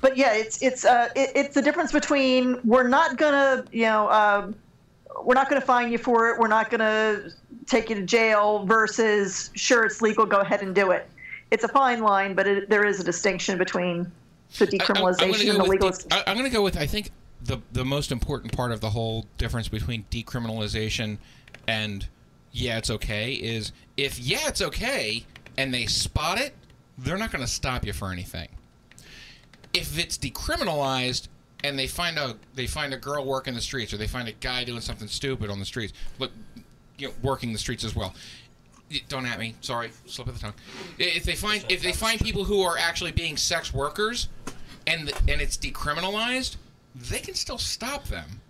but 0.00 0.16
yeah, 0.16 0.34
it's 0.34 0.62
it's 0.62 0.84
uh 0.84 1.08
it, 1.16 1.30
it's 1.34 1.54
the 1.54 1.62
difference 1.62 1.92
between 1.92 2.58
we're 2.64 2.88
not 2.88 3.16
gonna 3.16 3.64
you 3.72 3.82
know 3.82 4.08
um, 4.10 4.54
we're 5.24 5.34
not 5.34 5.48
gonna 5.48 5.60
fine 5.60 5.90
you 5.90 5.98
for 5.98 6.30
it. 6.30 6.38
We're 6.38 6.48
not 6.48 6.70
gonna 6.70 7.28
take 7.66 7.90
you 7.90 7.96
to 7.96 8.02
jail 8.02 8.64
versus 8.66 9.50
sure 9.54 9.84
it's 9.84 10.00
legal. 10.00 10.26
Go 10.26 10.38
ahead 10.38 10.62
and 10.62 10.74
do 10.74 10.92
it. 10.92 11.10
It's 11.50 11.64
a 11.64 11.68
fine 11.68 12.00
line, 12.00 12.34
but 12.34 12.46
it, 12.46 12.70
there 12.70 12.84
is 12.84 13.00
a 13.00 13.04
distinction 13.04 13.58
between 13.58 14.10
the 14.58 14.66
decriminalization 14.66 15.50
and 15.50 15.60
the 15.60 15.64
legal. 15.64 15.92
I- 16.10 16.24
I'm 16.26 16.36
going 16.36 16.48
to 16.50 16.54
go 16.54 16.62
with 16.62 16.76
I 16.76 16.86
think 16.86 17.10
the 17.42 17.58
the 17.72 17.84
most 17.84 18.12
important 18.12 18.56
part 18.56 18.72
of 18.72 18.80
the 18.80 18.90
whole 18.90 19.26
difference 19.38 19.68
between 19.68 20.04
decriminalization 20.10 21.18
and 21.66 22.06
yeah, 22.52 22.78
it's 22.78 22.90
okay 22.90 23.32
is 23.32 23.72
if 23.96 24.18
yeah, 24.18 24.48
it's 24.48 24.60
okay 24.60 25.24
and 25.56 25.72
they 25.72 25.86
spot 25.86 26.38
it, 26.40 26.54
they're 26.98 27.18
not 27.18 27.30
going 27.30 27.44
to 27.44 27.50
stop 27.50 27.84
you 27.84 27.92
for 27.92 28.10
anything. 28.10 28.48
If 29.72 29.98
it's 29.98 30.18
decriminalized 30.18 31.28
and 31.62 31.78
they 31.78 31.86
find 31.86 32.18
a 32.18 32.36
they 32.54 32.66
find 32.66 32.92
a 32.92 32.96
girl 32.96 33.24
working 33.24 33.54
the 33.54 33.60
streets, 33.60 33.92
or 33.92 33.96
they 33.96 34.06
find 34.06 34.28
a 34.28 34.32
guy 34.32 34.64
doing 34.64 34.80
something 34.80 35.08
stupid 35.08 35.50
on 35.50 35.58
the 35.58 35.64
streets, 35.64 35.92
look, 36.18 36.32
you 36.98 37.08
know, 37.08 37.14
working 37.22 37.52
the 37.52 37.58
streets 37.58 37.84
as 37.84 37.94
well. 37.94 38.14
Don't 39.08 39.24
at 39.24 39.38
me. 39.38 39.54
Sorry, 39.60 39.92
slip 40.06 40.26
of 40.26 40.34
the 40.34 40.40
tongue. 40.40 40.54
If 40.98 41.22
they 41.22 41.36
find 41.36 41.64
if 41.68 41.82
they 41.82 41.92
find 41.92 42.18
people 42.18 42.42
who 42.42 42.62
are 42.62 42.76
actually 42.76 43.12
being 43.12 43.36
sex 43.36 43.72
workers, 43.72 44.28
and 44.86 45.08
the, 45.08 45.16
and 45.32 45.40
it's 45.40 45.56
decriminalized, 45.56 46.56
they 46.94 47.18
can 47.18 47.34
still 47.34 47.58
stop 47.58 48.04
them. 48.06 48.40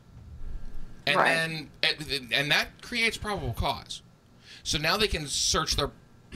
And 1.07 1.17
Right. 1.17 1.35
then 1.35 1.71
and, 1.83 2.33
and 2.33 2.51
that 2.51 2.83
creates 2.83 3.17
probable 3.17 3.53
cause. 3.53 4.03
So 4.63 4.79
now 4.79 4.97
they 4.97 5.09
can 5.09 5.27
search 5.27 5.77
their 5.77 5.91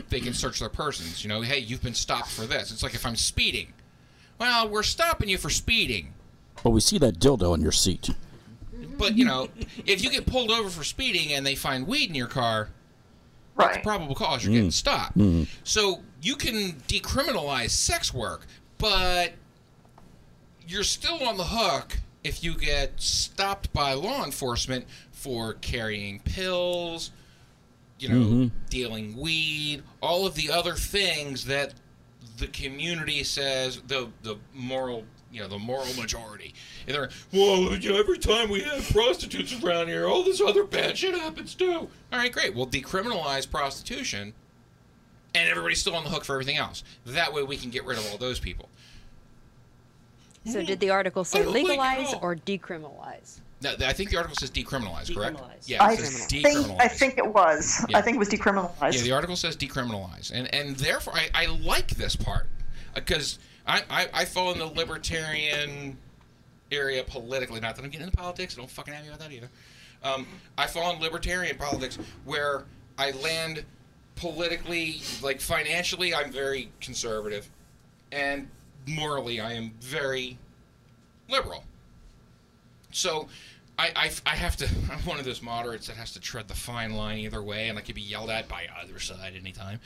they 0.08 0.18
can 0.20 0.34
search 0.34 0.58
their 0.60 0.68
persons. 0.68 1.22
You 1.22 1.28
know, 1.28 1.42
hey, 1.42 1.58
you've 1.58 1.82
been 1.82 1.94
stopped 1.94 2.30
for 2.30 2.46
this. 2.46 2.72
It's 2.72 2.82
like 2.82 2.94
if 2.94 3.06
I'm 3.06 3.14
speeding. 3.16 3.72
Well, 4.38 4.68
we're 4.68 4.82
stopping 4.82 5.28
you 5.28 5.38
for 5.38 5.50
speeding. 5.50 6.14
But 6.64 6.70
we 6.70 6.80
see 6.80 6.98
that 6.98 7.18
dildo 7.20 7.52
on 7.52 7.60
your 7.62 7.70
seat. 7.72 8.10
But 8.98 9.16
you 9.16 9.24
know, 9.24 9.48
if 9.86 10.02
you 10.02 10.10
get 10.10 10.26
pulled 10.26 10.50
over 10.50 10.68
for 10.68 10.82
speeding 10.84 11.32
and 11.32 11.46
they 11.46 11.54
find 11.54 11.86
weed 11.86 12.08
in 12.08 12.14
your 12.14 12.26
car, 12.26 12.70
that's 13.56 13.78
probable 13.84 14.14
cause 14.16 14.44
you're 14.44 14.52
getting 14.54 14.70
Mm. 14.70 14.72
stopped. 14.72 15.16
Mm. 15.18 15.46
So 15.62 16.02
you 16.22 16.34
can 16.36 16.72
decriminalize 16.88 17.70
sex 17.70 18.12
work, 18.12 18.46
but 18.78 19.34
you're 20.66 20.82
still 20.84 21.22
on 21.26 21.36
the 21.36 21.44
hook 21.44 21.98
if 22.22 22.42
you 22.42 22.54
get 22.56 22.92
stopped 23.00 23.72
by 23.72 23.92
law 23.92 24.24
enforcement 24.24 24.86
for 25.12 25.54
carrying 25.54 26.20
pills, 26.20 27.10
you 27.98 28.08
know, 28.08 28.14
Mhm. 28.26 28.50
dealing 28.70 29.16
weed, 29.16 29.82
all 30.00 30.26
of 30.26 30.34
the 30.34 30.50
other 30.50 30.74
things 30.74 31.44
that 31.46 31.74
the 32.38 32.46
community 32.48 33.22
says 33.22 33.80
the 33.86 34.10
the 34.22 34.36
moral 34.52 35.04
you 35.30 35.40
know 35.40 35.46
the 35.48 35.58
moral 35.58 35.92
majority. 35.94 36.52
And 36.86 36.94
they're 36.96 37.10
well 37.32 37.76
you 37.76 37.90
know, 37.92 37.98
every 37.98 38.18
time 38.18 38.48
we 38.50 38.60
have 38.62 38.88
prostitutes 38.90 39.52
around 39.62 39.88
here 39.88 40.08
all 40.08 40.22
this 40.24 40.40
other 40.40 40.64
bad 40.64 40.96
shit 40.98 41.14
happens 41.14 41.54
too. 41.54 41.72
All 42.12 42.18
right 42.18 42.32
great. 42.32 42.54
We'll 42.54 42.66
decriminalize 42.66 43.48
prostitution 43.50 44.32
and 45.34 45.48
everybody's 45.48 45.80
still 45.80 45.94
on 45.96 46.04
the 46.04 46.10
hook 46.10 46.24
for 46.24 46.32
everything 46.34 46.56
else. 46.56 46.82
That 47.06 47.32
way 47.32 47.42
we 47.42 47.56
can 47.56 47.70
get 47.70 47.84
rid 47.84 47.98
of 47.98 48.06
all 48.10 48.18
those 48.18 48.38
people 48.40 48.68
So 50.46 50.62
did 50.62 50.80
the 50.80 50.90
article 50.90 51.24
say 51.24 51.40
I 51.40 51.44
don't 51.44 51.54
like 51.54 51.64
it 51.64 51.70
at 51.70 51.70
legalize 51.70 52.14
or 52.20 52.36
decriminalize? 52.36 53.40
Now, 53.62 53.72
I 53.80 53.94
think 53.94 54.10
the 54.10 54.18
article 54.18 54.36
says 54.36 54.50
decriminalize, 54.50 55.14
correct? 55.14 55.40
Yeah, 55.66 55.82
I 55.82 55.94
it 55.94 56.00
says 56.00 56.26
think 56.26 56.70
I 56.78 56.86
think 56.86 57.16
it 57.16 57.26
was. 57.26 57.84
Yeah. 57.88 57.96
I 57.96 58.02
think 58.02 58.16
it 58.16 58.18
was 58.18 58.28
decriminalized. 58.28 58.94
Yeah, 58.94 59.02
the 59.02 59.12
article 59.12 59.36
says 59.36 59.56
decriminalize, 59.56 60.30
and 60.32 60.52
and 60.54 60.76
therefore 60.76 61.14
I, 61.14 61.28
I 61.34 61.46
like 61.46 61.88
this 61.92 62.14
part 62.14 62.48
because 62.94 63.38
I, 63.66 63.82
I 63.88 64.08
I 64.12 64.24
fall 64.26 64.52
in 64.52 64.58
the 64.58 64.66
libertarian 64.66 65.96
area 66.70 67.04
politically. 67.04 67.60
Not 67.60 67.76
that 67.76 67.84
I'm 67.84 67.90
getting 67.90 68.06
into 68.06 68.16
politics. 68.16 68.54
Don't 68.54 68.68
fucking 68.68 68.92
have 68.92 69.02
me 69.02 69.08
about 69.08 69.20
that 69.20 69.32
either. 69.32 69.48
Um, 70.02 70.26
I 70.58 70.66
fall 70.66 70.94
in 70.94 71.00
libertarian 71.00 71.56
politics 71.56 71.98
where 72.26 72.64
I 72.98 73.12
land 73.12 73.64
politically, 74.16 75.00
like 75.22 75.40
financially, 75.40 76.14
I'm 76.14 76.30
very 76.30 76.70
conservative, 76.80 77.48
and 78.12 78.48
morally, 78.86 79.40
I 79.40 79.52
am 79.52 79.72
very 79.80 80.38
liberal. 81.28 81.64
So 82.90 83.28
I, 83.78 83.90
I, 83.96 84.10
I 84.26 84.36
have 84.36 84.56
to. 84.58 84.66
I'm 84.92 85.00
one 85.00 85.18
of 85.18 85.24
those 85.24 85.42
moderates 85.42 85.86
that 85.88 85.96
has 85.96 86.12
to 86.12 86.20
tread 86.20 86.48
the 86.48 86.54
fine 86.54 86.94
line 86.94 87.18
either 87.18 87.42
way, 87.42 87.68
and 87.68 87.78
I 87.78 87.82
could 87.82 87.94
be 87.94 88.02
yelled 88.02 88.30
at 88.30 88.48
by 88.48 88.66
either 88.82 88.98
side 88.98 89.34
anytime. 89.38 89.80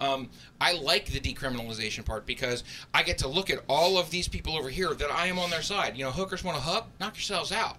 Um, 0.00 0.30
I 0.60 0.72
like 0.74 1.06
the 1.06 1.20
decriminalization 1.20 2.04
part 2.04 2.26
because 2.26 2.64
I 2.92 3.02
get 3.02 3.18
to 3.18 3.28
look 3.28 3.50
at 3.50 3.62
all 3.68 3.98
of 3.98 4.10
these 4.10 4.28
people 4.28 4.56
over 4.56 4.68
here 4.68 4.94
that 4.94 5.10
I 5.10 5.26
am 5.26 5.38
on 5.38 5.50
their 5.50 5.62
side. 5.62 5.96
You 5.96 6.04
know, 6.04 6.10
hookers 6.10 6.42
want 6.42 6.56
to 6.56 6.62
hook, 6.62 6.86
knock 7.00 7.14
yourselves 7.14 7.52
out. 7.52 7.76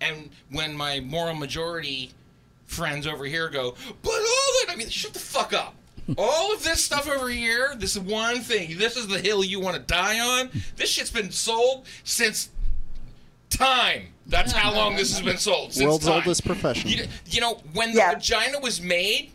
And 0.00 0.30
when 0.50 0.76
my 0.76 1.00
moral 1.00 1.34
majority 1.34 2.12
friends 2.66 3.06
over 3.06 3.24
here 3.24 3.48
go, 3.48 3.74
but 4.02 4.10
all 4.10 4.52
that, 4.60 4.66
I 4.68 4.76
mean, 4.76 4.88
shut 4.88 5.12
the 5.12 5.18
fuck 5.18 5.52
up. 5.52 5.74
All 6.16 6.54
of 6.54 6.62
this 6.64 6.82
stuff 6.84 7.08
over 7.08 7.28
here, 7.28 7.74
this 7.76 7.98
one 7.98 8.40
thing, 8.40 8.78
this 8.78 8.96
is 8.96 9.08
the 9.08 9.18
hill 9.18 9.44
you 9.44 9.60
want 9.60 9.76
to 9.76 9.82
die 9.82 10.20
on. 10.20 10.50
This 10.76 10.90
shit's 10.90 11.10
been 11.10 11.30
sold 11.30 11.86
since 12.04 12.50
time. 13.50 14.08
That's 14.26 14.52
how 14.52 14.74
long 14.74 14.96
this 14.96 15.10
has 15.12 15.24
been 15.24 15.38
sold. 15.38 15.72
Since 15.72 15.84
World's 15.86 16.06
time. 16.06 16.14
oldest 16.14 16.44
profession. 16.44 16.90
You, 16.90 17.06
you 17.26 17.40
know, 17.40 17.60
when 17.72 17.92
the 17.92 18.00
vagina 18.00 18.60
was 18.60 18.80
made, 18.80 19.32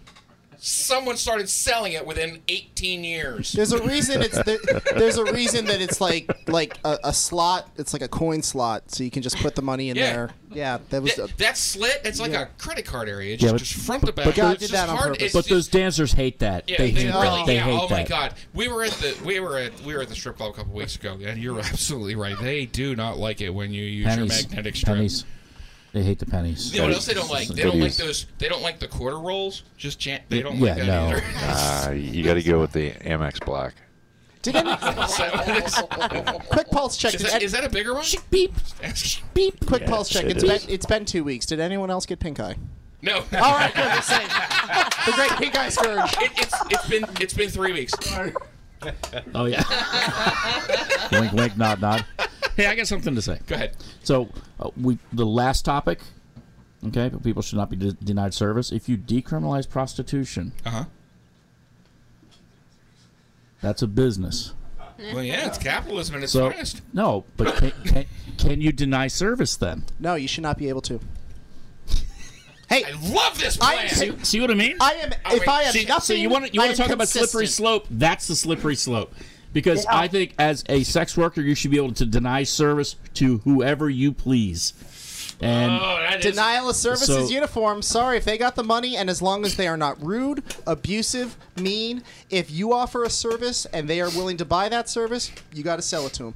someone 0.65 1.17
started 1.17 1.49
selling 1.49 1.91
it 1.91 2.05
within 2.07 2.41
18 2.47 3.03
years. 3.03 3.51
There's 3.51 3.73
a 3.73 3.83
reason 3.83 4.21
it's 4.21 4.41
there, 4.43 4.57
there's 4.95 5.17
a 5.17 5.25
reason 5.33 5.65
that 5.65 5.81
it's 5.81 5.99
like 5.99 6.31
like 6.47 6.77
a, 6.85 6.97
a 7.03 7.13
slot. 7.13 7.69
It's 7.77 7.91
like 7.91 8.01
a 8.01 8.07
coin 8.07 8.41
slot, 8.41 8.89
so 8.89 9.03
you 9.03 9.11
can 9.11 9.21
just 9.21 9.35
put 9.37 9.55
the 9.55 9.61
money 9.61 9.89
in 9.89 9.97
Yeah. 9.97 10.13
there. 10.13 10.29
Yeah, 10.51 10.77
that 10.89 11.01
was. 11.01 11.15
That, 11.15 11.37
that 11.39 11.57
slit, 11.57 11.99
it's 12.05 12.19
like 12.19 12.33
a 12.33 12.47
credit 12.59 12.85
card 12.85 13.09
area. 13.09 13.33
It's 13.33 13.43
Yeah, 13.43 13.49
just, 13.51 13.63
but- 13.63 13.67
just 13.67 13.85
front 13.85 14.05
to 14.05 14.13
back. 14.13 14.25
but 14.25 14.35
God 14.35 14.51
it's 14.53 14.59
did 14.61 14.69
just 14.69 14.73
that 14.73 14.89
on 14.89 14.95
hard. 14.95 15.09
purpose. 15.13 15.23
It's 15.23 15.33
But 15.33 15.39
just- 15.39 15.49
those 15.49 15.67
dancers 15.67 16.13
hate 16.13 16.39
that. 16.39 16.69
Yeah, 16.69 16.77
they 16.77 16.91
hate 16.91 17.07
really, 17.07 17.11
that. 17.11 17.45
They 17.45 17.55
yeah. 17.55 17.63
hate 17.63 17.79
oh 17.81 17.89
my 17.89 18.03
that. 18.03 18.09
god, 18.09 18.33
we 18.53 18.69
were 18.69 18.83
at 18.83 18.91
the 18.93 19.17
we 19.25 19.39
were 19.41 19.57
at 19.57 19.77
we 19.81 19.93
were 19.95 20.01
at 20.01 20.07
the 20.09 20.15
strip 20.15 20.37
club 20.37 20.53
a 20.53 20.55
couple 20.55 20.73
weeks 20.73 20.95
ago, 20.95 21.17
and 21.25 21.41
you're 21.43 21.59
absolutely 21.59 22.15
right. 22.15 22.39
They 22.39 22.65
do 22.67 22.95
not 22.95 23.17
like 23.17 23.41
it 23.41 23.49
when 23.49 23.73
you 23.73 23.83
use 23.83 24.05
Pennies. 24.05 24.39
your 24.41 24.47
magnetic 24.49 24.75
strip. 24.77 24.95
Pennies. 24.95 25.25
They 25.93 26.01
hate 26.03 26.17
the 26.19 26.25
pennies. 26.25 26.73
You 26.73 26.79
know 26.79 26.87
what 26.87 26.95
else 26.95 27.05
they 27.05 27.13
don't 27.13 27.29
like? 27.29 27.47
They 27.47 27.61
don't 27.63 27.79
like 27.79 27.95
those. 27.95 28.25
They 28.39 28.49
don't 28.49 28.63
like 28.63 28.79
the 28.79 28.87
quarter 28.87 29.19
rolls. 29.19 29.61
Just 29.77 29.99
chan 29.99 30.21
They 30.27 30.41
don't 30.41 30.59
like 30.59 30.75
that 30.77 30.85
no. 30.87 31.05
either. 31.07 31.23
Uh, 31.37 31.91
you 31.91 32.23
got 32.23 32.33
to 32.33 32.41
go 32.41 32.59
with 32.59 32.71
the 32.71 32.91
Amex 32.91 33.43
Black. 33.45 33.75
Did 34.41 34.55
any 34.55 34.71
quick 36.49 36.69
pulse 36.71 36.97
check? 36.97 37.13
Is 37.13 37.21
Did 37.21 37.27
that, 37.29 37.35
any- 37.35 37.45
is 37.45 37.51
that 37.53 37.63
a 37.63 37.69
bigger 37.69 37.93
one? 37.93 38.03
Beep. 38.31 38.53
beep. 39.35 39.65
Quick 39.67 39.81
Yes, 39.81 39.89
pulse 39.89 40.09
check. 40.09 40.25
it 40.25 40.31
It's 40.31 40.43
is. 40.43 40.65
been 40.65 40.73
it's 40.73 40.85
been 40.85 41.05
two 41.05 41.23
weeks. 41.23 41.45
Did 41.45 41.59
anyone 41.59 41.89
else 41.91 42.05
get 42.05 42.19
pink 42.19 42.39
eye? 42.39 42.55
No. 43.03 43.17
All 43.17 43.21
right, 43.31 43.73
good. 43.73 43.85
The 43.85 44.01
same. 44.01 44.27
The 45.05 45.11
great 45.13 45.31
pink 45.31 45.57
eye 45.57 45.69
scourge. 45.69 46.13
It, 46.21 46.31
it's 46.37 46.55
it's 46.71 46.87
been 46.89 47.05
it's 47.21 47.33
been 47.33 47.49
three 47.49 47.71
weeks. 47.73 47.93
Oh 49.35 49.45
yeah. 49.45 49.63
wink, 51.11 51.31
wink, 51.33 51.57
nod, 51.57 51.79
nod. 51.81 52.05
Hey, 52.55 52.67
I 52.67 52.75
got 52.75 52.87
something 52.87 53.15
to 53.15 53.21
say. 53.21 53.39
Go 53.47 53.55
ahead. 53.55 53.75
So 54.03 54.29
uh, 54.59 54.69
we 54.79 54.97
the 55.11 55.25
last 55.25 55.65
topic. 55.65 55.99
Okay, 56.87 57.09
but 57.09 57.23
people 57.23 57.41
should 57.41 57.57
not 57.57 57.69
be 57.69 57.75
de- 57.77 57.93
denied 57.93 58.33
service. 58.33 58.71
If 58.71 58.89
you 58.89 58.97
decriminalize 58.97 59.69
prostitution, 59.69 60.51
Uh 60.65 60.69
huh. 60.69 60.85
that's 63.61 63.81
a 63.81 63.87
business. 63.87 64.53
Well, 65.13 65.23
yeah, 65.23 65.47
it's 65.47 65.57
capitalism 65.57 66.15
at 66.17 66.23
its 66.23 66.31
So 66.33 66.51
finest. 66.51 66.81
no, 66.93 67.25
but 67.35 67.55
can, 67.55 67.71
can, 67.85 68.05
can 68.37 68.61
you 68.61 68.71
deny 68.71 69.07
service 69.07 69.55
then? 69.55 69.85
No, 69.99 70.15
you 70.15 70.27
should 70.27 70.43
not 70.43 70.57
be 70.57 70.69
able 70.69 70.81
to. 70.81 70.99
Hey, 72.69 72.83
I 72.85 72.91
love 73.13 73.39
this 73.39 73.57
plan. 73.57 73.89
See, 73.89 74.13
see 74.23 74.39
what 74.41 74.49
I 74.51 74.53
mean? 74.53 74.77
I 74.79 74.93
am. 74.93 75.11
Oh, 75.25 75.33
if 75.35 75.39
wait. 75.41 75.47
I 75.49 75.63
have 75.63 75.73
See, 75.73 75.85
nothing, 75.85 76.01
so 76.01 76.13
you 76.13 76.29
want 76.29 76.45
to 76.47 76.53
you 76.53 76.59
want 76.59 76.75
to 76.75 76.81
am 76.81 76.87
talk 76.87 76.93
about 76.93 77.07
slippery 77.09 77.47
slope? 77.47 77.87
That's 77.89 78.27
the 78.27 78.35
slippery 78.35 78.75
slope. 78.75 79.13
Because 79.53 79.85
Yeah. 79.85 79.95
I 79.97 80.07
think 80.07 80.33
as 80.39 80.63
a 80.67 80.83
sex 80.83 81.15
worker, 81.15 81.41
you 81.41 81.55
should 81.55 81.71
be 81.71 81.77
able 81.77 81.93
to 81.93 82.05
deny 82.05 82.43
service 82.43 82.95
to 83.15 83.37
whoever 83.39 83.89
you 83.89 84.11
please. 84.11 84.73
And 85.41 85.71
Oh, 85.71 85.97
that 86.09 86.23
is 86.23 86.33
Denial 86.35 86.69
of 86.69 86.75
service 86.75 87.05
So- 87.07 87.23
is 87.23 87.31
uniform. 87.31 87.81
Sorry, 87.81 88.17
if 88.17 88.23
they 88.25 88.37
got 88.37 88.55
the 88.55 88.63
money, 88.63 88.95
and 88.95 89.09
as 89.09 89.21
long 89.21 89.45
as 89.45 89.55
they 89.55 89.67
are 89.67 89.75
not 89.77 90.01
rude, 90.03 90.43
abusive, 90.65 91.35
mean, 91.59 92.01
if 92.29 92.49
you 92.49 92.71
offer 92.73 93.03
a 93.03 93.09
service 93.09 93.65
and 93.73 93.89
they 93.89 93.99
are 93.99 94.09
willing 94.09 94.37
to 94.37 94.45
buy 94.45 94.69
that 94.69 94.89
service, 94.89 95.31
you 95.53 95.63
got 95.63 95.75
to 95.77 95.81
sell 95.81 96.05
it 96.07 96.13
to 96.13 96.23
them. 96.23 96.33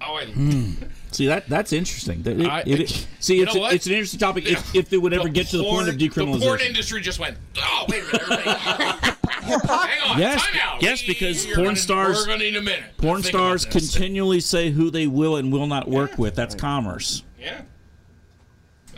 Oh, 0.00 0.14
I, 0.14 0.26
Hmm. 0.26 0.72
see 1.10 1.26
that 1.26 1.48
that's 1.48 1.72
interesting. 1.72 2.22
It- 2.24 2.46
I- 2.46 2.62
it- 2.66 3.06
see, 3.18 3.40
it's, 3.40 3.52
know 3.54 3.60
a, 3.60 3.62
what? 3.64 3.72
it's 3.74 3.86
an 3.86 3.92
interesting 3.94 4.20
topic. 4.20 4.46
If, 4.46 4.74
if 4.74 4.92
it 4.92 4.98
would 4.98 5.12
ever 5.12 5.28
get 5.28 5.48
to 5.48 5.56
the 5.56 5.64
point 5.64 5.88
of 5.88 5.96
decriminalization, 5.96 6.40
The 6.40 6.46
porn 6.46 6.60
industry 6.60 7.00
just 7.00 7.18
went. 7.18 7.36
Oh, 7.60 7.84
wait 7.88 8.02
a 8.02 8.28
minute. 8.28 9.14
everybody- 9.36 9.92
Yes, 10.20 10.44
yes, 10.80 11.02
because 11.02 11.46
you're 11.46 11.56
porn 11.56 11.66
gonna- 11.68 11.76
stars- 11.76 12.16
We're 12.18 12.26
going 12.26 12.38
to 12.40 12.44
need 12.46 12.56
a 12.56 12.62
minute. 12.62 12.84
Porn 12.96 13.22
think 13.22 13.34
stars 13.34 13.64
continually 13.64 14.40
say 14.40 14.70
who 14.70 14.90
they 14.90 15.06
will 15.06 15.36
and 15.36 15.52
will 15.52 15.66
not 15.66 15.88
work 15.88 16.18
with. 16.18 16.34
That's 16.34 16.54
commerce. 16.54 17.22
Yeah. 17.40 17.62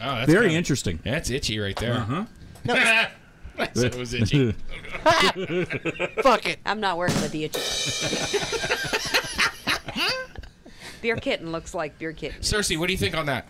Oh, 0.02 0.14
that's 0.16 0.30
Very 0.30 0.46
kinda- 0.46 0.58
interesting. 0.58 0.98
That's 1.04 1.30
itchy 1.30 1.58
right 1.58 1.76
there. 1.76 1.94
Uh-huh. 1.94 2.24
That's- 3.56 3.82
it 3.82 3.94
was 3.94 4.14
itchy. 4.14 4.52
Fuck 6.22 6.46
it. 6.46 6.58
I'm 6.64 6.80
not 6.80 6.96
working 6.96 7.20
with 7.20 7.32
the 7.32 7.44
itchy. 7.44 7.60
Beer 11.02 11.16
kitten 11.16 11.50
looks 11.52 11.74
like 11.74 11.98
beer 11.98 12.12
kitten. 12.12 12.40
Cersei, 12.40 12.78
what 12.78 12.86
do 12.86 12.92
you 12.92 12.98
think 12.98 13.16
on 13.16 13.26
that? 13.26 13.46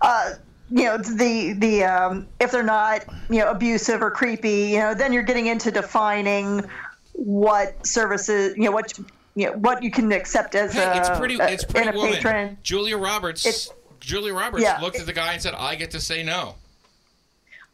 uh, 0.00 0.32
you 0.76 0.84
know 0.84 0.98
the 0.98 1.52
the 1.52 1.84
um, 1.84 2.26
if 2.40 2.50
they're 2.50 2.62
not 2.64 3.04
you 3.30 3.38
know 3.38 3.50
abusive 3.50 4.02
or 4.02 4.10
creepy, 4.10 4.70
you 4.70 4.78
know, 4.78 4.92
then 4.94 5.12
you're 5.12 5.22
getting 5.22 5.46
into 5.46 5.70
defining 5.70 6.64
what 7.12 7.86
services, 7.86 8.56
you 8.56 8.64
know, 8.64 8.72
what 8.72 8.92
you 9.36 9.46
know, 9.46 9.52
what 9.52 9.82
you 9.84 9.90
can 9.90 10.10
accept 10.10 10.54
as 10.56 10.72
Hey, 10.74 10.82
a, 10.84 10.98
it's 10.98 11.18
pretty. 11.18 11.38
a- 11.38 11.48
It's 11.48 11.64
pretty 11.64 11.88
in 11.88 11.94
a 11.94 11.96
woman. 11.96 12.14
patron. 12.14 12.58
Julia 12.64 12.96
Roberts. 12.96 13.46
It's- 13.46 13.70
Julia 14.00 14.34
Roberts 14.34 14.62
yeah, 14.64 14.80
looked 14.80 14.98
at 14.98 15.06
the 15.06 15.12
guy 15.12 15.32
and 15.32 15.40
said, 15.42 15.54
"I 15.54 15.76
get 15.76 15.92
to 15.92 16.00
say 16.00 16.22
no." 16.24 16.56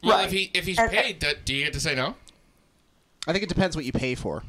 Well, 0.02 0.16
Right. 0.18 0.26
if 0.26 0.32
he 0.32 0.50
if 0.54 0.66
he's 0.66 0.78
And- 0.78 0.90
paid, 0.90 1.20
that, 1.20 1.44
do 1.44 1.54
you 1.54 1.64
get 1.64 1.72
to 1.72 1.80
say 1.80 1.94
no? 1.94 2.14
I 3.26 3.32
think 3.32 3.42
it 3.42 3.48
depends 3.48 3.74
what 3.76 3.84
you 3.84 3.92
pay 3.92 4.14
for. 4.14 4.42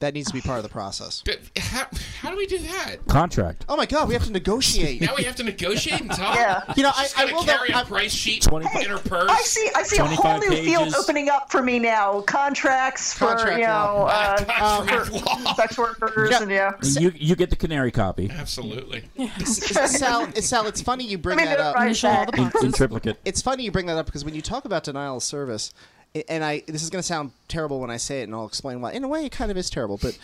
That 0.00 0.14
needs 0.14 0.28
to 0.28 0.32
be 0.34 0.40
part 0.40 0.58
of 0.58 0.62
the 0.62 0.68
process. 0.68 1.22
But 1.26 1.40
how, 1.58 1.86
how 2.20 2.30
do 2.30 2.36
we 2.36 2.46
do 2.46 2.58
that? 2.58 3.04
Contract. 3.06 3.64
Oh 3.68 3.76
my 3.76 3.86
God, 3.86 4.08
we 4.08 4.14
have 4.14 4.24
to 4.24 4.32
negotiate. 4.32 5.00
Now 5.00 5.14
we 5.16 5.24
have 5.24 5.36
to 5.36 5.42
negotiate 5.42 6.00
and 6.00 6.10
talk. 6.10 6.36
Yeah. 6.36 6.62
You 6.76 6.82
know, 6.84 6.92
She's 7.00 7.14
I- 7.16 7.22
I 7.28 7.32
will 7.32 7.42
carry 7.42 7.70
though- 7.72 7.80
a 7.80 7.84
price 7.84 8.12
sheet 8.12 8.42
20 8.42 8.66
in 8.84 8.90
her 8.90 8.98
purse. 8.98 9.28
I 9.30 9.40
see. 9.42 9.68
I 9.74 9.82
see 9.82 9.96
a 9.98 10.04
whole 10.04 10.16
25 10.38 10.40
new 10.50 10.56
field 10.64 10.84
pages. 10.84 10.94
opening 10.94 11.28
up 11.28 11.50
for 11.50 11.62
me 11.62 11.78
now. 11.78 12.20
Contracts 12.22 13.12
for 13.12 13.26
Contract 13.26 13.58
you 13.58 13.66
know 13.66 13.72
law. 13.72 14.06
uh, 14.06 14.44
Contract 14.44 15.06
for 15.06 15.12
law. 15.44 15.54
sex 15.54 15.78
workers 15.78 16.30
Yeah. 16.30 16.42
and 16.42 16.50
yeah. 16.50 16.72
You 17.00 17.12
you 17.14 17.34
get 17.36 17.50
the 17.50 17.56
canary 17.56 17.90
copy 17.90 18.30
Absolutely. 18.30 19.04
Sal, 19.44 20.32
Sal, 20.34 20.66
it's 20.66 20.80
funny 20.82 21.04
you 21.04 21.18
bring 21.18 21.38
I 21.38 21.42
mean, 21.42 21.50
that 21.50 21.60
up. 21.60 21.74
right 21.74 21.86
Initial 21.86 22.10
all 22.10 22.26
the 22.26 22.32
back. 22.32 22.40
boxes. 22.52 22.64
in 22.64 22.72
triplicate. 22.72 23.18
It's 23.24 23.42
funny 23.42 23.64
you 23.64 23.70
bring 23.70 23.86
that 23.86 23.96
up 23.96 24.06
because 24.06 24.24
when 24.24 24.34
you 24.34 24.42
talk 24.42 24.64
about 24.64 24.84
denial 24.84 25.16
of 25.16 25.22
service, 25.22 25.72
i- 25.76 25.97
and 26.28 26.44
I 26.44 26.62
this 26.66 26.82
is 26.82 26.90
going 26.90 27.00
to 27.00 27.06
sound 27.06 27.32
terrible 27.48 27.80
when 27.80 27.90
I 27.90 27.96
say 27.96 28.20
it, 28.20 28.24
and 28.24 28.34
I'll 28.34 28.46
explain 28.46 28.80
why. 28.80 28.92
In 28.92 29.04
a 29.04 29.08
way, 29.08 29.24
it 29.26 29.32
kind 29.32 29.50
of 29.50 29.56
is 29.56 29.70
terrible, 29.70 29.98
but 30.00 30.18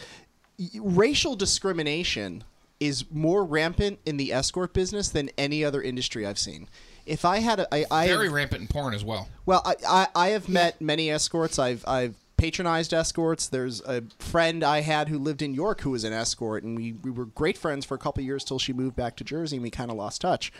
racial 0.80 1.36
discrimination 1.36 2.44
is 2.80 3.04
more 3.10 3.44
rampant 3.44 3.98
in 4.04 4.16
the 4.16 4.32
escort 4.32 4.72
business 4.72 5.08
than 5.08 5.30
any 5.38 5.64
other 5.64 5.80
industry 5.80 6.26
I've 6.26 6.38
seen. 6.38 6.68
If 7.06 7.24
I 7.24 7.38
had 7.38 7.60
a, 7.60 7.74
I, 7.74 7.84
I 7.90 8.06
Very 8.08 8.26
have- 8.26 8.34
rampant 8.34 8.62
in 8.62 8.68
porn 8.68 8.94
as 8.94 9.04
well. 9.04 9.28
well, 9.46 9.62
I, 9.64 9.74
I, 9.86 10.06
I 10.14 10.28
have 10.28 10.48
met 10.48 10.80
many 10.80 11.10
escorts. 11.10 11.58
I've 11.58 11.84
I've 11.86 12.14
patronized 12.36 12.92
escorts. 12.92 13.46
There's 13.46 13.80
a 13.82 14.02
friend 14.18 14.64
I 14.64 14.80
had 14.80 15.08
who 15.08 15.18
lived 15.18 15.40
in 15.40 15.54
York 15.54 15.82
who 15.82 15.90
was 15.90 16.02
an 16.04 16.12
escort, 16.12 16.64
and 16.64 16.76
we, 16.76 16.92
we 16.92 17.10
were 17.10 17.26
great 17.26 17.56
friends 17.56 17.84
for 17.84 17.94
a 17.94 17.98
couple 17.98 18.20
of 18.22 18.26
years 18.26 18.42
till 18.42 18.58
she 18.58 18.72
moved 18.72 18.96
back 18.96 19.16
to 19.16 19.24
Jersey, 19.24 19.56
and 19.56 19.62
we 19.62 19.70
kind 19.70 19.90
of 19.90 19.96
lost 19.96 20.20
touch. 20.22 20.52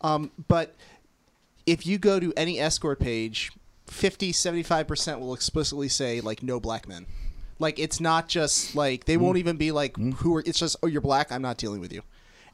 Um, 0.00 0.30
but 0.48 0.74
if 1.66 1.86
you 1.86 1.98
go 1.98 2.18
to 2.18 2.32
any 2.36 2.58
escort 2.58 2.98
page, 2.98 3.52
50, 3.90 4.32
75% 4.32 5.20
will 5.20 5.34
explicitly 5.34 5.88
say, 5.88 6.20
like, 6.20 6.42
no 6.42 6.60
black 6.60 6.88
men. 6.88 7.06
Like, 7.58 7.78
it's 7.78 8.00
not 8.00 8.28
just, 8.28 8.76
like, 8.76 9.04
they 9.04 9.16
won't 9.16 9.36
mm. 9.36 9.40
even 9.40 9.56
be 9.56 9.72
like, 9.72 9.94
mm. 9.94 10.14
who 10.14 10.36
are, 10.36 10.42
it's 10.46 10.58
just, 10.58 10.76
oh, 10.82 10.86
you're 10.86 11.00
black, 11.00 11.32
I'm 11.32 11.42
not 11.42 11.58
dealing 11.58 11.80
with 11.80 11.92
you. 11.92 12.02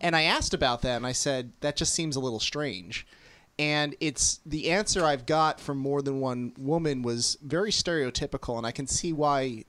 And 0.00 0.16
I 0.16 0.22
asked 0.22 0.54
about 0.54 0.82
that, 0.82 0.96
and 0.96 1.06
I 1.06 1.12
said, 1.12 1.52
that 1.60 1.76
just 1.76 1.94
seems 1.94 2.16
a 2.16 2.20
little 2.20 2.40
strange. 2.40 3.06
And 3.58 3.94
it's 4.00 4.40
the 4.44 4.70
answer 4.70 5.04
I've 5.04 5.26
got 5.26 5.60
from 5.60 5.78
more 5.78 6.02
than 6.02 6.20
one 6.20 6.52
woman 6.58 7.02
was 7.02 7.38
very 7.42 7.70
stereotypical, 7.70 8.56
and 8.56 8.66
I 8.66 8.72
can 8.72 8.86
see 8.86 9.12
why 9.12 9.64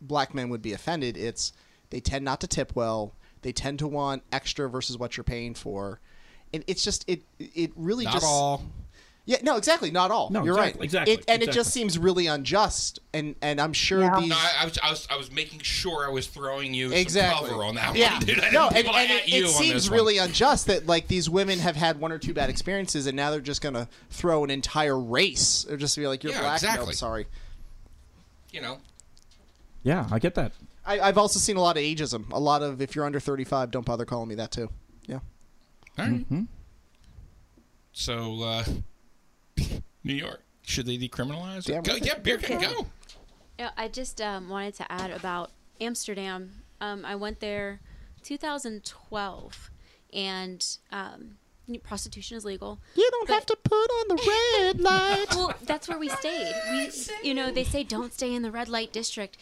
black 0.00 0.34
men 0.34 0.50
would 0.50 0.62
be 0.62 0.72
offended. 0.72 1.16
It's 1.16 1.52
they 1.88 2.00
tend 2.00 2.24
not 2.24 2.40
to 2.42 2.46
tip 2.46 2.76
well, 2.76 3.14
they 3.42 3.52
tend 3.52 3.78
to 3.78 3.88
want 3.88 4.22
extra 4.30 4.68
versus 4.68 4.98
what 4.98 5.16
you're 5.16 5.24
paying 5.24 5.54
for. 5.54 6.00
And 6.52 6.64
it's 6.66 6.84
just 6.84 7.08
it 7.08 7.22
it 7.38 7.72
really 7.76 8.04
Not 8.04 8.14
just 8.14 8.26
all. 8.26 8.62
Yeah, 9.30 9.38
no, 9.44 9.56
exactly, 9.56 9.92
not 9.92 10.10
all. 10.10 10.28
No, 10.30 10.44
You're 10.44 10.54
exactly, 10.58 10.78
right. 10.80 10.84
exactly, 10.84 11.14
It, 11.14 11.24
and 11.28 11.40
it 11.40 11.52
just 11.52 11.72
seems 11.72 11.96
really 11.96 12.26
unjust, 12.26 12.98
and 13.14 13.36
and 13.40 13.60
I'm 13.60 13.72
sure 13.72 14.00
Yeah. 14.00 14.18
these 14.18 14.28
No, 14.28 14.34
I, 14.36 14.52
I 14.62 14.64
was, 14.64 14.78
I 14.82 14.90
was, 14.90 15.08
I 15.12 15.16
was 15.16 15.30
making 15.30 15.60
sure 15.60 16.04
I 16.04 16.10
was 16.10 16.26
throwing 16.26 16.74
you 16.74 16.90
exactly 16.92 17.46
some 17.46 17.50
cover 17.50 17.62
on 17.64 17.76
that 17.76 17.94
yeah. 17.94 18.14
one, 18.14 18.22
dude. 18.26 18.40
I 18.40 18.50
no, 18.50 18.66
and, 18.68 18.86
and 18.88 19.10
it, 19.12 19.28
you 19.28 19.44
it 19.44 19.50
seems 19.50 19.72
this 19.84 19.88
really 19.88 20.18
unjust 20.18 20.66
that 20.66 20.88
like 20.88 21.06
these 21.06 21.30
women 21.30 21.60
have 21.60 21.76
had 21.76 22.00
one 22.00 22.10
or 22.10 22.18
two 22.18 22.34
bad 22.34 22.50
experiences, 22.50 23.06
and 23.06 23.16
now 23.16 23.30
they're 23.30 23.40
just 23.40 23.62
gonna 23.62 23.88
throw 24.10 24.42
an 24.42 24.50
entire 24.50 24.98
race. 24.98 25.64
They're 25.68 25.76
just 25.76 25.96
be 25.96 26.08
like, 26.08 26.24
"You're 26.24 26.32
Yeah, 26.32 26.40
black." 26.40 26.56
exactly. 26.56 26.86
No, 26.86 26.92
sorry. 26.92 27.26
You 28.50 28.60
know, 28.62 28.78
Yeah, 29.84 30.08
I 30.10 30.18
get 30.18 30.34
that. 30.34 30.50
I, 30.84 30.98
I've 30.98 31.18
also 31.18 31.38
seen 31.38 31.56
a 31.56 31.60
lot 31.60 31.76
of 31.76 31.84
ageism. 31.84 32.24
A 32.32 32.40
lot 32.40 32.62
of 32.62 32.82
if 32.82 32.96
you're 32.96 33.04
under 33.04 33.20
35, 33.20 33.70
don't 33.70 33.86
bother 33.86 34.04
calling 34.04 34.28
me 34.28 34.34
that 34.34 34.50
too. 34.50 34.70
Yeah. 35.06 35.20
all 35.96 36.04
right. 36.06 36.10
Mm-hmm. 36.14 36.42
So, 37.92 38.42
uh, 38.42 38.64
New 40.04 40.14
York, 40.14 40.42
should 40.62 40.86
they 40.86 40.96
decriminalize? 40.98 41.64
Damn 41.64 41.82
Go, 41.82 41.94
yeah, 41.94 42.18
beer 42.18 42.38
can 42.38 42.60
go. 42.60 42.86
Yeah, 43.58 43.70
I 43.76 43.88
just 43.88 44.20
um, 44.20 44.48
wanted 44.48 44.74
to 44.74 44.90
add 44.90 45.10
about 45.10 45.50
Amsterdam. 45.80 46.50
Um, 46.80 47.04
I 47.04 47.14
went 47.14 47.40
there 47.40 47.80
2012, 48.22 49.70
and 50.12 50.66
um, 50.90 51.36
prostitution 51.78 52.36
is 52.36 52.44
legal. 52.44 52.80
You 52.96 53.08
don't 53.10 53.30
have 53.30 53.46
to 53.46 53.56
put 53.62 53.74
on 53.74 54.08
the 54.08 54.14
red 54.16 54.80
light. 54.80 55.26
well, 55.30 55.54
that's 55.62 55.88
where 55.88 55.98
we 55.98 56.08
stayed. 56.08 56.54
We, 56.70 56.90
you 57.22 57.34
know, 57.34 57.50
they 57.50 57.64
say 57.64 57.84
don't 57.84 58.12
stay 58.12 58.34
in 58.34 58.42
the 58.42 58.50
red 58.50 58.68
light 58.68 58.92
district. 58.92 59.36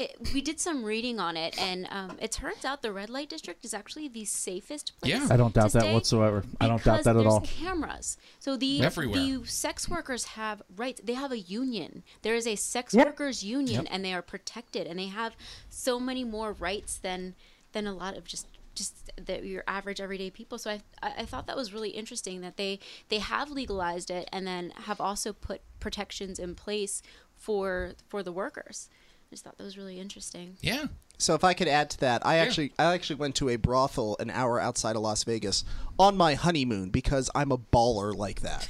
I, 0.00 0.08
we 0.34 0.40
did 0.40 0.58
some 0.60 0.84
reading 0.84 1.18
on 1.20 1.36
it, 1.36 1.60
and 1.60 1.86
um, 1.90 2.16
it 2.20 2.32
turns 2.32 2.64
out 2.64 2.82
the 2.82 2.92
red 2.92 3.10
light 3.10 3.28
district 3.28 3.64
is 3.64 3.74
actually 3.74 4.08
the 4.08 4.24
safest 4.24 4.92
place. 5.00 5.12
Yeah. 5.12 5.26
I 5.30 5.36
don't 5.36 5.54
doubt 5.54 5.72
that 5.72 5.92
whatsoever. 5.92 6.44
I 6.60 6.66
don't 6.68 6.82
doubt 6.82 7.04
that 7.04 7.10
at 7.10 7.20
there's 7.20 7.26
all. 7.32 7.40
cameras. 7.42 8.16
So 8.38 8.56
the 8.56 8.82
Everywhere. 8.82 9.18
the 9.20 9.46
sex 9.46 9.88
workers 9.88 10.24
have 10.24 10.62
rights. 10.76 11.00
They 11.04 11.14
have 11.14 11.32
a 11.32 11.38
union. 11.38 12.02
There 12.22 12.34
is 12.34 12.46
a 12.46 12.56
sex 12.56 12.94
Yep. 12.94 13.06
workers 13.06 13.42
union, 13.44 13.82
Yep. 13.84 13.86
and 13.90 14.04
they 14.04 14.14
are 14.14 14.22
protected, 14.22 14.86
and 14.86 14.98
they 14.98 15.08
have 15.08 15.36
so 15.68 16.00
many 16.00 16.24
more 16.24 16.52
rights 16.52 16.96
than 16.96 17.34
than 17.72 17.86
a 17.86 17.92
lot 17.94 18.16
of 18.16 18.24
just 18.24 18.46
just 18.74 19.10
the, 19.22 19.44
your 19.44 19.64
average 19.66 20.00
everyday 20.00 20.30
people. 20.30 20.56
So 20.58 20.70
I, 20.70 20.80
I 21.02 21.12
I 21.18 21.24
thought 21.24 21.46
that 21.46 21.56
was 21.56 21.72
really 21.74 21.90
interesting 21.90 22.40
that 22.40 22.56
they 22.56 22.78
they 23.08 23.18
have 23.18 23.50
legalized 23.50 24.10
it 24.10 24.28
and 24.32 24.46
then 24.46 24.70
have 24.86 25.00
also 25.00 25.32
put 25.32 25.60
protections 25.80 26.38
in 26.38 26.54
place 26.54 27.02
for 27.36 27.92
for 28.08 28.22
the 28.22 28.32
workers. 28.32 28.88
I 29.30 29.34
just 29.34 29.44
thought 29.44 29.56
that 29.58 29.64
was 29.64 29.78
really 29.78 30.00
interesting. 30.00 30.56
Yeah. 30.60 30.86
So 31.16 31.34
if 31.34 31.44
I 31.44 31.54
could 31.54 31.68
add 31.68 31.88
to 31.90 32.00
that, 32.00 32.26
I 32.26 32.38
actually 32.38 32.72
I 32.80 32.94
actually 32.94 33.14
went 33.16 33.36
to 33.36 33.48
a 33.50 33.54
brothel 33.54 34.16
an 34.18 34.28
hour 34.28 34.58
outside 34.58 34.96
of 34.96 35.02
Las 35.02 35.22
Vegas 35.22 35.64
on 36.00 36.16
my 36.16 36.34
honeymoon 36.34 36.90
because 36.90 37.30
I'm 37.32 37.52
a 37.52 37.58
baller 37.58 38.12
like 38.12 38.40
that. 38.40 38.66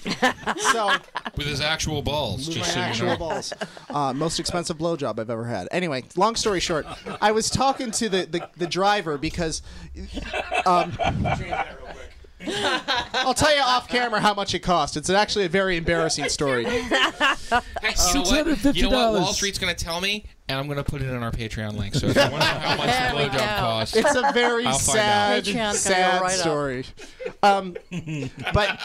so 0.72 0.90
With 1.34 1.46
his 1.46 1.62
actual 1.62 2.02
balls, 2.02 2.46
With 2.46 2.58
just 2.58 2.68
my 2.68 2.74
so 2.74 2.80
you 2.80 2.84
actual 2.84 3.06
know. 3.06 3.16
balls. 3.16 3.54
Uh, 3.88 4.12
most 4.12 4.38
expensive 4.38 4.76
blowjob 4.76 5.18
I've 5.18 5.30
ever 5.30 5.46
had. 5.46 5.66
Anyway, 5.70 6.04
long 6.14 6.36
story 6.36 6.60
short, 6.60 6.84
I 7.22 7.32
was 7.32 7.48
talking 7.48 7.90
to 7.92 8.10
the, 8.10 8.26
the, 8.26 8.50
the 8.58 8.66
driver 8.66 9.16
because 9.16 9.62
um, 10.66 10.92
I'll 12.46 13.34
tell 13.34 13.54
you 13.54 13.62
off 13.62 13.88
camera 13.88 14.20
how 14.20 14.34
much 14.34 14.54
it 14.54 14.60
cost. 14.60 14.96
It's 14.96 15.10
actually 15.10 15.44
a 15.44 15.48
very 15.48 15.76
embarrassing 15.76 16.28
story. 16.28 16.64
Hey, 16.64 16.82
you 16.82 16.88
know 16.90 17.10
what? 17.10 17.28
$650. 17.86 18.74
You 18.74 18.82
know 18.90 19.12
what 19.12 19.20
Wall 19.20 19.32
Street's 19.32 19.58
going 19.58 19.74
to 19.74 19.84
tell 19.84 20.00
me, 20.00 20.24
and 20.50 20.58
I'm 20.58 20.66
going 20.66 20.76
to 20.76 20.84
put 20.84 21.00
it 21.02 21.08
in 21.08 21.22
our 21.22 21.30
Patreon 21.30 21.76
link. 21.76 21.94
So 21.94 22.08
if 22.08 22.16
you 22.16 22.20
want 22.30 22.32
to 22.32 22.38
know 22.38 22.44
how 22.44 22.76
much 22.76 22.86
There 22.86 23.12
the 23.12 23.18
blowjob 23.18 23.32
go. 23.32 23.38
costs, 23.60 23.96
It's 23.96 24.14
a 24.14 24.32
very 24.34 24.66
I'll 24.66 24.72
find 24.78 24.98
sad, 24.98 25.38
out. 25.38 25.44
Patreon's 25.44 25.54
gonna 25.54 25.72
go 25.72 25.76
sad 25.78 26.22
right 26.22 26.34
up. 26.34 26.40
story. 26.40 26.84
Um, 27.42 27.76
but 28.52 28.78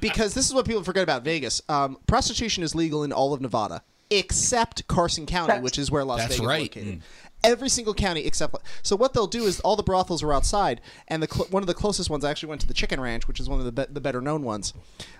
because 0.00 0.34
this 0.34 0.46
is 0.46 0.54
what 0.54 0.66
people 0.66 0.82
forget 0.84 1.02
about 1.02 1.24
Vegas, 1.24 1.60
um, 1.68 1.98
prostitution 2.06 2.62
is 2.62 2.74
legal 2.74 3.02
in 3.04 3.12
all 3.12 3.32
of 3.34 3.40
Nevada 3.40 3.82
except 4.12 4.86
Carson 4.88 5.24
County, 5.26 5.60
which 5.60 5.78
is 5.78 5.90
where 5.90 6.04
Las 6.04 6.18
That's 6.20 6.34
Vegas 6.34 6.46
right. 6.46 6.76
is 6.76 6.76
located. 6.82 7.02
Every 7.42 7.70
single 7.70 7.94
county 7.94 8.26
except 8.26 8.54
so 8.82 8.96
what 8.96 9.14
they'll 9.14 9.26
do 9.26 9.44
is 9.44 9.60
all 9.60 9.74
the 9.74 9.82
brothels 9.82 10.22
are 10.22 10.30
outside, 10.30 10.82
and 11.08 11.22
the 11.22 11.26
cl- 11.32 11.46
one 11.46 11.62
of 11.62 11.68
the 11.68 11.72
closest 11.74 12.10
ones 12.10 12.22
I 12.22 12.30
actually 12.30 12.50
went 12.50 12.60
to 12.60 12.66
the 12.66 12.74
Chicken 12.74 13.00
Ranch, 13.00 13.26
which 13.26 13.40
is 13.40 13.48
one 13.48 13.58
of 13.58 13.64
the 13.64 13.72
be- 13.72 13.90
the 13.90 14.00
better 14.00 14.20
known 14.20 14.42
ones. 14.42 14.74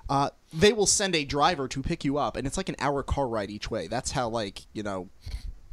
Uh, 0.08 0.28
they 0.52 0.74
will 0.74 0.84
send 0.84 1.14
a 1.16 1.24
driver 1.24 1.66
to 1.68 1.82
pick 1.82 2.04
you 2.04 2.18
up, 2.18 2.36
and 2.36 2.46
it's 2.46 2.58
like 2.58 2.68
an 2.68 2.76
hour 2.78 3.02
car 3.02 3.26
ride 3.26 3.48
each 3.50 3.70
way. 3.70 3.86
That's 3.86 4.10
how 4.10 4.28
like 4.28 4.66
you 4.74 4.82
know 4.82 5.08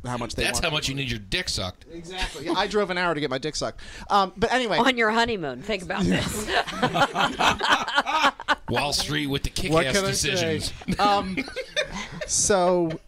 how 0.06 0.18
much 0.18 0.36
they. 0.36 0.44
that's 0.44 0.58
want 0.58 0.66
how 0.66 0.72
much 0.72 0.88
you 0.88 0.96
need 0.96 1.10
your 1.10 1.20
dick 1.20 1.50
sucked. 1.50 1.86
Exactly. 1.92 2.46
Yeah, 2.46 2.54
I 2.54 2.68
drove 2.68 2.90
an 2.90 2.98
hour 2.98 3.14
to 3.14 3.20
get 3.20 3.30
my 3.30 3.38
dick 3.38 3.56
sucked. 3.56 3.82
Um, 4.10 4.32
but 4.38 4.52
anyway, 4.54 4.78
On 4.78 4.98
your 4.98 5.12
honeymoon, 5.12 5.62
think 5.62 5.84
about 5.84 6.04
this. 6.04 6.48
Wall 8.70 8.94
Street 8.94 9.28
with 9.28 9.44
the 9.44 9.70
what 9.70 9.86
kick-ass 9.86 9.96
can 9.96 10.06
I 10.06 10.08
decisions. 10.08 10.74
say? 10.90 10.98
Um, 10.98 11.38
so 12.28 13.00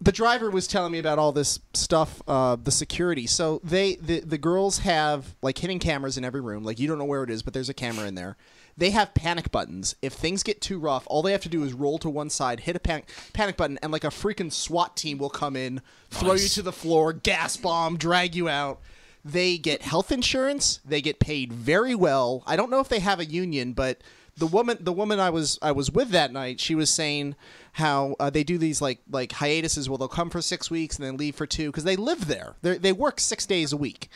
the 0.00 0.12
driver 0.12 0.50
was 0.50 0.66
telling 0.66 0.92
me 0.92 0.98
about 0.98 1.18
all 1.18 1.32
this 1.32 1.60
stuff, 1.74 2.22
uh, 2.26 2.56
the 2.56 2.70
security. 2.70 3.26
So 3.26 3.60
they 3.62 3.96
the 3.96 4.20
the 4.20 4.38
girls 4.38 4.78
have 4.78 5.36
like 5.42 5.58
hidden 5.58 5.78
cameras 5.78 6.16
in 6.16 6.24
every 6.24 6.40
room. 6.40 6.64
Like 6.64 6.78
you 6.78 6.88
don't 6.88 6.98
know 6.98 7.04
where 7.04 7.22
it 7.22 7.30
is, 7.30 7.42
but 7.42 7.52
there's 7.52 7.68
a 7.68 7.74
camera 7.74 8.06
in 8.06 8.14
there. 8.14 8.36
They 8.80 8.90
have 8.92 9.12
panic 9.12 9.52
buttons. 9.52 9.94
If 10.00 10.14
things 10.14 10.42
get 10.42 10.62
too 10.62 10.78
rough, 10.78 11.04
all 11.06 11.20
they 11.20 11.32
have 11.32 11.42
to 11.42 11.50
do 11.50 11.64
is 11.64 11.74
roll 11.74 11.98
to 11.98 12.08
one 12.08 12.30
side, 12.30 12.60
hit 12.60 12.76
a 12.76 12.80
panic 12.80 13.10
panic 13.34 13.58
button, 13.58 13.78
and 13.82 13.92
like 13.92 14.04
a 14.04 14.08
freaking 14.08 14.50
SWAT 14.50 14.96
team 14.96 15.18
will 15.18 15.28
come 15.28 15.54
in, 15.54 15.82
throw 16.08 16.32
you 16.32 16.48
to 16.48 16.62
the 16.62 16.72
floor, 16.72 17.12
gas 17.12 17.58
bomb, 17.58 17.98
drag 17.98 18.34
you 18.34 18.48
out. 18.48 18.80
They 19.22 19.58
get 19.58 19.82
health 19.82 20.10
insurance. 20.10 20.80
They 20.82 21.02
get 21.02 21.20
paid 21.20 21.52
very 21.52 21.94
well. 21.94 22.42
I 22.46 22.56
don't 22.56 22.70
know 22.70 22.80
if 22.80 22.88
they 22.88 23.00
have 23.00 23.20
a 23.20 23.26
union, 23.26 23.74
but 23.74 24.00
the 24.38 24.46
woman 24.46 24.78
the 24.80 24.94
woman 24.94 25.20
I 25.20 25.28
was 25.28 25.58
I 25.60 25.72
was 25.72 25.90
with 25.90 26.08
that 26.12 26.32
night, 26.32 26.58
she 26.58 26.74
was 26.74 26.88
saying 26.88 27.36
how 27.72 28.16
uh, 28.18 28.30
they 28.30 28.44
do 28.44 28.56
these 28.56 28.80
like 28.80 29.00
like 29.10 29.32
hiatuses 29.32 29.90
where 29.90 29.98
they'll 29.98 30.08
come 30.08 30.30
for 30.30 30.40
six 30.40 30.70
weeks 30.70 30.96
and 30.96 31.06
then 31.06 31.18
leave 31.18 31.36
for 31.36 31.46
two 31.46 31.66
because 31.66 31.84
they 31.84 31.96
live 31.96 32.28
there. 32.28 32.54
They 32.62 32.78
they 32.78 32.92
work 32.92 33.20
six 33.20 33.44
days 33.44 33.74
a 33.74 33.76
week. 33.76 34.08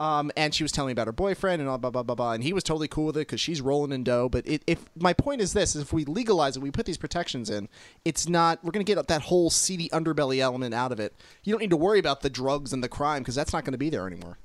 Um, 0.00 0.30
and 0.36 0.54
she 0.54 0.62
was 0.62 0.70
telling 0.70 0.88
me 0.88 0.92
about 0.92 1.08
her 1.08 1.12
boyfriend 1.12 1.60
and 1.60 1.68
all 1.68 1.76
blah 1.76 1.90
blah 1.90 2.04
blah 2.04 2.14
blah, 2.14 2.32
and 2.32 2.44
he 2.44 2.52
was 2.52 2.62
totally 2.62 2.86
cool 2.86 3.06
with 3.06 3.16
it 3.16 3.20
because 3.20 3.40
she's 3.40 3.60
rolling 3.60 3.90
in 3.90 4.04
dough. 4.04 4.28
But 4.28 4.46
it, 4.46 4.62
if 4.66 4.84
my 4.96 5.12
point 5.12 5.40
is 5.40 5.52
this: 5.54 5.74
is 5.74 5.82
if 5.82 5.92
we 5.92 6.04
legalize 6.04 6.56
it, 6.56 6.60
we 6.60 6.70
put 6.70 6.86
these 6.86 6.96
protections 6.96 7.50
in. 7.50 7.68
It's 8.04 8.28
not 8.28 8.62
we're 8.62 8.70
going 8.70 8.84
to 8.84 8.94
get 8.94 9.04
that 9.08 9.22
whole 9.22 9.50
seedy 9.50 9.88
underbelly 9.88 10.38
element 10.38 10.72
out 10.72 10.92
of 10.92 11.00
it. 11.00 11.14
You 11.42 11.52
don't 11.52 11.60
need 11.60 11.70
to 11.70 11.76
worry 11.76 11.98
about 11.98 12.20
the 12.20 12.30
drugs 12.30 12.72
and 12.72 12.82
the 12.82 12.88
crime 12.88 13.22
because 13.22 13.34
that's 13.34 13.52
not 13.52 13.64
going 13.64 13.72
to 13.72 13.78
be 13.78 13.90
there 13.90 14.06
anymore. 14.06 14.38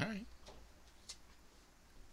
All 0.00 0.08
right. 0.08 0.25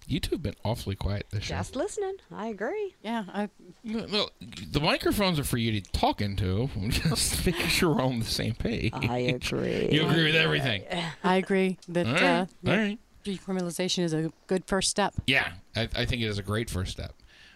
You 0.07 0.19
two 0.19 0.35
have 0.35 0.43
been 0.43 0.55
awfully 0.63 0.95
quiet 0.95 1.27
this 1.31 1.45
show. 1.45 1.55
Just 1.55 1.75
listening. 1.75 2.15
I 2.31 2.47
agree. 2.47 2.93
Yeah, 3.03 3.23
I. 3.33 3.49
Well, 3.85 4.29
the 4.71 4.79
microphones 4.81 5.39
are 5.39 5.43
for 5.43 5.57
you 5.57 5.79
to 5.79 5.91
talk 5.91 6.21
into. 6.21 6.69
Just 6.89 7.45
making 7.45 7.67
sure 7.67 7.95
we're 7.95 8.01
on 8.01 8.19
the 8.19 8.25
same 8.25 8.53
page. 8.55 8.93
I 8.93 9.17
agree. 9.19 9.89
You 9.91 10.07
agree 10.07 10.25
with 10.25 10.35
everything? 10.35 10.83
I 11.23 11.35
agree 11.37 11.77
that 11.87 12.05
All 12.07 12.13
right, 12.13 12.23
uh, 12.23 12.37
all 12.39 12.47
that 12.63 12.77
right. 12.77 12.99
decriminalization 13.23 14.03
is 14.03 14.13
a 14.13 14.31
good 14.47 14.65
first 14.65 14.89
step. 14.89 15.13
Yeah, 15.25 15.53
I, 15.75 15.83
I 15.95 16.05
think 16.05 16.21
it 16.21 16.25
is 16.27 16.37
a 16.37 16.43
great 16.43 16.69
first 16.69 16.91
step. 16.91 17.13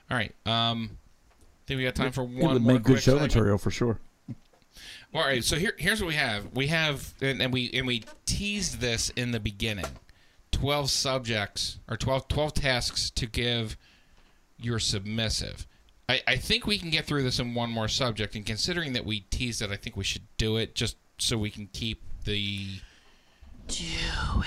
All 0.10 0.18
right. 0.18 0.34
Um, 0.46 0.98
think 1.68 1.78
we 1.80 1.84
got 1.84 1.96
time 1.96 2.14
for 2.14 2.24
It 2.24 2.30
one 2.30 2.54
would 2.54 2.62
more 2.62 2.74
make 2.76 2.84
good 2.84 2.96
show 3.02 3.12
segment? 3.12 3.34
material 3.34 3.58
for 3.58 3.72
sure. 3.72 4.00
All 5.14 5.22
right, 5.22 5.44
so 5.44 5.56
here, 5.56 5.74
here's 5.78 6.02
what 6.02 6.08
we 6.08 6.16
have. 6.16 6.54
We 6.54 6.68
have, 6.68 7.14
and, 7.22 7.42
and 7.42 7.52
we 7.52 7.72
and 7.74 7.88
we 7.88 8.04
teased 8.26 8.80
this 8.80 9.10
in 9.16 9.32
the 9.32 9.40
beginning. 9.40 9.86
Twelve 10.60 10.90
subjects 10.90 11.78
or 11.88 11.98
12, 11.98 12.28
12 12.30 12.54
tasks 12.56 13.10
to 13.12 13.28
give 13.28 13.78
your 14.58 14.80
submissive. 14.80 15.68
I, 16.10 16.22
I 16.26 16.36
think 16.38 16.66
we 16.66 16.80
can 16.80 16.90
get 16.90 17.06
through 17.06 17.22
this 17.24 17.38
in 17.40 17.54
one 17.54 17.70
more 17.70 17.88
subject, 17.88 18.34
and 18.36 18.44
considering 18.46 18.94
that 18.94 19.06
we 19.06 19.20
teased 19.30 19.62
it, 19.62 19.70
I 19.70 19.76
think 19.76 19.96
we 19.96 20.04
should 20.04 20.24
do 20.38 20.58
it 20.58 20.74
just 20.74 20.98
so 21.20 21.38
we 21.38 21.52
can 21.52 21.68
keep 21.74 22.02
the. 22.26 22.80
Do 23.68 23.84
it. 24.40 24.46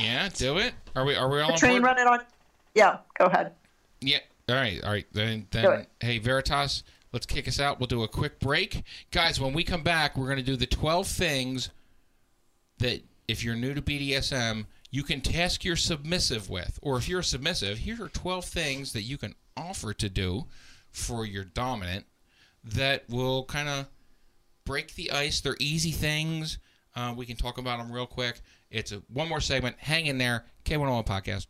Yeah, 0.00 0.28
do 0.32 0.58
it. 0.58 0.74
Are 0.94 1.04
we? 1.04 1.16
Are 1.16 1.28
we 1.28 1.40
all 1.40 1.48
The 1.48 1.52
on 1.54 1.58
train 1.58 1.72
board? 1.80 1.84
running 1.84 2.06
on. 2.06 2.20
Yeah, 2.74 2.98
go 3.18 3.24
ahead. 3.24 3.52
Yeah. 4.00 4.18
All 4.48 4.54
right. 4.54 4.80
All 4.84 4.90
right. 4.92 5.06
Then, 5.12 5.46
Do 5.50 5.62
then 5.62 5.72
it. 5.80 5.88
hey, 6.00 6.18
Veritas, 6.18 6.84
let's 7.12 7.26
kick 7.26 7.48
us 7.48 7.58
out. 7.58 7.80
We'll 7.80 7.86
do 7.88 8.04
a 8.04 8.08
quick 8.08 8.38
break. 8.38 8.84
Guys, 9.10 9.40
when 9.40 9.52
we 9.54 9.64
come 9.64 9.82
back, 9.82 10.16
we're 10.16 10.26
going 10.26 10.38
to 10.38 10.42
do 10.44 10.56
the 10.56 10.66
12 10.66 11.06
things 11.08 11.70
that, 12.78 13.00
if 13.26 13.42
you're 13.42 13.56
new 13.56 13.74
to 13.74 13.82
BDSM, 13.82 14.66
you 14.90 15.02
can 15.02 15.20
task 15.20 15.64
your 15.64 15.76
submissive 15.76 16.48
with. 16.48 16.78
Or 16.82 16.96
if 16.96 17.08
you're 17.08 17.22
submissive, 17.22 17.78
here 17.78 18.02
are 18.02 18.08
12 18.08 18.44
things 18.44 18.92
that 18.92 19.02
you 19.02 19.18
can 19.18 19.34
offer 19.56 19.92
to 19.94 20.08
do 20.08 20.46
for 20.90 21.26
your 21.26 21.44
dominant 21.44 22.06
that 22.64 23.04
will 23.08 23.44
kind 23.44 23.68
of 23.68 23.86
break 24.64 24.94
the 24.94 25.10
ice. 25.10 25.40
They're 25.40 25.56
easy 25.60 25.90
things. 25.90 26.58
Uh, 26.94 27.14
we 27.16 27.26
can 27.26 27.36
talk 27.36 27.58
about 27.58 27.78
them 27.78 27.92
real 27.92 28.06
quick. 28.06 28.40
It's 28.70 28.92
a 28.92 29.02
one 29.12 29.28
more 29.28 29.40
segment. 29.40 29.76
Hang 29.78 30.06
in 30.06 30.18
there. 30.18 30.44
K101 30.64 31.06
Podcast. 31.06 31.46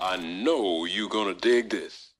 I 0.00 0.16
know 0.16 0.84
you're 0.84 1.08
gonna 1.08 1.34
dig 1.34 1.70
this. 1.70 2.11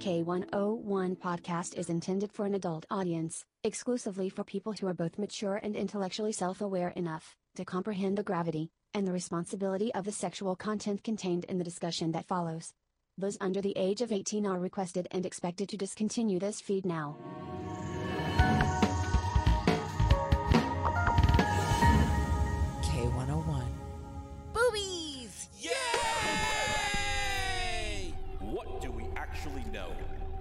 K101 0.00 1.18
podcast 1.18 1.76
is 1.76 1.90
intended 1.90 2.32
for 2.32 2.46
an 2.46 2.54
adult 2.54 2.86
audience, 2.90 3.44
exclusively 3.64 4.30
for 4.30 4.42
people 4.42 4.72
who 4.72 4.86
are 4.86 4.94
both 4.94 5.18
mature 5.18 5.60
and 5.62 5.76
intellectually 5.76 6.32
self 6.32 6.62
aware 6.62 6.88
enough 6.96 7.36
to 7.56 7.66
comprehend 7.66 8.16
the 8.16 8.22
gravity 8.22 8.70
and 8.94 9.06
the 9.06 9.12
responsibility 9.12 9.92
of 9.94 10.06
the 10.06 10.12
sexual 10.12 10.56
content 10.56 11.04
contained 11.04 11.44
in 11.44 11.58
the 11.58 11.64
discussion 11.64 12.12
that 12.12 12.26
follows. 12.26 12.72
Those 13.18 13.36
under 13.42 13.60
the 13.60 13.76
age 13.76 14.00
of 14.00 14.10
18 14.10 14.46
are 14.46 14.58
requested 14.58 15.06
and 15.10 15.26
expected 15.26 15.68
to 15.68 15.76
discontinue 15.76 16.38
this 16.38 16.62
feed 16.62 16.86
now. 16.86 17.18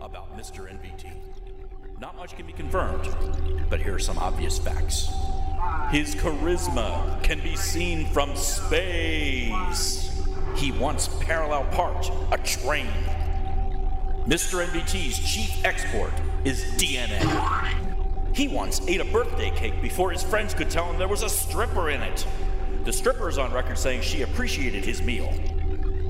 About 0.10 0.36
Mr. 0.36 0.68
NVT? 0.68 1.12
Not 2.00 2.16
much 2.16 2.36
can 2.36 2.48
be 2.48 2.54
confirmed, 2.54 3.08
but 3.70 3.80
here 3.80 3.96
are 3.96 4.00
some 4.00 4.18
obvious 4.18 4.58
facts. 4.58 5.10
His 5.92 6.16
charisma 6.16 7.22
can 7.22 7.40
be 7.42 7.56
seen 7.56 8.08
from 8.08 8.36
space. 8.36 10.10
He 10.56 10.72
once 10.72 11.10
parallel 11.20 11.66
parked 11.66 12.12
a 12.32 12.38
train. 12.38 12.90
Mr. 14.26 14.66
NVT's 14.66 15.20
chief 15.20 15.64
export 15.64 16.14
is 16.44 16.64
DNA. 16.78 17.24
He 18.36 18.48
once 18.48 18.82
ate 18.88 19.02
a 19.02 19.06
birthday 19.06 19.52
cake 19.52 19.80
before 19.82 20.12
his 20.12 20.24
friends 20.24 20.54
could 20.54 20.70
tell 20.70 20.86
him 20.92 20.98
there 20.98 21.08
was 21.08 21.24
a 21.24 21.30
stripper 21.30 21.90
in 21.90 22.02
it. 22.02 22.26
The 22.84 22.94
stripper 22.94 23.30
is 23.30 23.38
on 23.38 23.54
record 23.54 23.78
saying 23.78 24.02
she 24.02 24.24
appreciated 24.24 24.86
his 24.86 25.02
meal. 25.02 25.32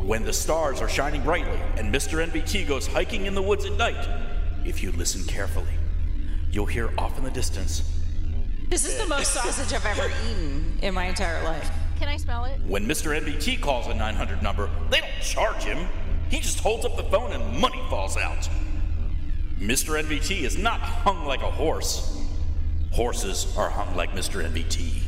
When 0.09 0.23
the 0.23 0.33
stars 0.33 0.81
are 0.81 0.89
shining 0.89 1.21
brightly 1.21 1.59
and 1.77 1.93
Mr. 1.93 2.27
NVT 2.27 2.67
goes 2.67 2.87
hiking 2.87 3.27
in 3.27 3.35
the 3.35 3.43
woods 3.43 3.65
at 3.65 3.73
night, 3.73 4.09
if 4.65 4.81
you 4.81 4.91
listen 4.93 5.23
carefully, 5.25 5.69
you'll 6.51 6.65
hear 6.65 6.89
off 6.97 7.15
in 7.19 7.23
the 7.23 7.29
distance 7.29 7.83
This 8.69 8.87
is 8.87 8.97
the 8.97 9.05
most 9.05 9.31
sausage 9.35 9.71
I've 9.71 9.85
ever 9.85 10.11
eaten 10.27 10.79
in 10.81 10.95
my 10.95 11.05
entire 11.05 11.43
life. 11.43 11.69
Can 11.99 12.07
I 12.07 12.17
smell 12.17 12.45
it? 12.45 12.59
When 12.65 12.87
Mr. 12.87 13.21
NVT 13.21 13.61
calls 13.61 13.85
a 13.85 13.93
900 13.93 14.41
number, 14.41 14.67
they 14.89 14.99
don't 14.99 15.21
charge 15.21 15.63
him. 15.63 15.87
He 16.31 16.39
just 16.39 16.59
holds 16.59 16.85
up 16.85 16.97
the 16.97 17.03
phone 17.03 17.31
and 17.31 17.59
money 17.59 17.79
falls 17.91 18.17
out. 18.17 18.49
Mr. 19.59 20.03
NVT 20.03 20.41
is 20.41 20.57
not 20.57 20.79
hung 20.79 21.27
like 21.27 21.43
a 21.43 21.51
horse. 21.51 22.19
Horses 22.93 23.55
are 23.55 23.69
hung 23.69 23.95
like 23.95 24.13
Mr. 24.13 24.43
NVT. 24.43 25.03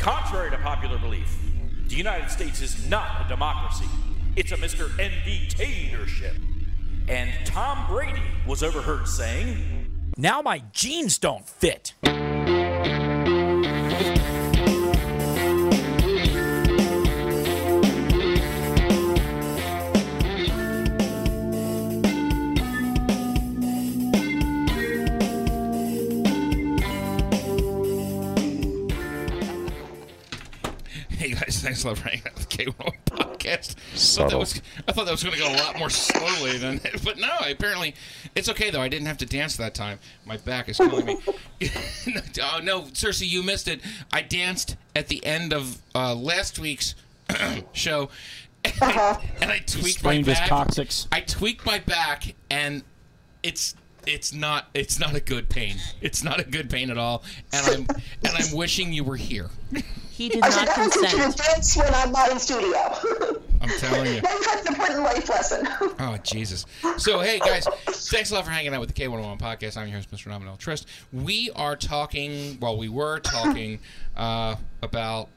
Contrary 0.00 0.50
to 0.50 0.58
popular 0.58 0.98
belief, 0.98 1.38
the 1.86 1.94
United 1.94 2.32
States 2.32 2.60
is 2.60 2.90
not 2.90 3.24
a 3.24 3.28
democracy. 3.28 3.86
It's 4.36 4.50
a 4.50 4.56
Mr. 4.56 4.88
NVTatorship. 4.98 6.34
And 7.08 7.30
Tom 7.46 7.86
Brady 7.86 8.20
was 8.48 8.64
overheard 8.64 9.06
saying, 9.06 10.10
Now 10.16 10.42
my 10.42 10.60
jeans 10.72 11.18
don't 11.18 11.48
fit. 11.48 11.94
Hey 31.10 31.30
guys, 31.30 31.60
thanks 31.62 31.84
a 31.84 31.94
for 31.94 32.08
hanging 32.08 32.26
out 32.26 32.34
with 32.34 32.48
K1 32.48 33.13
podcast. 33.44 33.76
I 33.92 33.96
thought, 33.96 34.30
that 34.30 34.38
was, 34.38 34.62
I 34.88 34.92
thought 34.92 35.04
that 35.06 35.10
was 35.10 35.22
going 35.22 35.34
to 35.34 35.40
go 35.40 35.50
a 35.50 35.56
lot 35.56 35.78
more 35.78 35.90
slowly 35.90 36.58
than, 36.58 36.80
but 37.02 37.18
no. 37.18 37.30
Apparently, 37.48 37.94
it's 38.34 38.48
okay 38.48 38.70
though. 38.70 38.80
I 38.80 38.88
didn't 38.88 39.06
have 39.06 39.18
to 39.18 39.26
dance 39.26 39.56
that 39.56 39.74
time. 39.74 39.98
My 40.24 40.36
back 40.38 40.68
is 40.68 40.78
killing 40.78 41.06
me. 41.06 41.18
oh 42.42 42.60
no, 42.62 42.82
Cersei, 42.82 43.28
you 43.28 43.42
missed 43.42 43.68
it. 43.68 43.80
I 44.12 44.22
danced 44.22 44.76
at 44.94 45.08
the 45.08 45.24
end 45.24 45.52
of 45.52 45.78
uh, 45.94 46.14
last 46.14 46.58
week's 46.58 46.94
show, 47.72 48.10
and 48.64 48.80
I 48.82 49.62
tweaked 49.66 49.98
Sprained 50.00 50.26
my 50.26 50.34
back. 50.34 50.48
coccyx. 50.48 51.08
I 51.12 51.20
tweaked 51.20 51.66
my 51.66 51.78
back, 51.78 52.34
and 52.50 52.82
it's 53.42 53.74
it's 54.06 54.32
not 54.32 54.68
it's 54.74 54.98
not 54.98 55.14
a 55.14 55.20
good 55.20 55.48
pain. 55.48 55.76
It's 56.00 56.22
not 56.22 56.40
a 56.40 56.44
good 56.44 56.70
pain 56.70 56.90
at 56.90 56.98
all, 56.98 57.22
and 57.52 57.66
I'm 57.66 57.96
and 58.24 58.34
I'm 58.34 58.56
wishing 58.56 58.92
you 58.92 59.04
were 59.04 59.16
here. 59.16 59.50
He 60.14 60.28
did 60.28 60.44
I 60.44 60.50
should 60.50 60.66
definitely 60.66 61.02
teach 61.02 61.12
you 61.12 61.32
to 61.32 61.36
dance 61.36 61.76
when 61.76 61.92
I'm 61.92 62.12
not 62.12 62.30
in 62.30 62.38
studio. 62.38 62.78
I'm 63.60 63.68
telling 63.80 64.14
you. 64.14 64.20
now 64.22 64.32
you've 64.32 64.46
had 64.46 64.62
the 64.62 64.68
important 64.68 65.02
life 65.02 65.28
lesson. 65.28 65.68
Oh 65.98 66.16
Jesus! 66.22 66.66
So 66.98 67.18
hey 67.18 67.40
guys, 67.40 67.66
thanks 67.86 68.30
a 68.30 68.34
lot 68.34 68.44
for 68.44 68.52
hanging 68.52 68.72
out 68.72 68.80
with 68.80 68.94
the 68.94 69.02
K101 69.02 69.40
podcast. 69.40 69.76
I'm 69.76 69.88
your 69.88 69.96
host, 69.96 70.12
Mr. 70.12 70.28
Non 70.28 70.38
Vanilla 70.38 70.56
Trist. 70.56 70.86
We 71.12 71.50
are 71.56 71.74
talking. 71.74 72.58
Well, 72.60 72.76
we 72.76 72.88
were 72.88 73.18
talking 73.18 73.80
uh, 74.16 74.54
about 74.82 75.30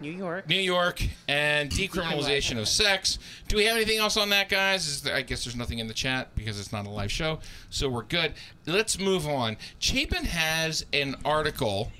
New 0.00 0.12
York. 0.12 0.48
New 0.48 0.60
York 0.60 1.02
and 1.26 1.70
decriminalization 1.70 2.56
of 2.56 2.68
sex. 2.68 3.18
Do 3.48 3.56
we 3.56 3.64
have 3.64 3.76
anything 3.76 3.98
else 3.98 4.16
on 4.16 4.30
that, 4.30 4.48
guys? 4.48 4.86
Is 4.86 5.02
there, 5.02 5.16
I 5.16 5.22
guess 5.22 5.44
there's 5.44 5.56
nothing 5.56 5.80
in 5.80 5.88
the 5.88 5.94
chat 5.94 6.36
because 6.36 6.60
it's 6.60 6.72
not 6.72 6.86
a 6.86 6.90
live 6.90 7.10
show, 7.10 7.40
so 7.68 7.88
we're 7.88 8.04
good. 8.04 8.34
Let's 8.64 8.96
move 8.98 9.26
on. 9.26 9.56
Chapin 9.80 10.24
has 10.24 10.86
an 10.92 11.16
article. 11.24 11.90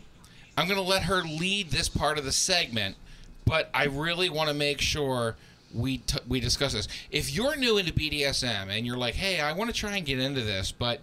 I'm 0.56 0.66
going 0.66 0.80
to 0.80 0.86
let 0.86 1.04
her 1.04 1.22
lead 1.22 1.70
this 1.70 1.88
part 1.88 2.18
of 2.18 2.24
the 2.24 2.32
segment, 2.32 2.96
but 3.44 3.70
I 3.72 3.84
really 3.84 4.28
want 4.28 4.48
to 4.48 4.54
make 4.54 4.80
sure 4.80 5.36
we 5.74 5.98
t- 5.98 6.18
we 6.28 6.40
discuss 6.40 6.72
this. 6.72 6.88
If 7.10 7.32
you're 7.34 7.56
new 7.56 7.78
into 7.78 7.92
BDSM 7.92 8.68
and 8.68 8.84
you're 8.86 8.96
like, 8.98 9.14
"Hey, 9.14 9.40
I 9.40 9.52
want 9.52 9.70
to 9.70 9.76
try 9.76 9.96
and 9.96 10.04
get 10.04 10.18
into 10.18 10.40
this, 10.40 10.72
but 10.72 11.00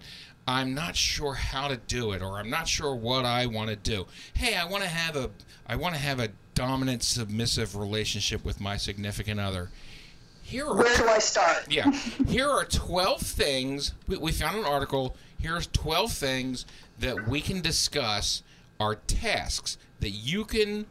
I'm 0.47 0.73
not 0.73 0.95
sure 0.95 1.33
how 1.33 1.67
to 1.67 1.77
do 1.77 2.11
it, 2.13 2.21
or 2.21 2.37
I'm 2.37 2.49
not 2.49 2.67
sure 2.67 2.95
what 2.95 3.25
I 3.25 3.45
want 3.47 3.69
to 3.69 3.75
do. 3.75 4.07
Hey, 4.33 4.55
I 4.55 4.65
want 4.65 4.83
to 4.83 4.89
have 4.89 5.15
a 5.15 5.29
I 5.67 5.75
want 5.75 5.95
to 5.95 6.01
have 6.01 6.19
a 6.19 6.29
dominant 6.53 7.03
submissive 7.03 7.75
relationship 7.75 8.43
with 8.45 8.59
my 8.59 8.77
significant 8.77 9.39
other. 9.39 9.69
Here 10.43 10.65
are 10.65 10.75
Where 10.77 10.95
do 10.97 11.07
I 11.07 11.19
start? 11.19 11.69
yeah. 11.69 11.91
Here 12.27 12.49
are 12.49 12.63
12 12.63 13.19
things. 13.21 13.93
We, 14.07 14.15
we 14.17 14.31
found 14.31 14.57
an 14.57 14.63
article. 14.63 15.15
Here's 15.39 15.67
12 15.67 16.11
things 16.13 16.65
that 16.99 17.27
we 17.27 17.41
can 17.41 17.59
discuss 17.61 18.43
are 18.79 18.95
tasks 18.95 19.77
that 19.99 20.11
you 20.11 20.45
can 20.45 20.85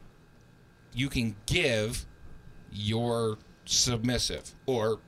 you 0.95 1.09
can 1.09 1.37
give 1.47 2.07
your 2.73 3.39
submissive 3.65 4.53
or 4.67 4.99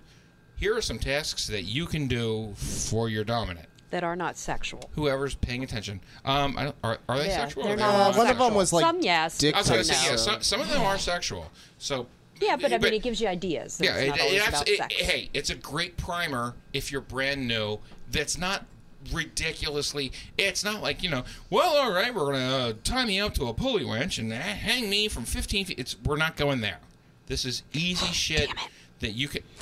here 0.57 0.77
are 0.77 0.83
some 0.83 0.99
tasks 0.99 1.47
that 1.47 1.63
you 1.63 1.87
can 1.87 2.09
do 2.09 2.53
for 2.57 3.09
your 3.09 3.25
dominant 3.25 3.67
that 3.91 4.05
are 4.05 4.17
not 4.17 4.37
sexual. 4.37 4.91
whoever's 4.95 5.35
paying 5.35 5.63
attention 5.65 6.01
um 6.25 6.57
I 6.59 6.65
don't, 6.65 6.77
are, 6.85 6.99
are 7.09 7.19
they 7.19 7.29
Yeah, 7.29 7.37
sexual 7.39 7.65
they're 7.65 7.73
or 7.75 7.77
not 7.77 7.91
they're 7.93 8.01
all 8.01 8.11
not 8.11 8.17
one 8.19 8.27
of 8.27 8.37
them 8.37 8.45
sexual? 8.47 8.57
was 8.59 8.73
like 8.73 8.83
Some 8.85 9.01
yes, 9.03 9.39
dick 9.39 9.55
I 9.55 9.59
was 9.59 9.69
gonna 9.69 9.85
say, 9.85 10.11
yeah, 10.11 10.17
some, 10.17 10.43
some 10.43 10.61
of 10.61 10.69
them 10.71 10.83
are 10.83 10.99
sexual 10.99 11.51
so 11.79 12.07
Yeah, 12.41 12.57
but 12.57 12.73
I 12.73 12.79
But- 12.79 12.85
mean, 12.91 12.95
it 12.95 13.03
gives 13.03 13.21
you 13.21 13.29
ideas. 13.29 13.79
that 13.79 13.85
yeah, 13.85 13.97
it's 13.97 14.09
not 14.11 14.19
it 14.19 14.23
always 14.23 14.41
abs- 14.43 14.49
about 14.49 14.69
it- 14.69 14.79
sex. 14.79 14.95
hey, 14.95 15.31
it's 15.35 15.51
a 15.51 15.55
great 15.57 15.97
primer 15.97 16.55
if 16.73 16.93
you're 16.93 17.01
brand 17.01 17.49
new. 17.49 17.79
That's 18.11 18.39
not 18.39 18.65
ridiculously. 19.13 20.13
It's 20.37 20.65
not 20.65 20.83
like 20.83 21.03
you 21.03 21.11
know. 21.11 21.25
Well, 21.51 21.77
all 21.77 21.93
right, 21.93 22.15
we're 22.15 22.33
gonna 22.33 22.57
uh, 22.57 22.73
tie 22.85 23.05
me 23.05 23.21
up 23.21 23.35
to 23.35 23.47
a 23.47 23.55
pulley 23.55 23.85
winch 23.85 24.19
and 24.19 24.33
uh, 24.33 24.37
hang 24.37 24.89
me 24.91 25.09
from 25.09 25.25
15 25.25 25.65
feet. 25.67 25.79
It's 25.79 25.97
we're 26.05 26.17
not 26.17 26.37
going 26.37 26.61
there. 26.61 26.79
This 27.27 27.45
is 27.45 27.63
easy 27.73 28.07
shit 28.13 28.51
that 29.01 29.13
you 29.13 29.29
can. 29.29 29.43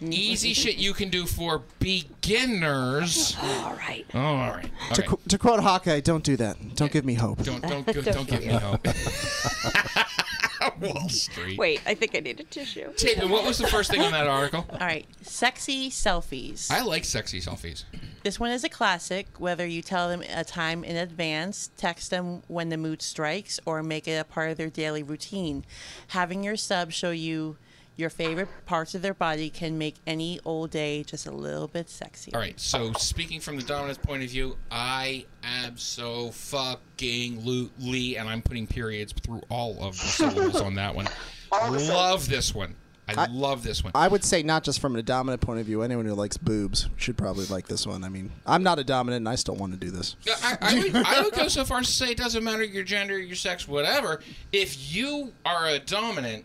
Easy 0.00 0.52
shit 0.52 0.78
you 0.78 0.92
can 0.92 1.10
do 1.10 1.26
for 1.26 1.62
beginners. 1.78 3.36
All 3.42 3.74
right. 3.74 4.04
All 4.14 4.34
right. 4.50 4.68
To, 4.94 5.00
Okay. 5.02 5.06
qu- 5.08 5.20
to 5.28 5.38
quote 5.38 5.60
Hawkeye, 5.60 6.00
don't 6.00 6.24
do 6.24 6.36
that. 6.38 6.56
Don't 6.74 6.90
give 6.90 7.04
me 7.04 7.14
hope. 7.14 7.40
Don't 7.44 7.62
don't 7.62 7.86
go- 7.94 8.02
don't 8.02 8.26
give 8.28 8.40
me 8.44 8.52
hope. 8.52 8.84
Wall 10.80 11.08
Street. 11.08 11.58
Wait, 11.58 11.80
I 11.86 11.94
think 11.94 12.14
I 12.14 12.20
need 12.20 12.40
a 12.40 12.44
tissue. 12.44 12.92
Chapin, 12.96 13.30
what 13.30 13.44
was 13.44 13.58
the 13.58 13.66
first 13.66 13.90
thing 13.90 14.00
on 14.00 14.12
that 14.12 14.26
article? 14.26 14.66
All 14.70 14.78
right, 14.78 15.06
sexy 15.22 15.90
selfies. 15.90 16.70
I 16.70 16.82
like 16.82 17.04
sexy 17.04 17.40
selfies. 17.40 17.84
This 18.22 18.38
one 18.38 18.50
is 18.50 18.64
a 18.64 18.68
classic. 18.68 19.26
Whether 19.38 19.66
you 19.66 19.80
tell 19.80 20.08
them 20.08 20.22
a 20.22 20.44
time 20.44 20.84
in 20.84 20.96
advance, 20.96 21.70
text 21.76 22.10
them 22.10 22.42
when 22.48 22.68
the 22.68 22.76
mood 22.76 23.00
strikes, 23.00 23.58
or 23.64 23.82
make 23.82 24.06
it 24.06 24.16
a 24.16 24.24
part 24.24 24.50
of 24.50 24.58
their 24.58 24.70
daily 24.70 25.02
routine. 25.02 25.64
Having 26.08 26.44
your 26.44 26.56
sub 26.56 26.92
show 26.92 27.10
you 27.10 27.56
your 28.00 28.10
favorite 28.10 28.48
parts 28.66 28.94
of 28.94 29.02
their 29.02 29.14
body 29.14 29.50
can 29.50 29.78
make 29.78 29.96
any 30.06 30.40
old 30.44 30.70
day 30.70 31.04
just 31.04 31.26
a 31.26 31.30
little 31.30 31.68
bit 31.68 31.88
sexy. 31.88 32.32
All 32.32 32.40
right. 32.40 32.58
So 32.58 32.92
speaking 32.94 33.40
from 33.40 33.56
the 33.56 33.62
dominant's 33.62 34.04
point 34.04 34.22
of 34.22 34.30
view, 34.30 34.56
I 34.70 35.26
abso 35.42 36.32
fucking 36.32 37.44
Lee, 37.78 38.16
and 38.16 38.28
I'm 38.28 38.42
putting 38.42 38.66
periods 38.66 39.12
through 39.12 39.42
all 39.48 39.76
of 39.80 39.92
the 39.92 40.06
syllables 40.06 40.60
on 40.60 40.74
that 40.76 40.94
one. 40.94 41.08
Love 41.52 42.28
this 42.28 42.54
one. 42.54 42.74
I, 43.16 43.24
I- 43.24 43.26
love 43.26 43.64
this 43.64 43.82
one. 43.82 43.92
I 43.94 44.06
would 44.08 44.22
say 44.22 44.42
not 44.42 44.62
just 44.62 44.80
from 44.80 44.94
a 44.96 45.02
dominant 45.02 45.42
point 45.42 45.58
of 45.58 45.66
view. 45.66 45.82
Anyone 45.82 46.06
who 46.06 46.14
likes 46.14 46.36
boobs 46.36 46.88
should 46.96 47.18
probably 47.18 47.46
like 47.46 47.66
this 47.66 47.86
one. 47.86 48.04
I 48.04 48.08
mean, 48.08 48.30
I'm 48.46 48.62
not 48.62 48.78
a 48.78 48.84
dominant, 48.84 49.22
and 49.22 49.28
I 49.28 49.34
still 49.34 49.56
want 49.56 49.72
to 49.72 49.78
do 49.78 49.90
this. 49.90 50.14
I, 50.42 50.58
I, 50.60 50.74
would, 50.74 50.94
I 50.94 51.22
would 51.22 51.34
go 51.34 51.48
so 51.48 51.64
far 51.64 51.80
as 51.80 51.86
to 51.88 51.92
say 51.92 52.10
it 52.12 52.18
doesn't 52.18 52.44
matter 52.44 52.62
your 52.62 52.84
gender, 52.84 53.18
your 53.18 53.36
sex, 53.36 53.66
whatever. 53.66 54.20
If 54.52 54.94
you 54.94 55.32
are 55.44 55.66
a 55.66 55.80
dominant 55.80 56.44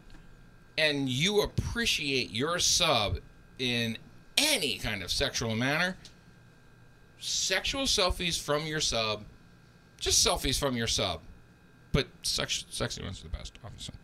and 0.78 1.08
you 1.10 1.42
appreciate 1.42 2.32
your 2.32 2.60
sub 2.60 3.20
in 3.60 3.98
any 4.38 4.78
kind 4.78 5.02
of 5.04 5.12
sexual 5.12 5.56
manner, 5.56 5.96
sexual 7.20 7.84
selfies 7.84 8.40
from 8.42 8.66
your 8.66 8.80
sub, 8.82 9.24
just 10.00 10.26
selfies 10.26 10.60
from 10.60 10.76
your 10.76 10.88
sub, 10.88 11.22
but 11.92 12.08
sex, 12.24 12.66
sexy 12.70 13.02
ones 13.04 13.22
are 13.22 13.24
the 13.24 13.30
best, 13.38 13.54
obviously. 13.64 13.96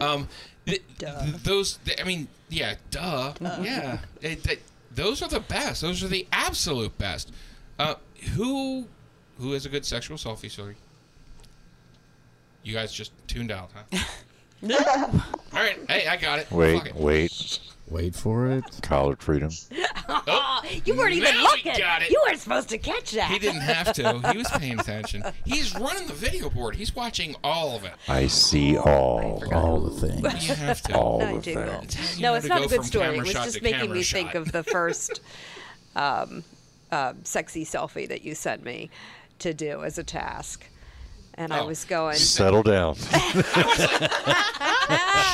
Um, 0.00 0.28
th- 0.66 0.82
th- 0.98 1.12
those, 1.42 1.78
th- 1.84 1.98
I 2.00 2.04
mean, 2.04 2.28
yeah, 2.50 2.74
duh, 2.90 3.32
Uh. 3.44 3.58
yeah. 3.62 3.98
It- 4.20 4.62
those 4.92 5.22
are 5.22 5.28
the 5.28 5.40
best. 5.40 5.82
Those 5.82 6.02
are 6.02 6.08
the 6.08 6.26
absolute 6.32 6.98
best. 6.98 7.32
Uh, 7.78 7.94
who, 8.34 8.86
who 9.38 9.52
has 9.52 9.64
a 9.64 9.68
good 9.68 9.86
sexual 9.86 10.16
selfie 10.18 10.50
story? 10.50 10.74
You 12.64 12.74
guys 12.74 12.92
just 12.92 13.12
tuned 13.28 13.50
out, 13.52 13.70
huh? 13.74 13.98
All 14.62 14.70
right. 15.52 15.78
Hey, 15.88 16.06
I 16.06 16.16
got 16.16 16.38
it. 16.38 16.50
Wait, 16.50 16.76
Fuck 16.76 16.86
it. 16.88 16.94
wait. 16.96 17.58
Wait 17.88 18.14
for 18.14 18.46
it. 18.46 18.62
Collared 18.82 19.20
freedom. 19.20 19.50
oh, 20.08 20.62
you 20.84 20.94
weren't 20.96 21.12
even 21.14 21.34
now 21.34 21.40
we 21.40 21.42
looking. 21.42 21.74
got 21.76 22.02
it. 22.02 22.10
You 22.10 22.22
weren't 22.24 22.38
supposed 22.38 22.68
to 22.68 22.78
catch 22.78 23.10
that. 23.12 23.28
He 23.32 23.40
didn't 23.40 23.62
have 23.62 23.92
to. 23.94 24.20
He 24.30 24.38
was 24.38 24.48
paying 24.48 24.78
attention. 24.78 25.24
He's 25.44 25.74
running 25.76 26.06
the 26.06 26.12
video 26.12 26.50
board. 26.50 26.76
He's 26.76 26.94
watching 26.94 27.34
all 27.42 27.74
of 27.74 27.84
it. 27.84 27.92
I 28.06 28.28
see 28.28 28.76
all. 28.76 29.42
All 29.52 29.80
the 29.80 30.08
things. 30.08 30.48
You 30.48 30.54
have 30.54 30.80
to. 30.82 30.94
All 30.94 31.20
I 31.20 31.32
the 31.34 31.40
things. 31.40 32.16
You 32.16 32.22
No, 32.22 32.34
it's 32.34 32.46
not 32.46 32.64
a 32.64 32.68
good 32.68 32.84
story. 32.84 33.06
camera 33.06 33.18
It 33.20 33.22
was 33.22 33.32
just 33.32 33.62
making 33.62 33.80
camera 33.80 33.96
me 33.96 34.02
think 34.04 34.34
of 34.36 34.52
the 34.52 34.62
first 34.62 35.20
um, 35.96 36.44
uh, 36.92 37.14
sexy 37.24 37.64
selfie 37.64 38.06
that 38.08 38.22
you 38.22 38.36
sent 38.36 38.62
me 38.62 38.88
to 39.40 39.52
do 39.52 39.82
as 39.82 39.98
a 39.98 40.04
task. 40.04 40.64
And 41.40 41.54
I 41.54 41.60
Oh. 41.60 41.66
was 41.68 41.84
going. 41.86 42.16
Settle 42.16 42.62
down. 42.62 42.94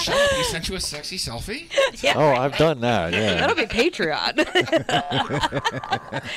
Shut. 0.03 0.31
He 0.37 0.45
sent 0.45 0.69
you 0.69 0.77
a 0.77 0.81
sexy 0.81 1.19
selfie? 1.19 1.67
Yeah, 2.01 2.13
oh, 2.15 2.31
I've 2.33 2.57
done 2.57 2.81
that. 2.83 3.13
Yeah. 3.13 3.35
That'll 3.41 3.57
be 3.57 3.65
Patreon. 3.67 4.37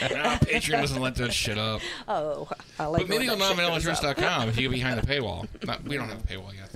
Nah, 0.09 0.37
Patreon 0.37 0.81
doesn't 0.81 1.01
let 1.01 1.15
that 1.15 1.31
shit 1.33 1.57
up. 1.59 1.81
oh, 2.07 2.47
I 2.79 2.85
like 2.87 3.01
But 3.03 3.09
maybe 3.09 3.29
when 3.29 3.39
on 3.41 3.55
that 3.55 3.55
shit 3.55 3.57
goes 3.85 4.03
up. 4.03 4.17
nominaltrust.com 4.17 4.49
if 4.49 4.57
you 4.57 4.63
get 4.69 4.71
behind 4.75 4.99
the 4.99 5.05
paywall. 5.07 5.47
Not, 5.65 5.83
we 5.83 5.97
don't 5.97 6.09
have 6.09 6.19
a 6.23 6.27
paywall 6.27 6.53
yet, 6.55 6.71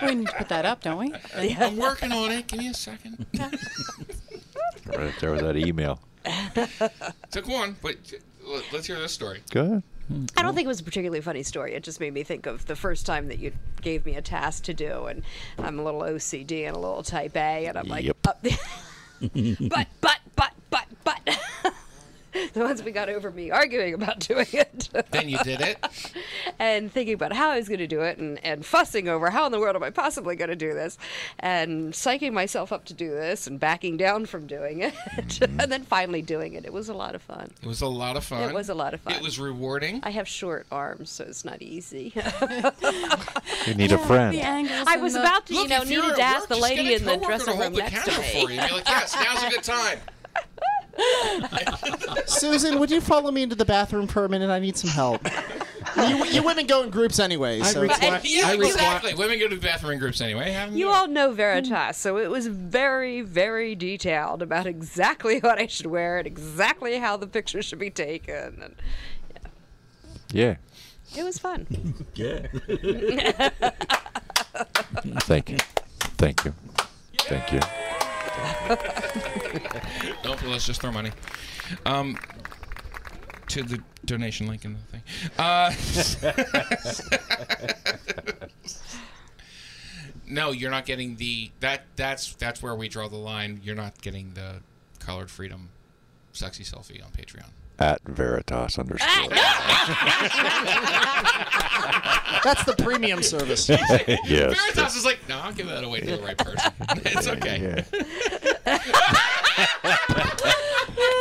though. 0.00 0.06
We 0.06 0.14
need 0.16 0.26
to 0.28 0.34
put 0.34 0.48
that 0.50 0.64
up, 0.66 0.82
don't 0.82 0.98
we? 0.98 1.14
I'm 1.56 1.76
working 1.78 2.12
on 2.12 2.30
it. 2.30 2.46
Give 2.46 2.58
me 2.60 2.68
a 2.68 2.74
second. 2.74 3.24
Right 4.86 5.14
there 5.20 5.32
with 5.32 5.40
that 5.40 5.56
email. 5.56 6.00
Took 7.30 7.48
one, 7.48 7.76
but 7.80 7.96
let's 8.72 8.86
hear 8.86 8.98
this 9.00 9.12
story. 9.12 9.40
Go 9.50 9.62
ahead. 9.64 9.82
I 10.36 10.42
don't 10.42 10.54
think 10.54 10.64
it 10.64 10.68
was 10.68 10.80
a 10.80 10.84
particularly 10.84 11.20
funny 11.20 11.42
story. 11.42 11.74
It 11.74 11.82
just 11.82 12.00
made 12.00 12.14
me 12.14 12.22
think 12.22 12.46
of 12.46 12.66
the 12.66 12.76
first 12.76 13.04
time 13.04 13.28
that 13.28 13.38
you 13.38 13.52
gave 13.82 14.06
me 14.06 14.14
a 14.16 14.22
task 14.22 14.64
to 14.64 14.74
do, 14.74 15.04
and 15.04 15.22
I'm 15.58 15.78
a 15.78 15.82
little 15.82 16.00
OCD 16.00 16.66
and 16.66 16.74
a 16.74 16.78
little 16.78 17.02
type 17.02 17.36
A, 17.36 17.66
and 17.66 17.76
I'm 17.76 17.88
like, 17.88 18.04
Yep. 18.04 18.16
but, 18.22 18.42
but, 20.00 20.18
but, 20.34 20.52
but, 20.70 20.86
but. 21.04 21.38
so 22.54 22.64
once 22.64 22.82
we 22.82 22.92
got 22.92 23.08
over 23.08 23.30
me 23.30 23.50
arguing 23.50 23.94
about 23.94 24.20
doing 24.28 24.46
it, 24.52 24.88
Then 25.10 25.28
you 25.28 25.38
did 25.38 25.60
it. 25.60 25.84
and 26.58 26.92
thinking 26.92 27.14
about 27.14 27.32
how 27.32 27.50
I 27.50 27.56
was 27.56 27.68
going 27.68 27.78
to 27.78 27.86
do 27.86 28.02
it, 28.02 28.18
and, 28.18 28.42
and 28.44 28.64
fussing 28.64 29.08
over 29.08 29.30
how 29.30 29.46
in 29.46 29.52
the 29.52 29.58
world 29.60 29.76
am 29.76 29.82
I 29.82 29.90
possibly 29.90 30.36
going 30.36 30.50
to 30.50 30.56
do 30.56 30.74
this, 30.74 30.98
and 31.38 31.92
psyching 31.92 32.32
myself 32.32 32.72
up 32.72 32.84
to 32.86 32.94
do 32.94 33.10
this, 33.10 33.46
and 33.46 33.58
backing 33.58 33.96
down 33.96 34.26
from 34.26 34.46
doing 34.46 34.80
it, 34.80 34.94
and 35.42 35.70
then 35.72 35.84
finally 35.84 36.22
doing 36.22 36.54
it. 36.54 36.64
It 36.64 36.72
was 36.72 36.88
a 36.88 36.94
lot 36.94 37.14
of 37.14 37.22
fun. 37.22 37.50
It 37.62 37.66
was 37.66 37.80
a 37.80 37.86
lot 37.86 38.16
of 38.16 38.24
fun. 38.24 38.48
It 38.48 38.54
was 38.54 38.68
a 38.68 38.74
lot 38.74 38.94
of 38.94 39.00
fun. 39.00 39.14
It 39.14 39.22
was 39.22 39.38
rewarding. 39.38 40.00
I 40.02 40.10
have 40.10 40.28
short 40.28 40.66
arms, 40.70 41.10
so 41.10 41.24
it's 41.24 41.44
not 41.44 41.62
easy. 41.62 42.12
You 43.66 43.74
need 43.74 43.92
a 43.92 43.98
friend. 43.98 44.38
I 44.40 44.96
was 44.96 45.14
about 45.14 45.46
to, 45.46 45.54
you 45.54 45.60
Look, 45.60 45.70
know, 45.70 45.82
if 45.82 45.90
you're 45.90 46.02
needed 46.02 46.16
to 46.16 46.22
ask 46.22 46.48
the 46.48 46.56
lady 46.56 46.94
in 46.94 47.04
the 47.04 47.12
coworker 47.12 47.26
dressing 47.26 47.46
to 47.46 47.52
hold 47.52 47.64
room 47.64 47.72
the 47.74 47.78
next 47.78 48.04
to 48.04 48.10
camera 48.10 48.22
me. 48.22 48.40
for 48.42 48.50
you. 48.50 48.60
Be 48.60 48.74
like, 48.74 48.88
yes, 48.88 49.14
now's 49.14 49.42
a 49.44 49.50
good 49.50 49.62
time. 49.62 49.98
Susan, 52.26 52.78
would 52.80 52.90
you 52.90 53.00
follow 53.00 53.30
me 53.30 53.42
into 53.42 53.54
the 53.54 53.64
bathroom 53.64 54.06
for 54.06 54.24
a 54.24 54.28
minute? 54.28 54.50
I 54.50 54.58
need 54.58 54.76
some 54.76 54.90
help. 54.90 55.20
you, 55.96 56.24
you 56.26 56.42
women 56.42 56.66
go 56.66 56.82
in 56.82 56.90
groups 56.90 57.18
anyway, 57.20 57.60
so 57.60 57.82
it's 57.82 57.92
require- 57.92 58.10
like- 58.12 58.22
Yeah, 58.24 58.46
I 58.48 58.52
require- 58.52 58.72
exactly. 58.72 59.14
Women 59.14 59.38
go 59.38 59.48
to 59.48 59.54
the 59.56 59.60
bathroom 59.60 59.92
in 59.92 59.98
groups 60.00 60.20
anyway. 60.20 60.50
Have 60.50 60.68
'em 60.70 60.76
You 60.76 60.86
do 60.86 60.90
it. 60.90 60.94
all 60.96 61.06
know 61.08 61.32
Veritas, 61.32 61.96
so 61.96 62.18
it 62.18 62.30
was 62.30 62.46
very, 62.48 63.20
very 63.22 63.74
detailed 63.74 64.42
about 64.42 64.66
exactly 64.66 65.38
what 65.42 65.58
I 65.58 65.66
should 65.66 65.86
wear 65.86 66.18
and 66.18 66.26
exactly 66.26 66.98
how 66.98 67.16
the 67.16 67.26
picture 67.28 67.62
should 67.62 67.78
be 67.78 67.90
taken. 67.90 68.60
And 68.62 68.74
Yeah. 70.32 70.56
it 71.16 71.22
was 71.22 71.38
fun. 71.38 71.66
Yeah. 72.14 72.46
Thank 75.20 75.50
you. 75.50 75.58
Thank 76.18 76.44
you. 76.44 76.54
Thank 77.18 77.52
you. 77.52 77.60
Nope, 80.24 80.42
let's 80.46 80.66
just 80.66 80.80
throw 80.80 80.92
money. 80.92 81.12
Um, 81.86 82.18
to 83.48 83.62
the 83.62 83.82
donation 84.04 84.46
link 84.46 84.64
in 84.64 84.74
the 84.74 84.80
thing. 84.80 85.02
Uh, 85.38 85.72
no, 90.28 90.52
you're 90.52 90.70
not 90.70 90.86
getting 90.86 91.16
the 91.16 91.50
that. 91.60 91.84
That's 91.96 92.34
that's 92.34 92.62
where 92.62 92.74
we 92.74 92.88
draw 92.88 93.08
the 93.08 93.16
line. 93.16 93.60
You're 93.62 93.76
not 93.76 94.00
getting 94.02 94.34
the 94.34 94.56
collared 94.98 95.30
freedom 95.30 95.70
sexy 96.32 96.64
selfie 96.64 97.04
on 97.04 97.10
Patreon. 97.10 97.48
At 97.80 98.02
Veritas 98.02 98.78
underscore. 98.78 99.08
That's 102.42 102.64
the 102.64 102.74
premium 102.76 103.22
service. 103.22 103.68
yes. 103.68 104.26
Veritas 104.26 104.96
is 104.96 105.04
like, 105.04 105.20
no, 105.28 105.38
I'll 105.38 105.52
give 105.52 105.68
that 105.68 105.84
away 105.84 106.00
to 106.00 106.16
the 106.16 106.22
right 106.22 106.36
person. 106.36 106.72
it's 107.04 107.28
okay. 107.28 107.84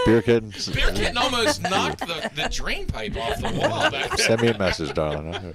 Beer 0.05 0.21
kitten. 0.21 0.53
Beer 0.73 0.91
Kitten 0.93 1.17
almost 1.17 1.61
knocked 1.61 1.99
the, 1.99 2.31
the 2.35 2.47
drain 2.49 2.87
pipe 2.87 3.15
off 3.17 3.37
the 3.41 3.51
wall 3.59 3.91
back 3.91 4.09
there. 4.15 4.25
Send 4.25 4.41
me 4.41 4.47
a 4.47 4.57
message, 4.57 4.93
darling. 4.93 5.53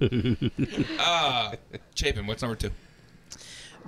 Uh, 1.00 1.54
Chapin, 1.94 2.26
what's 2.26 2.42
number 2.42 2.54
two? 2.56 2.70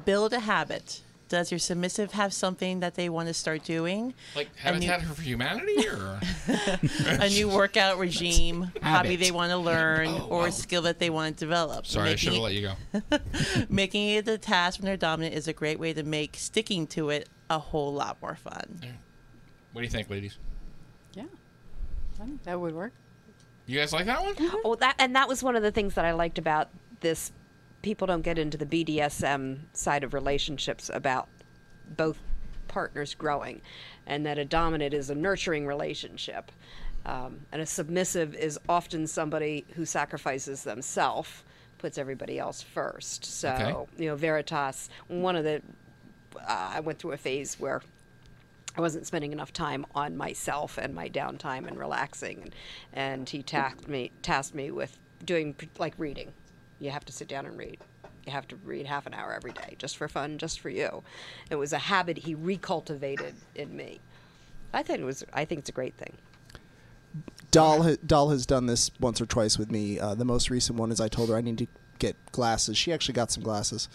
Build 0.04 0.32
a 0.32 0.40
habit. 0.40 1.02
Does 1.28 1.52
your 1.52 1.60
submissive 1.60 2.12
have 2.12 2.32
something 2.32 2.80
that 2.80 2.96
they 2.96 3.08
want 3.08 3.28
to 3.28 3.34
start 3.34 3.62
doing? 3.62 4.14
Like 4.34 4.48
A 4.64 4.76
new- 4.76 4.88
Habitat 4.88 5.14
for 5.14 5.22
Humanity, 5.22 5.86
or 5.88 6.18
a 7.06 7.28
new 7.28 7.48
workout 7.48 7.98
regime, 7.98 8.72
hobby 8.82 9.10
Habit. 9.10 9.20
they 9.20 9.30
want 9.30 9.50
to 9.52 9.56
learn, 9.58 10.08
Oh, 10.08 10.26
or 10.28 10.38
wow. 10.40 10.44
a 10.46 10.52
skill 10.52 10.82
that 10.82 10.98
they 10.98 11.08
want 11.08 11.36
to 11.36 11.44
develop. 11.44 11.86
sorry, 11.86 12.10
I 12.10 12.16
should 12.16 12.32
have 12.32 12.42
let 12.42 12.54
you 12.54 12.70
go. 12.92 13.00
Making 13.68 14.08
it 14.08 14.26
a 14.26 14.38
task 14.38 14.80
when 14.80 14.86
they're 14.86 14.96
dominant 14.96 15.36
is 15.36 15.46
a 15.46 15.52
great 15.52 15.78
way 15.78 15.92
to 15.92 16.02
make 16.02 16.34
sticking 16.36 16.88
to 16.88 17.10
it 17.10 17.28
a 17.50 17.58
whole 17.58 17.92
lot 17.92 18.16
more 18.22 18.36
fun. 18.36 18.80
What 19.72 19.82
do 19.82 19.84
you 19.84 19.90
think, 19.90 20.08
ladies? 20.08 20.38
Yeah. 21.14 21.24
I 22.20 22.24
think 22.24 22.42
that 22.44 22.58
would 22.58 22.74
work. 22.74 22.92
You 23.66 23.78
guys 23.78 23.92
like 23.92 24.06
that 24.06 24.22
one? 24.22 24.34
Oh, 24.64 24.74
that 24.76 24.94
and 24.98 25.14
that 25.14 25.28
was 25.28 25.42
one 25.42 25.56
of 25.56 25.62
the 25.62 25.70
things 25.70 25.94
that 25.94 26.04
I 26.04 26.12
liked 26.12 26.38
about 26.38 26.70
this. 27.00 27.32
People 27.82 28.06
don't 28.06 28.22
get 28.22 28.38
into 28.38 28.56
the 28.58 28.66
BDSM 28.66 29.60
side 29.72 30.04
of 30.04 30.12
relationships 30.14 30.90
about 30.92 31.28
both 31.96 32.18
partners 32.68 33.14
growing, 33.14 33.60
and 34.06 34.24
that 34.26 34.38
a 34.38 34.44
dominant 34.44 34.92
is 34.94 35.08
a 35.10 35.14
nurturing 35.14 35.66
relationship, 35.66 36.52
um, 37.06 37.40
and 37.52 37.62
a 37.62 37.66
submissive 37.66 38.34
is 38.34 38.58
often 38.68 39.06
somebody 39.06 39.64
who 39.74 39.84
sacrifices 39.84 40.62
themselves, 40.64 41.42
puts 41.78 41.96
everybody 41.96 42.38
else 42.38 42.62
first. 42.62 43.24
So 43.24 43.48
Okay. 43.50 44.02
you 44.04 44.08
know, 44.10 44.16
Veritas. 44.16 44.88
One 45.08 45.34
of 45.36 45.44
the 45.44 45.62
I 46.46 46.80
went 46.80 46.98
through 46.98 47.12
a 47.12 47.16
phase 47.16 47.58
where 47.58 47.82
I 48.76 48.80
wasn't 48.80 49.06
spending 49.06 49.32
enough 49.32 49.52
time 49.52 49.84
on 49.94 50.16
myself 50.16 50.78
and 50.78 50.94
my 50.94 51.08
downtime 51.08 51.66
and 51.66 51.78
relaxing, 51.78 52.42
and, 52.42 52.54
and 52.92 53.28
he 53.28 53.42
tasked 53.42 53.88
me 53.88 54.12
tasked 54.22 54.54
me 54.54 54.70
with 54.70 54.96
doing 55.24 55.54
like 55.78 55.94
reading. 55.98 56.32
You 56.78 56.90
have 56.90 57.04
to 57.06 57.12
sit 57.12 57.28
down 57.28 57.46
and 57.46 57.58
read. 57.58 57.78
You 58.26 58.32
have 58.32 58.48
to 58.48 58.56
read 58.56 58.86
half 58.86 59.06
an 59.06 59.14
hour 59.14 59.32
every 59.32 59.52
day, 59.52 59.76
just 59.78 59.96
for 59.96 60.08
fun, 60.08 60.38
just 60.38 60.60
for 60.60 60.70
you. 60.70 61.02
It 61.50 61.56
was 61.56 61.72
a 61.72 61.78
habit 61.78 62.18
he 62.18 62.36
recultivated 62.36 63.32
in 63.54 63.76
me. 63.76 64.00
I 64.72 64.82
think 64.82 65.00
it 65.00 65.04
was. 65.04 65.24
I 65.32 65.44
think 65.44 65.60
it's 65.60 65.68
a 65.68 65.72
great 65.72 65.94
thing. 65.94 66.16
Doll, 67.50 67.96
Doll 68.06 68.30
has 68.30 68.46
done 68.46 68.66
this 68.66 68.92
once 69.00 69.20
or 69.20 69.26
twice 69.26 69.58
with 69.58 69.70
me. 69.70 69.98
Uh, 69.98 70.14
the 70.14 70.24
most 70.24 70.48
recent 70.48 70.78
one 70.78 70.92
is 70.92 71.00
I 71.00 71.08
told 71.08 71.28
her 71.30 71.36
I 71.36 71.40
need 71.40 71.58
to 71.58 71.66
get 71.98 72.16
glasses. 72.30 72.78
She 72.78 72.92
actually 72.92 73.14
got 73.14 73.32
some 73.32 73.42
glasses. 73.42 73.88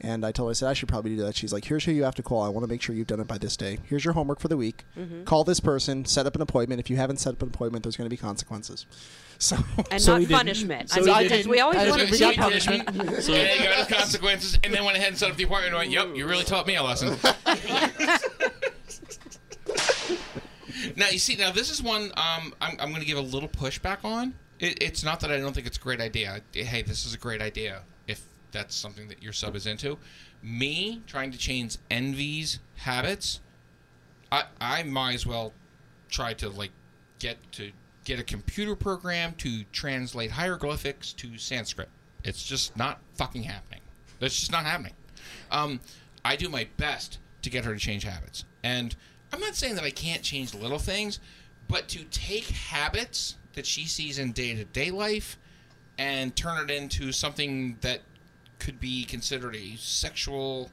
And 0.00 0.24
I 0.24 0.30
told 0.30 0.48
her, 0.48 0.50
I 0.50 0.54
said, 0.54 0.68
I 0.68 0.74
should 0.74 0.88
probably 0.88 1.16
do 1.16 1.22
that. 1.24 1.34
She's 1.34 1.52
like, 1.52 1.64
here's 1.64 1.84
who 1.84 1.90
you 1.90 2.04
have 2.04 2.14
to 2.14 2.22
call. 2.22 2.42
I 2.42 2.48
want 2.48 2.62
to 2.62 2.68
make 2.68 2.80
sure 2.80 2.94
you've 2.94 3.08
done 3.08 3.18
it 3.18 3.26
by 3.26 3.36
this 3.38 3.56
day. 3.56 3.80
Here's 3.82 4.04
your 4.04 4.14
homework 4.14 4.38
for 4.38 4.46
the 4.46 4.56
week. 4.56 4.84
Mhm. 4.96 5.24
Call 5.24 5.42
this 5.42 5.58
person, 5.58 6.04
set 6.04 6.24
up 6.24 6.36
an 6.36 6.42
appointment. 6.42 6.78
If 6.78 6.88
you 6.88 6.96
haven't 6.96 7.16
set 7.16 7.32
up 7.34 7.42
an 7.42 7.48
appointment, 7.48 7.82
there's 7.82 7.96
going 7.96 8.06
to 8.06 8.10
be 8.10 8.16
consequences. 8.16 8.86
So, 9.40 9.56
And 9.92 10.02
so 10.02 10.18
not 10.18 10.28
punishment. 10.30 10.90
So 10.90 11.00
I 11.00 11.04
mean, 11.04 11.14
because 11.22 11.38
didn't. 11.38 11.50
we 11.52 11.60
always 11.60 11.78
I 11.78 11.88
want 11.90 12.00
didn't. 12.00 12.18
to 12.18 12.24
We 12.24 12.30
be 12.32 12.36
got 12.36 12.50
punishment. 12.50 12.88
and 12.88 12.98
then 12.98 13.56
he 13.56 13.62
got 13.64 13.74
his 13.76 13.86
consequences, 13.96 14.58
and 14.64 14.74
then 14.74 14.84
went 14.84 14.96
ahead 14.96 15.10
and 15.10 15.16
set 15.16 15.30
up 15.30 15.36
the 15.36 15.44
appointment 15.44 15.74
and 15.74 15.78
went, 15.78 15.90
yep, 15.92 16.08
you 16.16 16.26
really 16.26 16.42
taught 16.42 16.66
me 16.66 16.74
a 16.74 16.82
lesson. 16.82 17.16
now, 20.96 21.08
you 21.08 21.18
see, 21.20 21.36
now 21.36 21.52
this 21.52 21.70
is 21.70 21.80
one 21.82 22.10
um, 22.16 22.52
I'm, 22.60 22.76
I'm 22.80 22.88
going 22.90 23.00
to 23.00 23.06
give 23.06 23.16
a 23.18 23.22
little 23.22 23.48
pushback 23.48 23.98
on. 24.04 24.34
It, 24.58 24.82
it's 24.82 25.04
not 25.04 25.20
that 25.20 25.30
I 25.30 25.38
don't 25.38 25.52
think 25.54 25.68
it's 25.68 25.78
a 25.78 25.80
great 25.80 26.00
idea. 26.00 26.40
Hey, 26.52 26.82
this 26.82 27.06
is 27.06 27.14
a 27.14 27.18
great 27.18 27.40
idea 27.40 27.76
if 27.76 27.82
that's 28.52 28.74
something 28.74 29.08
that 29.08 29.22
your 29.22 29.32
sub 29.32 29.56
is 29.56 29.66
into. 29.66 29.98
Me 30.42 31.02
trying 31.06 31.30
to 31.30 31.38
change 31.38 31.76
Envy's 31.90 32.60
habits, 32.76 33.40
I, 34.30 34.44
I 34.60 34.82
might 34.82 35.14
as 35.14 35.26
well 35.26 35.52
try 36.08 36.32
to 36.34 36.48
like 36.48 36.70
get 37.18 37.36
to 37.52 37.72
get 38.04 38.18
a 38.18 38.24
computer 38.24 38.74
program 38.74 39.34
to 39.34 39.64
translate 39.72 40.30
hieroglyphics 40.30 41.12
to 41.14 41.36
Sanskrit. 41.36 41.88
It's 42.24 42.42
just 42.44 42.76
not 42.76 43.00
fucking 43.14 43.42
happening. 43.42 43.80
That's 44.18 44.38
just 44.38 44.52
not 44.52 44.64
happening. 44.64 44.94
Um, 45.50 45.80
I 46.24 46.36
do 46.36 46.48
my 46.48 46.66
best 46.76 47.18
to 47.42 47.50
get 47.50 47.64
her 47.64 47.74
to 47.74 47.78
change 47.78 48.04
habits, 48.04 48.44
and 48.62 48.94
I'm 49.32 49.40
not 49.40 49.54
saying 49.54 49.74
that 49.74 49.84
I 49.84 49.90
can't 49.90 50.22
change 50.22 50.54
little 50.54 50.78
things, 50.78 51.20
but 51.68 51.88
to 51.88 52.04
take 52.04 52.44
habits 52.44 53.36
that 53.54 53.66
she 53.66 53.84
sees 53.86 54.18
in 54.18 54.32
day 54.32 54.54
to 54.54 54.64
day 54.64 54.90
life 54.90 55.38
and 55.98 56.34
turn 56.34 56.62
it 56.62 56.70
into 56.70 57.12
something 57.12 57.76
that 57.80 58.00
could 58.58 58.80
be 58.80 59.04
considered 59.04 59.54
a 59.56 59.76
sexual 59.76 60.70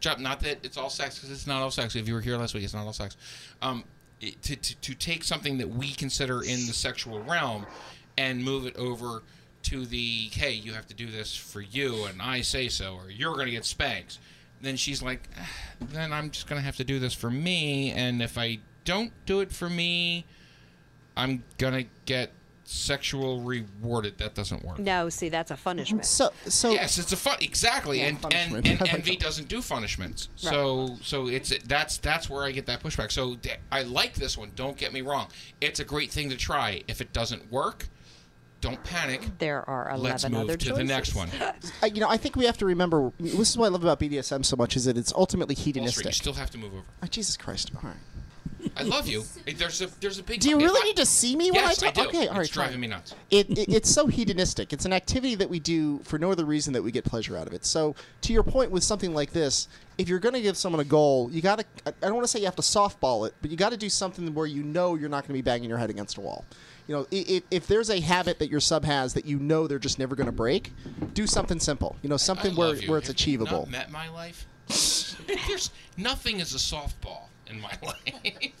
job. 0.00 0.18
Not 0.18 0.40
that 0.40 0.58
it's 0.64 0.76
all 0.76 0.90
sex, 0.90 1.16
because 1.16 1.30
it's 1.30 1.46
not 1.46 1.62
all 1.62 1.70
sex. 1.70 1.94
If 1.96 2.06
you 2.08 2.14
were 2.14 2.20
here 2.20 2.36
last 2.36 2.54
week, 2.54 2.64
it's 2.64 2.74
not 2.74 2.84
all 2.86 2.92
sex. 2.92 3.16
Um, 3.62 3.84
it- 4.20 4.40
to, 4.42 4.56
to, 4.56 4.76
to 4.80 4.94
take 4.94 5.24
something 5.24 5.58
that 5.58 5.68
we 5.68 5.92
consider 5.92 6.42
in 6.42 6.66
the 6.66 6.72
sexual 6.72 7.22
realm 7.22 7.66
and 8.18 8.42
move 8.42 8.66
it 8.66 8.76
over 8.76 9.22
to 9.64 9.84
the 9.84 10.28
hey, 10.32 10.52
you 10.52 10.72
have 10.72 10.86
to 10.86 10.94
do 10.94 11.10
this 11.10 11.34
for 11.36 11.60
you, 11.60 12.04
and 12.04 12.22
I 12.22 12.40
say 12.40 12.68
so, 12.68 12.94
or 12.94 13.10
you're 13.10 13.34
going 13.34 13.46
to 13.46 13.52
get 13.52 13.64
spanks. 13.64 14.18
Then 14.62 14.76
she's 14.76 15.02
like, 15.02 15.28
"Ah, 15.38 15.48
then 15.80 16.12
I'm 16.12 16.30
just 16.30 16.46
going 16.48 16.58
to 16.60 16.64
have 16.64 16.76
to 16.76 16.84
do 16.84 16.98
this 16.98 17.12
for 17.12 17.30
me, 17.30 17.90
and 17.90 18.22
if 18.22 18.38
I 18.38 18.60
don't 18.84 19.12
do 19.26 19.40
it 19.40 19.50
for 19.52 19.68
me, 19.68 20.24
I'm 21.16 21.42
going 21.58 21.74
to 21.74 21.90
get 22.06 22.30
sexual 22.66 23.40
rewarded. 23.40 24.18
That 24.18 24.34
doesn't 24.34 24.64
work. 24.64 24.78
No, 24.78 25.08
see, 25.08 25.28
that's 25.28 25.50
a 25.50 25.56
punishment. 25.56 26.04
So, 26.04 26.32
so 26.46 26.72
yes, 26.72 26.98
it's 26.98 27.12
a 27.12 27.16
fun 27.16 27.38
exactly, 27.40 28.00
Yeah, 28.00 28.08
and, 28.08 28.34
and 28.34 28.66
and 28.66 28.82
I 28.82 28.86
envy 28.86 29.16
doesn't 29.16 29.48
do 29.48 29.62
punishments. 29.62 30.28
So 30.34 30.96
so 31.00 31.28
it's 31.28 31.56
that's 31.64 31.98
that's 31.98 32.28
where 32.28 32.44
I 32.44 32.50
get 32.50 32.66
that 32.66 32.82
pushback. 32.82 33.12
So 33.12 33.36
I 33.70 33.82
like 33.82 34.14
this 34.14 34.36
one. 34.36 34.50
Don't 34.56 34.76
get 34.76 34.92
me 34.92 35.00
wrong; 35.00 35.28
it's 35.60 35.80
a 35.80 35.84
great 35.84 36.10
thing 36.10 36.28
to 36.30 36.36
try. 36.36 36.82
If 36.88 37.00
it 37.00 37.12
doesn't 37.12 37.50
work, 37.50 37.88
don't 38.60 38.82
panic. 38.82 39.38
There 39.38 39.68
are 39.68 39.90
11 39.90 40.02
Let's 40.02 40.28
move 40.28 40.40
other 40.40 40.56
to 40.56 40.72
the 40.72 40.84
next 40.84 41.14
one. 41.14 41.30
I, 41.82 41.86
you 41.86 42.00
know, 42.00 42.08
I 42.08 42.16
think 42.16 42.36
we 42.36 42.46
have 42.46 42.58
to 42.58 42.66
remember. 42.66 43.12
This 43.20 43.50
is 43.50 43.58
what 43.58 43.66
I 43.66 43.68
love 43.68 43.84
about 43.84 44.00
BDSM 44.00 44.44
so 44.44 44.56
much 44.56 44.76
is 44.76 44.86
that 44.86 44.96
it's 44.96 45.12
ultimately 45.12 45.54
Wall 45.54 45.60
Street, 45.60 45.74
hedonistic. 45.76 46.06
you 46.06 46.12
still 46.12 46.32
have 46.32 46.50
to 46.50 46.58
move 46.58 46.72
over. 46.72 46.84
Oh, 47.02 47.06
Jesus 47.06 47.36
Christ! 47.36 47.70
All 47.76 47.82
right. 47.84 47.96
I 48.76 48.82
love 48.82 49.06
you. 49.08 49.24
There's 49.56 49.80
a 49.80 49.86
there's 50.00 50.18
a 50.18 50.22
big. 50.22 50.40
Do 50.40 50.48
you 50.48 50.58
really 50.58 50.80
I- 50.82 50.84
need 50.84 50.96
to 50.96 51.06
see 51.06 51.36
me 51.36 51.50
when 51.50 51.60
Yes, 51.62 51.82
I 51.82 51.88
I 51.88 51.90
talk? 51.90 52.04
do. 52.04 52.08
Okay, 52.10 52.28
all 52.28 52.34
right. 52.34 52.42
It's 52.42 52.50
driving 52.50 52.74
fine. 52.74 52.80
me 52.80 52.86
nuts. 52.88 53.14
It, 53.30 53.50
it, 53.50 53.68
it's 53.68 53.90
so 53.90 54.06
hedonistic. 54.06 54.72
It's 54.72 54.84
an 54.84 54.92
activity 54.92 55.34
that 55.36 55.48
we 55.50 55.60
do 55.60 55.98
for 56.00 56.18
no 56.18 56.30
other 56.30 56.44
reason 56.44 56.72
that 56.74 56.82
we 56.82 56.90
get 56.92 57.04
pleasure 57.04 57.36
out 57.36 57.46
of 57.46 57.52
it. 57.52 57.64
So, 57.64 57.94
to 58.22 58.32
your 58.32 58.42
point 58.42 58.70
with 58.70 58.82
something 58.84 59.12
like 59.14 59.32
this, 59.32 59.68
if 59.98 60.08
you're 60.08 60.18
going 60.18 60.34
to 60.34 60.40
give 60.42 60.56
someone 60.56 60.80
a 60.80 60.84
goal, 60.84 61.30
you 61.30 61.42
got 61.42 61.58
to. 61.58 61.64
I 61.86 61.90
I 61.90 61.92
don't 62.06 62.14
want 62.14 62.24
to 62.24 62.28
say 62.28 62.38
you 62.40 62.46
have 62.46 62.56
to 62.56 62.62
softball 62.62 63.26
it, 63.26 63.34
but 63.42 63.50
you 63.50 63.56
got 63.56 63.70
to 63.72 63.76
do 63.76 63.88
something 63.88 64.32
where 64.34 64.46
you 64.46 64.62
know 64.62 64.94
you're 64.94 65.08
not 65.08 65.22
going 65.22 65.28
to 65.28 65.34
be 65.34 65.42
banging 65.42 65.68
your 65.68 65.78
head 65.78 65.90
against 65.90 66.16
a 66.16 66.20
wall. 66.20 66.44
You 66.88 66.94
know, 66.94 67.06
i 67.12 67.24
i 67.28 67.42
if 67.50 67.66
there's 67.66 67.90
a 67.90 68.00
habit 68.00 68.38
that 68.38 68.48
your 68.48 68.60
sub 68.60 68.84
has 68.84 69.14
that 69.14 69.24
you 69.24 69.38
know 69.40 69.66
they're 69.66 69.78
just 69.80 69.98
never 69.98 70.14
going 70.14 70.26
to 70.26 70.32
break, 70.32 70.72
do 71.14 71.26
something 71.26 71.58
simple. 71.58 71.96
You 72.02 72.08
know, 72.08 72.16
something 72.16 72.52
I 72.52 72.54
where 72.54 72.74
you. 72.76 72.88
where 72.88 72.98
it's 72.98 73.08
Have 73.08 73.14
you 73.16 73.20
achievable. 73.22 73.66
Met 73.70 73.90
my 73.90 74.08
life. 74.08 74.46
There's 75.26 75.70
nothing 75.96 76.40
is 76.40 76.54
a 76.54 76.58
softball 76.58 77.25
in 77.48 77.60
my 77.60 77.72
life. 77.82 78.52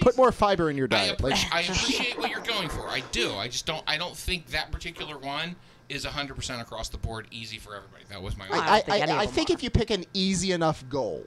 Put 0.00 0.16
more 0.16 0.32
fiber 0.32 0.70
in 0.70 0.76
your 0.76 0.86
I, 0.86 0.96
diet. 0.96 1.22
Like, 1.22 1.36
I 1.52 1.60
appreciate 1.60 2.18
what 2.18 2.30
you're 2.30 2.40
going 2.40 2.68
for. 2.68 2.88
I 2.88 3.02
do. 3.12 3.32
I 3.34 3.46
just 3.48 3.64
don't. 3.66 3.82
I 3.86 3.96
don't 3.96 4.16
think 4.16 4.48
that 4.48 4.72
particular 4.72 5.16
one 5.18 5.54
is 5.88 6.04
100% 6.04 6.60
across 6.60 6.88
the 6.88 6.98
board 6.98 7.26
easy 7.30 7.58
for 7.58 7.74
everybody. 7.74 8.04
That 8.10 8.20
was 8.20 8.36
my. 8.36 8.46
I, 8.50 8.82
I, 8.88 9.00
I, 9.00 9.18
I 9.20 9.26
think 9.26 9.50
if 9.50 9.62
you 9.62 9.70
pick 9.70 9.90
an 9.90 10.04
easy 10.12 10.52
enough 10.52 10.84
goal, 10.88 11.24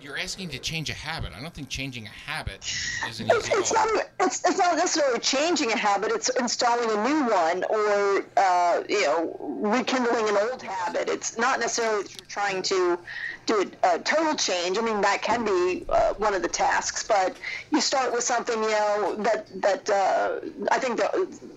you're 0.00 0.18
asking 0.18 0.50
to 0.50 0.58
change 0.58 0.88
a 0.88 0.94
habit. 0.94 1.32
I 1.36 1.42
don't 1.42 1.52
think 1.52 1.68
changing 1.68 2.06
a 2.06 2.10
habit 2.10 2.64
is 3.08 3.20
an 3.20 3.28
It's, 3.30 3.48
easy 3.48 3.58
it's 3.58 3.72
goal. 3.72 3.86
not. 3.94 4.04
It's, 4.20 4.48
it's 4.48 4.58
not 4.58 4.76
necessarily 4.76 5.18
changing 5.20 5.72
a 5.72 5.76
habit. 5.76 6.12
It's 6.12 6.28
installing 6.28 6.90
a 6.90 7.08
new 7.08 7.24
one, 7.28 7.64
or 7.64 8.24
uh, 8.36 8.82
you 8.88 9.02
know, 9.02 9.36
rekindling 9.40 10.28
an 10.28 10.36
old 10.50 10.62
habit. 10.62 11.08
It's 11.08 11.36
not 11.36 11.58
necessarily 11.60 12.04
that 12.04 12.14
you're 12.14 12.26
trying 12.28 12.62
to 12.62 12.98
do 13.46 13.70
a, 13.84 13.98
total 14.00 14.34
change. 14.34 14.76
I 14.76 14.82
mean, 14.82 15.00
that 15.00 15.22
can 15.22 15.44
be 15.44 15.84
uh, 15.88 16.14
one 16.14 16.34
of 16.34 16.42
the 16.42 16.48
tasks, 16.48 17.06
but 17.06 17.36
you 17.70 17.80
start 17.80 18.12
with 18.12 18.24
something, 18.24 18.60
you 18.62 18.70
know, 18.70 19.16
that 19.20 19.48
that 19.62 19.88
uh, 19.90 20.40
I 20.70 20.78
think 20.78 21.00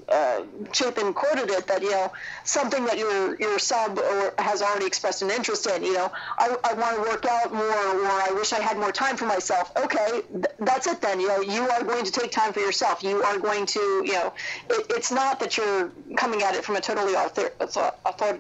uh, 0.07 0.43
Chapin 0.71 1.13
quoted 1.13 1.49
it 1.49 1.67
that 1.67 1.81
you 1.81 1.91
know 1.91 2.11
something 2.43 2.85
that 2.85 2.97
your 2.97 3.35
your 3.39 3.59
sub 3.59 3.97
or 3.97 4.33
has 4.37 4.61
already 4.61 4.85
expressed 4.85 5.21
an 5.21 5.31
interest 5.31 5.67
in. 5.67 5.83
You 5.83 5.93
know, 5.93 6.11
I, 6.37 6.55
I 6.63 6.73
want 6.73 6.95
to 6.97 7.01
work 7.01 7.25
out 7.25 7.53
more, 7.53 7.61
or 7.63 8.05
I 8.05 8.31
wish 8.33 8.53
I 8.53 8.59
had 8.59 8.77
more 8.77 8.91
time 8.91 9.17
for 9.17 9.25
myself. 9.25 9.71
Okay, 9.75 10.21
th- 10.31 10.45
that's 10.59 10.87
it 10.87 11.01
then. 11.01 11.19
You 11.19 11.27
know, 11.27 11.41
you 11.41 11.63
are 11.69 11.83
going 11.83 12.05
to 12.05 12.11
take 12.11 12.31
time 12.31 12.53
for 12.53 12.59
yourself. 12.59 13.03
You 13.03 13.23
are 13.23 13.39
going 13.39 13.65
to, 13.65 13.79
you 13.79 14.13
know, 14.13 14.33
it, 14.69 14.85
it's 14.91 15.11
not 15.11 15.39
that 15.39 15.57
you're 15.57 15.91
coming 16.17 16.43
at 16.43 16.55
it 16.55 16.63
from 16.63 16.75
a 16.75 16.81
totally 16.81 17.15
author, 17.15 17.51
author, 18.05 18.39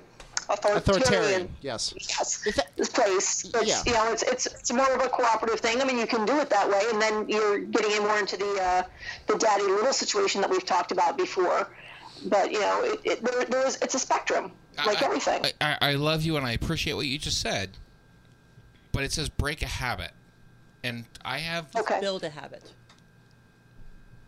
authoritarian, 0.49 0.77
authoritarian. 1.01 1.55
Yes. 1.61 1.93
yes, 1.97 2.43
this 2.75 2.89
place. 2.89 3.45
It's, 3.45 3.67
Yeah. 3.67 3.81
You 3.85 3.93
know, 3.93 4.11
it's, 4.11 4.23
it's 4.23 4.45
it's 4.47 4.71
more 4.71 4.91
of 4.93 5.01
a 5.01 5.09
cooperative 5.09 5.59
thing. 5.59 5.81
I 5.81 5.85
mean, 5.85 5.97
you 5.97 6.07
can 6.07 6.25
do 6.25 6.39
it 6.39 6.49
that 6.49 6.69
way, 6.69 6.81
and 6.91 7.01
then 7.01 7.27
you're 7.29 7.59
getting 7.59 7.91
in 7.91 8.01
more 8.03 8.17
into 8.17 8.37
the 8.37 8.59
uh, 8.61 8.83
the 9.27 9.37
daddy 9.37 9.63
little 9.63 9.93
situation 9.93 10.41
that 10.41 10.49
we've 10.49 10.65
talked 10.65 10.91
about 10.91 11.17
before. 11.17 11.69
But 12.25 12.51
you 12.51 12.59
know, 12.59 12.83
it, 12.83 12.99
it, 13.03 13.23
there, 13.23 13.45
there 13.45 13.67
is 13.67 13.77
it's 13.81 13.95
a 13.95 13.99
spectrum, 13.99 14.51
like 14.85 15.01
I- 15.01 15.05
everything. 15.05 15.45
I, 15.45 15.53
I, 15.61 15.77
I 15.91 15.93
love 15.95 16.23
you 16.23 16.35
and 16.37 16.45
I 16.45 16.51
appreciate 16.51 16.93
what 16.93 17.05
you 17.05 17.17
just 17.17 17.39
said, 17.39 17.71
but 18.91 19.03
it 19.03 19.11
says 19.11 19.29
break 19.29 19.61
a 19.61 19.67
habit, 19.67 20.11
and 20.83 21.05
I 21.23 21.37
have 21.37 21.67
build 22.01 22.23
a 22.23 22.29
habit. 22.29 22.73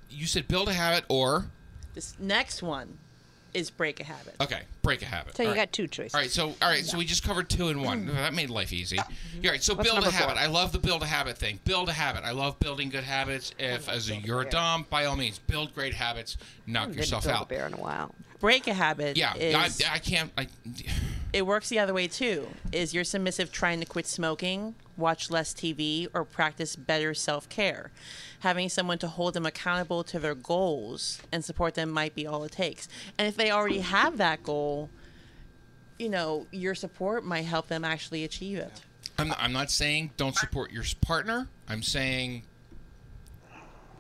you 0.10 0.26
said 0.28 0.48
build 0.48 0.70
a 0.70 0.74
habit 0.74 1.04
or 1.10 1.48
This 1.94 2.16
next 2.20 2.62
one 2.64 2.98
is 3.54 3.70
break 3.70 4.00
a 4.00 4.04
habit. 4.04 4.36
okay 4.42 4.62
break 4.82 5.02
a 5.02 5.06
habit. 5.06 5.36
So 5.36 5.44
you 5.44 5.50
All 5.50 5.56
right. 5.56 5.62
got 5.62 5.74
two 5.74 5.88
choices. 5.88 6.16
All 6.16 6.22
right, 6.22 6.30
so 6.30 6.56
all 6.62 6.70
right, 6.70 6.84
so 6.84 6.98
we 6.98 7.06
just 7.06 7.24
covered 7.24 7.50
two 7.50 7.68
and 7.70 7.84
one. 7.84 8.06
Mm-hmm. 8.06 8.16
That 8.16 8.34
made 8.34 8.50
life 8.50 8.74
easy. 8.74 8.98
Mm-hmm. 8.98 9.46
All 9.46 9.52
right, 9.52 9.64
so 9.64 9.74
What's 9.76 9.88
build 9.90 10.00
a 10.00 10.02
number 10.02 10.18
four? 10.18 10.28
habit. 10.30 10.42
I 10.42 10.48
love 10.48 10.72
the 10.72 10.80
build 10.80 11.04
a 11.04 11.06
habit 11.06 11.38
thing. 11.38 11.60
Build 11.66 11.90
a 11.90 11.94
habit. 11.94 12.24
I 12.24 12.32
love 12.32 12.60
building 12.60 12.90
good 12.90 13.04
habits. 13.04 13.54
If 13.60 13.88
as 13.90 14.10
a, 14.10 14.16
you're 14.16 14.42
a 14.42 14.50
dom, 14.50 14.86
by 14.90 15.06
all 15.06 15.16
means, 15.16 15.40
build 15.40 15.74
great 15.76 15.94
habits. 15.94 16.38
Knock 16.66 16.88
Didn't 16.88 16.98
yourself 16.98 17.24
build 17.24 17.36
a 17.36 17.40
out. 17.40 17.50
bear 17.50 17.68
in 17.68 17.74
a 17.74 17.78
while. 17.78 18.14
Break 18.40 18.68
a 18.68 18.74
habit. 18.74 19.18
Yeah, 19.18 19.36
is, 19.36 19.84
I, 19.84 19.94
I 19.96 20.00
can't. 20.00 20.32
I, 20.38 20.48
it 21.32 21.46
works 21.46 21.70
the 21.70 21.80
other 21.80 21.94
way 21.94 22.08
too. 22.08 22.48
Is 22.72 22.94
your 22.94 23.04
submissive 23.04 23.52
trying 23.52 23.80
to 23.82 23.86
quit 23.86 24.08
smoking, 24.08 24.76
watch 25.02 25.30
less 25.30 25.54
TV, 25.54 26.08
or 26.14 26.24
practice 26.24 26.76
better 26.78 27.14
self 27.14 27.50
care? 27.50 27.92
Having 28.40 28.70
someone 28.70 28.98
to 29.00 29.08
hold 29.08 29.34
them 29.34 29.46
accountable 29.46 30.04
to 30.06 30.20
their 30.20 30.36
goals 30.36 31.22
and 31.32 31.44
support 31.44 31.74
them 31.74 31.92
might 31.92 32.16
be 32.16 32.26
all 32.26 32.44
it 32.46 32.54
takes. 32.54 32.88
And 33.18 33.28
if 33.28 33.36
they 33.36 33.52
already 33.52 33.80
have 33.80 34.18
that 34.18 34.44
goal, 34.44 34.90
you 36.00 36.08
know, 36.10 36.48
your 36.52 36.74
support 36.76 37.26
might 37.26 37.42
help 37.46 37.68
them 37.68 37.84
actually 37.84 38.24
achieve 38.24 38.58
it. 38.60 38.82
I'm 39.20 39.28
not, 39.28 39.38
I'm 39.42 39.52
not 39.54 39.70
saying 39.70 40.12
don't 40.18 40.36
support 40.36 40.72
your 40.72 40.84
partner. 41.02 41.48
I'm 41.68 41.84
saying 41.84 42.44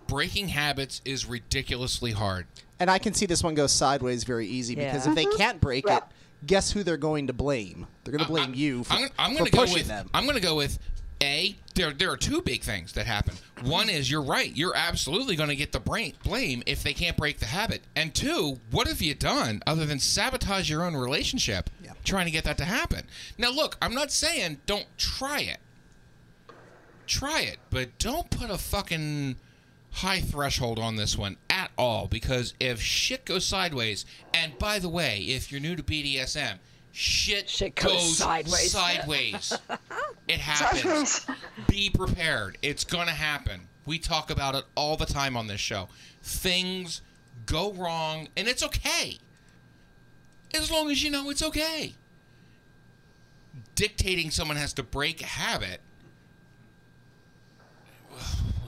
breaking 0.07 0.49
habits 0.49 1.01
is 1.05 1.25
ridiculously 1.25 2.11
hard. 2.11 2.45
and 2.79 2.89
I 2.89 2.97
can 2.97 3.13
see 3.13 3.25
this 3.27 3.43
one 3.43 3.53
go 3.53 3.67
sideways 3.67 4.23
very 4.23 4.47
easy 4.47 4.73
because 4.75 5.05
if 5.05 5.13
they 5.15 5.25
can't 5.25 5.61
break 5.61 5.85
Yeah. 5.85 5.97
it, 5.97 6.03
guess 6.45 6.71
who 6.71 6.83
they're 6.83 6.97
going 6.97 7.27
to 7.27 7.33
blame? 7.33 7.87
They're 8.03 8.11
going 8.11 8.25
to 8.25 8.31
blame 8.31 8.53
you 8.53 8.83
for, 8.83 8.93
I'm, 8.93 9.09
I'm 9.17 9.31
for 9.31 9.39
going 9.39 9.51
to 9.51 9.57
go 9.57 9.61
pushing 9.61 9.77
with. 9.77 9.87
them. 9.87 10.09
I'm 10.13 10.23
going 10.23 10.35
to 10.35 10.41
go 10.41 10.55
with 10.55 10.79
a. 11.21 11.55
There, 11.75 11.91
there 11.91 12.11
are 12.11 12.17
two 12.17 12.41
big 12.41 12.63
things 12.63 12.93
that 12.93 13.05
happen. 13.05 13.35
One 13.63 13.89
is 13.89 14.11
you're 14.11 14.21
right. 14.23 14.55
You're 14.55 14.75
absolutely 14.75 15.35
going 15.35 15.49
to 15.49 15.55
get 15.55 15.71
the 15.71 15.79
brain, 15.79 16.13
blame 16.23 16.63
if 16.65 16.83
they 16.83 16.93
can't 16.93 17.15
break 17.15 17.39
the 17.39 17.45
habit. 17.45 17.81
And 17.95 18.13
two, 18.13 18.59
what 18.71 18.87
have 18.87 19.01
you 19.01 19.13
done 19.15 19.61
other 19.65 19.85
than 19.85 19.99
sabotage 19.99 20.69
your 20.69 20.83
own 20.83 20.95
relationship 20.95 21.69
trying 22.03 22.25
to 22.25 22.31
get 22.31 22.43
that 22.43 22.57
to 22.57 22.65
happen? 22.65 23.05
Now, 23.37 23.51
look, 23.51 23.77
I'm 23.81 23.93
not 23.93 24.11
saying 24.11 24.59
don't 24.65 24.87
try 24.97 25.39
it. 25.41 25.59
Try 27.07 27.41
it, 27.41 27.57
but 27.69 27.97
don't 27.99 28.29
put 28.29 28.49
a 28.49 28.57
fucking 28.57 29.35
high 29.91 30.21
threshold 30.21 30.79
on 30.79 30.95
this 30.95 31.17
one 31.17 31.37
at 31.49 31.71
all 31.77 32.07
because 32.07 32.53
if 32.59 32.81
shit 32.81 33.25
goes 33.25 33.45
sideways, 33.45 34.05
and 34.33 34.57
by 34.57 34.79
the 34.79 34.89
way, 34.89 35.19
if 35.19 35.51
you're 35.51 35.61
new 35.61 35.75
to 35.75 35.83
BDSM, 35.83 36.57
shit, 36.91 37.75
goes 37.75 37.93
goes, 37.93 38.17
sideways. 38.17 38.71
sideways. 38.71 39.53
it 40.27 40.39
happens. 40.39 41.25
Be 41.67 41.89
prepared. 41.89 42.57
It's 42.61 42.83
going 42.83 43.07
to 43.07 43.13
happen. 43.13 43.61
We 43.85 43.99
talk 43.99 44.29
about 44.29 44.55
it 44.55 44.65
all 44.75 44.97
the 44.97 45.05
time 45.05 45.35
on 45.35 45.47
this 45.47 45.59
show. 45.59 45.89
Things 46.21 47.01
go 47.45 47.73
wrong, 47.73 48.27
and 48.37 48.47
it's 48.47 48.63
okay. 48.63 49.17
As 50.53 50.69
long 50.69 50.91
as 50.91 51.03
you 51.03 51.09
know 51.09 51.29
it's 51.29 51.43
okay. 51.43 51.93
Dictating 53.75 54.31
someone 54.31 54.57
has 54.57 54.73
to 54.73 54.83
break 54.83 55.21
a 55.21 55.25
habit 55.25 55.81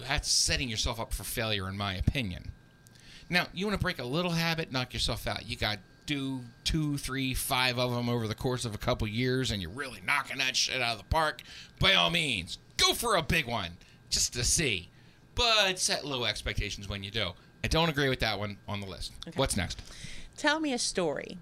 that's 0.08 0.30
setting 0.30 0.70
yourself 0.70 1.00
up 1.00 1.14
for 1.14 1.24
failure, 1.24 1.68
in 1.68 1.78
my 1.78 1.96
opinion. 1.96 2.52
Now, 3.30 3.48
you 3.54 3.66
want 3.66 3.80
to 3.80 3.84
break 3.84 4.00
a 4.00 4.04
little 4.04 4.32
habit, 4.32 4.72
knock 4.72 4.94
yourself 4.94 5.28
out. 5.28 5.48
You 5.48 5.56
got 5.56 5.80
do 6.06 6.42
two, 6.64 6.98
three, 6.98 7.34
five 7.34 7.80
of 7.80 7.92
them 7.92 8.10
over 8.10 8.28
the 8.28 8.36
course 8.36 8.66
of 8.66 8.76
a 8.76 8.78
couple 8.78 9.08
years, 9.08 9.52
and 9.52 9.62
you're 9.62 9.72
really 9.72 10.02
knocking 10.06 10.38
that 10.38 10.56
shit 10.56 10.82
out 10.82 10.94
of 10.94 10.98
the 10.98 11.06
park. 11.06 11.42
By 11.80 11.94
all 11.94 12.10
means, 12.10 12.58
go 12.78 12.94
for 12.94 13.16
a 13.16 13.22
big 13.22 13.48
one 13.48 13.72
just 14.10 14.34
to 14.34 14.44
see. 14.44 14.90
But 15.36 15.80
set 15.80 16.06
low 16.06 16.26
expectations 16.26 16.88
when 16.88 17.04
you 17.04 17.12
do. 17.12 17.32
I 17.64 17.68
don't 17.68 17.90
agree 17.90 18.10
with 18.10 18.20
that 18.20 18.38
one 18.38 18.58
on 18.68 18.82
the 18.82 18.88
list. 18.88 19.14
What's 19.36 19.58
next? 19.58 19.82
Tell 20.38 20.60
me 20.60 20.74
a 20.74 20.78
story. 20.78 21.38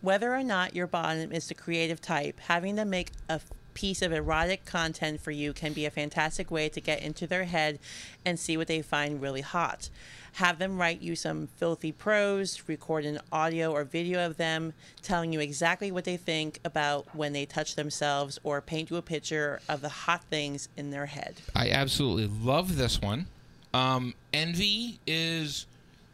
Whether 0.00 0.34
or 0.34 0.42
not 0.42 0.74
your 0.74 0.86
bottom 0.86 1.32
is 1.32 1.48
the 1.48 1.54
creative 1.54 2.00
type, 2.00 2.40
having 2.40 2.76
to 2.76 2.84
make 2.84 3.12
a 3.28 3.40
piece 3.76 4.00
of 4.00 4.10
erotic 4.10 4.64
content 4.64 5.20
for 5.20 5.30
you 5.30 5.52
can 5.52 5.74
be 5.74 5.84
a 5.84 5.90
fantastic 5.90 6.50
way 6.50 6.66
to 6.66 6.80
get 6.80 7.02
into 7.02 7.26
their 7.26 7.44
head 7.44 7.78
and 8.24 8.40
see 8.40 8.56
what 8.56 8.68
they 8.68 8.80
find 8.80 9.20
really 9.20 9.42
hot. 9.42 9.90
Have 10.32 10.58
them 10.58 10.78
write 10.78 11.02
you 11.02 11.14
some 11.14 11.46
filthy 11.58 11.92
prose, 11.92 12.62
record 12.66 13.04
an 13.04 13.18
audio 13.30 13.70
or 13.70 13.84
video 13.84 14.24
of 14.24 14.38
them 14.38 14.72
telling 15.02 15.30
you 15.30 15.40
exactly 15.40 15.92
what 15.92 16.04
they 16.04 16.16
think 16.16 16.58
about 16.64 17.14
when 17.14 17.34
they 17.34 17.44
touch 17.44 17.74
themselves, 17.74 18.38
or 18.42 18.62
paint 18.62 18.88
you 18.88 18.96
a 18.96 19.02
picture 19.02 19.60
of 19.68 19.82
the 19.82 19.90
hot 19.90 20.24
things 20.24 20.70
in 20.78 20.90
their 20.90 21.06
head. 21.06 21.34
I 21.54 21.68
absolutely 21.68 22.28
love 22.28 22.76
this 22.76 23.02
one. 23.02 23.26
Um, 23.74 24.14
Envy 24.32 25.00
is 25.06 25.66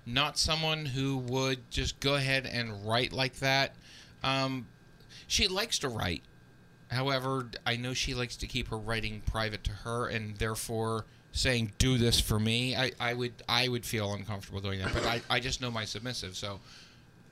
not 0.05 0.37
someone 0.37 0.85
who 0.85 1.17
would 1.17 1.71
just 1.71 2.01
go 2.01 2.17
ahead 2.17 2.45
and 2.45 2.85
write 2.85 3.13
like 3.13 3.37
that. 3.37 3.77
Um, 4.25 4.67
she 5.29 5.47
likes 5.47 5.79
to 5.79 5.89
write. 5.89 6.23
However, 6.93 7.48
I 7.64 7.77
know 7.77 7.94
she 7.94 8.14
likes 8.14 8.36
to 8.36 8.47
keep 8.47 8.69
her 8.69 8.78
writing 8.78 9.23
private 9.24 9.64
to 9.64 9.73
her, 9.73 10.09
and 10.09 10.36
therefore 10.36 11.06
saying 11.32 11.73
"do 11.78 11.97
this 11.97 12.20
for 12.20 12.39
me," 12.39 12.77
I, 12.77 12.93
I 13.01 13.14
would 13.14 13.32
I 13.48 13.69
would 13.69 13.86
feel 13.86 14.12
uncomfortable 14.12 14.60
doing 14.60 14.81
that. 14.81 14.93
But 14.93 15.06
I, 15.06 15.23
I 15.31 15.40
just 15.40 15.60
know 15.60 15.70
my 15.70 15.86
submissive, 15.86 16.36
so 16.36 16.60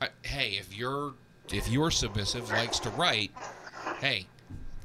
I, 0.00 0.08
hey, 0.22 0.56
if 0.58 0.74
you're 0.74 1.12
if 1.52 1.68
your 1.68 1.90
submissive 1.90 2.50
likes 2.50 2.78
to 2.80 2.90
write, 2.90 3.32
hey, 4.00 4.26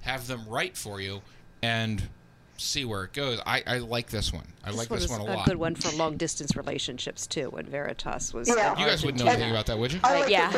have 0.02 0.28
them 0.28 0.46
write 0.48 0.76
for 0.76 1.00
you 1.00 1.22
and 1.62 2.10
see 2.58 2.86
where 2.86 3.04
it 3.04 3.14
goes. 3.14 3.40
I, 3.46 3.64
I 3.68 3.78
like 3.80 4.10
this 4.10 4.32
one. 4.32 4.46
I 4.64 4.72
like 4.72 4.88
this 4.90 5.10
one 5.10 5.22
a 5.22 5.24
a 5.24 5.36
lot. 5.36 5.46
good 5.46 5.58
one 5.58 5.76
for 5.76 5.96
long 5.96 6.18
distance 6.18 6.56
relationships 6.56 7.28
too. 7.28 7.50
When 7.50 7.66
Veritas 7.66 8.34
was, 8.34 8.48
Yeah. 8.48 8.78
You 8.80 8.86
guys 8.86 9.04
wouldn't 9.04 9.24
know 9.24 9.30
anything 9.30 9.52
about 9.52 9.66
that, 9.68 9.78
would 9.78 9.92
you? 9.94 10.00
Uh, 10.04 10.26
yeah, 10.28 10.50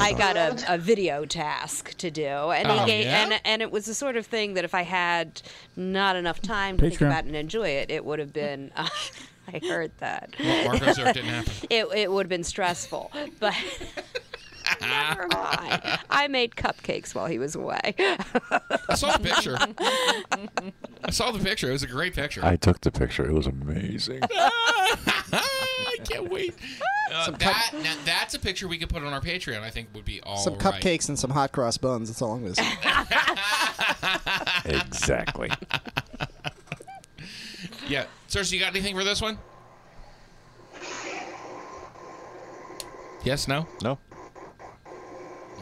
I 0.00 0.12
got 0.16 0.36
a, 0.36 0.74
a 0.74 0.78
video 0.78 1.24
task 1.24 1.96
to 1.98 2.10
do, 2.10 2.22
and 2.26 2.68
Oh, 2.68 2.78
he 2.80 2.86
gave, 2.86 3.04
yeah? 3.06 3.24
and 3.24 3.40
and 3.44 3.62
it 3.62 3.70
was 3.70 3.86
the 3.86 3.94
sort 3.94 4.16
of 4.16 4.26
thing 4.26 4.54
that 4.54 4.64
if 4.64 4.74
I 4.74 4.82
had 4.82 5.42
not 5.76 6.16
enough 6.16 6.40
time 6.42 6.76
to 6.76 6.82
think 6.88 7.00
Patreon. 7.00 7.06
about 7.06 7.24
and 7.24 7.34
enjoy 7.36 7.68
it, 7.68 7.90
it 7.90 8.04
would 8.04 8.18
have 8.18 8.32
been. 8.32 8.70
Uh, 8.76 8.88
I 9.52 9.58
heard 9.66 9.90
that. 9.98 10.34
Well, 10.38 10.64
Marco 10.78 10.92
didn't 11.12 11.24
happen. 11.24 11.52
It 11.70 11.86
it 11.96 12.12
would 12.12 12.26
have 12.26 12.30
been 12.30 12.44
stressful, 12.44 13.10
but. 13.40 13.54
Never 14.80 15.26
mind. 15.28 15.98
I 16.10 16.28
made 16.28 16.56
cupcakes 16.56 17.14
while 17.14 17.26
he 17.26 17.38
was 17.38 17.54
away. 17.54 17.94
I 17.98 18.94
saw 18.94 19.16
the 19.16 19.22
picture. 19.22 19.56
I 21.04 21.10
saw 21.10 21.30
the 21.30 21.38
picture. 21.38 21.68
It 21.68 21.72
was 21.72 21.82
a 21.82 21.88
great 21.88 22.14
picture. 22.14 22.44
I 22.44 22.56
took 22.56 22.80
the 22.80 22.90
picture. 22.90 23.24
It 23.24 23.32
was 23.32 23.46
amazing. 23.46 24.20
I 24.32 25.96
can't 26.04 26.30
wait. 26.30 26.54
Uh, 27.12 27.30
that 27.32 27.72
now, 27.82 27.94
that's 28.04 28.34
a 28.34 28.38
picture 28.38 28.68
we 28.68 28.78
could 28.78 28.88
put 28.88 29.02
on 29.02 29.12
our 29.12 29.20
Patreon. 29.20 29.60
I 29.62 29.70
think 29.70 29.88
would 29.94 30.04
be 30.04 30.20
all 30.22 30.38
some 30.38 30.54
right. 30.54 30.62
cupcakes 30.62 31.08
and 31.08 31.18
some 31.18 31.30
hot 31.30 31.52
cross 31.52 31.76
buns. 31.76 32.08
That's 32.08 32.22
all 32.22 32.32
I'm 32.32 32.42
going 32.42 32.54
to 32.54 32.62
say. 32.62 32.72
exactly. 34.78 35.50
Yeah, 37.88 38.06
Cersei, 38.28 38.52
you 38.52 38.60
got 38.60 38.70
anything 38.70 38.96
for 38.96 39.04
this 39.04 39.20
one? 39.20 39.38
Yes. 43.24 43.46
No. 43.46 43.66
No. 43.82 43.98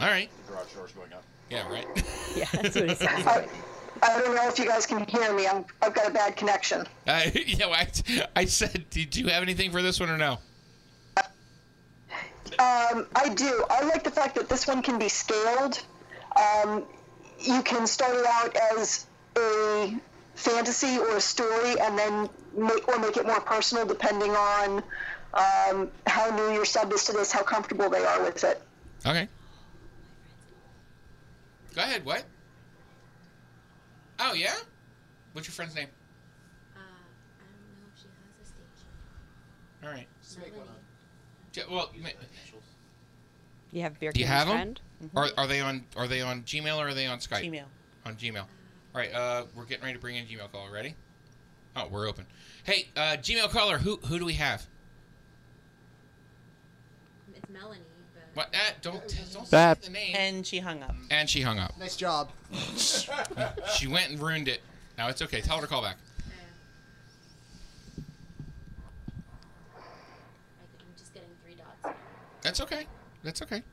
All 0.01 0.07
right. 0.07 0.29
Garage 0.47 0.73
door's 0.73 0.91
going 0.93 1.13
up. 1.13 1.23
Yeah. 1.49 1.69
Right. 1.69 1.85
yeah, 2.35 2.45
that's 2.53 2.75
what 2.75 2.89
he 2.89 2.95
said. 2.95 3.07
I, 3.09 3.47
I 4.01 4.19
don't 4.19 4.35
know 4.35 4.47
if 4.47 4.57
you 4.57 4.65
guys 4.65 4.87
can 4.87 5.05
hear 5.05 5.31
me. 5.33 5.47
I'm, 5.47 5.63
I've 5.81 5.93
got 5.93 6.09
a 6.09 6.11
bad 6.11 6.35
connection. 6.35 6.87
Uh, 7.07 7.21
yeah. 7.45 7.67
well, 7.67 7.75
I, 7.75 7.87
I 8.35 8.45
said, 8.45 8.89
did 8.89 9.15
you 9.15 9.27
have 9.27 9.43
anything 9.43 9.71
for 9.71 9.81
this 9.81 9.99
one 9.99 10.09
or 10.09 10.17
no? 10.17 10.39
Um, 12.59 13.07
I 13.15 13.29
do. 13.33 13.63
I 13.69 13.83
like 13.85 14.03
the 14.03 14.11
fact 14.11 14.35
that 14.35 14.49
this 14.49 14.67
one 14.67 14.81
can 14.81 14.99
be 14.99 15.07
scaled. 15.07 15.81
Um, 16.35 16.83
you 17.39 17.61
can 17.61 17.87
start 17.87 18.15
it 18.15 18.25
out 18.25 18.55
as 18.77 19.05
a 19.37 19.95
fantasy 20.35 20.97
or 20.97 21.17
a 21.17 21.21
story, 21.21 21.79
and 21.79 21.97
then 21.97 22.29
make 22.55 22.87
or 22.87 22.99
make 22.99 23.17
it 23.17 23.25
more 23.25 23.39
personal, 23.39 23.85
depending 23.85 24.31
on 24.31 24.83
um, 25.33 25.89
how 26.07 26.29
new 26.35 26.53
your 26.53 26.65
sub 26.65 26.91
is 26.91 27.05
to 27.05 27.13
this, 27.13 27.31
how 27.31 27.43
comfortable 27.43 27.89
they 27.89 28.03
are 28.03 28.21
with 28.23 28.43
it. 28.43 28.61
Okay. 29.05 29.27
Go 31.75 31.81
ahead. 31.81 32.03
What? 32.05 32.23
Oh 34.19 34.33
yeah. 34.33 34.55
What's 35.33 35.47
your 35.47 35.53
friend's 35.53 35.75
name? 35.75 35.87
All 39.83 39.89
right. 39.89 40.07
Ja- 41.53 41.63
Well, 41.69 41.89
you 41.95 42.03
may- 42.03 42.13
You 43.71 43.81
have 43.81 43.99
beer 43.99 44.11
do 44.11 44.19
you 44.19 44.25
King's 44.25 44.37
have 44.37 44.47
them? 44.47 44.55
friend? 44.57 44.81
Are, 45.15 45.29
are 45.37 45.47
they 45.47 45.59
on 45.61 45.85
Are 45.95 46.07
they 46.07 46.21
on 46.21 46.43
Gmail 46.43 46.77
or 46.77 46.89
are 46.89 46.93
they 46.93 47.07
on 47.07 47.19
Skype? 47.19 47.49
Gmail. 47.49 47.63
On 48.05 48.15
Gmail. 48.15 48.41
All 48.41 48.47
right. 48.93 49.13
Uh, 49.13 49.45
we're 49.55 49.65
getting 49.65 49.83
ready 49.83 49.95
to 49.95 49.99
bring 49.99 50.15
in 50.17 50.25
Gmail 50.25 50.51
caller. 50.51 50.71
Ready? 50.71 50.95
Oh, 51.75 51.87
we're 51.87 52.07
open. 52.07 52.25
Hey, 52.63 52.89
uh, 52.97 53.15
Gmail 53.17 53.49
caller. 53.49 53.77
Who 53.79 53.95
who 54.05 54.19
do 54.19 54.25
we 54.25 54.33
have? 54.33 54.65
It's 57.35 57.49
Melanie. 57.49 57.79
What? 58.33 58.47
Uh, 58.53 58.57
don't 58.81 59.01
don't 59.33 59.49
That- 59.49 59.83
say 59.83 59.87
the 59.87 59.93
name. 59.93 60.15
And 60.17 60.47
she 60.47 60.59
hung 60.59 60.81
up. 60.83 60.95
And 61.09 61.29
she 61.29 61.41
hung 61.41 61.59
up. 61.59 61.77
Nice 61.77 61.95
job. 61.95 62.29
She 63.75 63.87
went 63.87 64.09
and 64.11 64.19
ruined 64.19 64.47
it. 64.47 64.61
Now 64.97 65.07
it's 65.09 65.21
okay. 65.21 65.41
Tell 65.41 65.57
her 65.57 65.61
to 65.63 65.67
call 65.67 65.81
back. 65.81 65.97
I'm 69.77 70.85
just 70.97 71.13
getting 71.13 71.29
three 71.43 71.55
dots. 71.55 71.95
That's 72.41 72.61
okay. 72.61 72.85
That's 73.23 73.41
okay. 73.41 73.63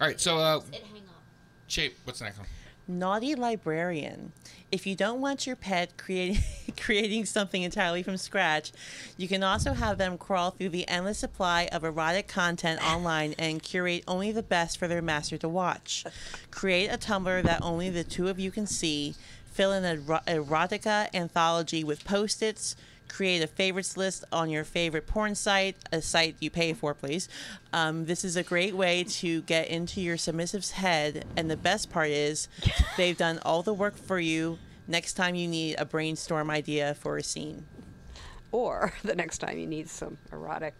All 0.00 0.06
right. 0.06 0.20
So, 0.20 0.38
uh, 0.38 0.60
It 0.72 0.82
hang 0.84 1.02
up. 1.08 1.22
shape. 1.66 1.96
What's 2.04 2.18
the 2.18 2.26
next 2.26 2.38
one? 2.38 2.46
Naughty 2.90 3.34
librarian. 3.34 4.32
If 4.72 4.86
you 4.86 4.96
don't 4.96 5.20
want 5.20 5.46
your 5.46 5.56
pet 5.56 5.98
creating 5.98 6.42
creating 6.80 7.26
something 7.26 7.62
entirely 7.62 8.02
from 8.02 8.16
scratch, 8.16 8.72
you 9.18 9.28
can 9.28 9.42
also 9.42 9.74
have 9.74 9.98
them 9.98 10.16
crawl 10.16 10.52
through 10.52 10.70
the 10.70 10.88
endless 10.88 11.18
supply 11.18 11.68
of 11.70 11.84
erotic 11.84 12.28
content 12.28 12.82
online 12.82 13.34
and 13.38 13.62
curate 13.62 14.04
only 14.08 14.32
the 14.32 14.42
best 14.42 14.78
for 14.78 14.88
their 14.88 15.02
master 15.02 15.36
to 15.36 15.48
watch. 15.50 16.06
Create 16.50 16.88
a 16.88 16.96
Tumblr 16.96 17.42
that 17.42 17.62
only 17.62 17.90
the 17.90 18.04
two 18.04 18.28
of 18.28 18.38
you 18.38 18.50
can 18.50 18.66
see. 18.66 19.14
Fill 19.52 19.72
in 19.72 19.84
an 19.84 20.04
erotica 20.04 21.08
anthology 21.12 21.84
with 21.84 22.06
post-its. 22.06 22.74
Create 23.08 23.42
a 23.42 23.46
favorites 23.46 23.96
list 23.96 24.24
on 24.30 24.50
your 24.50 24.64
favorite 24.64 25.06
porn 25.06 25.34
site, 25.34 25.76
a 25.92 26.00
site 26.02 26.36
you 26.40 26.50
pay 26.50 26.72
for, 26.72 26.94
please. 26.94 27.28
Um, 27.72 28.04
this 28.04 28.24
is 28.24 28.36
a 28.36 28.42
great 28.42 28.74
way 28.74 29.04
to 29.04 29.42
get 29.42 29.68
into 29.68 30.00
your 30.00 30.16
submissive's 30.16 30.72
head, 30.72 31.24
and 31.36 31.50
the 31.50 31.56
best 31.56 31.90
part 31.90 32.10
is 32.10 32.48
they've 32.96 33.16
done 33.16 33.40
all 33.44 33.62
the 33.62 33.74
work 33.74 33.96
for 33.96 34.20
you. 34.20 34.58
Next 34.86 35.14
time 35.14 35.34
you 35.34 35.48
need 35.48 35.76
a 35.78 35.84
brainstorm 35.84 36.50
idea 36.50 36.94
for 36.94 37.16
a 37.16 37.22
scene. 37.22 37.66
Or 38.52 38.92
the 39.04 39.14
next 39.14 39.38
time 39.38 39.58
you 39.58 39.66
need 39.66 39.88
some 39.88 40.18
erotic 40.32 40.74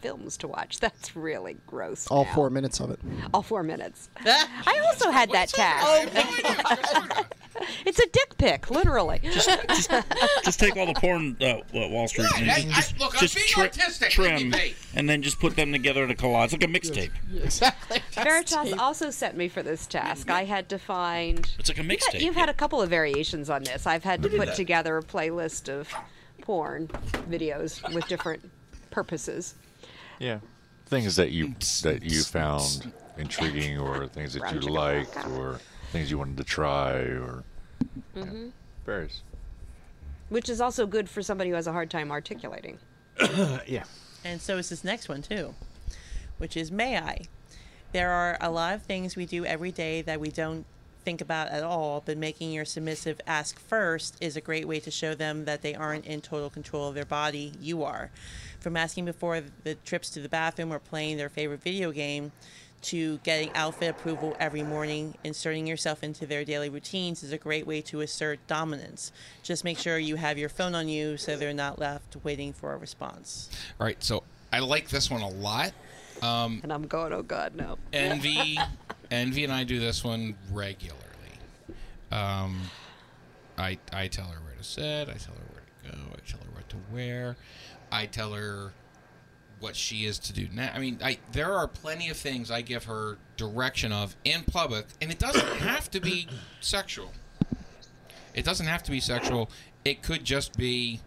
films 0.00 0.36
to 0.38 0.48
watch. 0.48 0.78
That's 0.80 1.16
really 1.16 1.56
gross. 1.66 2.06
All 2.08 2.24
now. 2.24 2.34
four 2.34 2.50
minutes 2.50 2.80
of 2.80 2.90
it. 2.90 3.00
All 3.34 3.42
four 3.42 3.62
minutes. 3.62 4.08
I 4.24 4.80
also 4.86 5.10
had 5.10 5.30
that 5.32 5.48
task. 5.48 7.26
It's 7.86 7.98
a 7.98 8.06
dick 8.12 8.36
pic, 8.38 8.70
literally. 8.70 9.20
Just 10.44 10.58
take 10.60 10.76
all 10.76 10.86
the 10.86 10.94
porn 10.94 11.36
uh, 11.40 11.56
Wall 11.72 12.08
Street 12.08 12.30
Right, 12.32 12.42
and 12.42 12.50
I- 12.50 12.60
just, 12.62 12.94
I- 12.94 12.98
look, 13.04 13.14
I'm 13.14 13.20
just 13.20 13.34
being 13.36 13.46
tri- 13.48 13.62
artistic, 13.64 14.10
trim, 14.10 14.36
leave 14.36 14.46
me 14.52 14.58
be. 14.58 14.74
and 14.94 15.08
then 15.08 15.22
just 15.22 15.38
put 15.40 15.56
them 15.56 15.72
together 15.72 16.04
in 16.04 16.10
a 16.10 16.14
collage, 16.14 16.44
It's 16.44 16.52
like 16.54 16.64
a 16.64 16.66
mixtape. 16.66 17.10
Exactly. 17.44 18.00
Veritas 18.12 18.72
also 18.78 19.10
sent 19.10 19.36
me 19.36 19.48
for 19.48 19.62
this 19.62 19.86
task. 19.86 20.30
I 20.30 20.44
had 20.44 20.68
to 20.70 20.78
find. 20.78 21.50
It's 21.58 21.68
like 21.68 21.78
a 21.78 21.82
You've 21.82 21.90
had- 21.90 21.98
mixtape, 22.14 22.20
You've 22.20 22.34
had 22.36 22.48
a 22.48 22.54
couple 22.54 22.80
of 22.82 22.90
variations 22.90 23.50
on 23.50 23.62
this. 23.64 23.86
I've 23.86 24.04
had 24.04 24.22
to 24.22 24.28
put 24.28 24.46
that? 24.48 24.56
together 24.56 24.96
a 24.98 25.02
playlist 25.02 25.68
of 25.68 25.88
porn 26.42 26.88
videos 27.28 27.82
with 27.94 28.06
different 28.08 28.48
purposes. 28.90 29.54
Yeah. 30.18 30.38
Things 30.86 31.16
that 31.16 31.30
you 31.32 31.54
that 31.82 32.02
you 32.02 32.22
found 32.22 32.92
intriguing, 33.18 33.78
or 33.78 34.06
things 34.06 34.32
that 34.34 34.54
you 34.54 34.60
liked, 34.60 35.14
or 35.28 35.60
things 35.92 36.10
you 36.10 36.16
wanted 36.16 36.36
to 36.38 36.44
try, 36.44 36.92
or 37.00 37.44
hmm 38.14 38.48
various. 38.84 39.22
Which 40.30 40.48
is 40.48 40.60
also 40.60 40.86
good 40.86 41.08
for 41.10 41.22
somebody 41.22 41.50
who 41.50 41.56
has 41.56 41.66
a 41.66 41.72
hard 41.72 41.90
time 41.90 42.10
articulating. 42.10 42.78
yeah. 43.66 43.84
And 44.24 44.40
so 44.40 44.56
is 44.56 44.70
this 44.70 44.82
next 44.82 45.08
one 45.08 45.22
too, 45.22 45.54
which 46.38 46.56
is 46.56 46.72
may 46.72 46.98
I. 46.98 47.26
There 47.92 48.10
are 48.10 48.36
a 48.40 48.50
lot 48.50 48.74
of 48.74 48.82
things 48.82 49.16
we 49.16 49.26
do 49.26 49.44
every 49.44 49.72
day 49.72 50.02
that 50.02 50.20
we 50.20 50.30
don't 50.30 50.64
think 51.04 51.20
about 51.20 51.48
at 51.48 51.62
all, 51.62 52.02
but 52.04 52.18
making 52.18 52.52
your 52.52 52.64
submissive 52.64 53.20
ask 53.26 53.58
first 53.58 54.16
is 54.20 54.36
a 54.36 54.40
great 54.40 54.68
way 54.68 54.80
to 54.80 54.90
show 54.90 55.14
them 55.14 55.46
that 55.46 55.62
they 55.62 55.74
aren't 55.74 56.04
in 56.04 56.20
total 56.20 56.50
control 56.50 56.88
of 56.88 56.94
their 56.94 57.06
body. 57.06 57.52
You 57.60 57.82
are. 57.82 58.10
From 58.60 58.76
asking 58.76 59.06
before 59.06 59.42
the 59.64 59.74
trips 59.76 60.10
to 60.10 60.20
the 60.20 60.28
bathroom 60.28 60.72
or 60.72 60.78
playing 60.78 61.16
their 61.16 61.30
favorite 61.30 61.62
video 61.62 61.92
game 61.92 62.32
to 62.82 63.18
getting 63.18 63.50
outfit 63.54 63.90
approval 63.90 64.36
every 64.38 64.62
morning, 64.62 65.14
inserting 65.24 65.66
yourself 65.66 66.02
into 66.02 66.26
their 66.26 66.44
daily 66.44 66.68
routines 66.68 67.22
is 67.22 67.32
a 67.32 67.38
great 67.38 67.66
way 67.66 67.80
to 67.82 68.00
assert 68.00 68.38
dominance. 68.46 69.12
Just 69.42 69.64
make 69.64 69.78
sure 69.78 69.98
you 69.98 70.16
have 70.16 70.38
your 70.38 70.48
phone 70.48 70.74
on 70.74 70.88
you 70.88 71.16
so 71.16 71.36
they're 71.36 71.52
not 71.52 71.78
left 71.78 72.16
waiting 72.24 72.52
for 72.52 72.72
a 72.72 72.76
response. 72.76 73.50
All 73.80 73.86
right. 73.86 74.02
So 74.02 74.22
I 74.52 74.60
like 74.60 74.88
this 74.88 75.10
one 75.10 75.22
a 75.22 75.28
lot. 75.28 75.72
Um, 76.22 76.60
and 76.62 76.72
I'm 76.72 76.86
going, 76.86 77.12
oh 77.12 77.22
God, 77.22 77.54
no. 77.54 77.78
Envy, 77.92 78.58
Envy, 79.10 79.44
and 79.44 79.52
I 79.52 79.64
do 79.64 79.78
this 79.78 80.02
one 80.02 80.34
regularly. 80.52 80.98
Um, 82.10 82.62
I 83.56 83.78
I 83.92 84.08
tell 84.08 84.26
her 84.26 84.40
where 84.40 84.54
to 84.56 84.64
sit. 84.64 85.08
I 85.08 85.14
tell 85.14 85.34
her 85.34 85.46
where 85.52 85.92
to 85.92 85.96
go. 85.96 85.98
I 86.12 86.28
tell 86.28 86.40
her 86.40 86.50
what 86.54 86.68
to 86.70 86.76
wear. 86.92 87.36
I 87.92 88.06
tell 88.06 88.32
her 88.32 88.72
what 89.60 89.76
she 89.76 90.04
is 90.04 90.18
to 90.18 90.32
do 90.32 90.48
now. 90.52 90.70
I 90.74 90.78
mean, 90.78 90.98
I 91.02 91.18
there 91.32 91.52
are 91.52 91.66
plenty 91.66 92.08
of 92.08 92.16
things 92.16 92.50
I 92.50 92.62
give 92.62 92.84
her 92.84 93.18
direction 93.36 93.92
of 93.92 94.16
in 94.24 94.42
public, 94.44 94.86
and 95.00 95.10
it 95.10 95.18
doesn't 95.18 95.46
have 95.58 95.90
to 95.92 96.00
be 96.00 96.28
sexual. 96.60 97.12
It 98.34 98.44
doesn't 98.44 98.66
have 98.66 98.82
to 98.84 98.90
be 98.90 99.00
sexual. 99.00 99.50
It 99.84 100.02
could 100.02 100.24
just 100.24 100.56
be 100.56 101.00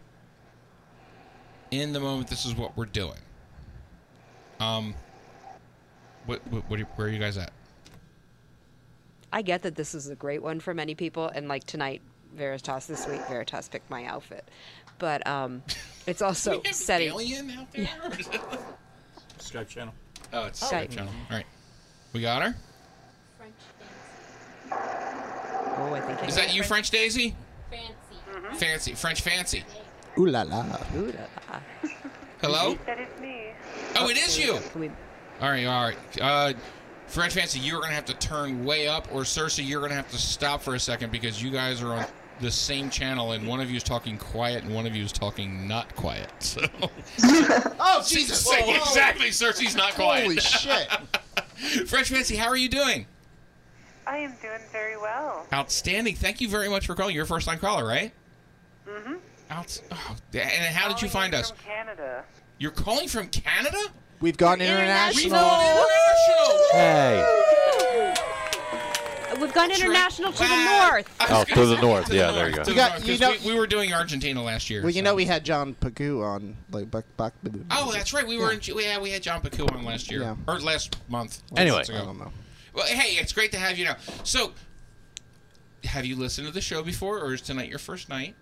in 1.72 1.94
the 1.94 1.99
moment. 1.99 2.30
This 2.30 2.45
is 2.45 2.56
what 2.56 2.76
we're 2.76 2.86
doing. 2.86 3.19
Um, 4.60 4.94
what, 6.26 6.45
what, 6.48 6.69
what 6.69 6.80
where 6.80 7.07
are 7.07 7.10
you 7.10 7.19
guys 7.19 7.38
at? 7.38 7.52
I 9.34 9.41
get 9.41 9.61
that 9.64 9.76
this 9.76 9.95
is 9.95 10.10
a 10.10 10.15
great 10.15 10.44
one 10.44 10.60
for 10.60 10.73
many 10.73 10.94
people, 10.94 11.28
and 11.30 11.48
like 11.48 11.64
tonight, 11.64 12.02
Veritas 12.36 12.86
this 12.86 13.07
week, 13.07 13.22
Veritas 13.28 13.69
picked 13.69 13.90
my 13.90 14.06
outfit, 14.06 14.49
but 15.02 15.26
um, 15.28 15.64
it's 16.07 16.22
also 16.22 16.61
setting. 16.72 17.10
alien 17.10 17.52
out 17.52 17.69
there? 17.73 17.90
Skype 19.40 19.68
channel. 19.68 19.94
Oh, 20.32 20.45
it's 20.45 20.64
Skype. 20.64 20.88
Skype 20.88 20.95
channel. 20.95 21.14
All 21.30 21.36
right, 21.36 21.45
we 22.14 22.22
got 22.22 22.44
her. 22.44 22.56
French 23.38 23.53
Daisy. 23.80 24.72
Oh, 24.72 25.94
I 25.94 25.99
think 25.99 26.30
Is 26.30 26.36
that 26.36 26.56
you, 26.56 26.64
French 26.64 26.90
Daisy? 26.91 27.36
Fancy. 27.69 28.57
Fancy, 28.57 28.94
French 28.94 29.22
fancy. 29.22 29.64
Ooh 30.18 30.28
la 30.28 30.44
la. 30.44 30.65
Ooh 30.95 31.07
la 31.07 31.26
la. 31.52 31.90
Hello? 32.41 32.78
That 32.86 32.99
is 32.99 33.19
me. 33.19 33.48
Oh, 33.98 34.10
it 34.10 34.18
is 34.18 34.38
you. 34.40 34.53
All 35.41 35.49
right, 35.49 35.65
all 35.65 35.84
right. 35.86 35.98
Uh, 36.22 36.53
French 37.07 37.34
fancy, 37.34 37.60
you're 37.60 37.82
gonna 37.82 37.94
have 37.94 38.06
to 38.06 38.14
turn 38.14 38.64
way 38.64 38.88
up, 38.88 39.07
or 39.11 39.22
Cersei, 39.22 39.68
you're 39.68 39.82
gonna 39.82 39.95
have 39.95 40.11
to 40.11 40.18
stop 40.18 40.61
for 40.61 40.76
a 40.76 40.80
second 40.80 41.11
because 41.11 41.41
you 41.41 41.52
guys 41.52 41.82
are 41.82 41.94
on 41.94 42.06
the 42.42 42.52
same 42.52 42.90
channel, 42.90 43.32
and 43.32 43.48
one 43.48 43.62
of 43.62 43.70
you 43.70 43.78
is 43.78 43.84
talking 43.84 44.18
quiet, 44.18 44.64
and 44.64 44.74
one 44.74 44.86
of 44.86 44.96
you 44.96 45.04
is 45.04 45.12
talking 45.12 45.68
not 45.68 45.96
quiet. 45.96 46.32
So. 46.40 46.62
oh 47.24 48.04
Jesus! 48.06 48.46
Whoa, 48.46 48.66
whoa. 48.66 48.76
Exactly. 48.76 49.28
Cersei's 49.28 49.76
not 49.76 49.94
quiet. 49.94 50.24
Holy 50.24 50.40
shit. 50.40 50.88
French 51.88 52.10
fancy, 52.10 52.36
how 52.36 52.48
are 52.48 52.58
you 52.58 52.70
doing? 52.70 53.06
I 54.08 54.18
am 54.18 54.36
doing 54.42 54.60
very 54.72 54.98
well. 54.98 55.46
Outstanding. 55.54 56.16
Thank 56.16 56.42
you 56.42 56.50
very 56.50 56.68
much 56.68 56.88
for 56.88 56.96
calling. 56.96 57.16
You're 57.16 57.24
a 57.24 57.28
first 57.28 57.48
time 57.48 57.60
caller, 57.60 57.86
right? 57.86 58.12
Mm-hmm. 58.88 59.16
Out. 59.52 59.82
Oh, 59.92 60.16
and 60.34 60.76
how 60.76 60.88
did 60.88 61.02
you 61.02 61.10
find 61.10 61.34
us? 61.34 61.52
From 61.52 61.60
Canada. 61.60 62.24
You're 62.58 62.72
calling 62.72 63.08
from 63.08 63.28
Canada? 63.28 63.80
We've 64.20 64.38
gone 64.38 64.62
international. 64.62 65.24
We've 65.24 65.32
gone 65.32 65.62
international. 65.62 66.60
Hey. 66.74 67.58
We've 69.42 69.54
gone 69.54 69.72
international 69.72 70.32
to 70.32 70.38
the 70.44 70.80
north. 70.90 71.10
Oh, 71.30 71.44
to 71.44 71.66
the 71.66 71.82
north. 71.82 72.12
Yeah, 72.14 72.32
there 72.32 72.50
you 72.50 72.56
go. 72.56 72.62
You 72.62 72.66
the 72.66 72.74
got- 72.76 72.92
north, 72.92 73.08
you 73.08 73.14
'cause 73.14 73.20
know- 73.22 73.36
we, 73.46 73.54
we 73.54 73.60
were 73.60 73.68
doing 73.68 73.94
Argentina 73.94 74.42
last 74.42 74.70
year. 74.70 74.82
Well, 74.82 74.90
you 74.92 75.00
so- 75.00 75.04
know 75.04 75.16
we 75.16 75.26
had 75.26 75.44
John 75.44 75.74
Pagoo 75.76 76.22
on 76.24 76.56
like 76.72 76.90
back 76.92 77.06
back. 77.18 77.34
Oh, 77.72 77.92
that's 77.92 78.14
right. 78.14 78.26
We 78.28 78.38
were 78.38 78.52
in. 78.54 78.62
Yeah, 78.64 79.00
we 79.00 79.12
had 79.12 79.24
John 79.24 79.42
Paku 79.42 79.72
on 79.74 79.84
last 79.84 80.12
year 80.12 80.22
Yeah. 80.22 80.36
or 80.48 80.60
last 80.60 80.98
month. 81.10 81.42
Anyway. 81.58 81.78
months. 81.78 81.90
I 81.90 81.94
don't 82.06 82.20
know. 82.20 82.32
Well, 82.74 82.86
hey, 82.86 83.16
it's 83.18 83.34
great 83.34 83.52
to 83.54 83.58
have 83.58 83.78
you 83.78 83.86
now. 83.86 83.98
So, 84.24 84.54
have 85.86 86.06
you 86.06 86.16
listened 86.16 86.48
to 86.48 86.54
the 86.54 86.62
show 86.62 86.84
before, 86.84 87.20
or 87.20 87.34
is 87.34 87.42
tonight 87.42 87.68
your 87.70 87.80
first 87.80 88.08
night? 88.10 88.36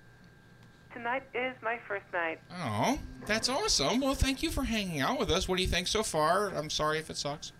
Tonight 0.93 1.23
is 1.33 1.55
my 1.63 1.79
first 1.87 2.05
night. 2.11 2.39
Oh, 2.61 2.99
that's 3.25 3.47
awesome. 3.47 4.01
Well, 4.01 4.15
thank 4.15 4.43
you 4.43 4.51
for 4.51 4.63
hanging 4.63 4.99
out 5.01 5.19
with 5.19 5.31
us. 5.31 5.47
What 5.47 5.57
do 5.57 5.63
you 5.63 5.69
think 5.69 5.87
so 5.87 6.03
far? 6.03 6.49
I'm 6.49 6.69
sorry 6.69 6.97
if 6.99 7.09
it 7.09 7.17
sucks. 7.17 7.51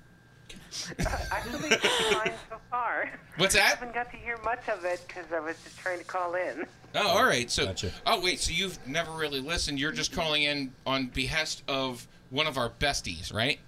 Uh, 1.00 1.18
actually, 1.32 1.70
it's 1.72 2.14
fine 2.14 2.32
so 2.50 2.58
far. 2.70 3.12
What's 3.38 3.56
I 3.56 3.60
haven't 3.60 3.94
got 3.94 4.12
to 4.12 4.18
hear 4.18 4.38
much 4.44 4.68
of 4.70 4.86
it 4.86 5.04
because 5.08 5.26
I 5.34 5.40
was 5.40 5.56
just 5.64 5.78
trying 5.80 6.00
to 6.00 6.06
call 6.06 6.36
in. 6.36 6.66
Oh, 6.96 7.08
all 7.08 7.26
right. 7.26 7.50
So, 7.50 7.74
oh 8.06 8.22
wait, 8.22 8.40
so 8.40 8.52
you've 8.52 8.86
never 8.88 9.12
really 9.12 9.40
listened. 9.40 9.80
You're 9.80 9.92
just 9.92 10.12
calling 10.12 10.44
in 10.44 10.74
on 10.86 11.08
behest 11.08 11.64
of 11.68 12.08
one 12.30 12.48
of 12.48 12.58
our 12.58 12.70
besties, 12.70 13.34
right? 13.34 13.60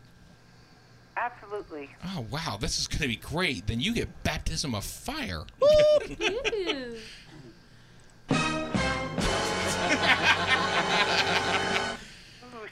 Absolutely. 1.17 1.89
Oh 2.05 2.25
wow, 2.31 2.57
this 2.59 2.79
is 2.79 2.87
going 2.87 3.01
to 3.01 3.07
be 3.07 3.15
great. 3.15 3.67
Then 3.67 3.79
you 3.79 3.93
get 3.93 4.23
baptism 4.23 4.73
of 4.73 4.83
fire. 4.83 5.43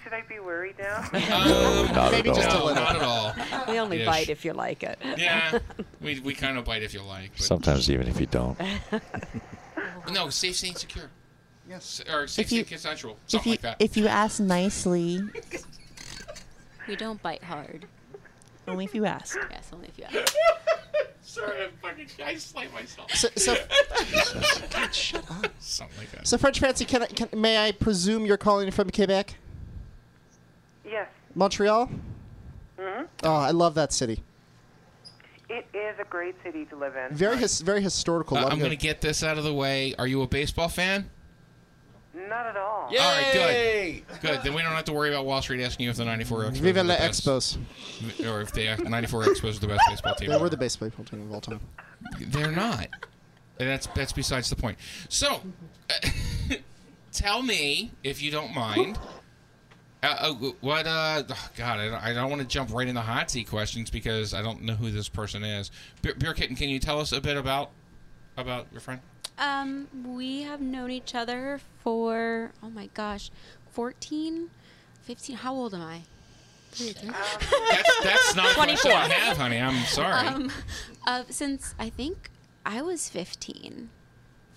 Ooh, 0.09 0.15
should 0.15 0.23
I 0.25 0.27
be 0.27 0.39
worried 0.39 0.75
now? 0.79 1.07
Um, 1.13 1.93
Not 1.95 2.11
Maybe 2.11 2.29
at 2.29 2.35
just 2.35 2.49
all. 2.49 2.63
a 2.63 2.65
little. 2.67 2.83
Not 2.83 2.95
at 2.95 3.01
all. 3.01 3.33
We 3.73 3.79
only 3.79 4.01
Ish. 4.01 4.05
bite 4.05 4.29
if 4.29 4.43
you 4.45 4.53
like 4.53 4.83
it. 4.83 4.97
Yeah, 5.17 5.59
we, 6.01 6.19
we 6.19 6.33
kind 6.33 6.57
of 6.57 6.65
bite 6.65 6.83
if 6.83 6.93
you 6.93 7.01
like. 7.01 7.31
But 7.37 7.41
Sometimes 7.45 7.89
even 7.89 8.07
if 8.07 8.19
you 8.19 8.25
don't. 8.25 8.57
no, 10.11 10.29
safe, 10.29 10.55
sane, 10.55 10.75
secure. 10.75 11.09
Yes. 11.67 12.01
Or 12.11 12.27
safe, 12.27 12.45
If 12.47 12.51
you- 12.51 12.59
safe, 12.59 12.69
consensual. 12.69 13.17
If 13.25 13.31
Something 13.31 13.49
you 13.49 13.53
like 13.53 13.61
that. 13.61 13.77
if 13.79 13.97
you 13.97 14.07
ask 14.07 14.39
nicely, 14.39 15.21
We 16.87 16.95
don't 16.95 17.21
bite 17.21 17.43
hard. 17.43 17.85
only 18.67 18.85
if 18.85 18.95
you 18.95 19.05
ask. 19.05 19.37
Yes, 19.51 19.69
only 19.73 19.87
if 19.89 19.97
you 19.97 20.05
ask. 20.05 20.35
Sorry, 21.21 21.63
I'm 21.65 21.71
fucking. 21.81 22.07
I 22.25 22.35
slight 22.35 22.73
myself. 22.73 23.11
So, 23.13 23.27
so, 23.35 23.55
God, 24.71 24.93
shut 24.95 25.29
up. 25.29 25.45
Something 25.59 25.97
like 25.99 26.11
that. 26.11 26.27
So 26.27 26.39
French 26.39 26.59
fancy, 26.59 26.85
can 26.85 27.03
I, 27.03 27.05
can, 27.05 27.29
may 27.39 27.63
I 27.67 27.71
presume 27.71 28.25
you're 28.25 28.37
calling 28.37 28.71
from 28.71 28.89
Quebec, 28.89 29.35
yes. 30.89 31.07
Montreal? 31.35 31.87
hmm 32.79 33.03
Oh, 33.23 33.35
I 33.35 33.51
love 33.51 33.75
that 33.75 33.91
city. 33.93 34.23
It 35.49 35.65
is 35.73 35.95
a 35.99 36.03
great 36.05 36.35
city 36.43 36.65
to 36.65 36.75
live 36.75 36.95
in. 36.95 37.15
Very 37.15 37.37
his, 37.37 37.61
very 37.61 37.81
historical. 37.81 38.37
Uh, 38.37 38.45
I'm 38.45 38.53
it. 38.53 38.59
going 38.59 38.69
to 38.71 38.75
get 38.77 39.01
this 39.01 39.23
out 39.23 39.37
of 39.37 39.43
the 39.43 39.53
way. 39.53 39.95
Are 39.97 40.05
you 40.07 40.21
a 40.21 40.27
baseball 40.27 40.69
fan? 40.69 41.09
Not 42.13 42.45
at 42.47 42.57
all. 42.57 42.83
All 42.83 42.89
right, 42.89 44.03
good. 44.11 44.21
Good. 44.21 44.43
Then 44.43 44.53
we 44.53 44.61
don't 44.61 44.71
have 44.73 44.83
to 44.85 44.93
worry 44.93 45.09
about 45.09 45.25
Wall 45.25 45.41
Street 45.41 45.63
asking 45.63 45.85
you 45.85 45.89
if 45.89 45.95
the 45.97 46.05
94 46.05 46.43
Expos 46.45 46.57
Viva 46.57 46.79
the 46.83 46.89
la 46.89 46.97
best- 46.97 47.25
Expos. 47.25 47.57
Or 48.27 48.41
if 48.41 48.51
the 48.51 48.75
94 48.77 49.23
Expos 49.25 49.57
are 49.57 49.59
the 49.59 49.67
best 49.67 49.81
baseball 49.89 50.15
team. 50.15 50.29
They 50.29 50.37
were 50.37 50.49
the 50.49 50.57
best 50.57 50.79
baseball 50.79 51.05
team 51.05 51.21
of 51.21 51.31
all 51.33 51.41
time. 51.41 51.59
They're 52.19 52.51
not. 52.51 52.87
And 53.59 53.67
that's 53.69 53.87
that's 53.87 54.13
besides 54.13 54.49
the 54.49 54.55
point. 54.55 54.77
So, 55.09 55.41
tell 57.11 57.41
me 57.41 57.91
if 58.03 58.21
you 58.21 58.31
don't 58.31 58.53
mind. 58.53 58.97
Uh, 60.01 60.15
uh, 60.19 60.33
what? 60.61 60.87
Uh, 60.87 61.23
oh, 61.29 61.49
God, 61.57 61.79
I 61.79 61.89
don't, 61.89 62.03
I 62.03 62.13
don't 62.13 62.29
want 62.29 62.41
to 62.41 62.47
jump 62.47 62.73
right 62.73 62.87
into 62.87 63.01
hot 63.01 63.29
seat 63.29 63.49
questions 63.49 63.89
because 63.89 64.33
I 64.33 64.41
don't 64.41 64.61
know 64.61 64.73
who 64.73 64.91
this 64.91 65.09
person 65.09 65.43
is. 65.43 65.71
Beer, 66.01 66.15
Beer 66.17 66.33
Kitten, 66.33 66.55
can 66.55 66.69
you 66.69 66.79
tell 66.79 66.99
us 66.99 67.11
a 67.11 67.19
bit 67.19 67.35
about 67.35 67.71
about 68.37 68.67
your 68.71 68.79
friend? 68.79 69.01
Um, 69.37 69.87
we 70.05 70.43
have 70.43 70.61
known 70.61 70.91
each 70.91 71.15
other 71.15 71.59
for 71.79 72.51
oh 72.63 72.69
my 72.69 72.87
gosh, 72.93 73.29
14, 73.71 74.49
15. 75.03 75.35
How 75.35 75.53
old 75.53 75.73
am 75.73 75.81
I? 75.81 76.01
That's, 76.77 78.03
that's 78.03 78.35
not 78.35 78.51
a 78.51 78.53
question 78.53 78.91
I 78.91 79.07
have, 79.07 79.37
honey. 79.37 79.57
I'm 79.57 79.83
sorry. 79.85 80.27
Um, 80.27 80.51
uh, 81.07 81.23
since 81.27 81.73
I 81.79 81.89
think 81.89 82.29
I 82.63 82.83
was 82.83 83.09
15. 83.09 83.89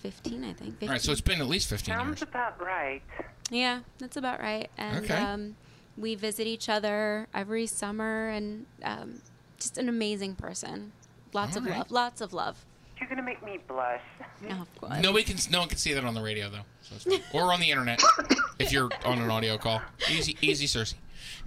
15, 0.03 0.43
I 0.43 0.47
think. 0.53 0.71
15. 0.73 0.89
All 0.89 0.93
right, 0.93 1.01
so 1.01 1.11
it's 1.13 1.21
been 1.21 1.39
at 1.41 1.47
least 1.47 1.69
15 1.69 1.95
Sounds 1.95 2.07
years. 2.19 2.21
about 2.23 2.61
right. 2.61 3.01
Yeah, 3.49 3.79
that's 3.99 4.17
about 4.17 4.39
right. 4.41 4.69
And 4.77 5.03
Okay. 5.05 5.13
um, 5.15 5.55
we 5.97 6.13
visit 6.15 6.45
each 6.45 6.67
other 6.69 7.27
every 7.33 7.65
summer, 7.67 8.27
and 8.29 8.65
um, 8.83 9.21
just 9.59 9.77
an 9.77 9.87
amazing 9.89 10.35
person. 10.35 10.91
Lots 11.33 11.55
of 11.55 11.63
All 11.63 11.69
right. 11.69 11.77
love. 11.79 11.91
Lots 11.91 12.21
of 12.21 12.33
love. 12.33 12.65
You're 12.99 13.09
gonna 13.09 13.23
make 13.23 13.43
me 13.43 13.59
blush. 13.67 14.01
No, 14.41 14.61
of 14.61 14.75
course. 14.81 15.01
Nobody 15.01 15.23
can. 15.23 15.37
No 15.51 15.59
one 15.59 15.69
can 15.69 15.77
see 15.77 15.93
that 15.93 16.03
on 16.03 16.13
the 16.13 16.21
radio 16.21 16.49
though, 16.49 16.65
so 16.81 16.95
it's 16.95 17.05
fine. 17.05 17.21
or 17.33 17.53
on 17.53 17.61
the 17.61 17.71
internet 17.71 18.01
if 18.59 18.73
you're 18.73 18.89
on 19.05 19.19
an 19.19 19.29
audio 19.31 19.57
call. 19.57 19.81
Easy, 20.11 20.35
easy, 20.41 20.65
Cersei. 20.67 20.95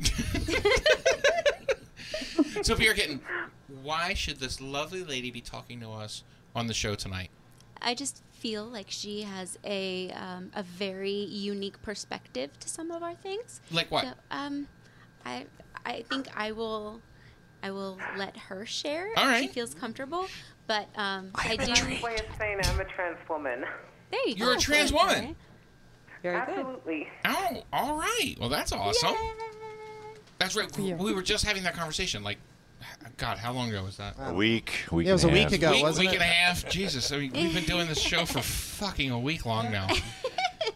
so, 2.63 2.75
Beer 2.75 2.95
Kitten, 2.95 3.21
why 3.83 4.15
should 4.15 4.41
this 4.41 4.63
lovely 4.63 5.05
lady 5.05 5.31
be 5.31 5.43
talking 5.43 5.79
to 5.81 5.91
us 5.91 6.23
on 6.55 6.69
the 6.69 6.75
show 6.75 6.95
tonight? 6.95 7.29
I 7.83 7.95
just 7.95 8.23
feel 8.47 8.65
like 8.65 8.87
she 8.89 9.23
has 9.23 9.59
a 9.65 10.11
um, 10.13 10.51
a 10.55 10.63
very 10.63 11.11
unique 11.11 11.81
perspective 11.83 12.57
to 12.61 12.69
some 12.69 12.93
of 12.93 13.03
our 13.03 13.15
things. 13.15 13.61
Like 13.73 13.91
what? 13.91 14.05
So, 14.05 14.13
um, 14.31 14.69
I 15.25 15.47
I 15.85 16.03
think 16.03 16.29
I 16.37 16.53
will 16.53 17.01
I 17.63 17.73
will 17.73 17.99
let 18.17 18.37
her 18.37 18.65
share 18.65 19.11
All 19.17 19.29
if 19.31 19.41
she 19.41 19.49
feels 19.49 19.75
comfortable. 19.75 20.27
But 20.69 20.89
um, 20.97 21.31
I, 21.35 21.57
do. 21.57 21.67
Nice 21.67 22.03
way 22.03 22.15
of 22.15 22.27
saying 22.39 22.61
I'm 22.63 22.81
a 22.81 22.85
trans 22.85 23.19
woman. 23.29 23.65
There 24.11 24.29
you 24.29 24.35
You're 24.37 24.53
go. 24.53 24.59
a 24.59 24.61
trans 24.61 24.93
woman. 24.93 25.37
Very 26.23 26.37
Absolutely. 26.37 27.09
Oh, 27.25 27.63
all 27.73 27.99
right. 27.99 28.35
Well, 28.39 28.49
that's 28.49 28.73
awesome. 28.73 29.15
That's 30.39 30.57
right. 30.57 30.77
We, 30.77 30.93
we 30.95 31.15
were 31.15 31.23
just 31.23 31.45
having 31.45 31.63
that 31.65 31.75
conversation. 31.75 32.25
Like, 32.25 32.39
God, 33.19 33.39
how 33.39 33.53
long 33.53 33.71
ago 33.71 33.83
was 33.83 33.97
that? 33.97 34.15
A 34.19 34.33
week, 34.35 34.85
week 34.93 35.07
Yeah, 35.07 35.13
it 35.13 35.15
was 35.15 35.25
and 35.25 35.33
a 35.33 35.35
week 35.35 35.43
half. 35.45 35.53
ago, 35.55 35.71
week, 35.73 35.83
wasn't 35.83 36.07
week 36.07 36.11
it? 36.17 36.21
and 36.21 36.23
a 36.23 36.35
half. 36.35 36.69
Jesus, 36.69 37.11
I 37.13 37.19
mean, 37.19 37.33
we've 37.33 37.55
been 37.55 37.65
doing 37.65 37.89
this 37.89 38.01
show 38.01 38.27
for 38.27 38.41
fucking 38.43 39.11
a 39.11 39.19
week 39.19 39.47
long 39.47 39.71
now. 39.73 39.89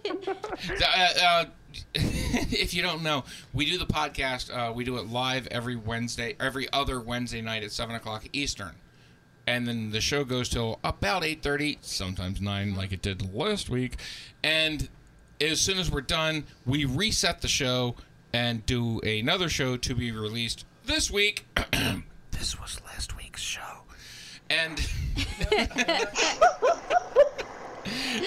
uh, 0.09 1.09
uh, 1.23 1.45
if 1.95 2.73
you 2.73 2.81
don't 2.83 3.03
know, 3.03 3.25
we 3.53 3.67
do 3.71 3.77
the 3.77 3.85
podcast. 3.87 4.51
Uh, 4.51 4.73
we 4.73 4.85
do 4.85 4.97
it 4.97 5.09
live 5.09 5.49
every 5.49 5.77
Wednesday, 5.77 6.35
every 6.41 6.67
other 6.73 6.99
Wednesday 6.99 7.43
night 7.43 7.62
at 7.62 7.73
seven 7.73 7.95
o'clock 7.95 8.25
Eastern, 8.33 8.75
and 9.47 9.69
then 9.69 9.91
the 9.91 10.01
show 10.01 10.25
goes 10.25 10.49
till 10.49 10.79
about 10.83 11.23
eight 11.25 11.43
thirty, 11.43 11.77
sometimes 11.83 12.41
nine, 12.41 12.75
like 12.75 12.91
it 12.93 13.03
did 13.03 13.35
last 13.35 13.69
week. 13.69 13.97
And 14.43 14.89
as 15.43 15.61
soon 15.61 15.79
as 15.79 15.91
we're 15.91 16.01
done, 16.01 16.45
we 16.65 16.87
reset 16.87 17.43
the 17.43 17.49
show 17.49 17.97
and 18.33 18.65
do 18.65 19.01
another 19.01 19.49
show 19.51 19.77
to 19.77 19.95
be 19.95 20.11
released 20.11 20.65
this 20.87 21.11
week. 21.11 21.45
this 22.41 22.59
was 22.61 22.81
last 22.87 23.17
week's 23.17 23.43
show, 23.43 23.83
and. 24.49 24.81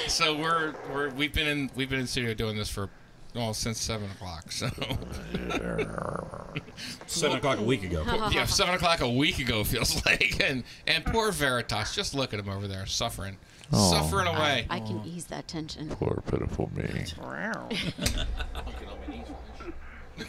so 0.07 0.37
we're 0.37 0.73
we're 0.93 1.09
we've 1.09 1.33
been 1.33 1.47
in 1.47 1.71
we've 1.75 1.89
been 1.89 1.99
in 2.01 2.05
studio 2.07 2.35
doing 2.35 2.55
this 2.55 2.69
for 2.69 2.89
well 3.33 3.55
since 3.55 3.81
seven 3.81 4.11
o'clock. 4.11 4.51
So 4.51 4.69
Seven 7.07 7.37
o'clock 7.37 7.57
a 7.57 7.63
week 7.63 7.83
ago. 7.83 8.03
yeah, 8.31 8.45
seven 8.45 8.75
o'clock 8.75 9.01
a 9.01 9.09
week 9.09 9.39
ago 9.39 9.63
feels 9.63 10.05
like, 10.05 10.39
and 10.43 10.63
and 10.85 11.03
poor 11.05 11.31
Veritas, 11.31 11.95
just 11.95 12.13
look 12.13 12.33
at 12.35 12.39
him 12.39 12.49
over 12.49 12.67
there 12.67 12.85
suffering, 12.85 13.37
Oh. 13.71 13.91
suffering 13.91 14.27
away. 14.27 14.67
I 14.69 14.79
can 14.79 15.01
ease 15.05 15.25
that 15.25 15.47
tension. 15.47 15.89
Poor 15.89 16.21
pitiful 16.29 16.69
me. 16.75 17.05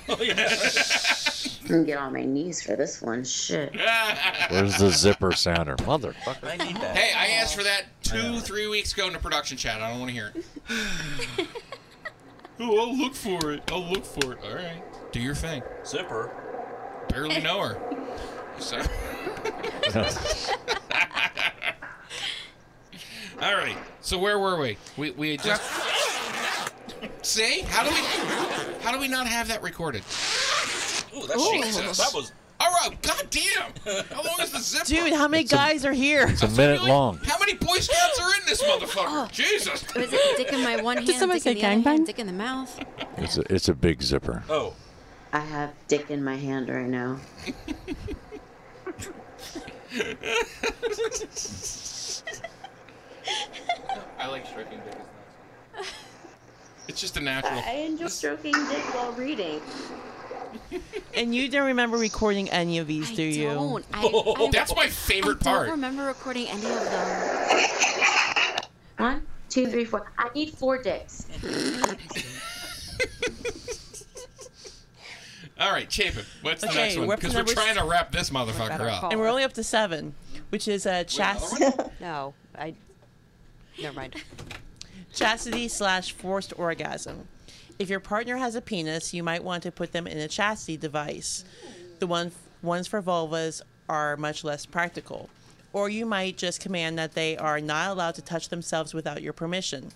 oh 0.08 0.22
yeah. 0.22 0.56
I'm 1.70 1.84
get 1.84 1.98
on 1.98 2.12
my 2.12 2.24
knees 2.24 2.62
for 2.62 2.76
this 2.76 3.00
one. 3.00 3.24
Shit. 3.24 3.74
Where's 4.50 4.78
the 4.78 4.90
zipper 4.90 5.32
sounder, 5.32 5.76
motherfucker? 5.76 6.60
Hey, 6.60 7.12
I 7.16 7.40
asked 7.40 7.56
for 7.56 7.62
that 7.62 7.84
two, 8.02 8.40
three 8.40 8.66
weeks 8.66 8.92
ago 8.92 9.06
in 9.06 9.12
the 9.14 9.18
production 9.18 9.56
chat. 9.56 9.80
I 9.80 9.90
don't 9.90 10.00
want 10.00 10.10
to 10.10 10.14
hear 10.14 10.32
it. 10.34 10.44
oh, 12.60 12.78
I'll 12.78 12.96
look 12.96 13.14
for 13.14 13.52
it. 13.52 13.62
I'll 13.72 13.84
look 13.84 14.04
for 14.04 14.32
it. 14.32 14.38
All 14.44 14.54
right, 14.54 14.82
do 15.12 15.20
your 15.20 15.34
thing. 15.34 15.62
Zipper. 15.86 16.30
Barely 17.08 17.40
know 17.40 17.60
her. 17.60 17.80
So. 18.58 18.76
All 23.42 23.54
right. 23.56 23.76
So 24.00 24.18
where 24.18 24.38
were 24.38 24.58
we? 24.58 24.76
We 24.96 25.10
we 25.12 25.30
had 25.32 25.42
just. 25.42 25.62
See? 27.22 27.60
How 27.62 27.84
do 27.84 27.90
we 27.90 27.96
how 28.82 28.92
do 28.92 28.98
we 28.98 29.08
not 29.08 29.26
have 29.26 29.48
that 29.48 29.62
recorded? 29.62 30.02
Ooh, 31.16 31.26
that's 31.26 31.50
Jesus. 31.50 31.98
That 31.98 32.12
was. 32.14 32.32
All 32.60 32.70
right. 32.70 33.00
God 33.02 33.26
damn. 33.30 34.04
How 34.10 34.22
long 34.22 34.40
is 34.40 34.50
the 34.52 34.58
zipper? 34.60 34.84
Dude, 34.86 35.12
how 35.12 35.28
many 35.28 35.44
guys 35.44 35.84
are 35.84 35.92
here? 35.92 36.26
It's 36.28 36.42
a 36.42 36.48
minute 36.48 36.82
long. 36.84 37.18
How 37.24 37.38
many 37.38 37.54
Boy 37.54 37.76
Scouts 37.78 38.20
are 38.20 38.30
in 38.34 38.46
this 38.46 38.62
motherfucker? 38.62 39.04
Oh. 39.06 39.28
Jesus. 39.32 39.84
Was 39.94 40.12
it 40.12 40.36
dick 40.36 40.52
in 40.52 40.62
my 40.62 40.80
one 40.80 40.96
hand, 40.96 41.06
Did 41.06 41.16
somebody 41.16 41.40
dick 41.40 41.56
in 41.56 41.56
say 41.56 41.60
the 41.60 41.66
hand, 41.66 41.84
gangbang? 41.84 42.06
dick 42.06 42.18
in 42.18 42.26
the 42.26 42.32
mouth? 42.32 42.78
It's 43.18 43.36
a, 43.38 43.52
it's 43.52 43.68
a 43.68 43.74
big 43.74 44.02
zipper. 44.02 44.44
Oh. 44.48 44.74
I 45.32 45.40
have 45.40 45.72
dick 45.88 46.10
in 46.10 46.22
my 46.22 46.36
hand 46.36 46.68
right 46.68 46.86
now. 46.88 47.18
I 54.18 54.26
like 54.28 54.46
stroking 54.46 54.80
dick. 54.84 55.86
It's 56.86 57.00
just 57.00 57.16
a 57.16 57.20
natural. 57.20 57.60
I 57.66 57.72
enjoy 57.86 58.08
stroking 58.08 58.52
dick 58.52 58.94
while 58.94 59.12
reading. 59.12 59.60
And 61.16 61.32
you 61.32 61.48
don't 61.48 61.66
remember 61.66 61.96
recording 61.96 62.50
any 62.50 62.78
of 62.78 62.88
these, 62.88 63.10
do 63.12 63.22
you? 63.22 63.44
Don't. 63.50 63.84
I, 63.94 64.02
I, 64.38 64.50
That's 64.50 64.74
my 64.74 64.88
favorite 64.88 65.38
I 65.42 65.44
part. 65.44 65.62
I 65.62 65.66
don't 65.66 65.70
remember 65.72 66.04
recording 66.06 66.48
any 66.48 66.66
of 66.66 66.84
them. 66.90 68.56
One, 68.96 69.26
two, 69.48 69.68
three, 69.68 69.84
four. 69.84 70.10
I 70.18 70.30
need 70.34 70.50
four 70.50 70.82
dicks. 70.82 71.26
All 75.60 75.70
right, 75.70 75.90
Chapin. 75.90 76.24
What's 76.42 76.62
the 76.62 76.68
Okay, 76.68 76.76
next 76.78 76.96
one? 76.98 77.06
weapon 77.06 77.20
Because 77.30 77.34
we're 77.34 77.38
number 77.40 77.52
trying 77.54 77.76
to 77.76 77.84
wrap 77.84 78.10
this 78.10 78.30
motherfucker 78.30 78.90
up. 78.90 79.12
And 79.12 79.20
we're 79.20 79.28
only 79.28 79.44
up 79.44 79.52
to 79.52 79.62
seven, 79.62 80.14
which 80.48 80.66
is 80.66 80.84
uh, 80.86 81.04
chas- 81.04 81.54
No, 82.00 82.34
I. 82.58 82.74
Never 83.80 83.94
mind. 83.96 84.16
chastity 85.12 85.68
slash 85.68 86.10
forced 86.12 86.52
orgasm. 86.58 87.28
If 87.76 87.90
your 87.90 88.00
partner 88.00 88.36
has 88.36 88.54
a 88.54 88.60
penis, 88.60 89.12
you 89.12 89.24
might 89.24 89.42
want 89.42 89.64
to 89.64 89.72
put 89.72 89.90
them 89.90 90.06
in 90.06 90.18
a 90.18 90.28
chastity 90.28 90.76
device. 90.76 91.44
The 91.98 92.06
one 92.06 92.30
ones 92.62 92.86
for 92.86 93.02
vulvas 93.02 93.62
are 93.88 94.16
much 94.16 94.44
less 94.44 94.64
practical. 94.64 95.28
Or 95.72 95.88
you 95.88 96.06
might 96.06 96.36
just 96.36 96.60
command 96.60 96.96
that 96.98 97.14
they 97.14 97.36
are 97.36 97.60
not 97.60 97.90
allowed 97.90 98.14
to 98.14 98.22
touch 98.22 98.48
themselves 98.48 98.94
without 98.94 99.22
your 99.22 99.32
permission. 99.32 99.90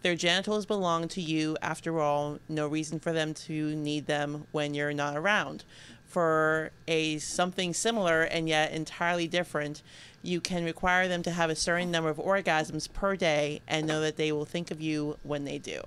Their 0.00 0.14
genitals 0.14 0.64
belong 0.64 1.08
to 1.08 1.20
you 1.20 1.58
after 1.60 2.00
all, 2.00 2.38
no 2.48 2.66
reason 2.66 2.98
for 2.98 3.12
them 3.12 3.34
to 3.34 3.76
need 3.76 4.06
them 4.06 4.46
when 4.50 4.72
you're 4.72 4.94
not 4.94 5.14
around. 5.14 5.64
For 6.06 6.70
a 6.88 7.18
something 7.18 7.74
similar 7.74 8.22
and 8.22 8.48
yet 8.48 8.72
entirely 8.72 9.28
different, 9.28 9.82
you 10.22 10.40
can 10.40 10.64
require 10.64 11.06
them 11.06 11.22
to 11.24 11.30
have 11.32 11.50
a 11.50 11.54
certain 11.54 11.90
number 11.90 12.08
of 12.08 12.16
orgasms 12.16 12.90
per 12.90 13.14
day 13.14 13.60
and 13.68 13.86
know 13.86 14.00
that 14.00 14.16
they 14.16 14.32
will 14.32 14.46
think 14.46 14.70
of 14.70 14.80
you 14.80 15.18
when 15.22 15.44
they 15.44 15.58
do. 15.58 15.82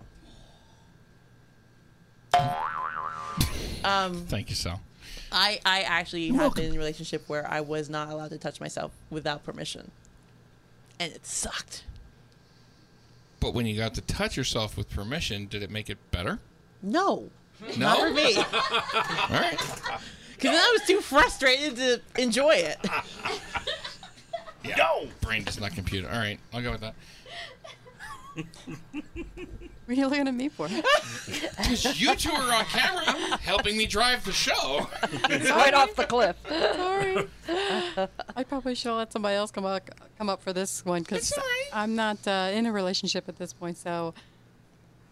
Um, 3.84 4.26
Thank 4.28 4.50
you, 4.50 4.56
Sal. 4.56 4.82
I, 5.32 5.60
I 5.66 5.82
actually 5.82 6.30
have 6.30 6.54
been 6.54 6.66
in 6.66 6.76
a 6.76 6.78
relationship 6.78 7.24
where 7.28 7.50
I 7.50 7.62
was 7.62 7.90
not 7.90 8.10
allowed 8.10 8.30
to 8.30 8.38
touch 8.38 8.62
myself 8.62 8.92
without 9.10 9.44
permission. 9.44 9.92
And 11.00 11.12
it 11.12 11.26
sucked. 11.26 11.84
But 13.40 13.54
when 13.54 13.66
you 13.66 13.76
got 13.76 13.96
to 13.96 14.02
touch 14.02 14.38
yourself 14.38 14.78
with 14.78 14.90
permission, 14.90 15.48
did 15.48 15.64
it 15.64 15.72
make 15.72 15.90
it 15.90 15.98
better? 16.12 16.40
No. 16.82 17.30
No? 17.62 17.76
Not 17.78 18.00
for 18.00 18.12
me. 18.12 18.36
All 18.38 18.44
right. 19.32 19.58
Because 19.58 20.52
then 20.52 20.56
I 20.56 20.78
was 20.78 20.88
too 20.88 21.02
frustrated 21.02 21.76
to 21.78 22.02
enjoy 22.22 22.56
it. 22.56 22.78
No! 24.78 25.08
Brain 25.22 25.44
does 25.44 25.60
not 25.60 25.74
compute. 25.74 26.06
All 26.06 26.12
right, 26.12 26.40
I'll 26.54 26.62
go 26.62 26.72
with 26.72 26.82
that. 26.82 26.96
What 29.86 29.98
are 29.98 30.00
you 30.00 30.08
looking 30.08 30.28
at 30.30 30.34
me 30.34 30.48
for? 30.48 30.70
Because 30.70 32.00
you 32.00 32.16
two 32.16 32.32
are 32.32 32.54
on 32.54 32.64
camera 32.66 33.38
helping 33.40 33.76
me 33.76 33.86
drive 33.86 34.24
the 34.24 34.32
show. 34.32 34.88
It's 35.30 35.50
right 35.50 35.74
off 35.74 35.94
the 35.96 36.06
cliff. 36.06 36.38
Sorry. 36.48 37.28
I 38.38 38.44
probably 38.46 38.76
should 38.76 38.90
have 38.90 38.98
let 38.98 39.12
somebody 39.12 39.36
else 39.36 39.52
come 39.52 39.66
up 39.66 39.90
come 40.18 40.30
up 40.30 40.42
for 40.42 40.54
this 40.54 40.86
one 40.86 41.02
because 41.02 41.34
I'm 41.74 41.96
not 41.96 42.26
uh, 42.26 42.52
in 42.54 42.66
a 42.66 42.72
relationship 42.72 43.28
at 43.28 43.38
this 43.38 43.52
point, 43.52 43.78
so 43.78 44.14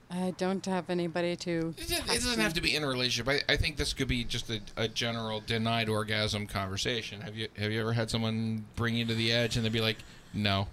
I 0.10 0.34
don't 0.38 0.66
have 0.66 0.90
anybody 0.90 1.36
to. 1.38 1.74
It 1.78 1.92
it 1.92 2.06
doesn't 2.06 2.40
have 2.40 2.54
to 2.54 2.62
be 2.62 2.76
in 2.76 2.84
a 2.84 2.88
relationship. 2.88 3.44
I, 3.50 3.54
I 3.54 3.58
think 3.58 3.76
this 3.78 3.94
could 3.94 4.08
be 4.08 4.24
just 4.24 4.50
a, 4.50 4.62
a 4.78 4.88
general 4.88 5.42
denied 5.42 5.90
orgasm 5.90 6.48
conversation. 6.48 7.22
Have 7.22 7.36
you 7.36 7.48
have 7.58 7.72
you 7.72 7.82
ever 7.82 7.94
had 7.94 8.10
someone 8.10 8.66
bring 8.76 8.96
you 8.96 9.06
to 9.06 9.16
the 9.16 9.32
edge 9.32 9.58
and 9.58 9.66
they'd 9.66 9.72
be 9.74 9.82
like, 9.82 9.98
no, 10.34 10.68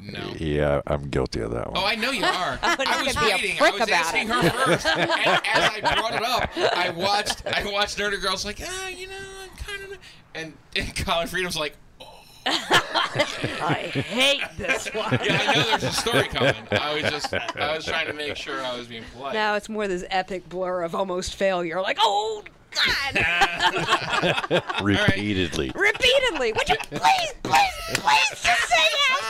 no. 0.00 0.32
Yeah, 0.38 0.80
I'm 0.86 1.08
guilty 1.08 1.40
of 1.40 1.50
that 1.52 1.70
one. 1.70 1.82
Oh, 1.82 1.86
I 1.86 1.94
know 1.94 2.10
you 2.10 2.24
are. 2.24 2.58
I'm 2.62 2.80
I 2.80 2.84
not 2.84 3.04
was 3.06 3.16
be 3.16 3.30
a 3.30 3.34
waiting. 3.34 3.56
I 3.60 3.70
was 3.70 3.80
about 3.80 3.90
asking 3.90 4.28
it. 4.28 4.34
her 4.34 4.50
first. 4.50 4.86
and 4.96 5.10
as 5.10 5.70
I 5.70 5.80
brought 5.80 6.14
it 6.14 6.22
up, 6.22 6.50
I 6.76 6.90
watched 6.90 7.46
I 7.46 7.70
watched 7.70 7.98
Nerdy 7.98 8.20
Girls 8.20 8.44
like, 8.44 8.60
ah, 8.64 8.88
you 8.88 9.06
know, 9.08 9.14
I'm 9.42 9.56
kind 9.56 9.82
of, 9.92 9.98
and, 10.34 10.52
and 10.76 10.96
Collared 10.96 11.28
Freedom's 11.28 11.56
like, 11.56 11.76
Oh 12.00 12.06
I 12.46 13.90
hate 13.92 14.42
this 14.56 14.88
one. 14.94 15.18
yeah, 15.24 15.42
I 15.46 15.54
know 15.54 15.62
there's 15.64 15.82
a 15.84 15.92
story 15.92 16.28
coming. 16.28 16.54
I 16.72 16.94
was 16.94 17.02
just 17.10 17.34
I 17.34 17.76
was 17.76 17.84
trying 17.84 18.06
to 18.06 18.14
make 18.14 18.36
sure 18.36 18.62
I 18.64 18.76
was 18.76 18.86
being 18.86 19.04
polite. 19.14 19.34
Now 19.34 19.54
it's 19.56 19.68
more 19.68 19.86
this 19.86 20.04
epic 20.10 20.48
blur 20.48 20.82
of 20.82 20.94
almost 20.94 21.34
failure. 21.34 21.80
Like, 21.82 21.98
oh 22.00 22.42
God! 22.70 24.62
Repeatedly. 24.82 25.72
Repeatedly. 25.74 26.52
Would 26.52 26.68
you 26.68 26.76
please, 26.90 27.34
please, 27.42 27.74
please 27.94 28.30
just 28.30 28.68
say 28.68 28.86
yes, 29.08 29.20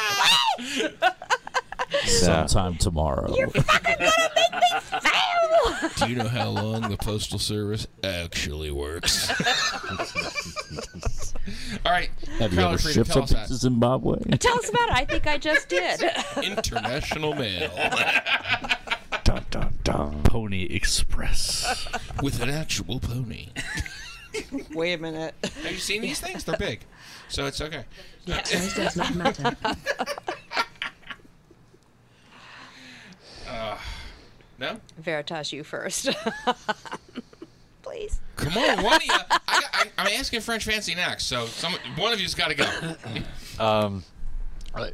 please? 0.56 0.92
Sometime 2.20 2.76
tomorrow. 2.76 3.34
You're 3.36 3.48
fucking 3.50 3.96
gonna 3.98 4.30
make 4.36 4.52
me 4.52 4.80
fail. 4.80 5.90
Do 5.96 6.08
you 6.10 6.16
know 6.16 6.28
how 6.28 6.48
long 6.50 6.82
the 6.88 6.96
postal 6.96 7.38
service 7.38 7.86
actually 8.04 8.70
works? 8.70 9.28
All 11.84 11.92
right. 11.92 12.10
Have 12.38 12.52
you 12.52 12.60
ever 12.60 12.78
shipped 12.78 13.12
something 13.12 13.36
to. 13.36 13.54
Zimbabwe? 13.54 14.20
Tell 14.38 14.56
us 14.58 14.68
about 14.68 14.90
it. 14.90 14.94
I 14.94 15.04
think 15.04 15.26
I 15.26 15.36
just 15.38 15.68
did. 15.68 16.00
International 16.42 17.34
mail. 17.34 17.70
Pony 20.30 20.62
Express. 20.62 21.88
With 22.22 22.40
an 22.40 22.50
actual 22.50 23.00
pony. 23.00 23.48
Wait 24.72 24.92
a 24.92 24.98
minute. 24.98 25.34
Have 25.42 25.72
you 25.72 25.78
seen 25.78 26.02
these 26.02 26.20
things? 26.20 26.44
They're 26.44 26.56
big. 26.56 26.82
So 27.28 27.46
it's 27.46 27.60
okay. 27.60 27.84
Size 28.28 28.74
does 28.74 28.96
not 28.96 29.14
matter. 29.16 29.56
Uh, 33.48 33.76
no? 34.60 34.80
Veritas, 34.96 35.52
you 35.52 35.64
first. 35.64 36.08
please. 37.82 38.20
Come 38.36 38.56
on, 38.56 38.84
one 38.84 38.94
of 38.94 39.04
you. 39.04 39.10
I, 39.10 39.38
I, 39.48 39.84
I'm 39.98 40.06
asking 40.06 40.42
French 40.42 40.64
Fancy 40.64 40.94
next, 40.94 41.26
so 41.26 41.46
some 41.46 41.74
one 41.96 42.12
of 42.12 42.20
you's 42.20 42.36
got 42.36 42.50
to 42.50 42.54
go. 42.54 42.96
Um, 43.58 44.04
uh, 44.72 44.86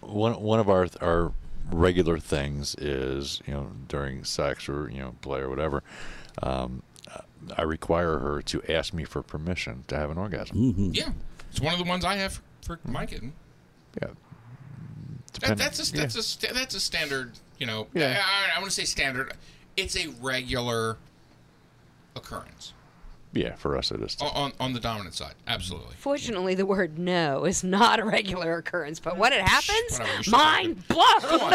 one 0.00 0.40
one 0.40 0.60
of 0.60 0.70
our 0.70 0.86
our 1.00 1.32
regular 1.70 2.18
things 2.18 2.74
is 2.76 3.40
you 3.46 3.54
know 3.54 3.72
during 3.88 4.24
sex 4.24 4.68
or 4.68 4.90
you 4.90 5.00
know 5.00 5.14
play 5.20 5.40
or 5.40 5.48
whatever. 5.48 5.82
Um, 6.42 6.82
uh, 7.12 7.20
I 7.56 7.62
require 7.62 8.18
her 8.18 8.42
to 8.42 8.62
ask 8.72 8.92
me 8.92 9.04
for 9.04 9.22
permission 9.22 9.84
to 9.88 9.96
have 9.96 10.10
an 10.10 10.18
orgasm. 10.18 10.56
Mm-hmm. 10.56 10.90
Yeah, 10.92 11.10
it's 11.50 11.60
one 11.60 11.72
of 11.72 11.78
the 11.78 11.88
ones 11.88 12.04
I 12.04 12.16
have 12.16 12.40
for 12.64 12.76
hmm. 12.76 12.92
my 12.92 13.06
kitten. 13.06 13.32
Yeah. 14.00 14.08
That, 14.08 15.40
Depend- 15.40 15.60
that's 15.60 15.90
a 15.90 15.92
that's 15.94 16.44
a 16.44 16.52
that's 16.54 16.74
a 16.74 16.80
standard. 16.80 17.32
You 17.58 17.66
know, 17.66 17.86
Yeah. 17.94 18.20
I, 18.20 18.56
I 18.56 18.60
want 18.60 18.70
to 18.70 18.74
say 18.74 18.84
standard. 18.84 19.34
It's 19.76 19.96
a 19.96 20.08
regular 20.20 20.98
occurrence 22.16 22.72
Yeah, 23.34 23.54
for 23.54 23.76
us 23.78 23.90
it 23.90 24.00
is. 24.02 24.16
on 24.20 24.28
on, 24.28 24.52
on 24.60 24.72
the 24.72 24.80
dominant 24.80 25.14
side. 25.14 25.34
Absolutely. 25.46 25.94
Fortunately, 25.96 26.54
the 26.54 26.66
word 26.66 26.98
no 26.98 27.44
is 27.44 27.64
not 27.64 27.98
a 27.98 28.04
regular 28.04 28.56
occurrence, 28.58 29.00
but 29.00 29.16
when 29.16 29.32
it 29.32 29.40
happens, 29.40 29.98
Whatever, 29.98 30.12
you're 30.14 30.22
so 30.24 30.30
mind 30.30 30.88
blown. 30.88 31.04
Oh 31.04 31.54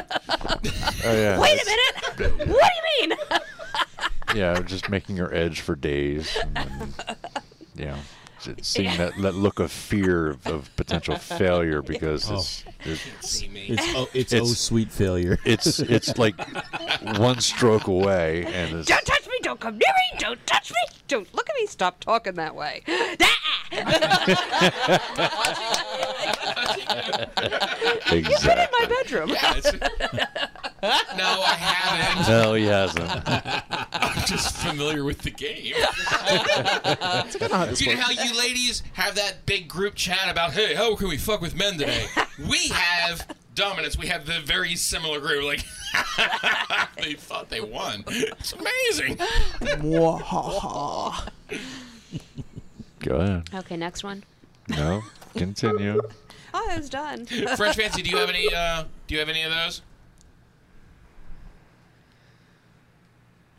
yeah. 1.03 1.39
Wait 1.39 1.61
a 1.61 1.65
minute. 1.65 2.47
What 2.47 2.71
do 2.71 3.03
you 3.03 3.09
mean? 3.09 3.17
Yeah, 4.35 4.59
just 4.61 4.89
making 4.89 5.17
her 5.17 5.33
edge 5.33 5.61
for 5.61 5.75
days. 5.75 6.35
And 6.55 6.55
then, 6.55 6.93
you 7.75 7.85
know, 8.47 8.55
s- 8.59 8.67
seeing 8.67 8.97
that, 8.97 9.13
that 9.21 9.35
look 9.35 9.59
of 9.59 9.71
fear 9.71 10.27
of, 10.27 10.47
of 10.47 10.75
potential 10.75 11.15
failure 11.17 11.81
because 11.81 12.29
oh. 12.29 12.35
it's 12.35 12.63
it's 12.81 13.41
It's 13.43 13.95
oh, 13.95 14.09
it's, 14.13 14.33
oh 14.33 14.45
sweet 14.45 14.91
failure. 14.91 15.37
It's 15.45 15.79
it's 15.79 16.17
like 16.17 16.35
one 17.17 17.39
stroke 17.41 17.87
away, 17.87 18.45
and 18.45 18.79
it's, 18.79 18.87
Don't 18.87 19.05
touch 19.05 19.27
me. 19.27 19.33
Don't 19.41 19.59
come 19.59 19.77
near 19.77 19.93
me. 20.13 20.19
Don't 20.19 20.45
touch 20.47 20.71
me. 20.71 20.77
Don't 21.07 21.33
look 21.33 21.49
at 21.49 21.55
me. 21.55 21.67
Stop 21.67 21.99
talking 21.99 22.35
that 22.35 22.55
way. 22.55 22.83
You've 28.11 28.43
been 28.43 28.59
in 28.59 28.67
my 28.71 28.85
bedroom. 28.87 29.35
No, 30.83 31.41
I 31.43 31.55
haven't. 31.57 32.27
no, 32.29 32.53
he 32.53 32.65
hasn't. 32.65 33.09
I'm 33.27 34.25
just 34.27 34.55
familiar 34.57 35.03
with 35.03 35.23
the 35.23 35.31
game. 35.31 35.73
kinda 35.73 37.57
how 37.57 37.65
you 37.65 37.95
know 37.95 38.01
how 38.01 38.11
you 38.11 38.36
ladies 38.38 38.84
have 38.93 39.15
that 39.15 39.45
big 39.45 39.68
group 39.68 39.95
chat 39.95 40.30
about, 40.30 40.53
hey, 40.53 40.76
how 40.76 40.95
can 40.95 41.07
we 41.07 41.18
fuck 41.18 41.41
with 41.41 41.55
men 41.55 41.77
today? 41.77 42.05
we 42.49 42.68
have 42.69 43.27
dominance. 43.55 43.97
We 43.97 44.07
have 44.07 44.26
the 44.26 44.39
very 44.39 44.76
similar 44.76 45.19
group. 45.19 45.43
Like, 45.43 45.65
they 47.01 47.14
thought 47.14 47.49
they 47.49 47.61
won. 47.61 48.03
It's 48.07 48.53
amazing. 48.53 49.18
Go 52.99 53.15
ahead. 53.15 53.49
Okay, 53.53 53.77
next 53.77 54.03
one. 54.03 54.23
No, 54.69 55.01
continue. 55.35 56.01
Oh, 56.53 56.69
I 56.72 56.77
was 56.77 56.89
done. 56.89 57.26
French 57.26 57.76
Fancy, 57.76 58.01
do 58.01 58.09
you 58.09 58.18
have 58.18 58.30
any? 58.30 58.47
Uh, 58.51 58.85
do 59.05 59.14
you 59.14 59.19
have 59.19 59.30
any 59.30 59.43
of 59.43 59.51
those? 59.51 59.84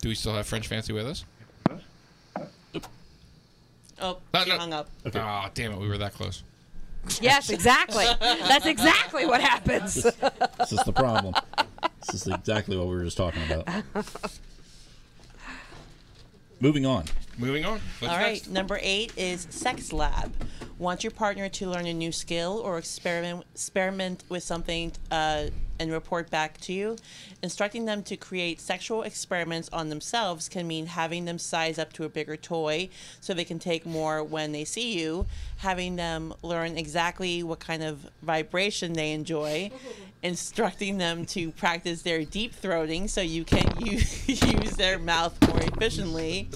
Do 0.01 0.09
we 0.09 0.17
still 0.17 0.35
have 0.35 0.47
French 0.47 0.67
Fancy 0.67 0.93
with 0.93 1.07
us? 1.07 1.25
Oh, 4.01 4.19
No, 4.35 4.45
she 4.45 4.51
no. 4.51 4.59
hung 4.59 4.73
up. 4.73 4.89
Oh, 5.07 5.47
damn 5.55 5.73
it, 5.73 5.79
we 5.79 5.89
were 5.89 5.99
that 5.99 6.15
close. 6.15 6.43
Yes, 7.21 7.51
exactly. 7.51 8.05
That's 8.21 8.67
exactly 8.67 9.25
what 9.27 9.41
happens. 9.41 9.95
This 9.95 10.73
is 10.73 10.83
the 10.85 10.93
problem. 10.93 11.35
This 12.07 12.27
is 12.27 12.27
exactly 12.33 12.77
what 12.77 12.87
we 12.87 12.97
were 12.97 13.05
just 13.05 13.17
talking 13.17 13.43
about. 13.51 13.67
Moving 16.61 16.85
on. 16.87 17.05
Moving 17.39 17.65
on. 17.65 17.81
All 18.03 18.09
right, 18.09 18.47
number 18.49 18.81
eight 18.83 19.13
is 19.17 19.47
Sex 19.51 19.93
Lab. 19.93 20.33
Want 20.77 21.05
your 21.05 21.13
partner 21.13 21.49
to 21.49 21.69
learn 21.69 21.87
a 21.87 21.95
new 21.95 22.11
skill 22.11 22.61
or 22.65 22.79
experiment 22.79 23.45
experiment 23.53 24.25
with 24.29 24.43
something 24.43 24.93
uh, 25.13 25.47
and 25.79 25.93
report 25.93 26.31
back 26.31 26.59
to 26.63 26.73
you? 26.73 26.97
Instructing 27.41 27.85
them 27.85 28.03
to 28.05 28.17
create 28.17 28.61
sexual 28.61 29.03
experiments 29.03 29.69
on 29.73 29.89
themselves 29.89 30.49
can 30.49 30.67
mean 30.67 30.87
having 30.87 31.27
them 31.27 31.39
size 31.39 31.79
up 31.79 31.93
to 31.93 32.05
a 32.05 32.09
bigger 32.09 32.37
toy 32.37 32.89
so 33.21 33.35
they 33.35 33.45
can 33.45 33.61
take 33.61 33.87
more 33.87 34.25
when 34.25 34.51
they 34.51 34.65
see 34.65 34.99
you, 34.99 35.27
having 35.59 35.95
them 35.95 36.35
learn 36.43 36.77
exactly 36.77 37.45
what 37.45 37.61
kind 37.61 37.85
of 37.85 38.09
vibration 38.23 38.95
they 38.95 39.13
enjoy, 39.13 39.71
instructing 40.25 40.99
them 40.99 41.25
to 41.25 41.53
practice 41.53 42.03
their 42.03 42.25
deep 42.25 42.53
throating 42.61 43.09
so 43.09 43.21
you 43.21 43.45
can 43.45 43.73
use, 43.81 44.29
use 44.29 44.73
their 44.73 44.99
mouth 44.99 45.37
more 45.49 45.61
efficiently 45.63 46.49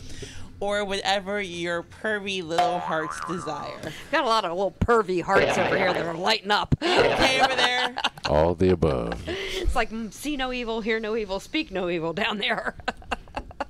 or 0.63 0.85
whatever 0.85 1.43
your 1.43 1.83
pervy 1.83 2.41
little 2.41 2.79
hearts 2.79 3.19
desire. 3.27 3.81
Got 4.13 4.23
a 4.23 4.29
lot 4.29 4.45
of 4.45 4.53
little 4.53 4.71
pervy 4.71 5.21
hearts 5.21 5.59
over 5.59 5.77
here 5.77 5.93
that 5.93 6.07
are 6.07 6.15
lighting 6.15 6.53
up. 6.53 6.77
Okay, 6.81 7.41
over 7.41 7.57
there. 7.57 7.97
All 8.27 8.55
the 8.55 8.71
above. 8.71 9.21
It's 9.27 9.75
like 9.75 9.91
mm, 9.91 10.13
see 10.13 10.37
no 10.37 10.53
evil, 10.53 10.81
hear 10.81 11.01
no 11.01 11.17
evil, 11.17 11.41
speak 11.41 11.73
no 11.73 11.91
evil 11.91 12.13
down 12.13 12.39
there. 12.39 12.77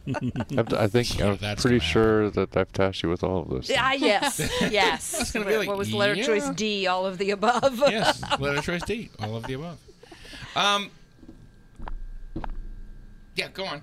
I've, 0.59 0.74
I 0.74 0.86
think 0.86 1.19
I'm 1.23 1.39
pretty 1.56 1.78
sure 1.78 2.28
that 2.28 2.55
I've 2.59 2.73
tasked 2.73 3.02
you 3.02 3.09
with 3.09 3.24
all 3.24 3.43
of 3.43 3.48
this. 3.48 3.74
Ah, 3.74 3.93
yes, 3.93 4.39
yes. 4.70 5.19
It's 5.19 5.32
gonna 5.32 5.47
be 5.47 5.56
like, 5.56 5.69
what 5.69 5.78
was 5.78 5.90
the 5.90 5.97
letter 5.97 6.14
yeah. 6.14 6.27
choice 6.27 6.51
D? 6.51 6.86
All 6.89 7.06
of 7.06 7.16
the 7.16 7.31
above. 7.31 7.78
yes, 7.78 8.23
letter 8.39 8.60
choice 8.60 8.82
D. 8.82 9.09
All 9.19 9.35
of 9.35 9.47
the 9.47 9.55
above. 9.55 9.78
Um. 10.55 10.90
Yeah, 13.35 13.48
go 13.48 13.64
on. 13.64 13.81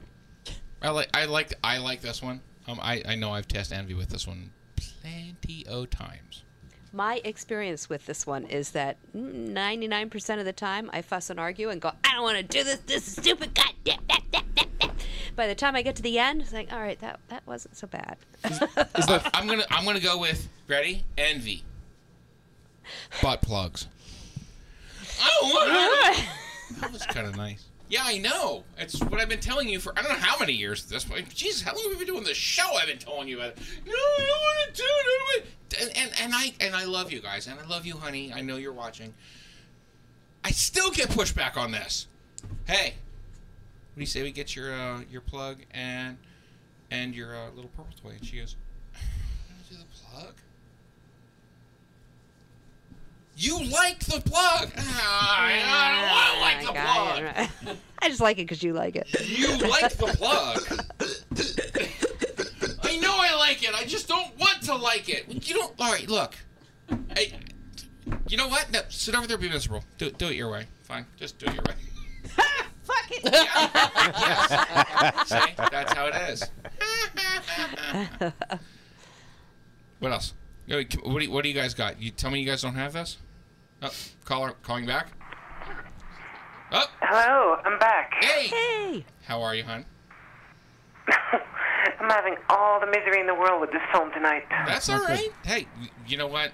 I 0.84 0.92
like. 0.92 1.10
I 1.16 1.26
like. 1.26 1.56
I 1.64 1.80
like 1.80 2.02
this 2.02 2.22
one. 2.22 2.42
Um. 2.70 2.80
I. 2.82 3.02
I 3.06 3.16
know 3.16 3.32
I've 3.32 3.48
tested 3.48 3.78
Envy 3.78 3.94
with 3.94 4.10
this 4.10 4.28
one 4.28 4.52
plenty 4.76 5.66
o 5.68 5.86
times. 5.86 6.44
My 6.92 7.22
experience 7.24 7.90
with 7.90 8.06
this 8.06 8.26
one 8.26 8.46
is 8.46 8.72
that 8.72 8.98
99% 9.16 10.40
of 10.40 10.46
the 10.46 10.54
time 10.54 10.90
I 10.92 11.04
fuss 11.04 11.30
and 11.30 11.40
argue 11.40 11.70
and 11.70 11.80
go, 11.80 11.92
I 12.04 12.14
don't 12.14 12.24
want 12.24 12.38
to 12.38 12.44
do 12.44 12.64
this. 12.64 12.80
This 12.80 13.08
is 13.08 13.16
stupid. 13.16 13.54
God 13.54 13.74
damn. 13.84 14.00
that, 14.08 14.24
that, 14.32 14.44
that, 14.56 14.68
that." 14.80 14.92
By 15.36 15.46
the 15.46 15.54
time 15.54 15.76
I 15.76 15.84
get 15.84 15.96
to 15.98 16.02
the 16.02 16.18
end, 16.18 16.42
it's 16.42 16.52
like, 16.52 16.74
all 16.74 16.80
right, 16.80 17.00
that 17.00 17.20
that 17.30 17.46
wasn't 17.46 17.78
so 17.78 17.88
bad. 17.88 18.18
I, 18.44 19.32
I'm 19.34 19.48
gonna. 19.48 19.66
I'm 19.70 19.86
gonna 19.86 20.00
go 20.00 20.20
with 20.20 20.48
ready. 20.68 21.04
Envy. 21.18 21.64
Butt 23.22 23.42
plugs. 23.42 23.88
I 25.22 25.30
don't 25.42 25.54
want. 25.54 26.28
That 26.82 26.92
was 26.92 27.06
kind 27.08 27.28
of 27.28 27.36
nice. 27.36 27.66
Yeah, 27.90 28.04
I 28.04 28.20
know. 28.20 28.64
It's 28.78 29.00
what 29.02 29.20
I've 29.20 29.30
been 29.30 29.40
telling 29.40 29.68
you 29.68 29.80
for 29.80 29.98
I 29.98 30.04
don't 30.04 30.12
know 30.12 30.20
how 30.20 30.38
many 30.40 30.54
years 30.54 30.84
at 30.84 30.90
this 30.90 31.04
point. 31.04 31.28
Jesus, 31.34 31.64
how 31.64 31.74
long 31.74 31.82
have 31.90 31.92
we 31.92 32.06
been 32.06 32.14
doing 32.14 32.24
this 32.24 32.38
show? 32.38 32.76
I've 32.80 32.88
been 32.88 33.00
telling 33.00 33.28
you 33.28 33.38
about 33.38 33.54
it. 33.54 33.60
No, 33.86 33.94
I 33.94 34.26
don't 34.28 34.42
want 34.42 34.76
to 34.76 34.82
do 34.82 34.86
it. 35.38 35.46
And, 35.82 35.98
and 35.98 36.22
and 36.22 36.34
I 36.36 36.54
and 36.62 36.76
I 36.76 36.86
love 36.86 37.12
you 37.12 37.20
guys, 37.20 37.48
and 37.48 37.60
I 37.60 37.66
love 37.66 37.88
you, 37.88 37.98
honey. 37.98 38.32
I 38.32 38.42
know 38.42 38.58
you're 38.58 38.74
watching. 38.74 39.14
I 40.44 40.52
still 40.52 40.92
get 40.92 41.10
pushback 41.10 41.58
on 41.58 41.72
this. 41.72 42.06
Hey, 42.66 42.94
what 42.94 43.96
do 43.96 44.02
you 44.02 44.06
say 44.06 44.22
we 44.22 44.32
get 44.32 44.56
your 44.56 44.72
uh, 44.72 45.02
your 45.10 45.22
plug 45.22 45.58
and 45.72 46.18
and 46.92 47.16
your 47.16 47.36
uh, 47.36 47.50
little 47.56 47.72
purple 47.76 47.96
toy? 48.02 48.12
And 48.12 48.26
she 48.26 48.38
goes, 48.38 48.56
"Do 49.68 49.76
the 49.76 49.86
plug." 49.86 50.36
You 53.42 53.58
like 53.58 54.00
the 54.00 54.20
plug? 54.20 54.70
Ah, 54.78 55.48
I 55.48 55.96
don't 55.96 56.10
want 56.12 56.36
to 56.36 56.42
like 56.42 56.60
the 56.66 56.74
plug. 57.64 57.78
I 58.00 58.10
just 58.10 58.20
like 58.20 58.38
it 58.38 58.42
because 58.42 58.62
you 58.62 58.74
like 58.74 58.98
it. 58.98 59.08
You 59.30 59.58
like 59.60 59.94
the 59.94 60.08
plug. 60.08 60.62
I 62.84 62.98
know 62.98 63.16
I 63.18 63.34
like 63.38 63.64
it. 63.64 63.74
I 63.74 63.86
just 63.86 64.10
don't 64.10 64.38
want 64.38 64.62
to 64.64 64.76
like 64.76 65.08
it. 65.08 65.48
You 65.48 65.54
don't. 65.54 65.74
All 65.80 65.90
right, 65.90 66.06
look. 66.10 66.36
Hey, 67.16 67.40
you 68.28 68.36
know 68.36 68.50
what? 68.50 68.70
No, 68.74 68.82
sit 68.90 69.16
over 69.16 69.26
there. 69.26 69.38
Be 69.38 69.48
miserable. 69.48 69.86
Do, 69.98 70.12
do 70.12 70.28
it 70.28 70.36
your 70.36 70.52
way. 70.52 70.66
Fine. 70.84 71.06
Just 71.16 71.40
do 71.40 71.46
it 71.46 71.54
your 71.54 71.64
way. 71.64 71.76
Fuck 72.84 73.10
it. 73.10 73.22
yes. 73.32 75.30
See, 75.30 75.54
that's 75.72 75.94
how 75.94 76.08
it 76.08 76.16
is. 76.30 76.44
What 80.00 80.12
else? 80.12 80.34
What 80.68 80.90
do, 80.90 80.98
you, 81.24 81.32
what 81.32 81.44
do 81.44 81.50
you 81.50 81.56
guys 81.56 81.74
got? 81.74 82.02
You 82.02 82.12
tell 82.12 82.32
me 82.32 82.42
you 82.42 82.46
guys 82.46 82.64
don't 82.64 82.76
have 82.76 82.92
this. 82.92 83.16
Oh, 83.82 83.92
caller 84.26 84.54
calling 84.64 84.86
back. 84.86 85.08
Oh, 86.72 86.86
Hello, 87.02 87.56
I'm 87.66 87.80
back. 87.80 88.14
hey. 88.22 88.48
Hey. 88.48 89.06
How 89.26 89.42
are 89.42 89.56
you, 89.56 89.64
hon? 89.64 89.86
I'm 91.08 92.10
having 92.10 92.36
all 92.50 92.80
the 92.80 92.86
misery 92.86 93.20
in 93.20 93.26
the 93.28 93.34
world 93.34 93.62
with 93.62 93.72
this 93.72 93.82
film 93.92 94.12
tonight. 94.12 94.44
That's 94.68 94.90
all 94.90 95.00
right. 95.00 95.30
Hey, 95.46 95.68
you 96.08 96.18
know 96.18 96.28
what? 96.28 96.52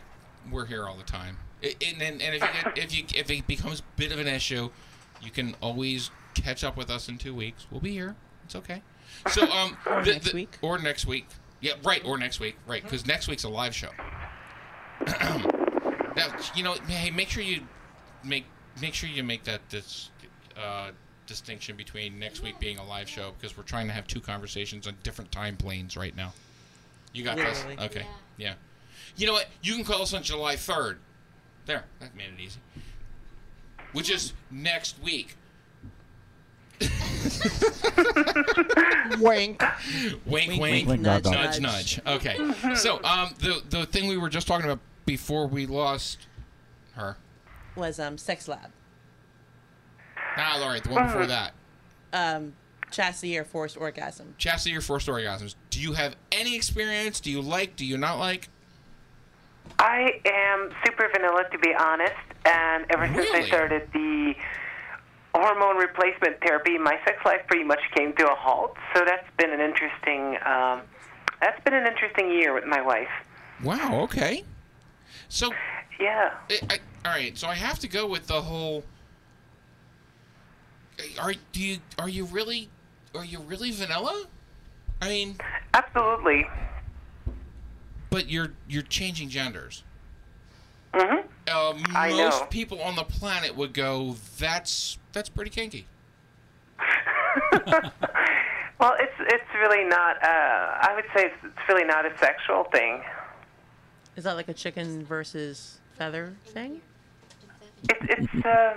We're 0.51 0.65
here 0.65 0.87
all 0.87 0.95
the 0.95 1.03
time. 1.03 1.37
And, 1.63 2.01
and, 2.01 2.21
and 2.21 2.35
if, 2.35 2.41
you 2.41 2.49
get, 2.63 2.77
if 2.77 2.95
you 2.97 3.03
if 3.19 3.29
it 3.31 3.47
becomes 3.47 3.79
a 3.79 3.83
bit 3.97 4.11
of 4.11 4.19
an 4.19 4.27
issue, 4.27 4.69
you 5.21 5.31
can 5.31 5.55
always 5.61 6.11
catch 6.35 6.63
up 6.63 6.77
with 6.77 6.89
us 6.89 7.09
in 7.09 7.17
two 7.17 7.33
weeks. 7.33 7.65
We'll 7.71 7.81
be 7.81 7.91
here. 7.91 8.15
It's 8.45 8.55
okay. 8.55 8.81
So 9.31 9.41
um, 9.51 9.75
Or 9.85 10.03
the- 10.03 10.13
next 10.13 10.29
the- 10.29 10.35
week. 10.35 10.57
or 10.61 10.77
next 10.77 11.05
week. 11.05 11.27
Yeah, 11.61 11.73
right. 11.83 12.03
Or 12.05 12.17
next 12.17 12.39
week, 12.39 12.57
right? 12.67 12.83
Because 12.83 13.05
next 13.07 13.27
week's 13.27 13.43
a 13.43 13.49
live 13.49 13.73
show. 13.75 13.89
now, 16.15 16.27
you 16.55 16.63
know, 16.63 16.73
hey, 16.87 17.11
make 17.11 17.29
sure 17.29 17.43
you 17.43 17.61
make 18.23 18.45
make 18.81 18.93
sure 18.93 19.09
you 19.09 19.23
make 19.23 19.43
that 19.43 19.61
this 19.69 20.09
uh, 20.57 20.91
distinction 21.27 21.75
between 21.75 22.19
next 22.19 22.41
week 22.41 22.59
being 22.59 22.77
a 22.77 22.85
live 22.85 23.09
show 23.09 23.33
because 23.37 23.57
we're 23.57 23.63
trying 23.63 23.87
to 23.87 23.93
have 23.93 24.07
two 24.07 24.19
conversations 24.21 24.87
on 24.87 24.95
different 25.03 25.31
time 25.31 25.57
planes 25.57 25.97
right 25.97 26.15
now. 26.15 26.33
You 27.13 27.23
got 27.23 27.37
Literally. 27.37 27.75
this? 27.75 27.85
Okay. 27.85 28.05
Yeah. 28.37 28.53
You 29.15 29.27
know 29.27 29.33
what? 29.33 29.47
You 29.61 29.75
can 29.75 29.85
call 29.85 30.01
us 30.01 30.13
on 30.13 30.23
July 30.23 30.55
3rd. 30.55 30.97
There. 31.65 31.85
That 31.99 32.15
made 32.15 32.29
it 32.37 32.41
easy. 32.41 32.59
Which 33.93 34.09
is 34.09 34.33
next 34.51 35.01
week. 35.01 35.35
wink. 39.19 39.63
Wink, 40.25 40.59
wink, 40.59 40.87
wink, 40.87 41.01
nudge, 41.01 41.23
nudge, 41.23 41.23
nudge, 41.23 41.61
nudge. 41.61 42.01
nudge. 42.05 42.15
Okay. 42.17 42.75
So, 42.75 43.01
um, 43.03 43.33
the 43.39 43.61
the 43.69 43.85
thing 43.85 44.07
we 44.07 44.17
were 44.17 44.27
just 44.29 44.47
talking 44.47 44.65
about 44.69 44.79
before 45.05 45.47
we 45.47 45.65
lost 45.65 46.27
her. 46.93 47.17
Was 47.75 47.99
um 47.99 48.17
sex 48.17 48.47
lab. 48.47 48.71
Ah, 50.37 50.61
all 50.61 50.69
right, 50.69 50.83
the 50.83 50.89
one 50.89 51.05
before 51.05 51.25
that. 51.27 51.53
Um, 52.11 52.53
chastity 52.91 53.37
or 53.37 53.43
forced 53.43 53.77
orgasm. 53.77 54.35
Chastity 54.37 54.75
or 54.75 54.81
forced 54.81 55.07
orgasms. 55.07 55.55
Do 55.69 55.81
you 55.81 55.93
have 55.93 56.15
any 56.31 56.55
experience? 56.55 57.19
Do 57.19 57.31
you 57.31 57.41
like? 57.41 57.75
Do 57.75 57.85
you 57.85 57.97
not 57.97 58.19
like? 58.19 58.49
I 59.79 60.21
am 60.25 60.69
super 60.85 61.09
vanilla, 61.13 61.43
to 61.51 61.57
be 61.57 61.73
honest, 61.77 62.13
and 62.45 62.85
ever 62.89 63.07
since 63.13 63.29
I 63.33 63.45
started 63.47 63.89
the 63.93 64.35
hormone 65.33 65.77
replacement 65.77 66.39
therapy, 66.41 66.77
my 66.77 66.97
sex 67.05 67.17
life 67.25 67.41
pretty 67.47 67.65
much 67.65 67.81
came 67.95 68.13
to 68.13 68.31
a 68.31 68.35
halt. 68.35 68.77
So 68.93 69.03
that's 69.05 69.27
been 69.37 69.51
an 69.51 69.59
interesting. 69.59 70.37
Um, 70.45 70.81
that's 71.41 71.61
been 71.63 71.73
an 71.73 71.87
interesting 71.87 72.31
year 72.31 72.53
with 72.53 72.65
my 72.65 72.81
wife. 72.81 73.09
Wow. 73.63 74.01
Okay. 74.03 74.43
So. 75.29 75.51
Yeah. 75.99 76.33
I, 76.49 76.59
I, 76.69 76.79
all 77.05 77.11
right. 77.11 77.37
So 77.37 77.47
I 77.47 77.55
have 77.55 77.79
to 77.79 77.87
go 77.87 78.07
with 78.07 78.27
the 78.27 78.41
whole. 78.41 78.83
Are 81.19 81.33
do 81.51 81.61
you 81.61 81.77
are 81.99 82.07
you 82.07 82.25
really 82.25 82.69
are 83.13 83.25
you 83.25 83.39
really 83.39 83.71
vanilla? 83.71 84.25
I 85.01 85.09
mean. 85.09 85.37
Absolutely. 85.73 86.47
But 88.09 88.29
you're 88.29 88.53
you're 88.67 88.83
changing 88.83 89.29
genders. 89.29 89.83
Mm-hmm. 90.93 91.27
Uh, 91.47 91.73
I 91.93 92.09
most 92.11 92.41
know. 92.41 92.47
people 92.47 92.81
on 92.81 92.95
the 92.95 93.03
planet 93.03 93.55
would 93.55 93.73
go, 93.73 94.15
"That's 94.39 94.97
that's 95.11 95.27
pretty 95.27 95.51
kinky." 95.51 95.87
Well, 98.79 98.93
it's 98.99 99.13
it's 99.19 99.53
really 99.55 99.83
not. 99.85 100.21
Uh, 100.21 100.27
I 100.27 100.91
would 100.95 101.05
say 101.15 101.27
it's, 101.27 101.35
it's 101.43 101.69
really 101.69 101.85
not 101.85 102.05
a 102.05 102.15
sexual 102.17 102.65
thing. 102.65 103.01
Is 104.15 104.23
that 104.23 104.33
like 104.33 104.47
a 104.47 104.53
chicken 104.53 105.05
versus 105.05 105.79
feather 105.97 106.33
thing? 106.45 106.81
It's 107.89 107.99
it's. 108.33 108.45
Uh, 108.45 108.75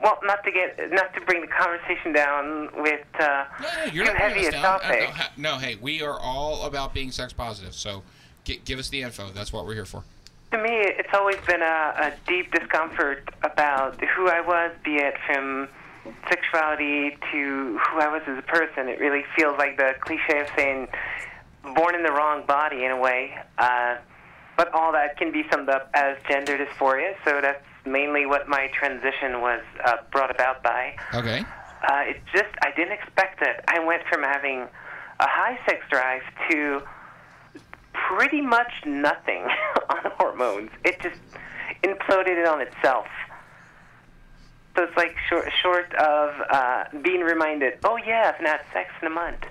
well, 0.00 0.18
not 0.24 0.42
to 0.44 0.50
get 0.50 0.90
not 0.90 1.14
to 1.14 1.20
bring 1.20 1.42
the 1.42 1.46
conversation 1.46 2.12
down 2.12 2.70
with 2.82 3.04
uh, 3.20 3.44
You're 3.92 4.06
too 4.06 4.12
not 4.12 4.20
bringing 4.20 4.36
heavy 4.36 4.40
us 4.40 4.48
a 4.48 4.50
down. 4.52 4.64
Uh, 4.64 4.78
topic. 4.78 5.10
No, 5.36 5.52
no, 5.52 5.58
hey, 5.58 5.76
we 5.80 6.02
are 6.02 6.18
all 6.18 6.64
about 6.64 6.92
being 6.94 7.10
sex 7.12 7.32
positive. 7.32 7.74
So, 7.74 8.02
gi- 8.44 8.62
give 8.64 8.78
us 8.78 8.88
the 8.88 9.02
info. 9.02 9.30
That's 9.30 9.52
what 9.52 9.64
we're 9.66 9.74
here 9.74 9.84
for. 9.84 10.02
To 10.50 10.58
me, 10.58 10.70
it's 10.70 11.08
always 11.14 11.36
been 11.46 11.62
a, 11.62 11.64
a 11.64 12.12
deep 12.26 12.52
discomfort 12.52 13.28
about 13.42 13.98
who 14.04 14.28
I 14.28 14.40
was, 14.40 14.72
be 14.84 14.96
it 14.96 15.14
from 15.26 15.68
sexuality 16.28 17.16
to 17.32 17.78
who 17.78 18.00
I 18.00 18.08
was 18.08 18.22
as 18.26 18.38
a 18.38 18.42
person. 18.42 18.88
It 18.88 18.98
really 18.98 19.24
feels 19.36 19.56
like 19.56 19.76
the 19.76 19.94
cliche 20.00 20.40
of 20.40 20.48
saying 20.56 20.88
born 21.76 21.94
in 21.94 22.02
the 22.02 22.10
wrong 22.12 22.44
body 22.44 22.84
in 22.84 22.90
a 22.90 22.98
way. 22.98 23.38
Uh, 23.56 23.96
but 24.56 24.72
all 24.74 24.92
that 24.92 25.16
can 25.16 25.32
be 25.32 25.44
summed 25.50 25.68
up 25.68 25.90
as 25.94 26.16
gender 26.28 26.58
dysphoria. 26.58 27.14
So 27.24 27.40
that's 27.40 27.64
mainly 27.84 28.26
what 28.26 28.48
my 28.48 28.68
transition 28.74 29.40
was 29.40 29.62
uh, 29.84 29.96
brought 30.10 30.30
about 30.30 30.62
by. 30.62 30.94
Okay. 31.14 31.44
Uh, 31.88 32.02
it 32.06 32.22
just, 32.32 32.54
I 32.62 32.70
didn't 32.76 32.92
expect 32.92 33.42
it. 33.42 33.64
I 33.68 33.84
went 33.84 34.02
from 34.08 34.22
having 34.22 34.68
a 35.20 35.26
high 35.26 35.58
sex 35.66 35.84
drive 35.90 36.22
to 36.50 36.82
pretty 37.92 38.40
much 38.40 38.72
nothing 38.86 39.42
on 39.90 40.10
hormones. 40.16 40.70
It 40.84 41.00
just 41.00 41.20
imploded 41.82 42.38
it 42.38 42.46
on 42.46 42.60
itself. 42.60 43.06
So 44.76 44.84
it's 44.84 44.96
like 44.96 45.14
short, 45.28 45.50
short 45.60 45.94
of 45.94 46.30
uh, 46.50 46.84
being 47.02 47.20
reminded, 47.20 47.78
oh 47.84 47.96
yeah, 47.96 48.32
I've 48.34 48.42
not 48.42 48.60
had 48.60 48.72
sex 48.72 48.90
in 49.00 49.06
a 49.08 49.10
month. 49.10 49.44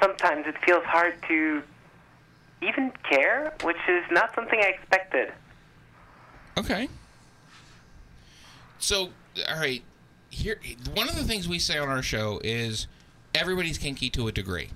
Sometimes 0.00 0.46
it 0.46 0.54
feels 0.64 0.84
hard 0.84 1.14
to 1.28 1.62
even 2.62 2.92
care, 3.08 3.52
which 3.62 3.76
is 3.88 4.04
not 4.10 4.34
something 4.34 4.58
I 4.60 4.68
expected. 4.68 5.32
Okay. 6.56 6.88
So, 8.78 9.10
all 9.48 9.58
right. 9.58 9.82
Here, 10.30 10.58
one 10.94 11.08
of 11.08 11.16
the 11.16 11.24
things 11.24 11.46
we 11.48 11.58
say 11.58 11.76
on 11.78 11.88
our 11.88 12.02
show 12.02 12.40
is 12.42 12.86
everybody's 13.34 13.78
kinky 13.78 14.08
to 14.10 14.28
a 14.28 14.32
degree. 14.32 14.70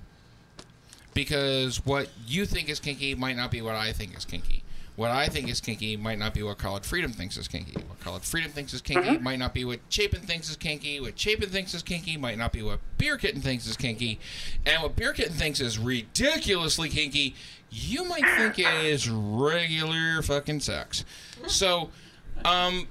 Because 1.15 1.85
what 1.87 2.09
you 2.27 2.45
think 2.45 2.69
is 2.69 2.79
kinky 2.79 3.15
might 3.15 3.37
not 3.37 3.51
be 3.51 3.63
what 3.63 3.75
I 3.75 3.93
think 3.93 4.17
is 4.17 4.27
kinky. 4.27 4.63
What 4.97 5.10
I 5.10 5.28
think 5.28 5.51
is 5.51 5.60
kinky 5.60 5.97
might 5.98 6.18
not 6.18 6.32
be 6.32 6.43
what 6.43 6.56
Collared 6.56 6.86
Freedom 6.86 7.12
thinks 7.12 7.36
is 7.36 7.47
kinky. 7.48 7.74
What 7.86 8.01
Collared 8.01 8.23
Freedom 8.23 8.51
thinks 8.51 8.73
is 8.73 8.81
kinky 8.81 9.18
might 9.18 9.39
not 9.39 9.52
be 9.52 9.62
what 9.62 9.81
Chapin 9.90 10.20
thinks 10.23 10.48
is 10.48 10.56
kinky. 10.56 11.01
What 11.01 11.18
Chapin 11.18 11.51
thinks 11.51 11.74
is 11.74 11.82
kinky 11.82 12.16
might 12.16 12.39
not 12.39 12.51
be 12.51 12.62
what 12.62 12.81
Beer 12.97 13.18
Kitten 13.18 13.43
thinks 13.43 13.66
is 13.66 13.77
kinky. 13.77 14.18
And 14.64 14.82
what 14.82 14.97
Beer 14.97 15.12
Kitten 15.12 15.35
thinks 15.35 15.60
is 15.60 15.78
ridiculously 15.78 16.89
kinky, 16.89 17.35
you 17.70 18.06
might 18.06 18.24
think 18.39 18.59
is 18.59 19.10
regular 19.10 20.23
fucking 20.23 20.60
sex. 20.60 21.05
So, 21.47 21.90
um, 22.47 22.89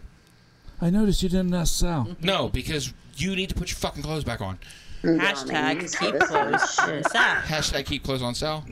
I 0.79 0.91
noticed 0.91 1.23
you 1.23 1.29
didn't 1.29 1.55
ask 1.55 1.73
Sal. 1.73 2.15
no, 2.21 2.49
because 2.49 2.93
you 3.17 3.35
need 3.35 3.49
to 3.49 3.55
put 3.55 3.69
your 3.69 3.77
fucking 3.77 4.03
clothes 4.03 4.23
back 4.23 4.41
on. 4.41 4.59
Hashtag 5.03 5.79
keep 5.99 6.19
clothes 6.19 6.77
on 6.77 7.03
Sal. 7.03 7.35
Hashtag 7.41 7.85
keep 7.85 8.03
clothes 8.03 8.21
on 8.21 8.35
Sal. 8.35 8.63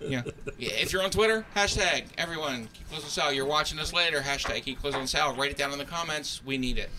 Yeah. 0.00 0.22
If 0.58 0.92
you're 0.92 1.02
on 1.02 1.10
Twitter, 1.10 1.44
hashtag 1.54 2.06
everyone 2.18 2.68
keep 2.72 2.88
clothes 2.88 3.04
on 3.04 3.10
Sal. 3.10 3.32
You're 3.32 3.46
watching 3.46 3.78
this 3.78 3.92
later, 3.92 4.20
hashtag 4.20 4.62
keep 4.62 4.80
clothes 4.80 4.94
on 4.94 5.06
Sal. 5.06 5.34
Write 5.34 5.50
it 5.50 5.56
down 5.56 5.72
in 5.72 5.78
the 5.78 5.84
comments. 5.84 6.42
We 6.44 6.58
need 6.58 6.78
it. 6.78 6.90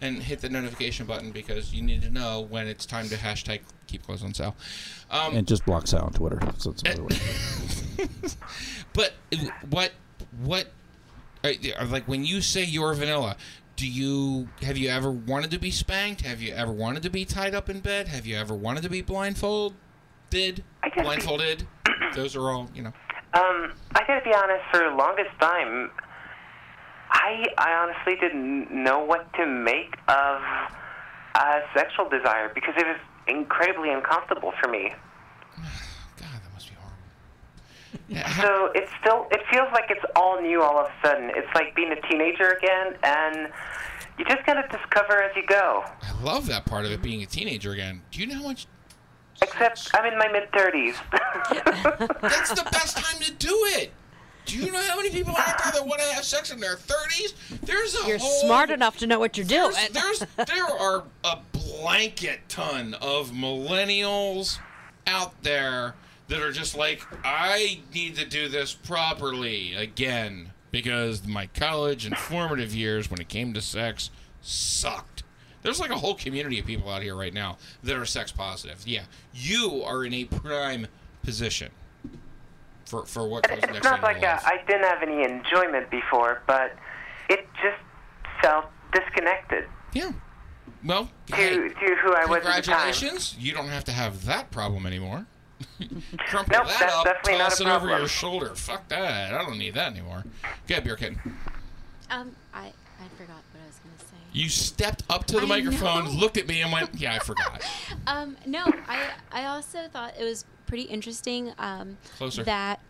And 0.00 0.22
hit 0.22 0.40
the 0.40 0.48
notification 0.48 1.06
button 1.06 1.30
because 1.30 1.72
you 1.72 1.80
need 1.80 2.02
to 2.02 2.10
know 2.10 2.46
when 2.50 2.66
it's 2.66 2.84
time 2.84 3.08
to 3.08 3.16
hashtag 3.16 3.60
keep 3.86 4.02
clothes 4.02 4.24
on 4.24 4.34
Sal. 4.34 4.56
Um, 5.10 5.36
and 5.36 5.46
just 5.46 5.64
block 5.64 5.86
Sal 5.86 6.04
on 6.04 6.12
Twitter. 6.12 6.40
So 6.58 6.70
it's 6.70 6.82
another 6.82 7.04
way. 7.04 7.16
But 8.94 9.12
what 9.68 9.92
what 10.42 10.68
uh, 11.42 11.50
like 11.88 12.08
when 12.08 12.24
you 12.24 12.40
say 12.40 12.64
you're 12.64 12.94
vanilla, 12.94 13.36
do 13.76 13.86
you 13.88 14.48
have 14.62 14.78
you 14.78 14.88
ever 14.88 15.10
wanted 15.10 15.50
to 15.50 15.58
be 15.58 15.70
spanked? 15.70 16.22
Have 16.22 16.40
you 16.40 16.54
ever 16.54 16.72
wanted 16.72 17.02
to 17.02 17.10
be 17.10 17.24
tied 17.24 17.54
up 17.54 17.68
in 17.68 17.80
bed? 17.80 18.08
Have 18.08 18.24
you 18.24 18.36
ever 18.36 18.54
wanted 18.54 18.82
to 18.84 18.88
be 18.88 19.02
blindfolded? 19.02 19.76
Blindfolded? 21.02 21.66
Those 22.14 22.36
are 22.36 22.50
all, 22.50 22.68
you 22.74 22.82
know. 22.82 22.92
Um, 23.34 23.72
I 23.94 24.02
gotta 24.06 24.24
be 24.24 24.34
honest. 24.34 24.62
For 24.70 24.78
the 24.78 24.94
longest 24.96 25.30
time, 25.40 25.90
I 27.10 27.44
I 27.58 27.72
honestly 27.72 28.16
didn't 28.20 28.70
know 28.70 29.00
what 29.04 29.32
to 29.34 29.46
make 29.46 29.96
of 30.08 30.42
uh, 31.34 31.60
sexual 31.74 32.08
desire 32.08 32.52
because 32.54 32.74
it 32.76 32.86
was 32.86 32.98
incredibly 33.26 33.90
uncomfortable 33.90 34.52
for 34.62 34.68
me. 34.68 34.92
God, 35.56 36.28
that 36.42 36.52
must 36.52 36.68
be 36.68 36.76
horrible. 36.76 38.30
So 38.40 38.70
it's 38.74 38.90
still 39.00 39.26
it 39.30 39.40
feels 39.50 39.68
like 39.72 39.90
it's 39.90 40.04
all 40.14 40.40
new 40.40 40.62
all 40.62 40.78
of 40.78 40.86
a 40.86 41.06
sudden. 41.06 41.30
It's 41.34 41.52
like 41.54 41.74
being 41.74 41.90
a 41.92 42.00
teenager 42.08 42.50
again, 42.50 42.96
and 43.02 43.48
you 44.18 44.24
just 44.26 44.46
gotta 44.46 44.66
discover 44.68 45.22
as 45.22 45.34
you 45.34 45.44
go. 45.46 45.84
I 46.02 46.22
love 46.22 46.46
that 46.46 46.66
part 46.66 46.84
of 46.84 46.92
it 46.92 47.02
being 47.02 47.22
a 47.22 47.26
teenager 47.26 47.72
again. 47.72 48.02
Do 48.12 48.20
you 48.20 48.26
know 48.26 48.36
how 48.36 48.42
much 48.42 48.66
Except 49.42 49.90
I'm 49.94 50.12
in 50.12 50.18
my 50.18 50.28
mid 50.28 50.50
thirties. 50.52 50.96
That's 51.12 52.50
the 52.50 52.68
best 52.70 52.96
time 52.96 53.20
to 53.20 53.32
do 53.32 53.54
it. 53.76 53.92
Do 54.46 54.58
you 54.58 54.70
know 54.70 54.82
how 54.82 54.96
many 54.96 55.10
people 55.10 55.34
out 55.36 55.62
there 55.62 55.72
that 55.72 55.86
want 55.86 56.00
to 56.00 56.06
have 56.14 56.24
sex 56.24 56.50
in 56.50 56.60
their 56.60 56.76
30s? 56.76 57.32
There's 57.62 57.94
a 57.94 58.06
You're 58.06 58.18
whole 58.18 58.40
smart 58.42 58.68
enough 58.68 58.98
to 58.98 59.06
know 59.06 59.18
what 59.18 59.38
you're 59.38 59.46
doing. 59.46 59.72
There's, 59.92 60.18
there's 60.18 60.48
there 60.48 60.66
are 60.66 61.04
a 61.24 61.38
blanket 61.52 62.40
ton 62.48 62.94
of 63.00 63.30
millennials 63.30 64.58
out 65.06 65.42
there 65.42 65.94
that 66.28 66.40
are 66.40 66.52
just 66.52 66.76
like, 66.76 67.06
I 67.24 67.80
need 67.94 68.16
to 68.16 68.26
do 68.26 68.48
this 68.48 68.74
properly 68.74 69.74
again 69.74 70.52
because 70.70 71.26
my 71.26 71.46
college 71.46 72.04
and 72.04 72.16
formative 72.16 72.74
years 72.74 73.10
when 73.10 73.20
it 73.20 73.28
came 73.28 73.54
to 73.54 73.60
sex 73.60 74.10
sucked. 74.42 75.13
There's 75.64 75.80
like 75.80 75.90
a 75.90 75.96
whole 75.96 76.14
community 76.14 76.60
of 76.60 76.66
people 76.66 76.90
out 76.90 77.02
here 77.02 77.16
right 77.16 77.32
now 77.32 77.56
that 77.82 77.96
are 77.96 78.04
sex 78.04 78.30
positive. 78.30 78.82
Yeah, 78.86 79.04
you 79.32 79.82
are 79.82 80.04
in 80.04 80.12
a 80.12 80.26
prime 80.26 80.86
position 81.24 81.72
for 82.84 83.06
for 83.06 83.26
what 83.26 83.48
goes 83.48 83.58
It's 83.58 83.66
next 83.66 83.78
It's 83.78 83.84
not 83.84 84.02
like 84.02 84.22
uh. 84.22 84.40
I 84.44 84.62
didn't 84.66 84.84
have 84.84 85.02
any 85.02 85.24
enjoyment 85.24 85.90
before, 85.90 86.42
but 86.46 86.76
it 87.30 87.48
just 87.62 87.80
felt 88.42 88.66
disconnected 88.92 89.64
Yeah. 89.94 90.12
Well, 90.84 91.10
to 91.28 91.34
hey, 91.34 91.56
to 91.56 91.96
who 92.02 92.12
I 92.12 92.26
was 92.26 92.44
at 92.44 92.56
the 92.56 92.62
time. 92.62 92.62
Congratulations! 92.62 93.34
You 93.38 93.54
don't 93.54 93.68
have 93.68 93.84
to 93.84 93.92
have 93.92 94.26
that 94.26 94.50
problem 94.50 94.84
anymore. 94.84 95.24
Crumple 95.78 96.58
Nope, 96.58 96.66
that 96.66 96.76
that's 96.78 96.94
up, 96.94 97.04
definitely 97.04 97.38
not 97.38 97.50
toss 97.50 97.60
a 97.60 97.62
it 97.62 97.68
over 97.70 97.88
your 97.88 98.06
shoulder. 98.06 98.54
Fuck 98.54 98.88
that. 98.88 99.32
I 99.32 99.42
don't 99.42 99.56
need 99.56 99.72
that 99.74 99.92
anymore. 99.92 100.24
Good, 100.66 100.84
beer 100.84 100.96
kitten. 100.96 101.18
Um, 102.10 102.36
I 102.52 102.66
I 102.66 103.08
forgot 103.16 103.40
what 103.52 103.62
I 103.62 103.66
was 103.66 103.80
gonna 103.82 103.98
say. 104.10 104.23
You 104.34 104.48
stepped 104.50 105.04
up 105.08 105.24
to 105.26 105.36
the 105.36 105.42
I 105.42 105.46
microphone, 105.46 106.04
know. 106.04 106.10
looked 106.10 106.36
at 106.36 106.46
me, 106.48 106.60
and 106.60 106.70
went, 106.72 106.90
"Yeah, 106.96 107.14
I 107.14 107.18
forgot." 107.20 107.62
Um, 108.06 108.36
no, 108.44 108.62
I 108.86 109.12
I 109.32 109.46
also 109.46 109.88
thought 109.90 110.12
it 110.20 110.24
was 110.24 110.44
pretty 110.66 110.82
interesting. 110.82 111.52
Um, 111.58 111.96
Closer. 112.18 112.42
That 112.44 112.80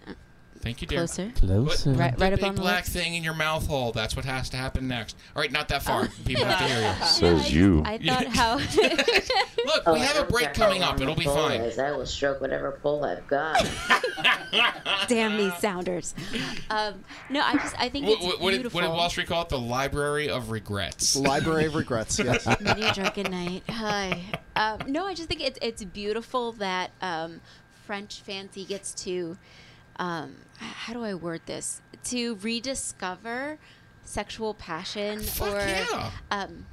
Thank 0.65 0.81
you, 0.81 0.89
dear. 0.89 0.99
Closer. 1.01 1.31
Closer. 1.37 1.91
Put 1.93 1.99
Right- 2.01 2.17
the 2.17 2.25
right 2.25 2.33
up 2.33 2.41
big 2.41 2.49
on 2.49 2.55
the 2.55 2.61
black 2.63 2.87
thing 2.87 3.15
in 3.15 3.23
your 3.23 3.35
mouth 3.35 3.67
hole. 3.67 3.93
That's 3.93 4.17
what 4.17 4.25
has 4.25 4.49
to 4.51 4.57
happen 4.57 4.89
next. 4.89 5.15
All 5.37 5.43
right, 5.43 5.53
not 5.53 5.69
that 5.69 5.83
far. 5.83 6.09
People 6.25 6.47
have 6.47 6.59
to 6.59 6.65
hear 6.75 6.89
you. 6.99 7.05
Says 7.07 7.53
you. 7.55 7.83
I 7.85 7.99
thought 7.99 8.27
how. 8.27 8.57
Look, 9.67 9.83
Oh, 9.87 9.93
we 9.93 10.01
have 10.01 10.17
a 10.17 10.25
break 10.25 10.55
coming 10.55 10.83
up. 10.83 10.99
It'll 11.01 11.15
be 11.15 11.25
fine. 11.25 11.61
I 11.61 11.93
will 11.93 12.07
stroke 12.07 12.41
whatever 12.41 12.73
pole 12.83 13.05
I've 13.05 13.27
got. 13.27 13.63
Damn 15.09 15.37
these 15.37 15.55
sounders. 15.59 16.15
Um, 16.71 16.95
no, 17.29 17.41
I 17.43 17.55
just 17.55 17.79
I 17.79 17.89
think 17.91 18.07
What, 18.07 18.17
it's 18.19 18.25
what, 18.27 18.41
what 18.41 18.51
did, 18.51 18.57
beautiful. 18.59 18.81
what 18.81 18.87
did 18.87 18.93
Wall 18.95 19.11
Street 19.11 19.27
call 19.27 19.43
it? 19.43 19.49
The 19.51 19.59
Library 19.59 20.29
of 20.31 20.51
Regrets. 20.51 21.15
Library 21.17 21.67
of 21.67 21.75
Regrets. 21.75 22.19
Yes. 22.19 22.47
Many 22.61 22.83
a 22.85 22.93
drunken 22.95 23.31
night. 23.31 23.63
Hi. 23.69 24.23
Um, 24.57 24.81
no, 24.91 25.05
I 25.07 25.15
just 25.15 25.29
think 25.29 25.43
it's 25.43 25.59
it's 25.61 25.85
beautiful 25.85 26.53
that 26.53 26.91
um, 27.03 27.41
French 27.87 28.21
fancy 28.21 28.65
gets 28.65 28.95
to. 29.05 29.37
Um, 29.97 30.37
how 30.59 30.93
do 30.93 31.05
I 31.05 31.15
word 31.15 31.43
this? 31.47 31.81
To 32.05 32.37
rediscover 32.37 33.59
sexual 34.05 34.55
passion 34.55 35.21
or 35.41 35.59
yeah. 35.59 36.11
um, 36.31 36.67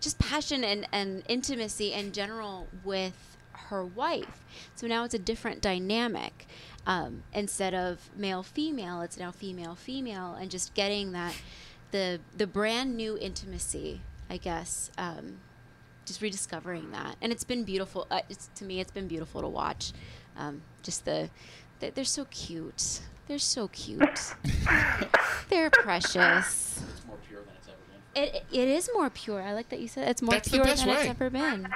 just 0.00 0.18
passion 0.18 0.64
and, 0.64 0.86
and 0.92 1.22
intimacy 1.28 1.92
in 1.92 2.12
general 2.12 2.68
with 2.84 3.36
her 3.52 3.84
wife. 3.84 4.44
So 4.74 4.86
now 4.86 5.04
it's 5.04 5.14
a 5.14 5.18
different 5.18 5.60
dynamic. 5.60 6.46
Um, 6.86 7.22
instead 7.32 7.74
of 7.74 8.10
male 8.16 8.42
female, 8.42 9.02
it's 9.02 9.16
now 9.18 9.30
female 9.30 9.74
female, 9.74 10.34
and 10.34 10.50
just 10.50 10.74
getting 10.74 11.12
that 11.12 11.34
the 11.92 12.18
the 12.36 12.46
brand 12.46 12.96
new 12.96 13.16
intimacy, 13.18 14.00
I 14.28 14.36
guess. 14.38 14.90
Um, 14.98 15.38
just 16.04 16.20
rediscovering 16.20 16.90
that, 16.90 17.14
and 17.22 17.30
it's 17.30 17.44
been 17.44 17.62
beautiful. 17.62 18.08
Uh, 18.10 18.22
it's, 18.28 18.50
to 18.56 18.64
me, 18.64 18.80
it's 18.80 18.90
been 18.90 19.06
beautiful 19.06 19.40
to 19.40 19.48
watch. 19.48 19.92
Um, 20.36 20.62
just 20.82 21.04
the 21.04 21.30
they're 21.90 22.04
so 22.04 22.24
cute. 22.26 23.00
They're 23.28 23.38
so 23.38 23.68
cute. 23.68 24.34
they're 25.48 25.70
precious. 25.70 26.82
It's 26.82 27.06
more 27.06 27.18
pure 27.28 27.40
than 27.42 27.54
it's 27.58 27.68
ever 27.68 27.76
been. 28.14 28.22
It 28.22 28.44
it 28.52 28.68
is 28.68 28.90
more 28.94 29.10
pure. 29.10 29.42
I 29.42 29.52
like 29.52 29.68
that 29.70 29.80
you 29.80 29.88
said 29.88 30.08
it's 30.08 30.22
more 30.22 30.32
That's 30.32 30.48
pure 30.48 30.64
best 30.64 30.84
than 30.84 30.96
it's 30.96 31.06
ever 31.08 31.30
been. 31.30 31.68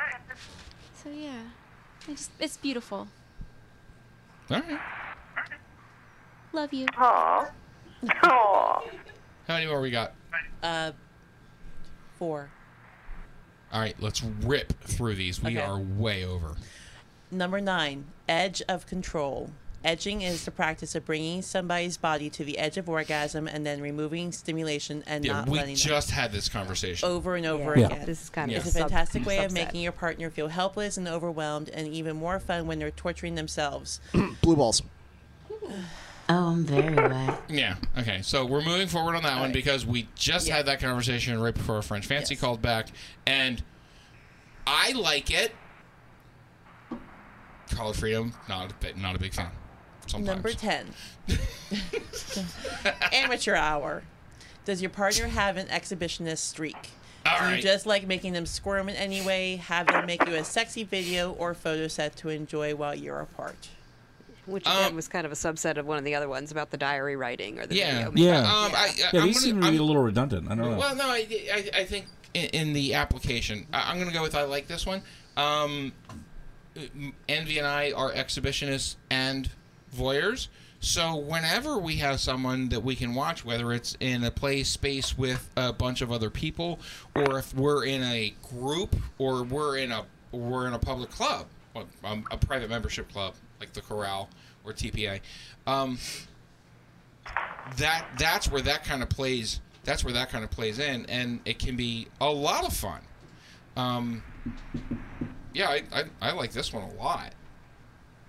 So 1.02 1.10
yeah, 1.10 1.42
it's 2.08 2.30
it's 2.38 2.56
beautiful. 2.56 3.08
All 4.50 4.60
right. 4.60 4.80
Love 6.52 6.72
you. 6.72 6.86
Aww. 6.86 7.50
Aww. 8.04 8.82
How 9.48 9.54
many 9.54 9.66
more 9.66 9.80
we 9.80 9.90
got? 9.90 10.14
Uh, 10.62 10.92
four. 12.18 12.50
All 13.72 13.80
right, 13.80 13.94
let's 14.00 14.22
rip 14.22 14.72
through 14.80 15.16
these. 15.16 15.42
We 15.42 15.50
Okay. 15.58 15.60
are 15.60 15.78
way 15.78 16.24
over. 16.24 16.54
Number 17.30 17.60
nine, 17.60 18.06
edge 18.28 18.62
of 18.68 18.86
control. 18.86 19.50
Edging 19.86 20.22
is 20.22 20.44
the 20.44 20.50
practice 20.50 20.96
of 20.96 21.04
bringing 21.04 21.42
somebody's 21.42 21.96
body 21.96 22.28
to 22.30 22.44
the 22.44 22.58
edge 22.58 22.76
of 22.76 22.88
orgasm 22.88 23.46
and 23.46 23.64
then 23.64 23.80
removing 23.80 24.32
stimulation 24.32 25.04
and 25.06 25.24
Yeah, 25.24 25.34
not 25.34 25.48
we 25.48 25.58
letting 25.58 25.76
them 25.76 25.88
just 25.88 26.10
had 26.10 26.32
this 26.32 26.48
conversation. 26.48 27.08
over 27.08 27.36
and 27.36 27.46
over 27.46 27.78
Yeah. 27.78 27.86
again. 27.86 28.04
This 28.04 28.24
is 28.24 28.28
kind 28.28 28.50
of 28.50 28.56
It's 28.56 28.66
a 28.66 28.68
a 28.70 28.72
sub- 28.72 28.90
fantastic 28.90 29.24
way 29.24 29.38
of 29.44 29.52
subset. 29.52 29.54
making 29.54 29.82
your 29.82 29.92
partner 29.92 30.28
feel 30.28 30.48
helpless 30.48 30.96
and 30.96 31.06
overwhelmed, 31.06 31.68
and 31.68 31.86
even 31.86 32.16
more 32.16 32.40
fun 32.40 32.66
when 32.66 32.80
they're 32.80 32.90
torturing 32.90 33.36
themselves. 33.36 34.00
Blue 34.42 34.56
balls. 34.56 34.82
Oh, 36.28 36.48
I'm 36.48 36.64
very 36.64 36.92
wet. 36.92 37.40
Yeah. 37.48 37.76
Okay. 37.96 38.22
So 38.22 38.44
we're 38.44 38.64
moving 38.64 38.88
forward 38.88 39.14
on 39.14 39.22
that 39.22 39.34
one 39.34 39.38
Alright. 39.38 39.54
because 39.54 39.86
we 39.86 40.08
just 40.16 40.48
had 40.48 40.66
that 40.66 40.80
conversation 40.80 41.40
right 41.40 41.54
before 41.54 41.80
French 41.82 42.06
Fancy 42.06 42.34
Yes. 42.34 42.40
called 42.40 42.60
back, 42.60 42.88
and 43.24 43.62
I 44.66 44.90
like 44.92 45.30
it. 45.30 45.52
Collared 47.70 47.94
Freedom, 47.94 48.34
not 48.48 48.72
a 48.72 48.74
bit, 48.74 48.96
not 48.96 49.14
a 49.14 49.18
big 49.20 49.32
fan. 49.32 49.50
Sometimes. 50.06 50.26
Number 50.26 50.52
10. 50.52 50.86
Amateur 53.12 53.54
hour. 53.54 54.02
Does 54.64 54.80
your 54.82 54.90
partner 54.90 55.28
have 55.28 55.56
an 55.56 55.66
exhibitionist 55.68 56.38
streak? 56.38 56.76
All 57.24 57.38
Do 57.38 57.44
you 57.46 57.50
right. 57.54 57.62
just 57.62 57.86
like 57.86 58.06
making 58.06 58.32
them 58.32 58.46
squirm 58.46 58.88
in 58.88 58.96
any 58.96 59.20
way? 59.24 59.56
Have 59.56 59.88
them 59.88 60.06
make 60.06 60.26
you 60.26 60.34
a 60.34 60.44
sexy 60.44 60.84
video 60.84 61.32
or 61.32 61.54
photo 61.54 61.88
set 61.88 62.16
to 62.16 62.28
enjoy 62.28 62.74
while 62.74 62.94
you're 62.94 63.20
apart? 63.20 63.68
Which 64.46 64.64
Um, 64.66 64.76
again 64.78 64.94
was 64.96 65.08
kind 65.08 65.26
of 65.26 65.32
a 65.32 65.34
subset 65.34 65.76
of 65.76 65.86
one 65.86 65.98
of 65.98 66.04
the 66.04 66.14
other 66.14 66.28
ones 66.28 66.52
about 66.52 66.70
the 66.70 66.76
diary 66.76 67.16
writing 67.16 67.58
or 67.58 67.66
the 67.66 67.74
Yeah. 67.76 68.08
video. 68.10 68.30
Yeah. 68.32 68.38
Um, 68.40 68.72
I, 68.74 68.76
I, 68.76 68.94
Yeah, 69.12 69.20
I'm 69.20 69.26
these 69.26 69.34
gonna- 69.34 69.34
seem 69.34 69.54
to 69.56 69.60
be 69.62 69.66
I'm- 69.66 69.80
a 69.80 69.82
little 69.82 70.02
redundant. 70.02 70.46
I 70.50 70.54
don't 70.54 70.70
know. 70.70 70.76
Well, 70.78 70.94
no, 70.94 71.08
I, 71.08 71.26
I, 71.52 71.70
I 71.80 71.84
think 71.84 72.06
in, 72.34 72.44
in 72.50 72.72
the 72.72 72.94
application, 72.94 73.66
I, 73.72 73.90
I'm 73.90 73.96
going 73.96 74.08
to 74.08 74.14
go 74.14 74.22
with 74.22 74.36
I 74.36 74.42
like 74.44 74.68
this 74.68 74.86
one. 74.86 75.02
Um, 75.36 75.92
Envy 77.28 77.58
and 77.58 77.66
I 77.66 77.90
are 77.92 78.12
exhibitionists 78.12 78.96
and 79.10 79.50
voyeurs. 79.96 80.48
So 80.80 81.16
whenever 81.16 81.78
we 81.78 81.96
have 81.96 82.20
someone 82.20 82.68
that 82.68 82.80
we 82.80 82.94
can 82.94 83.14
watch, 83.14 83.44
whether 83.44 83.72
it's 83.72 83.96
in 83.98 84.22
a 84.24 84.30
play 84.30 84.62
space 84.62 85.16
with 85.16 85.50
a 85.56 85.72
bunch 85.72 86.00
of 86.02 86.12
other 86.12 86.30
people, 86.30 86.78
or 87.14 87.38
if 87.38 87.54
we're 87.54 87.84
in 87.84 88.02
a 88.02 88.34
group, 88.50 88.94
or 89.18 89.42
we're 89.42 89.78
in 89.78 89.90
a 89.90 90.04
we're 90.32 90.66
in 90.66 90.74
a 90.74 90.78
public 90.78 91.10
club, 91.10 91.46
a 91.74 92.36
private 92.36 92.68
membership 92.68 93.10
club 93.12 93.34
like 93.58 93.72
the 93.72 93.80
Corral 93.80 94.28
or 94.64 94.72
TPA, 94.72 95.20
um, 95.66 95.98
that 97.78 98.06
that's 98.18 98.50
where 98.50 98.62
that 98.62 98.84
kind 98.84 99.02
of 99.02 99.08
plays. 99.08 99.60
That's 99.84 100.04
where 100.04 100.14
that 100.14 100.30
kind 100.30 100.44
of 100.44 100.50
plays 100.50 100.78
in, 100.78 101.06
and 101.06 101.40
it 101.44 101.58
can 101.58 101.76
be 101.76 102.08
a 102.20 102.30
lot 102.30 102.66
of 102.66 102.72
fun. 102.72 103.00
Um, 103.76 104.22
yeah, 105.54 105.68
I, 105.68 105.82
I, 105.92 106.04
I 106.20 106.32
like 106.32 106.52
this 106.52 106.72
one 106.72 106.84
a 106.84 106.94
lot. 106.94 107.32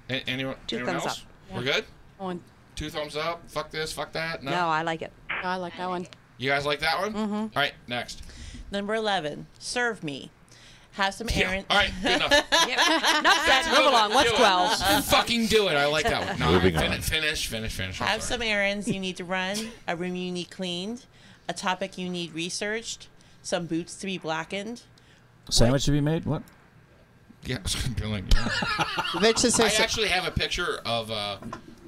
Anyone? 0.10 0.56
Two 0.68 0.77
anyone 0.77 0.94
thumbs 0.94 1.06
else? 1.06 1.22
up. 1.23 1.27
We're 1.53 1.64
good. 1.64 1.86
One. 2.18 2.41
Two 2.76 2.90
thumbs 2.90 3.15
up. 3.15 3.41
Fuck 3.49 3.72
this. 3.72 3.91
Fuck 3.94 4.11
that. 4.14 4.44
No. 4.44 4.52
No, 4.52 4.68
I 4.68 4.82
like 4.84 5.02
it. 5.02 5.11
I 5.30 5.56
like 5.57 5.76
that 5.78 5.90
one. 5.90 6.07
You 6.38 6.49
guys 6.49 6.65
like 6.65 6.80
that 6.80 6.99
one? 6.99 7.14
Mm-hmm. 7.14 7.34
All 7.34 7.49
right. 7.56 7.74
Next. 7.88 8.22
Number 8.72 8.94
11. 8.95 9.48
Serve 9.60 10.03
me. 10.03 10.30
Have 10.91 11.14
some 11.14 11.28
errands. 11.34 11.68
All 11.69 11.78
right. 11.78 11.91
Good 12.02 12.11
enough. 12.15 12.32
Enough 13.19 13.45
said. 13.45 13.69
Move 13.69 13.86
along. 13.88 14.14
What's 14.15 14.30
Do 14.30 14.36
it. 14.36 14.40
twelve? 14.40 14.78
Fucking 15.06 15.45
do 15.45 15.68
it. 15.68 15.76
I 15.76 15.86
like 15.86 16.06
that 16.06 16.26
one. 16.28 16.40
No, 16.40 16.52
Moving 16.53 16.74
fin- 16.76 16.91
on. 16.91 17.02
Finish. 17.02 17.48
Finish. 17.48 17.76
Finish. 17.76 18.02
I'm 18.02 18.07
Have 18.07 18.24
sorry. 18.24 18.40
some 18.40 18.48
errands 18.48 18.88
you 18.88 18.99
need 18.99 19.18
to 19.18 19.24
run, 19.24 19.57
a 19.88 19.95
room 19.95 20.15
you 20.15 20.32
need 20.32 20.49
cleaned, 20.49 21.06
a 21.48 21.53
topic 21.53 21.99
you 21.99 22.10
need 22.10 22.34
researched, 22.34 23.10
some 23.44 23.68
boots 23.68 23.95
to 23.98 24.07
be 24.07 24.18
blackened. 24.18 24.82
Sandwich 25.52 25.86
to 25.86 25.91
be 25.91 26.02
made? 26.02 26.26
What? 26.26 26.41
Yeah, 27.49 27.57
I 27.60 27.61
was 27.61 27.76
gonna 27.76 27.95
be 27.95 28.06
like, 28.06 28.24
yeah. 28.34 29.19
They 29.22 29.32
just 29.32 29.60
I 29.60 29.69
say 29.69 29.82
actually 29.84 30.07
have 30.10 30.28
a 30.28 30.32
picture 30.32 30.80
of 30.86 31.10
uh, 31.10 31.38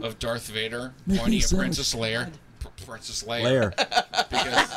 of 0.02 0.18
Darth 0.20 0.48
Vader 0.50 0.94
pointing 1.18 1.42
at 1.42 1.50
Princess 1.50 1.94
Leia. 1.94 2.32
P- 2.60 2.86
Princess 2.86 3.24
Leia. 3.24 3.44
Layer. 3.44 3.74
because, 3.76 4.70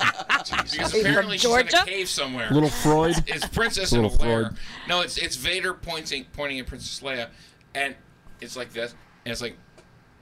because 0.70 0.90
From 0.90 1.00
apparently 1.00 1.38
she's 1.38 1.52
in 1.52 1.68
a 1.68 1.84
cave 1.84 2.08
somewhere. 2.08 2.50
Little 2.50 2.68
Freud. 2.68 3.14
It's 3.28 3.46
Princess 3.46 3.92
Little 3.92 4.10
in 4.10 4.16
a. 4.16 4.18
Freud. 4.18 4.56
No, 4.88 5.02
it's 5.02 5.16
it's 5.18 5.36
Vader 5.36 5.72
pointing 5.72 6.24
pointing 6.32 6.58
at 6.58 6.66
Princess 6.66 7.00
Leia, 7.00 7.28
and 7.74 7.94
it's 8.40 8.56
like 8.56 8.72
this, 8.72 8.94
and 9.24 9.30
it's 9.32 9.40
like 9.40 9.56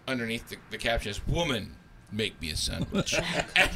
underneath 0.07 0.49
the, 0.49 0.57
the 0.71 0.79
caption 0.79 1.11
is 1.11 1.27
"Woman, 1.27 1.75
make 2.13 2.39
me 2.43 2.51
a 2.51 2.57
sandwich." 2.57 3.15
and 3.15 3.71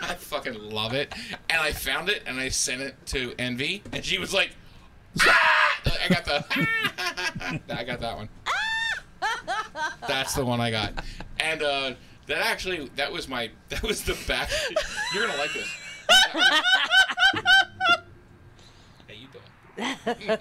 I 0.00 0.14
fucking 0.14 0.54
love 0.70 0.94
it, 0.94 1.14
and 1.48 1.60
I 1.60 1.70
found 1.70 2.08
it 2.08 2.24
and 2.26 2.40
I 2.40 2.48
sent 2.48 2.80
it 2.82 2.94
to 3.06 3.34
Envy, 3.38 3.84
and 3.92 4.04
she 4.04 4.18
was 4.18 4.34
like! 4.34 4.50
"I 5.20 6.08
got 6.08 6.24
the, 6.24 6.44
I 7.74 7.84
got 7.84 8.00
that 8.00 8.16
one." 8.16 8.28
That's 10.06 10.34
the 10.34 10.44
one 10.44 10.60
I 10.60 10.70
got, 10.70 11.04
and 11.38 11.62
uh, 11.62 11.92
that 12.26 12.38
actually 12.38 12.90
that 12.96 13.12
was 13.12 13.28
my 13.28 13.50
that 13.68 13.82
was 13.82 14.02
the 14.02 14.16
back. 14.26 14.50
You're 15.14 15.26
gonna 15.26 15.38
like 15.38 15.52
this. 15.52 15.68
Hey, 19.06 19.16
you 19.16 19.28
doing? 19.32 20.38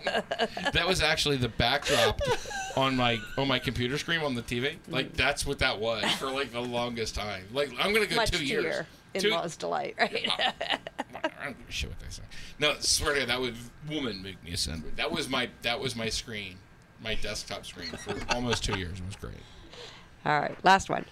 that 0.73 0.85
was 0.87 1.01
actually 1.01 1.37
the 1.37 1.49
backdrop 1.49 2.21
on 2.75 2.95
my 2.95 3.17
on 3.37 3.47
my 3.47 3.59
computer 3.59 3.97
screen 3.97 4.21
on 4.21 4.35
the 4.35 4.43
TV. 4.43 4.77
Like 4.87 5.13
that's 5.13 5.45
what 5.45 5.59
that 5.59 5.79
was 5.79 6.03
for 6.13 6.29
like 6.29 6.51
the 6.51 6.61
longest 6.61 7.15
time. 7.15 7.45
Like 7.51 7.71
I'm 7.79 7.93
gonna 7.93 8.05
go 8.07 8.15
Much 8.15 8.31
two 8.31 8.45
years. 8.45 8.85
In-laws' 9.13 9.55
delight, 9.57 9.95
right? 9.99 10.27
I 11.23 11.45
don't 11.45 11.57
give 11.57 11.69
a 11.69 11.71
shit 11.71 11.89
what 11.89 11.99
they 11.99 12.09
say. 12.09 12.23
No, 12.59 12.73
swear 12.79 13.13
to 13.13 13.19
God, 13.21 13.29
that 13.29 13.39
would 13.41 13.55
woman 13.89 14.21
make 14.21 14.43
me 14.43 14.53
a 14.53 14.57
sandwich. 14.57 14.93
That 14.95 15.11
was 15.11 15.29
my 15.29 15.49
that 15.61 15.79
was 15.79 15.95
my 15.95 16.09
screen, 16.09 16.55
my 17.01 17.15
desktop 17.15 17.65
screen 17.65 17.89
for 17.91 18.15
almost 18.33 18.63
two 18.63 18.77
years. 18.77 18.99
It 18.99 19.05
was 19.05 19.15
great. 19.15 19.33
All 20.25 20.39
right, 20.39 20.57
last 20.63 20.89
one. 20.89 21.05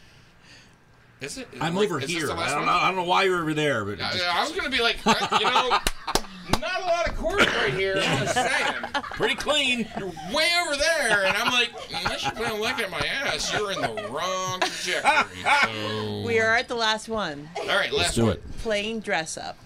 Is 1.20 1.38
it? 1.38 1.48
Is 1.54 1.62
I'm 1.62 1.78
it- 1.78 1.84
over 1.84 2.00
is 2.02 2.10
here. 2.10 2.32
I 2.32 2.50
don't, 2.50 2.66
know, 2.66 2.72
I 2.72 2.88
don't 2.88 2.96
know 2.96 3.04
why 3.04 3.24
you're 3.24 3.42
over 3.42 3.54
there, 3.54 3.86
but 3.86 4.02
I, 4.02 4.12
just- 4.12 4.24
I 4.36 4.42
was 4.44 4.52
gonna 4.54 4.70
be 4.70 4.82
like, 4.82 4.98
you 5.06 5.46
know, 5.46 5.78
not 6.60 6.82
a 6.82 6.86
lot 6.86 7.08
of 7.08 7.16
cords 7.18 7.46
right 7.46 7.74
here. 7.74 7.96
I'm 7.98 8.20
just 8.20 8.34
saying. 8.34 8.76
pretty 9.12 9.36
clean. 9.36 9.88
You're 9.98 10.08
way 10.34 10.50
over 10.66 10.76
there, 10.76 11.26
and 11.26 11.38
I'm 11.38 11.52
like, 11.52 11.70
unless 11.94 12.24
you're 12.24 12.34
gonna 12.34 12.60
look 12.62 12.80
at 12.80 12.90
my 12.90 13.00
ass, 13.00 13.52
you're 13.54 13.72
in 13.72 13.82
the 13.82 14.08
wrong 14.10 14.60
trajectory. 14.62 15.44
So, 15.64 16.24
We 16.26 16.40
are 16.40 16.56
at 16.56 16.68
the 16.68 16.76
last 16.76 17.08
one. 17.10 17.50
all 17.60 17.68
right, 17.68 17.92
last 17.92 17.98
Let's 17.98 18.16
do 18.16 18.24
one. 18.26 18.34
it. 18.34 18.58
Playing 18.60 19.00
dress 19.02 19.38
up. 19.38 19.58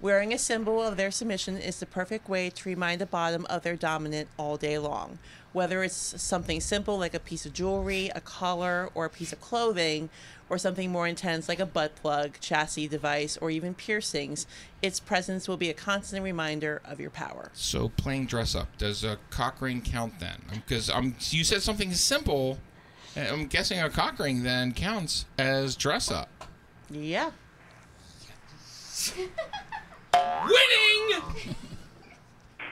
Wearing 0.00 0.32
a 0.32 0.38
symbol 0.38 0.80
of 0.82 0.96
their 0.96 1.10
submission 1.10 1.56
is 1.56 1.80
the 1.80 1.86
perfect 1.86 2.28
way 2.28 2.50
to 2.50 2.68
remind 2.68 3.00
the 3.00 3.06
bottom 3.06 3.44
of 3.50 3.62
their 3.64 3.74
dominant 3.76 4.28
all 4.36 4.56
day 4.56 4.78
long. 4.78 5.18
Whether 5.52 5.82
it's 5.82 5.96
something 6.22 6.60
simple 6.60 6.98
like 6.98 7.14
a 7.14 7.18
piece 7.18 7.44
of 7.46 7.52
jewelry, 7.52 8.10
a 8.14 8.20
collar, 8.20 8.90
or 8.94 9.06
a 9.06 9.10
piece 9.10 9.32
of 9.32 9.40
clothing, 9.40 10.08
or 10.50 10.58
something 10.58 10.90
more 10.90 11.06
intense 11.06 11.48
like 11.48 11.60
a 11.60 11.66
butt 11.66 11.94
plug, 11.96 12.38
chastity 12.40 12.88
device, 12.88 13.36
or 13.38 13.50
even 13.50 13.74
piercings, 13.74 14.46
its 14.82 15.00
presence 15.00 15.48
will 15.48 15.56
be 15.56 15.70
a 15.70 15.74
constant 15.74 16.22
reminder 16.22 16.80
of 16.84 17.00
your 17.00 17.10
power. 17.10 17.50
So 17.54 17.90
playing 17.90 18.26
dress 18.26 18.54
up 18.54 18.76
does 18.78 19.04
a 19.04 19.18
cock 19.30 19.60
ring 19.60 19.80
count 19.80 20.20
then? 20.20 20.42
Because 20.52 20.90
um, 20.90 21.14
you 21.30 21.44
said 21.44 21.62
something 21.62 21.92
simple. 21.92 22.58
I'm 23.16 23.46
guessing 23.46 23.80
a 23.80 23.90
cock 23.90 24.18
ring 24.18 24.42
then 24.42 24.72
counts 24.72 25.26
as 25.38 25.76
dress 25.76 26.10
up. 26.10 26.28
Yeah. 26.90 27.30
Winning! 30.14 31.22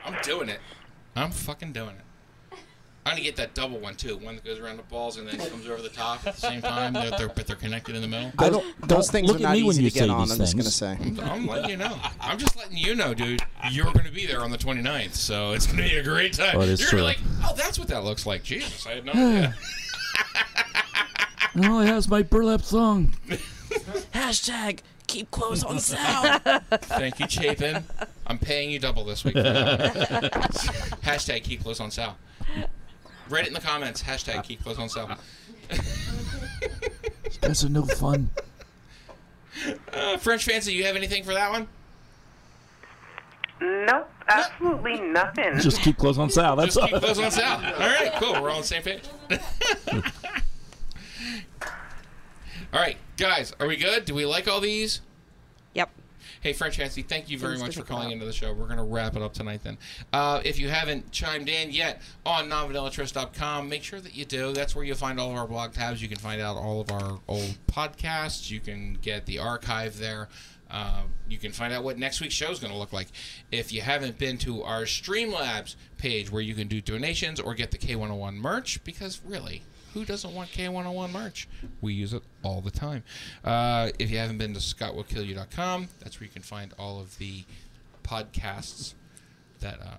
I'm 0.04 0.16
doing 0.22 0.48
it. 0.48 0.60
I'm 1.16 1.30
fucking 1.30 1.72
doing 1.72 1.96
it. 1.96 2.05
I'm 3.06 3.12
gonna 3.12 3.22
get 3.22 3.36
that 3.36 3.54
double 3.54 3.78
one 3.78 3.94
too. 3.94 4.16
One 4.16 4.34
that 4.34 4.44
goes 4.44 4.58
around 4.58 4.78
the 4.78 4.82
balls 4.82 5.16
and 5.16 5.28
then 5.28 5.38
comes 5.48 5.66
over 5.68 5.80
the 5.80 5.88
top 5.88 6.26
at 6.26 6.34
the 6.34 6.40
same 6.40 6.60
time. 6.60 6.92
They're, 6.92 7.10
they're, 7.12 7.28
but 7.28 7.46
they're 7.46 7.54
connected 7.54 7.94
in 7.94 8.02
the 8.02 8.08
middle. 8.08 8.32
I 8.36 8.50
don't- 8.50 8.88
Those 8.88 9.10
things 9.12 9.28
look 9.28 9.36
are 9.36 9.38
at 9.38 9.42
not 9.44 9.52
me 9.54 9.62
when 9.62 9.74
easy 9.74 9.84
you 9.84 9.90
to 9.90 9.98
get 10.00 10.10
on. 10.10 10.28
I'm 10.28 10.36
just 10.38 10.56
gonna 10.56 10.68
say. 10.70 10.98
I'm, 11.00 11.20
I'm 11.20 11.46
letting 11.46 11.70
you 11.70 11.76
know. 11.76 11.96
I'm 12.20 12.36
just 12.36 12.56
letting 12.56 12.76
you 12.76 12.96
know, 12.96 13.14
dude. 13.14 13.42
You're 13.70 13.92
going 13.92 14.06
to 14.06 14.12
be 14.12 14.26
there 14.26 14.42
on 14.42 14.50
the 14.50 14.58
29th, 14.58 15.14
so 15.14 15.52
it's 15.52 15.66
going 15.66 15.78
to 15.78 15.84
be 15.84 15.96
a 15.96 16.02
great 16.02 16.32
time. 16.32 16.56
Oh, 16.58 16.64
You're 16.64 16.76
true. 16.76 16.98
gonna 16.98 17.02
be 17.02 17.02
like, 17.02 17.18
oh, 17.44 17.54
that's 17.56 17.78
what 17.78 17.86
that 17.88 18.02
looks 18.02 18.26
like. 18.26 18.42
Jesus, 18.42 18.84
I 18.86 18.94
had 18.96 19.04
no 19.04 19.12
idea. 19.12 19.54
Oh, 21.58 21.80
it 21.80 21.86
has 21.86 22.06
my 22.08 22.22
burlap 22.22 22.60
song. 22.62 23.14
Hashtag 24.12 24.80
keep 25.06 25.30
clothes 25.30 25.64
on 25.64 25.78
sale. 25.80 26.38
Thank 26.70 27.18
you, 27.18 27.26
Chapin. 27.28 27.82
I'm 28.26 28.38
paying 28.38 28.70
you 28.70 28.78
double 28.78 29.04
this 29.04 29.24
week. 29.24 29.34
Hashtag 31.02 31.44
keep 31.44 31.62
clothes 31.62 31.80
on 31.80 31.90
sale. 31.90 32.16
Write 33.28 33.44
it 33.44 33.48
in 33.48 33.54
the 33.54 33.60
comments. 33.60 34.02
Hashtag 34.02 34.44
keep 34.44 34.62
clothes 34.62 34.78
on 34.78 34.88
sale. 34.88 35.10
That's 37.40 37.62
a 37.62 37.68
no 37.68 37.84
fun. 37.84 38.30
Uh, 39.92 40.16
French 40.18 40.44
Fancy, 40.44 40.72
you 40.72 40.84
have 40.84 40.96
anything 40.96 41.24
for 41.24 41.34
that 41.34 41.50
one? 41.50 41.66
Nope, 43.60 44.10
absolutely 44.28 45.00
nothing. 45.00 45.58
Just 45.58 45.80
keep 45.80 45.96
clothes 45.96 46.18
on 46.18 46.28
sale. 46.30 46.56
That's 46.56 46.74
Just 46.74 46.78
all. 46.78 46.88
keep 46.88 46.98
clothes 47.00 47.18
on 47.18 47.30
sale. 47.30 47.52
All 47.78 47.88
right, 47.88 48.12
cool. 48.16 48.34
We're 48.34 48.50
all 48.50 48.56
on 48.56 48.60
the 48.60 48.66
same 48.66 48.82
page. 48.82 49.02
all 52.72 52.80
right, 52.80 52.98
guys, 53.16 53.54
are 53.58 53.66
we 53.66 53.76
good? 53.76 54.04
Do 54.04 54.14
we 54.14 54.26
like 54.26 54.46
all 54.46 54.60
these? 54.60 55.00
Hey, 56.46 56.52
French 56.52 56.76
Fancy, 56.76 57.02
thank 57.02 57.28
you 57.28 57.40
very 57.40 57.58
much 57.58 57.74
for 57.74 57.82
calling 57.82 58.12
into 58.12 58.24
the 58.24 58.32
show. 58.32 58.52
We're 58.52 58.66
going 58.66 58.76
to 58.76 58.84
wrap 58.84 59.16
it 59.16 59.22
up 59.22 59.34
tonight 59.34 59.64
then. 59.64 59.78
Uh, 60.12 60.40
if 60.44 60.60
you 60.60 60.68
haven't 60.68 61.10
chimed 61.10 61.48
in 61.48 61.72
yet 61.72 62.00
on 62.24 62.48
nonvanillatrist.com, 62.48 63.68
make 63.68 63.82
sure 63.82 64.00
that 64.00 64.14
you 64.14 64.24
do. 64.24 64.52
That's 64.52 64.76
where 64.76 64.84
you'll 64.84 64.96
find 64.96 65.18
all 65.18 65.32
of 65.32 65.36
our 65.36 65.48
blog 65.48 65.72
tabs. 65.72 66.00
You 66.00 66.06
can 66.06 66.18
find 66.18 66.40
out 66.40 66.56
all 66.56 66.80
of 66.80 66.92
our 66.92 67.18
old 67.26 67.58
podcasts. 67.66 68.48
You 68.48 68.60
can 68.60 68.96
get 69.02 69.26
the 69.26 69.40
archive 69.40 69.98
there. 69.98 70.28
Uh, 70.70 71.02
you 71.28 71.38
can 71.38 71.50
find 71.50 71.74
out 71.74 71.82
what 71.82 71.98
next 71.98 72.20
week's 72.20 72.34
show 72.34 72.52
is 72.52 72.60
going 72.60 72.72
to 72.72 72.78
look 72.78 72.92
like. 72.92 73.08
If 73.50 73.72
you 73.72 73.80
haven't 73.80 74.16
been 74.16 74.38
to 74.38 74.62
our 74.62 74.82
Streamlabs 74.82 75.74
page 75.96 76.30
where 76.30 76.42
you 76.42 76.54
can 76.54 76.68
do 76.68 76.80
donations 76.80 77.40
or 77.40 77.54
get 77.54 77.72
the 77.72 77.78
K101 77.78 78.34
merch, 78.36 78.84
because 78.84 79.20
really, 79.24 79.64
who 79.96 80.04
doesn't 80.04 80.34
want 80.34 80.50
K101 80.50 81.10
merch? 81.10 81.48
We 81.80 81.94
use 81.94 82.12
it 82.12 82.22
all 82.42 82.60
the 82.60 82.70
time. 82.70 83.02
Uh, 83.42 83.88
if 83.98 84.10
you 84.10 84.18
haven't 84.18 84.36
been 84.36 84.52
to 84.52 84.60
scottwillkillyou.com, 84.60 85.88
that's 86.00 86.20
where 86.20 86.26
you 86.26 86.30
can 86.30 86.42
find 86.42 86.74
all 86.78 87.00
of 87.00 87.16
the 87.16 87.44
podcasts 88.04 88.92
that, 89.60 89.80
uh, 89.80 89.96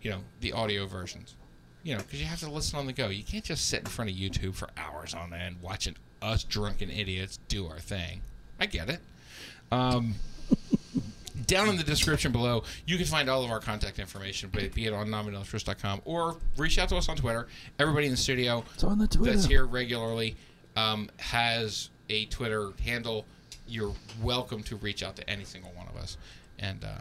you 0.00 0.10
know, 0.10 0.20
the 0.40 0.54
audio 0.54 0.86
versions. 0.86 1.34
You 1.82 1.96
know, 1.96 2.02
because 2.02 2.18
you 2.18 2.26
have 2.26 2.40
to 2.40 2.50
listen 2.50 2.78
on 2.78 2.86
the 2.86 2.94
go. 2.94 3.08
You 3.08 3.22
can't 3.22 3.44
just 3.44 3.68
sit 3.68 3.80
in 3.80 3.86
front 3.86 4.10
of 4.10 4.16
YouTube 4.16 4.54
for 4.54 4.70
hours 4.78 5.12
on 5.12 5.34
end 5.34 5.56
watching 5.60 5.96
us 6.22 6.42
drunken 6.42 6.90
idiots 6.90 7.38
do 7.48 7.66
our 7.66 7.78
thing. 7.78 8.22
I 8.58 8.64
get 8.64 8.88
it. 8.88 9.00
Um, 9.70 10.14
down 11.46 11.68
in 11.68 11.76
the 11.76 11.84
description 11.84 12.32
below, 12.32 12.64
you 12.86 12.96
can 12.96 13.06
find 13.06 13.28
all 13.28 13.44
of 13.44 13.50
our 13.50 13.60
contact 13.60 13.98
information, 13.98 14.50
be 14.50 14.68
be 14.68 14.86
it 14.86 14.92
on 14.92 15.08
nonvanillatrist.com 15.08 16.02
or 16.04 16.36
reach 16.56 16.78
out 16.78 16.88
to 16.90 16.96
us 16.96 17.08
on 17.08 17.16
Twitter. 17.16 17.46
Everybody 17.78 18.06
in 18.06 18.12
the 18.12 18.16
studio 18.16 18.64
the 18.98 19.18
that's 19.20 19.46
here 19.46 19.64
regularly 19.64 20.36
um, 20.76 21.08
has 21.18 21.90
a 22.08 22.26
Twitter 22.26 22.70
handle. 22.82 23.26
You're 23.68 23.94
welcome 24.22 24.62
to 24.64 24.76
reach 24.76 25.02
out 25.02 25.16
to 25.16 25.28
any 25.28 25.44
single 25.44 25.72
one 25.72 25.86
of 25.88 25.96
us 25.96 26.16
and 26.58 26.84
uh, 26.84 27.00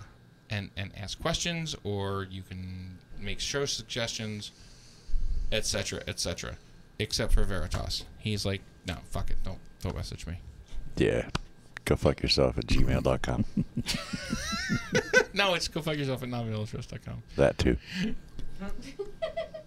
and 0.50 0.70
and 0.78 0.92
ask 0.98 1.20
questions, 1.22 1.76
or 1.84 2.28
you 2.30 2.42
can 2.42 2.98
make 3.20 3.40
show 3.40 3.66
suggestions, 3.66 4.52
etc., 5.52 6.02
etc. 6.08 6.58
Except 6.98 7.34
for 7.34 7.44
Veritas, 7.44 8.06
he's 8.20 8.46
like, 8.46 8.62
no, 8.88 8.96
fuck 9.10 9.30
it, 9.30 9.38
don't 9.44 9.60
don't 9.82 9.96
message 9.96 10.26
me. 10.28 10.40
Yeah. 10.98 11.28
Go 11.86 11.96
fuck 11.96 12.22
yourself 12.24 12.58
at 12.58 12.66
gmail.com. 12.66 13.46
no, 15.34 15.54
it's 15.54 15.68
go 15.68 15.82
fuck 15.82 15.98
yourself 15.98 16.24
at 16.24 16.30
nonvanillatrist.com. 16.30 17.24
that 17.36 17.58
too. 17.58 17.78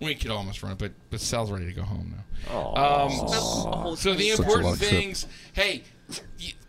We 0.01 0.15
could 0.15 0.31
almost 0.31 0.63
run 0.63 0.73
it, 0.73 0.79
but 0.79 0.93
but 1.11 1.21
Sal's 1.21 1.51
ready 1.51 1.67
to 1.67 1.73
go 1.73 1.83
home 1.83 2.15
now. 2.17 2.55
Aw. 2.55 3.07
Um, 3.89 3.97
so 3.97 4.15
the 4.15 4.31
important 4.31 4.65
long 4.65 4.77
trip. 4.77 4.91
things. 4.91 5.27
Hey, 5.53 5.83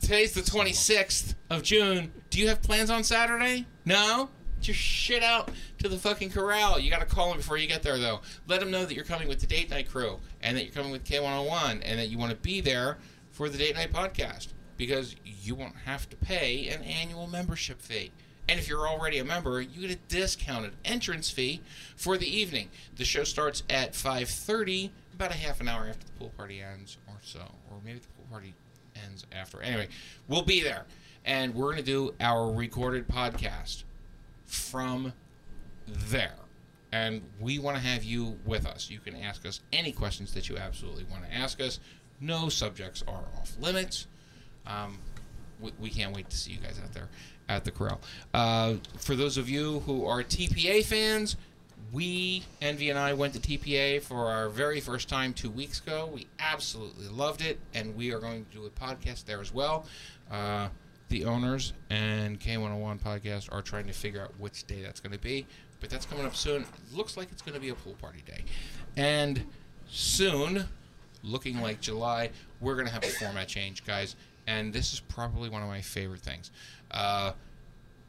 today's 0.02 0.34
the 0.34 0.42
26th 0.42 1.36
of 1.52 1.62
June. 1.62 2.12
Do 2.32 2.40
you 2.40 2.48
have 2.48 2.64
plans 2.64 2.90
on 2.90 3.04
Saturday? 3.04 3.68
No. 3.86 4.30
Get 4.58 4.70
your 4.70 4.76
shit 4.76 5.22
out 5.22 5.52
to 5.78 5.88
the 5.88 5.98
fucking 5.98 6.32
corral. 6.32 6.80
You 6.80 6.90
got 6.90 7.02
to 7.02 7.06
call 7.06 7.30
them 7.30 7.38
before 7.38 7.58
you 7.58 7.68
get 7.68 7.84
there, 7.84 8.00
though. 8.00 8.22
Let 8.48 8.62
them 8.62 8.72
know 8.72 8.84
that 8.84 8.96
you're 8.96 9.06
coming 9.06 9.28
with 9.28 9.40
the 9.40 9.48
date 9.48 9.70
night 9.70 9.88
crew 9.88 10.18
and 10.42 10.58
that 10.58 10.64
you're 10.64 10.74
coming 10.74 10.92
with 10.92 11.04
K101 11.06 11.82
and 11.86 12.00
that 12.00 12.10
you 12.10 12.18
want 12.18 12.32
to 12.32 12.38
be 12.38 12.62
there 12.62 12.98
for 13.30 13.48
the 13.48 13.60
date 13.60 13.76
night 13.76 13.94
podcast 13.94 14.48
because 14.80 15.14
you 15.24 15.54
won't 15.56 15.76
have 15.86 16.10
to 16.10 16.16
pay 16.16 16.70
an 16.70 16.82
annual 16.84 17.28
membership 17.28 17.82
fee. 17.82 18.12
And 18.48 18.58
if 18.58 18.68
you're 18.68 18.88
already 18.88 19.20
a 19.20 19.26
member, 19.26 19.62
you 19.62 19.88
get 19.88 19.92
a 19.92 20.00
discounted 20.08 20.72
entrance 20.86 21.30
fee 21.30 21.62
for 21.98 22.18
the 22.18 22.26
evening. 22.26 22.70
The 22.96 23.04
show 23.06 23.26
starts 23.26 23.62
at 23.70 23.94
5:30, 23.94 24.90
about 25.14 25.32
a 25.32 25.38
half 25.38 25.60
an 25.60 25.68
hour 25.68 25.88
after 25.88 26.06
the 26.06 26.14
pool 26.14 26.30
party 26.30 26.62
ends, 26.62 26.98
or 27.08 27.18
so, 27.22 27.42
or 27.70 27.82
maybe 27.84 28.00
the 28.00 28.08
pool 28.08 28.26
party 28.32 28.56
ends 28.96 29.26
after. 29.34 29.62
Anyway, 29.62 29.90
we'll 30.30 30.42
be 30.44 30.64
there, 30.64 30.86
and 31.26 31.54
we're 31.54 31.72
gonna 31.72 31.84
do 31.84 32.16
our 32.22 32.50
recorded 32.50 33.08
podcast 33.08 33.84
from 34.46 35.14
there. 35.86 36.36
And 36.92 37.22
we 37.40 37.60
want 37.60 37.76
to 37.76 37.84
have 37.84 38.04
you 38.04 38.40
with 38.46 38.66
us. 38.66 38.90
You 38.90 39.00
can 39.00 39.16
ask 39.16 39.46
us 39.46 39.60
any 39.74 39.92
questions 39.92 40.34
that 40.34 40.48
you 40.48 40.58
absolutely 40.58 41.04
want 41.04 41.26
to 41.26 41.34
ask 41.34 41.60
us. 41.62 41.80
No 42.20 42.50
subjects 42.50 43.04
are 43.08 43.26
off 43.38 43.56
limits. 43.60 44.08
Um, 44.66 44.98
we, 45.60 45.72
we 45.80 45.90
can't 45.90 46.16
wait 46.16 46.30
to 46.30 46.38
see 46.38 46.52
you 46.52 46.60
guys 46.60 46.80
out 46.84 46.94
there 46.94 47.10
at 47.48 47.66
the 47.66 47.72
corral. 47.72 48.00
Uh, 48.34 48.76
for 48.98 49.16
those 49.16 49.38
of 49.38 49.50
you 49.50 49.80
who 49.82 50.06
are 50.06 50.24
TPA 50.24 50.84
fans, 50.86 51.36
we, 51.92 52.44
Envy 52.62 52.90
and 52.90 53.00
I, 53.00 53.14
went 53.14 53.34
to 53.34 53.40
TPA 53.40 54.02
for 54.02 54.28
our 54.28 54.50
very 54.50 54.80
first 54.80 55.10
time 55.10 55.34
two 55.34 55.50
weeks 55.50 55.80
ago. 55.80 56.10
We 56.14 56.28
absolutely 56.40 57.08
loved 57.08 57.42
it, 57.42 57.60
and 57.74 57.96
we 57.96 58.14
are 58.14 58.20
going 58.20 58.46
to 58.46 58.58
do 58.58 58.66
a 58.66 58.70
podcast 58.70 59.26
there 59.26 59.42
as 59.42 59.54
well. 59.54 59.86
Uh, 60.32 60.70
the 61.10 61.26
owners 61.26 61.74
and 61.90 62.40
K101 62.40 63.02
podcast 63.02 63.52
are 63.52 63.64
trying 63.64 63.88
to 63.88 63.94
figure 63.94 64.22
out 64.22 64.32
which 64.38 64.68
day 64.68 64.84
that's 64.84 65.00
going 65.00 65.14
to 65.14 65.20
be, 65.20 65.48
but 65.80 65.90
that's 65.90 66.06
coming 66.06 66.26
up 66.26 66.36
soon. 66.36 66.66
Looks 66.94 67.18
like 67.18 67.32
it's 67.32 67.42
going 67.42 67.56
to 67.56 67.60
be 67.60 67.70
a 67.70 67.76
pool 67.76 67.96
party 68.00 68.24
day. 68.26 68.44
And 68.96 69.44
soon, 69.90 70.66
looking 71.24 71.62
like 71.62 71.82
July, 71.82 72.30
we're 72.62 72.76
going 72.76 72.86
to 72.86 72.94
have 72.94 73.04
a 73.04 73.08
format 73.08 73.48
change, 73.48 73.84
guys. 73.84 74.16
And 74.50 74.74
this 74.74 74.94
is 74.94 75.00
probably 75.00 75.48
one 75.48 75.62
of 75.62 75.68
my 75.68 75.80
favorite 75.80 76.22
things. 76.22 76.50
Uh, 76.90 77.34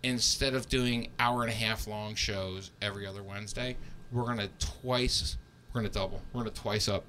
instead 0.03 0.55
of 0.55 0.71
doing 0.71 1.11
hour 1.19 1.43
and 1.43 1.51
a 1.51 1.55
half 1.55 1.87
long 1.87 2.15
shows 2.15 2.71
every 2.81 3.07
other 3.07 3.23
Wednesday, 3.23 3.77
we're 4.11 4.25
going 4.25 4.39
to 4.39 4.49
twice, 4.59 5.37
we're 5.69 5.83
going 5.83 5.93
to 5.93 5.99
double. 5.99 6.23
We're 6.33 6.43
going 6.43 6.55
to 6.55 6.61
twice 6.61 6.89
up. 6.89 7.05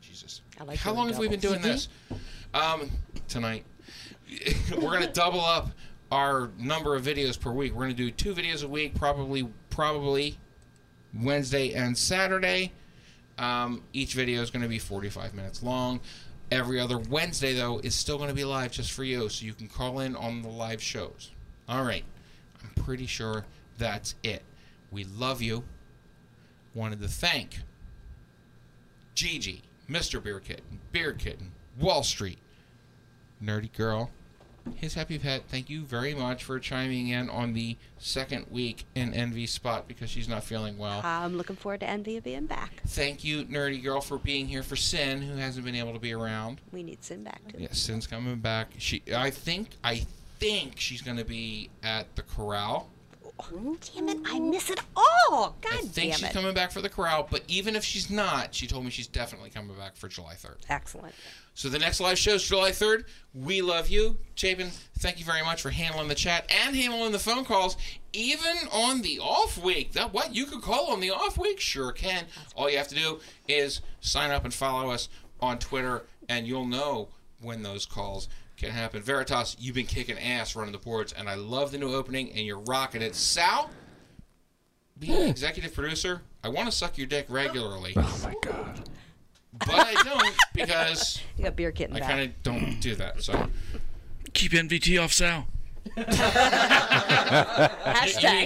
Jesus. 0.00 0.40
I 0.60 0.64
like 0.64 0.78
How 0.78 0.92
long 0.92 1.06
have 1.06 1.18
we 1.18 1.28
been 1.28 1.38
doing 1.38 1.62
this? 1.62 1.88
Um, 2.52 2.90
tonight. 3.28 3.64
we're 4.72 4.80
going 4.80 5.02
to 5.02 5.12
double 5.12 5.40
up 5.40 5.70
our 6.10 6.50
number 6.58 6.96
of 6.96 7.04
videos 7.04 7.38
per 7.38 7.52
week. 7.52 7.72
We're 7.72 7.84
going 7.84 7.96
to 7.96 8.02
do 8.04 8.10
two 8.10 8.34
videos 8.34 8.64
a 8.64 8.68
week, 8.68 8.96
probably, 8.96 9.48
probably 9.70 10.36
Wednesday 11.14 11.74
and 11.74 11.96
Saturday. 11.96 12.72
Um, 13.38 13.84
each 13.92 14.14
video 14.14 14.42
is 14.42 14.50
going 14.50 14.62
to 14.62 14.68
be 14.68 14.80
45 14.80 15.32
minutes 15.32 15.62
long. 15.62 16.00
Every 16.52 16.78
other 16.78 16.98
Wednesday, 16.98 17.54
though, 17.54 17.78
is 17.78 17.94
still 17.94 18.18
going 18.18 18.28
to 18.28 18.34
be 18.34 18.44
live 18.44 18.72
just 18.72 18.92
for 18.92 19.04
you, 19.04 19.28
so 19.28 19.46
you 19.46 19.54
can 19.54 19.68
call 19.68 20.00
in 20.00 20.14
on 20.14 20.42
the 20.42 20.48
live 20.48 20.82
shows. 20.82 21.30
All 21.68 21.84
right. 21.84 22.04
I'm 22.62 22.84
pretty 22.84 23.06
sure 23.06 23.46
that's 23.78 24.14
it. 24.22 24.42
We 24.90 25.04
love 25.04 25.40
you. 25.40 25.64
Wanted 26.74 27.00
to 27.00 27.08
thank 27.08 27.60
Gigi, 29.14 29.62
Mr. 29.88 30.22
Beer 30.22 30.40
Kitten, 30.40 30.80
Beard 30.90 31.18
Kitten, 31.18 31.52
Wall 31.78 32.02
Street, 32.02 32.38
Nerdy 33.42 33.72
Girl, 33.72 34.10
His 34.74 34.94
Happy 34.94 35.18
Pet, 35.18 35.44
thank 35.48 35.70
you 35.70 35.82
very 35.82 36.14
much 36.14 36.44
for 36.44 36.58
chiming 36.58 37.08
in 37.08 37.30
on 37.30 37.52
the 37.52 37.76
second 37.98 38.46
week 38.50 38.84
in 38.94 39.14
Envy 39.14 39.46
spot 39.46 39.86
because 39.88 40.10
she's 40.10 40.28
not 40.28 40.44
feeling 40.44 40.78
well. 40.78 41.00
I'm 41.04 41.36
looking 41.36 41.56
forward 41.56 41.80
to 41.80 41.88
Envy 41.88 42.18
being 42.20 42.46
back. 42.46 42.82
Thank 42.86 43.24
you, 43.24 43.44
Nerdy 43.44 43.82
Girl, 43.82 44.00
for 44.00 44.18
being 44.18 44.48
here 44.48 44.62
for 44.62 44.76
Sin, 44.76 45.22
who 45.22 45.36
hasn't 45.36 45.64
been 45.64 45.74
able 45.74 45.92
to 45.92 45.98
be 45.98 46.12
around. 46.12 46.60
We 46.72 46.82
need 46.82 47.04
Sin 47.04 47.22
back 47.24 47.40
too. 47.48 47.58
Yeah, 47.58 47.68
Sin's 47.72 48.06
coming 48.06 48.40
back. 48.40 48.68
She, 48.78 49.02
I 49.14 49.30
think, 49.30 49.68
I 49.84 50.06
think 50.38 50.78
she's 50.78 51.02
going 51.02 51.18
to 51.18 51.24
be 51.24 51.70
at 51.82 52.14
the 52.16 52.22
corral. 52.22 52.90
Damn 53.50 54.08
it, 54.08 54.18
I 54.26 54.38
miss 54.38 54.70
it 54.70 54.80
all. 54.96 55.56
God 55.60 55.70
damn 55.70 55.72
it. 55.72 55.84
I 55.84 55.88
think 55.88 56.14
she's 56.14 56.22
it. 56.24 56.32
coming 56.32 56.54
back 56.54 56.70
for 56.70 56.80
the 56.80 56.88
corral, 56.88 57.26
but 57.30 57.42
even 57.48 57.76
if 57.76 57.84
she's 57.84 58.10
not, 58.10 58.54
she 58.54 58.66
told 58.66 58.84
me 58.84 58.90
she's 58.90 59.06
definitely 59.06 59.50
coming 59.50 59.76
back 59.76 59.96
for 59.96 60.08
July 60.08 60.34
3rd. 60.34 60.56
Excellent. 60.68 61.14
So 61.54 61.68
the 61.68 61.78
next 61.78 62.00
live 62.00 62.18
show 62.18 62.34
is 62.34 62.42
July 62.44 62.70
3rd. 62.70 63.04
We 63.34 63.60
love 63.60 63.88
you. 63.88 64.16
Chapin, 64.34 64.70
thank 64.98 65.18
you 65.18 65.24
very 65.24 65.42
much 65.42 65.60
for 65.60 65.70
handling 65.70 66.08
the 66.08 66.14
chat 66.14 66.50
and 66.64 66.74
handling 66.74 67.12
the 67.12 67.18
phone 67.18 67.44
calls, 67.44 67.76
even 68.12 68.56
on 68.72 69.02
the 69.02 69.18
off 69.18 69.58
week. 69.58 69.92
That 69.92 70.12
what 70.12 70.34
you 70.34 70.46
could 70.46 70.62
call 70.62 70.90
on 70.90 71.00
the 71.00 71.10
off 71.10 71.36
week? 71.36 71.60
Sure 71.60 71.92
can. 71.92 72.24
All 72.56 72.70
you 72.70 72.78
have 72.78 72.88
to 72.88 72.94
do 72.94 73.20
is 73.48 73.82
sign 74.00 74.30
up 74.30 74.44
and 74.44 74.54
follow 74.54 74.90
us 74.90 75.08
on 75.40 75.58
Twitter, 75.58 76.04
and 76.28 76.46
you'll 76.46 76.66
know 76.66 77.08
when 77.40 77.62
those 77.62 77.84
calls 77.84 78.28
can 78.62 78.70
happen. 78.70 79.02
Veritas, 79.02 79.56
you've 79.58 79.74
been 79.74 79.86
kicking 79.86 80.18
ass 80.18 80.54
running 80.54 80.72
the 80.72 80.78
boards, 80.78 81.12
and 81.12 81.28
I 81.28 81.34
love 81.34 81.72
the 81.72 81.78
new 81.78 81.94
opening, 81.94 82.30
and 82.30 82.46
you're 82.46 82.60
rocking 82.60 83.02
it. 83.02 83.14
Sal, 83.14 83.70
being 84.98 85.20
an 85.20 85.28
executive 85.28 85.74
producer, 85.74 86.22
I 86.44 86.48
want 86.48 86.70
to 86.70 86.72
suck 86.72 86.96
your 86.96 87.08
dick 87.08 87.26
regularly. 87.28 87.92
Oh 87.96 88.20
my 88.22 88.34
god. 88.42 88.88
But 89.52 89.70
I 89.70 89.94
don't 90.02 90.34
because 90.54 91.20
You 91.36 91.44
got 91.44 91.56
beer 91.56 91.72
kitten 91.72 91.96
I 91.96 92.00
kind 92.00 92.20
of 92.20 92.42
don't 92.42 92.80
do 92.80 92.94
that. 92.94 93.22
So 93.22 93.48
Keep 94.32 94.52
NVT 94.52 95.02
off 95.02 95.12
Sal. 95.12 95.46
Hashtag. 95.96 96.08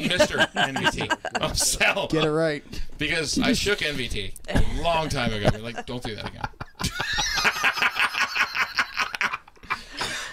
You 0.02 0.08
mean 0.08 0.18
Mr. 0.18 0.50
NVT. 0.52 1.16
Oh, 1.40 1.52
Sal. 1.52 2.08
Get 2.08 2.24
it 2.24 2.30
right. 2.30 2.64
Because 2.98 3.38
I 3.38 3.52
shook 3.52 3.80
NVT 3.80 4.32
a 4.48 4.64
long 4.82 5.10
time 5.10 5.32
ago. 5.32 5.50
Like, 5.58 5.86
don't 5.86 6.02
do 6.02 6.16
that 6.16 6.28
again. 6.28 6.48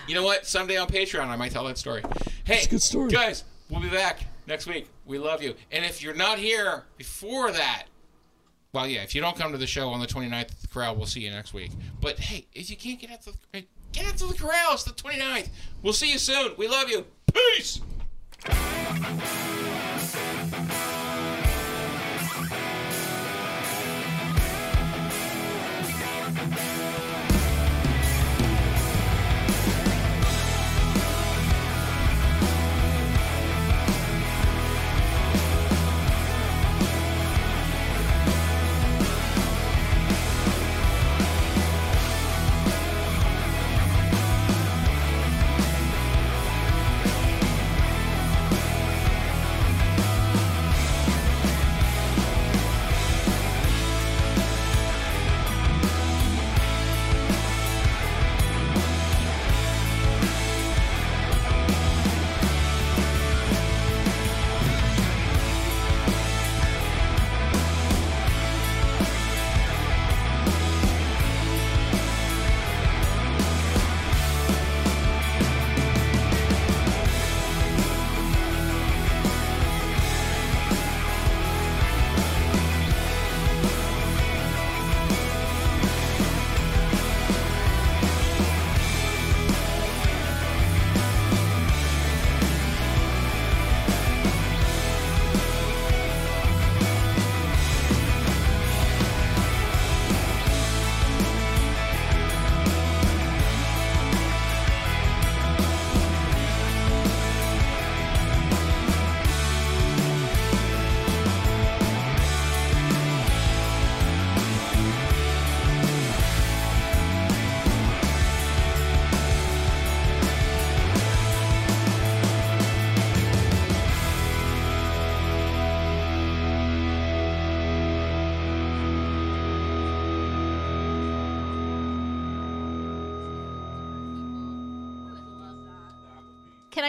you 0.08 0.16
know 0.16 0.24
what? 0.24 0.46
Someday 0.46 0.78
on 0.78 0.88
Patreon, 0.88 1.28
I 1.28 1.36
might 1.36 1.52
tell 1.52 1.64
that 1.66 1.78
story. 1.78 2.04
Hey, 2.44 2.66
good 2.70 2.82
story. 2.82 3.10
guys, 3.10 3.44
we'll 3.70 3.82
be 3.82 3.90
back 3.90 4.26
next 4.48 4.68
week. 4.68 4.90
We 5.06 5.18
love 5.18 5.42
you. 5.42 5.56
And 5.72 5.86
if 5.86 6.02
you're 6.02 6.14
not 6.14 6.40
here 6.40 6.84
before 6.98 7.52
that, 7.52 7.86
well, 8.74 8.88
yeah, 8.88 9.04
if 9.04 9.14
you 9.14 9.22
don't 9.22 9.38
come 9.38 9.52
to 9.52 9.58
the 9.58 9.68
show 9.68 9.90
on 9.90 10.00
the 10.00 10.08
29th 10.08 10.34
at 10.34 10.62
the 10.62 10.68
corral, 10.68 10.96
we'll 10.96 11.06
see 11.06 11.22
you 11.22 11.30
next 11.30 11.54
week. 11.54 11.72
But 12.02 12.20
hey, 12.20 12.48
if 12.54 12.70
you 12.70 12.76
can't 12.76 13.00
get 13.00 13.12
out 13.12 13.22
to 13.24 13.34
the, 13.52 13.66
get 13.92 14.08
out 14.08 14.18
to 14.18 14.26
the 14.26 14.34
corral, 14.34 14.74
it's 14.74 14.84
the 14.84 14.92
29th. 14.92 15.50
We'll 15.84 15.94
see 15.94 16.12
you 16.12 16.18
soon. 16.18 16.54
We 16.58 16.68
love 16.68 16.90
you. 16.90 17.06
Peace. 17.32 17.82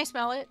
I 0.04 0.06
smell 0.06 0.32
it? 0.32 0.50